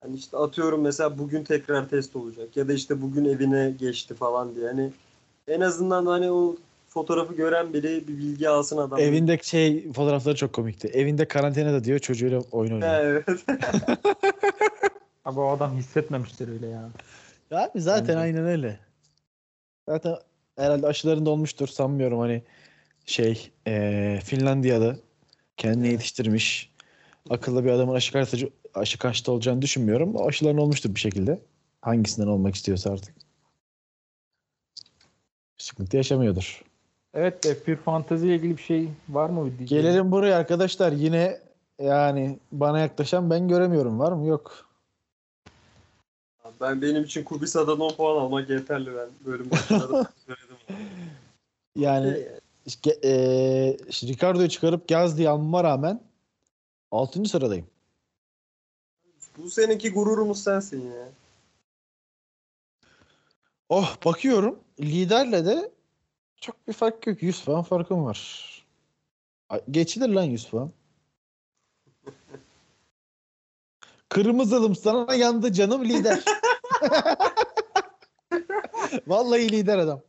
Hani 0.01 0.15
işte 0.15 0.37
atıyorum 0.37 0.81
mesela 0.81 1.17
bugün 1.17 1.43
tekrar 1.43 1.89
test 1.89 2.15
olacak 2.15 2.57
ya 2.57 2.67
da 2.67 2.73
işte 2.73 3.01
bugün 3.01 3.25
evine 3.25 3.71
geçti 3.79 4.13
falan 4.15 4.55
diye. 4.55 4.67
Hani 4.67 4.91
en 5.47 5.61
azından 5.61 6.05
hani 6.05 6.31
o 6.31 6.55
fotoğrafı 6.87 7.33
gören 7.33 7.73
biri 7.73 8.07
bir 8.07 8.17
bilgi 8.17 8.49
alsın 8.49 8.77
adam. 8.77 8.99
Evinde 8.99 9.37
şey 9.37 9.91
fotoğrafları 9.93 10.35
çok 10.35 10.53
komikti. 10.53 10.87
Evinde 10.87 11.27
karantinada 11.27 11.83
diyor 11.83 11.99
çocuğuyla 11.99 12.41
oyun 12.51 12.71
oynuyor. 12.71 12.93
Evet. 13.03 13.27
Abi 15.25 15.39
o 15.39 15.49
adam 15.49 15.77
hissetmemiştir 15.77 16.47
öyle 16.47 16.67
ya. 16.67 16.89
Ya 17.51 17.63
Abi 17.63 17.81
zaten 17.81 18.07
Bence. 18.07 18.17
aynen 18.17 18.45
öyle. 18.45 18.79
Zaten 19.89 20.15
herhalde 20.55 20.87
aşılarında 20.87 21.29
olmuştur 21.29 21.67
sanmıyorum 21.67 22.19
hani 22.19 22.43
şey 23.11 23.51
eee 23.67 24.19
Finlandiyalı 24.23 24.99
kendini 25.57 25.87
yetiştirmiş 25.87 26.71
akıllı 27.29 27.65
bir 27.65 27.69
adamın 27.69 27.95
aşı 27.95 28.13
kartıcı 28.13 28.49
aşı 28.73 28.99
karşıtı 28.99 29.31
olacağını 29.31 29.61
düşünmüyorum. 29.61 30.15
O 30.15 30.27
aşıların 30.27 30.57
olmuştur 30.57 30.95
bir 30.95 30.99
şekilde. 30.99 31.39
Hangisinden 31.81 32.27
olmak 32.27 32.55
istiyorsa 32.55 32.91
artık. 32.91 33.15
Sıkıntı 35.57 35.97
yaşamıyordur. 35.97 36.63
Evet 37.13 37.45
F1 37.45 37.75
Fantasy 37.75 38.25
ile 38.25 38.35
ilgili 38.35 38.57
bir 38.57 38.61
şey 38.61 38.89
var 39.09 39.29
mı? 39.29 39.57
diyeceğim? 39.57 39.83
Gelelim 39.83 40.11
buraya 40.11 40.37
arkadaşlar. 40.37 40.91
Yine 40.91 41.39
yani 41.79 42.39
bana 42.51 42.79
yaklaşan 42.79 43.29
ben 43.29 43.47
göremiyorum. 43.47 43.99
Var 43.99 44.11
mı? 44.11 44.27
Yok. 44.27 44.69
ben 46.61 46.81
benim 46.81 47.03
için 47.03 47.23
Kubisa'dan 47.23 47.79
10 47.79 47.93
puan 47.93 48.15
almak 48.21 48.49
yeterli 48.49 48.95
ben 48.95 49.09
bölüm 49.25 49.51
başında 49.51 49.89
da 49.89 50.09
söyledim. 50.25 50.55
Yani 51.75 52.27
işte, 52.65 52.89
işte 53.89 54.07
Ricardo'yu 54.07 54.49
çıkarıp 54.49 54.87
Gaz 54.87 55.17
diye 55.17 55.29
almama 55.29 55.63
rağmen 55.63 56.01
6. 56.91 57.25
sıradayım. 57.25 57.67
Bu 59.37 59.51
seneki 59.51 59.91
gururumuz 59.91 60.43
sensin 60.43 60.91
ya. 60.91 61.09
Oh 63.69 63.95
bakıyorum 64.05 64.59
liderle 64.79 65.45
de 65.45 65.71
çok 66.35 66.67
bir 66.67 66.73
fark 66.73 67.07
yok. 67.07 67.23
100 67.23 67.43
puan 67.43 67.63
farkım 67.63 68.05
var. 68.05 68.47
Geçilir 69.71 70.09
lan 70.09 70.23
100 70.23 70.45
puan. 70.45 70.71
Kırmızılım 74.09 74.75
sana 74.75 75.15
yandı 75.15 75.53
canım 75.53 75.85
lider. 75.85 76.23
Vallahi 79.07 79.51
lider 79.51 79.77
adam. 79.77 80.01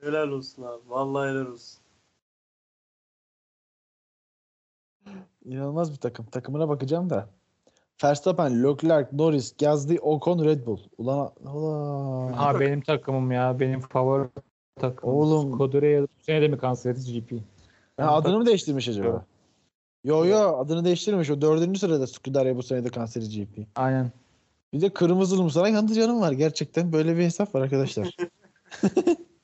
Helal 0.00 0.28
olsun 0.28 0.62
abi. 0.62 0.82
Vallahi 0.88 1.30
helal 1.30 1.46
olsun. 1.46 1.80
İnanılmaz 5.44 5.92
bir 5.92 5.96
takım. 5.96 6.26
Takımına 6.26 6.68
bakacağım 6.68 7.10
da. 7.10 7.28
Verstappen, 8.04 8.64
Leclerc, 8.64 9.08
Norris, 9.12 9.56
Gasly, 9.56 9.98
Ocon, 10.00 10.44
Red 10.44 10.66
Bull. 10.66 10.78
Ulan, 10.98 11.32
ulan. 11.44 12.32
Ha 12.32 12.60
benim 12.60 12.80
takımım 12.80 13.32
ya. 13.32 13.60
Benim 13.60 13.80
favori 13.80 14.28
takımım. 14.80 15.14
Oğlum. 15.14 15.54
Scuderia 15.54 16.02
bu 16.02 16.22
sene 16.22 16.42
de 16.42 16.48
mi 16.48 16.58
kanseriz 16.58 17.12
GP? 17.12 17.32
Ha, 17.96 18.12
adını 18.12 18.38
mı 18.38 18.46
değiştirmiş 18.46 18.88
acaba? 18.88 19.06
Yok. 19.06 19.24
Yo 20.04 20.24
yo 20.24 20.58
adını 20.58 20.84
değiştirmiş. 20.84 21.30
O 21.30 21.40
dördüncü 21.40 21.80
sırada 21.80 22.06
Scuderia 22.06 22.56
bu 22.56 22.62
sene 22.62 22.84
de 22.84 22.88
kanseri 22.88 23.24
GP. 23.28 23.66
Aynen. 23.76 24.12
Bir 24.72 24.80
de 24.80 24.92
kırmızılım 24.92 25.50
sana 25.50 25.68
yandı 25.68 25.94
canım 25.94 26.20
var. 26.20 26.32
Gerçekten 26.32 26.92
böyle 26.92 27.16
bir 27.16 27.22
hesap 27.22 27.54
var 27.54 27.60
arkadaşlar. 27.60 28.16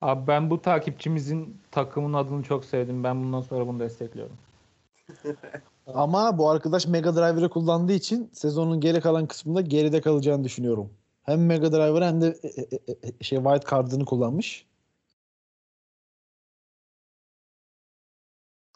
Abi 0.00 0.26
ben 0.26 0.50
bu 0.50 0.62
takipçimizin 0.62 1.60
takımın 1.70 2.12
adını 2.12 2.42
çok 2.42 2.64
sevdim. 2.64 3.04
Ben 3.04 3.24
bundan 3.24 3.40
sonra 3.40 3.66
bunu 3.66 3.80
destekliyorum. 3.80 4.36
Ama 5.86 6.38
bu 6.38 6.50
arkadaş 6.50 6.86
Mega 6.86 7.14
Driver'ı 7.16 7.50
kullandığı 7.50 7.92
için 7.92 8.30
sezonun 8.32 8.80
geri 8.80 9.00
kalan 9.00 9.26
kısmında 9.26 9.60
geride 9.60 10.00
kalacağını 10.00 10.44
düşünüyorum. 10.44 10.90
Hem 11.22 11.46
Mega 11.46 11.72
Driver 11.72 12.02
hem 12.02 12.20
de 12.20 12.26
e, 12.42 12.48
e, 12.48 12.78
e, 12.88 13.08
e, 13.20 13.24
şey 13.24 13.38
White 13.38 13.66
Card'ını 13.70 14.04
kullanmış. 14.04 14.67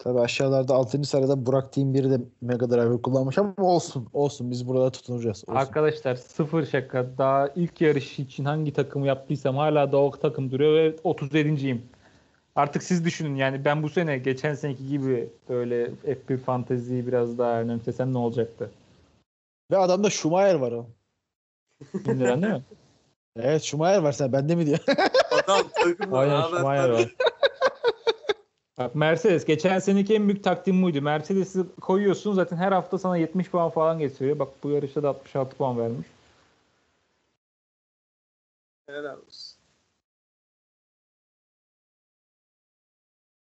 Tabi 0.03 0.19
aşağılarda 0.19 0.73
6. 0.73 1.03
sırada 1.03 1.45
Burak 1.45 1.73
Team 1.73 1.95
1'i 1.95 2.11
de 2.11 2.21
Mega 2.41 2.69
Driver 2.69 3.01
kullanmış 3.01 3.37
ama 3.37 3.53
olsun. 3.57 4.07
Olsun 4.13 4.51
biz 4.51 4.67
burada 4.67 4.89
tutunacağız. 4.89 5.43
Olsun. 5.47 5.59
Arkadaşlar 5.59 6.15
sıfır 6.15 6.65
şaka. 6.65 7.17
Daha 7.17 7.47
ilk 7.55 7.81
yarış 7.81 8.19
için 8.19 8.45
hangi 8.45 8.73
takımı 8.73 9.07
yaptıysam 9.07 9.55
hala 9.55 9.91
da 9.91 9.97
o 9.97 10.11
takım 10.11 10.51
duruyor 10.51 10.73
ve 10.73 10.95
37.yim. 10.95 11.81
Artık 12.55 12.83
siz 12.83 13.05
düşünün 13.05 13.35
yani 13.35 13.65
ben 13.65 13.83
bu 13.83 13.89
sene 13.89 14.17
geçen 14.17 14.53
seneki 14.53 14.87
gibi 14.87 15.29
böyle 15.49 15.91
F1 16.05 16.37
fanteziyi 16.37 17.07
biraz 17.07 17.37
daha 17.37 17.61
önemsesem 17.61 18.13
ne 18.13 18.17
olacaktı? 18.17 18.71
Ve 19.71 19.77
adamda 19.77 20.09
Schumacher 20.09 20.55
var 20.55 20.71
o. 20.71 20.85
Bin 21.93 22.19
değil 22.19 22.37
mi? 22.37 22.61
Evet 23.35 23.63
Schumacher 23.63 23.99
var 23.99 24.11
sen 24.11 24.33
bende 24.33 24.55
mi 24.55 24.65
diyor. 24.65 24.79
Adam 25.31 25.67
takımda 25.75 26.17
Aynen 26.17 26.41
Schumacher 26.41 26.89
var. 26.89 27.15
Bak 28.77 28.95
Mercedes 28.95 29.45
geçen 29.45 29.79
seneki 29.79 30.15
en 30.15 30.27
büyük 30.27 30.43
taktiğim 30.43 30.83
buydu. 30.83 31.01
Mercedes'i 31.01 31.65
koyuyorsun 31.81 32.33
zaten 32.33 32.57
her 32.57 32.71
hafta 32.71 32.97
sana 32.97 33.17
70 33.17 33.49
puan 33.49 33.69
falan 33.69 33.99
getiriyor. 33.99 34.39
Bak 34.39 34.63
bu 34.63 34.69
yarışta 34.69 35.03
da 35.03 35.09
66 35.09 35.57
puan 35.57 35.77
vermiş. 35.77 36.07
Helal 38.87 39.17
olsun. 39.17 39.57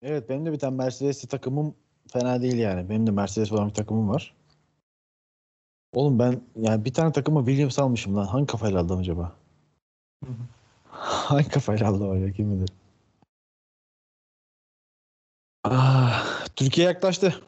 Evet 0.01 0.29
benim 0.29 0.45
de 0.45 0.51
bir 0.51 0.59
tane 0.59 0.75
Mercedes'li 0.75 1.27
takımım 1.27 1.75
fena 2.11 2.41
değil 2.41 2.57
yani. 2.57 2.89
Benim 2.89 3.07
de 3.07 3.11
Mercedes 3.11 3.51
olan 3.51 3.69
bir 3.69 3.73
takımım 3.73 4.09
var. 4.09 4.33
Oğlum 5.93 6.19
ben 6.19 6.41
yani 6.55 6.85
bir 6.85 6.93
tane 6.93 7.11
takıma 7.11 7.45
Williams 7.45 7.79
almışım 7.79 8.15
lan. 8.15 8.25
Hangi 8.25 8.45
kafayla 8.47 8.79
aldım 8.79 8.99
acaba? 8.99 9.35
Hangi 10.91 11.49
kafayla 11.49 11.87
aldım 11.87 12.11
acaba 12.11 12.31
kim 12.31 12.51
bilir? 12.51 12.69
Türkiye 16.55 16.87
yaklaştı. 16.87 17.41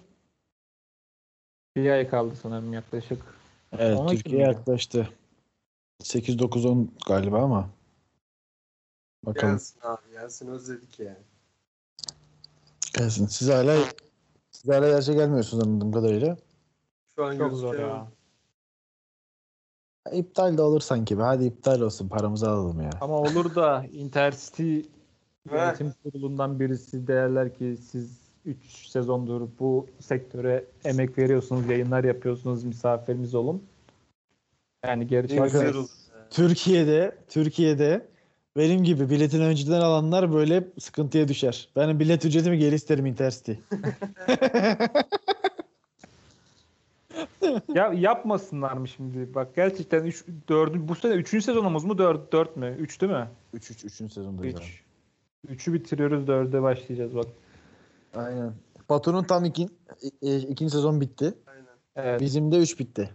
Bir 1.75 1.89
ay 1.89 2.09
kaldı 2.09 2.35
sanırım 2.41 2.73
yaklaşık. 2.73 3.23
Evet 3.71 3.97
Ona 3.97 4.09
Türkiye 4.09 4.41
yaklaştı. 4.41 5.09
8-9-10 6.03 6.87
galiba 7.07 7.43
ama. 7.43 7.69
Bakalım. 9.25 9.53
Gelsin 9.53 9.79
abi 9.83 10.11
gelsin 10.11 10.47
özledik 10.47 10.99
yani. 10.99 11.23
Gelsin. 12.97 13.27
Siz 13.27 13.49
hala 13.49 13.77
siz 14.51 14.67
hala 14.69 14.87
yarışa 14.87 15.13
gelmiyorsunuz 15.13 15.67
anladığım 15.67 15.91
kadarıyla. 15.91 16.37
Şu 17.15 17.25
an 17.25 17.37
Çok 17.37 17.53
zor 17.53 17.79
ya. 17.79 18.07
İptal 20.11 20.57
de 20.57 20.61
olur 20.61 20.81
sanki 20.81 21.17
be. 21.17 21.21
Hadi 21.23 21.45
iptal 21.45 21.81
olsun. 21.81 22.09
Paramızı 22.09 22.49
alalım 22.49 22.81
ya. 22.81 22.89
Ama 23.01 23.17
olur 23.17 23.55
da 23.55 23.85
Intercity 23.91 24.79
yönetim 25.51 25.93
kurulundan 26.03 26.59
birisi 26.59 27.07
derler 27.07 27.53
ki 27.53 27.77
siz 27.91 28.24
3 28.45 28.87
sezondur 28.87 29.47
bu 29.59 29.87
sektöre 29.99 30.65
emek 30.85 31.17
veriyorsunuz, 31.17 31.69
yayınlar 31.69 32.03
yapıyorsunuz, 32.03 32.63
misafirimiz 32.63 33.35
olun. 33.35 33.63
Yani 34.85 35.07
geri. 35.07 35.27
Türkiye'de 36.29 37.15
Türkiye'de 37.29 38.05
benim 38.57 38.83
gibi 38.83 39.09
biletini 39.09 39.43
önceden 39.43 39.81
alanlar 39.81 40.33
böyle 40.33 40.67
sıkıntıya 40.79 41.27
düşer. 41.27 41.69
Ben 41.75 41.99
bilet 41.99 42.25
ücretimi 42.25 42.57
geri 42.57 42.75
isterim 42.75 43.05
Intercity. 43.05 43.51
Ya 47.73 47.93
yapmasınlar 47.93 48.73
mı 48.73 48.87
şimdi? 48.87 49.35
Bak 49.35 49.55
gerçekten 49.55 50.03
3 50.03 50.25
4 50.49 50.75
bu 50.75 50.95
sene 50.95 51.13
3. 51.13 51.29
sezonumuz 51.29 51.83
mu 51.85 51.97
4 51.97 52.31
4 52.33 52.57
mü? 52.57 52.75
3 52.79 53.01
değil 53.01 53.11
mi? 53.11 53.27
3 53.53 53.71
3 53.71 53.85
3. 53.85 53.93
sezondayız. 53.93 54.55
abi. 54.55 54.63
3. 55.49 55.67
3'ü 55.67 55.73
bitiriyoruz 55.73 56.27
4'e 56.27 56.61
başlayacağız 56.61 57.15
bak. 57.15 57.25
Aynen. 58.15 58.53
Batu'nun 58.89 59.23
tam 59.23 59.45
iki, 59.45 59.69
e, 60.21 60.37
ikinci 60.37 60.71
sezon 60.71 61.01
bitti. 61.01 61.33
Aynen. 61.47 61.65
Evet. 61.95 62.21
Bizim 62.21 62.51
de 62.51 62.57
3 62.57 62.79
bitti. 62.79 63.09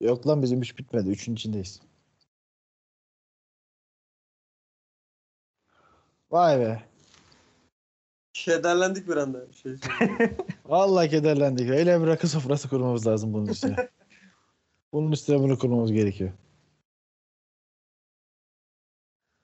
Yok 0.00 0.26
lan 0.26 0.42
bizim 0.42 0.62
3 0.62 0.78
bitmedi. 0.78 1.10
3'ün 1.10 1.34
içindeyiz. 1.34 1.80
Vay 6.30 6.60
be. 6.60 6.82
Kederlendik 8.32 9.08
bir 9.08 9.16
anda. 9.16 9.52
Şey 9.52 9.76
söyleyeyim. 9.76 10.36
Vallahi 10.64 11.10
kederlendik. 11.10 11.70
Öyle 11.70 12.00
bir 12.00 12.06
rakı 12.06 12.28
sofrası 12.28 12.68
kurmamız 12.68 13.06
lazım 13.06 13.32
bunun 13.32 13.46
üstüne. 13.46 13.76
bunun 14.92 15.12
üstüne 15.12 15.38
bunu 15.40 15.58
kurmamız 15.58 15.92
gerekiyor. 15.92 16.32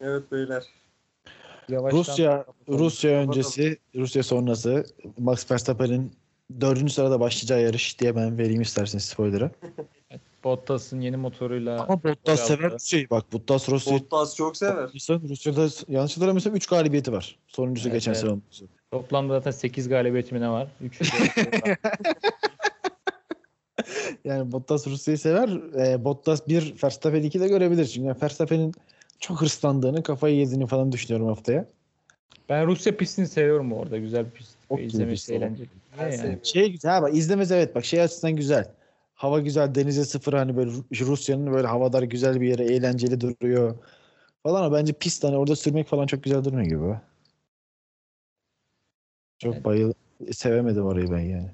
evet 0.00 0.32
beyler. 0.32 0.81
Yavaştan 1.72 1.98
Rusya. 1.98 2.44
Rusya 2.68 3.10
öncesi, 3.10 3.78
Rusya 3.94 4.22
sonrası 4.22 4.84
Max 5.18 5.50
Verstappen'in 5.50 6.12
dördüncü 6.60 6.92
sırada 6.92 7.20
başlayacağı 7.20 7.62
yarış 7.62 7.98
diye 8.00 8.16
ben 8.16 8.38
vereyim 8.38 8.60
isterseniz 8.62 9.04
spoiler'ı. 9.04 9.50
Bottas'ın 10.44 11.00
yeni 11.00 11.16
motoruyla 11.16 11.80
Ama 11.82 12.02
Bottas 12.04 12.46
sever. 12.46 12.72
Rusya'yı 12.72 13.10
bak. 13.10 13.32
Bottas 13.32 13.68
Rusya 13.68 13.94
Bottas 13.94 14.36
çok 14.36 14.56
sever. 14.56 14.88
Rusya'da 15.28 15.68
yanlış 15.88 16.16
hatırlamıyorsam 16.16 16.54
3 16.54 16.66
galibiyeti 16.66 17.12
var. 17.12 17.38
Sonuncusu 17.48 17.88
Evet, 17.88 17.96
geçen 17.96 18.12
evet. 18.12 18.20
sezon. 18.20 18.42
toplamda 18.90 19.34
zaten 19.34 19.50
8 19.50 19.88
galibiyeti 19.88 20.34
mi 20.34 20.40
ne 20.40 20.48
var? 20.50 20.68
3 20.80 21.00
Yani 24.24 24.52
Bottas 24.52 24.86
Rusya'yı 24.86 25.18
sever. 25.18 25.48
E, 25.86 26.04
Bottas 26.04 26.48
1, 26.48 26.74
Verstappen 26.84 27.22
2 27.22 27.40
de 27.40 27.48
görebilir. 27.48 27.86
Çünkü 27.86 28.06
yani 28.06 28.16
Verstappen'in 28.22 28.74
çok 29.22 29.40
hırslandığını, 29.40 30.02
kafayı 30.02 30.36
yediğini 30.36 30.66
falan 30.66 30.92
düşünüyorum 30.92 31.26
haftaya. 31.26 31.64
Ben 32.48 32.66
Rusya 32.66 32.96
pistini 32.96 33.28
seviyorum 33.28 33.72
orada. 33.72 33.98
Güzel 33.98 34.26
bir 34.26 34.30
pist. 34.30 34.56
Çok 34.68 34.80
İzlemesi 34.80 35.14
pist 35.14 35.30
eğlenceli. 35.30 35.68
Yani? 36.00 36.38
Şey 36.42 36.72
güzel 36.72 37.02
bak 37.02 37.16
izlemesi 37.16 37.54
evet 37.54 37.74
bak 37.74 37.84
şey 37.84 38.02
açısından 38.02 38.36
güzel. 38.36 38.70
Hava 39.14 39.40
güzel, 39.40 39.74
denize 39.74 40.04
sıfır 40.04 40.32
hani 40.32 40.56
böyle 40.56 40.70
Ru- 40.70 41.06
Rusya'nın 41.06 41.52
böyle 41.52 41.66
havadar 41.66 42.02
güzel 42.02 42.40
bir 42.40 42.48
yere 42.48 42.64
eğlenceli 42.64 43.20
duruyor. 43.20 43.74
Falan 44.42 44.64
ama 44.64 44.76
bence 44.76 44.92
pist 44.92 45.24
hani 45.24 45.36
orada 45.36 45.56
sürmek 45.56 45.88
falan 45.88 46.06
çok 46.06 46.22
güzel 46.22 46.44
durmuyor 46.44 46.66
gibi. 46.66 47.00
Çok 49.38 49.54
Evet. 49.54 49.64
bayıl 49.64 49.92
sevemedim 50.32 50.84
orayı 50.84 51.10
ben 51.10 51.20
yani. 51.20 51.50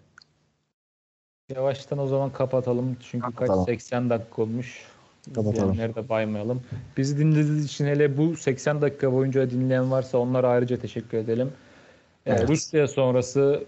Yavaştan 1.54 1.98
o 1.98 2.06
zaman 2.06 2.32
kapatalım. 2.32 2.96
Çünkü 3.00 3.26
Kapatalım. 3.26 3.64
kaç 3.64 3.74
80 3.74 4.10
dakika 4.10 4.42
olmuş. 4.42 4.82
Kapatalım. 5.34 5.70
İzleyenleri 5.72 5.94
de 5.96 6.08
baymayalım. 6.08 6.62
Bizi 6.96 7.18
dinlediğiniz 7.18 7.64
için 7.64 7.86
hele 7.86 8.16
bu 8.16 8.36
80 8.36 8.82
dakika 8.82 9.12
boyunca 9.12 9.50
dinleyen 9.50 9.90
varsa 9.90 10.18
onlara 10.18 10.48
ayrıca 10.48 10.76
teşekkür 10.78 11.18
edelim. 11.18 11.52
Ee, 12.26 12.32
Evet. 12.32 12.48
Rusya 12.48 12.88
sonrası 12.88 13.64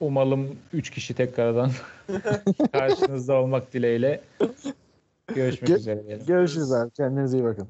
umalım 0.00 0.56
3 0.72 0.90
kişi 0.90 1.14
tekrardan 1.14 1.70
karşınızda 2.72 3.34
olmak 3.34 3.72
dileğiyle. 3.72 4.20
Görüşmek 5.34 5.70
Gö- 5.70 5.76
üzere. 5.76 6.04
diyelim. 6.06 6.26
Görüşürüz 6.26 6.72
abi. 6.72 6.90
Kendinize 6.90 7.38
iyi 7.38 7.44
bakın. 7.44 7.68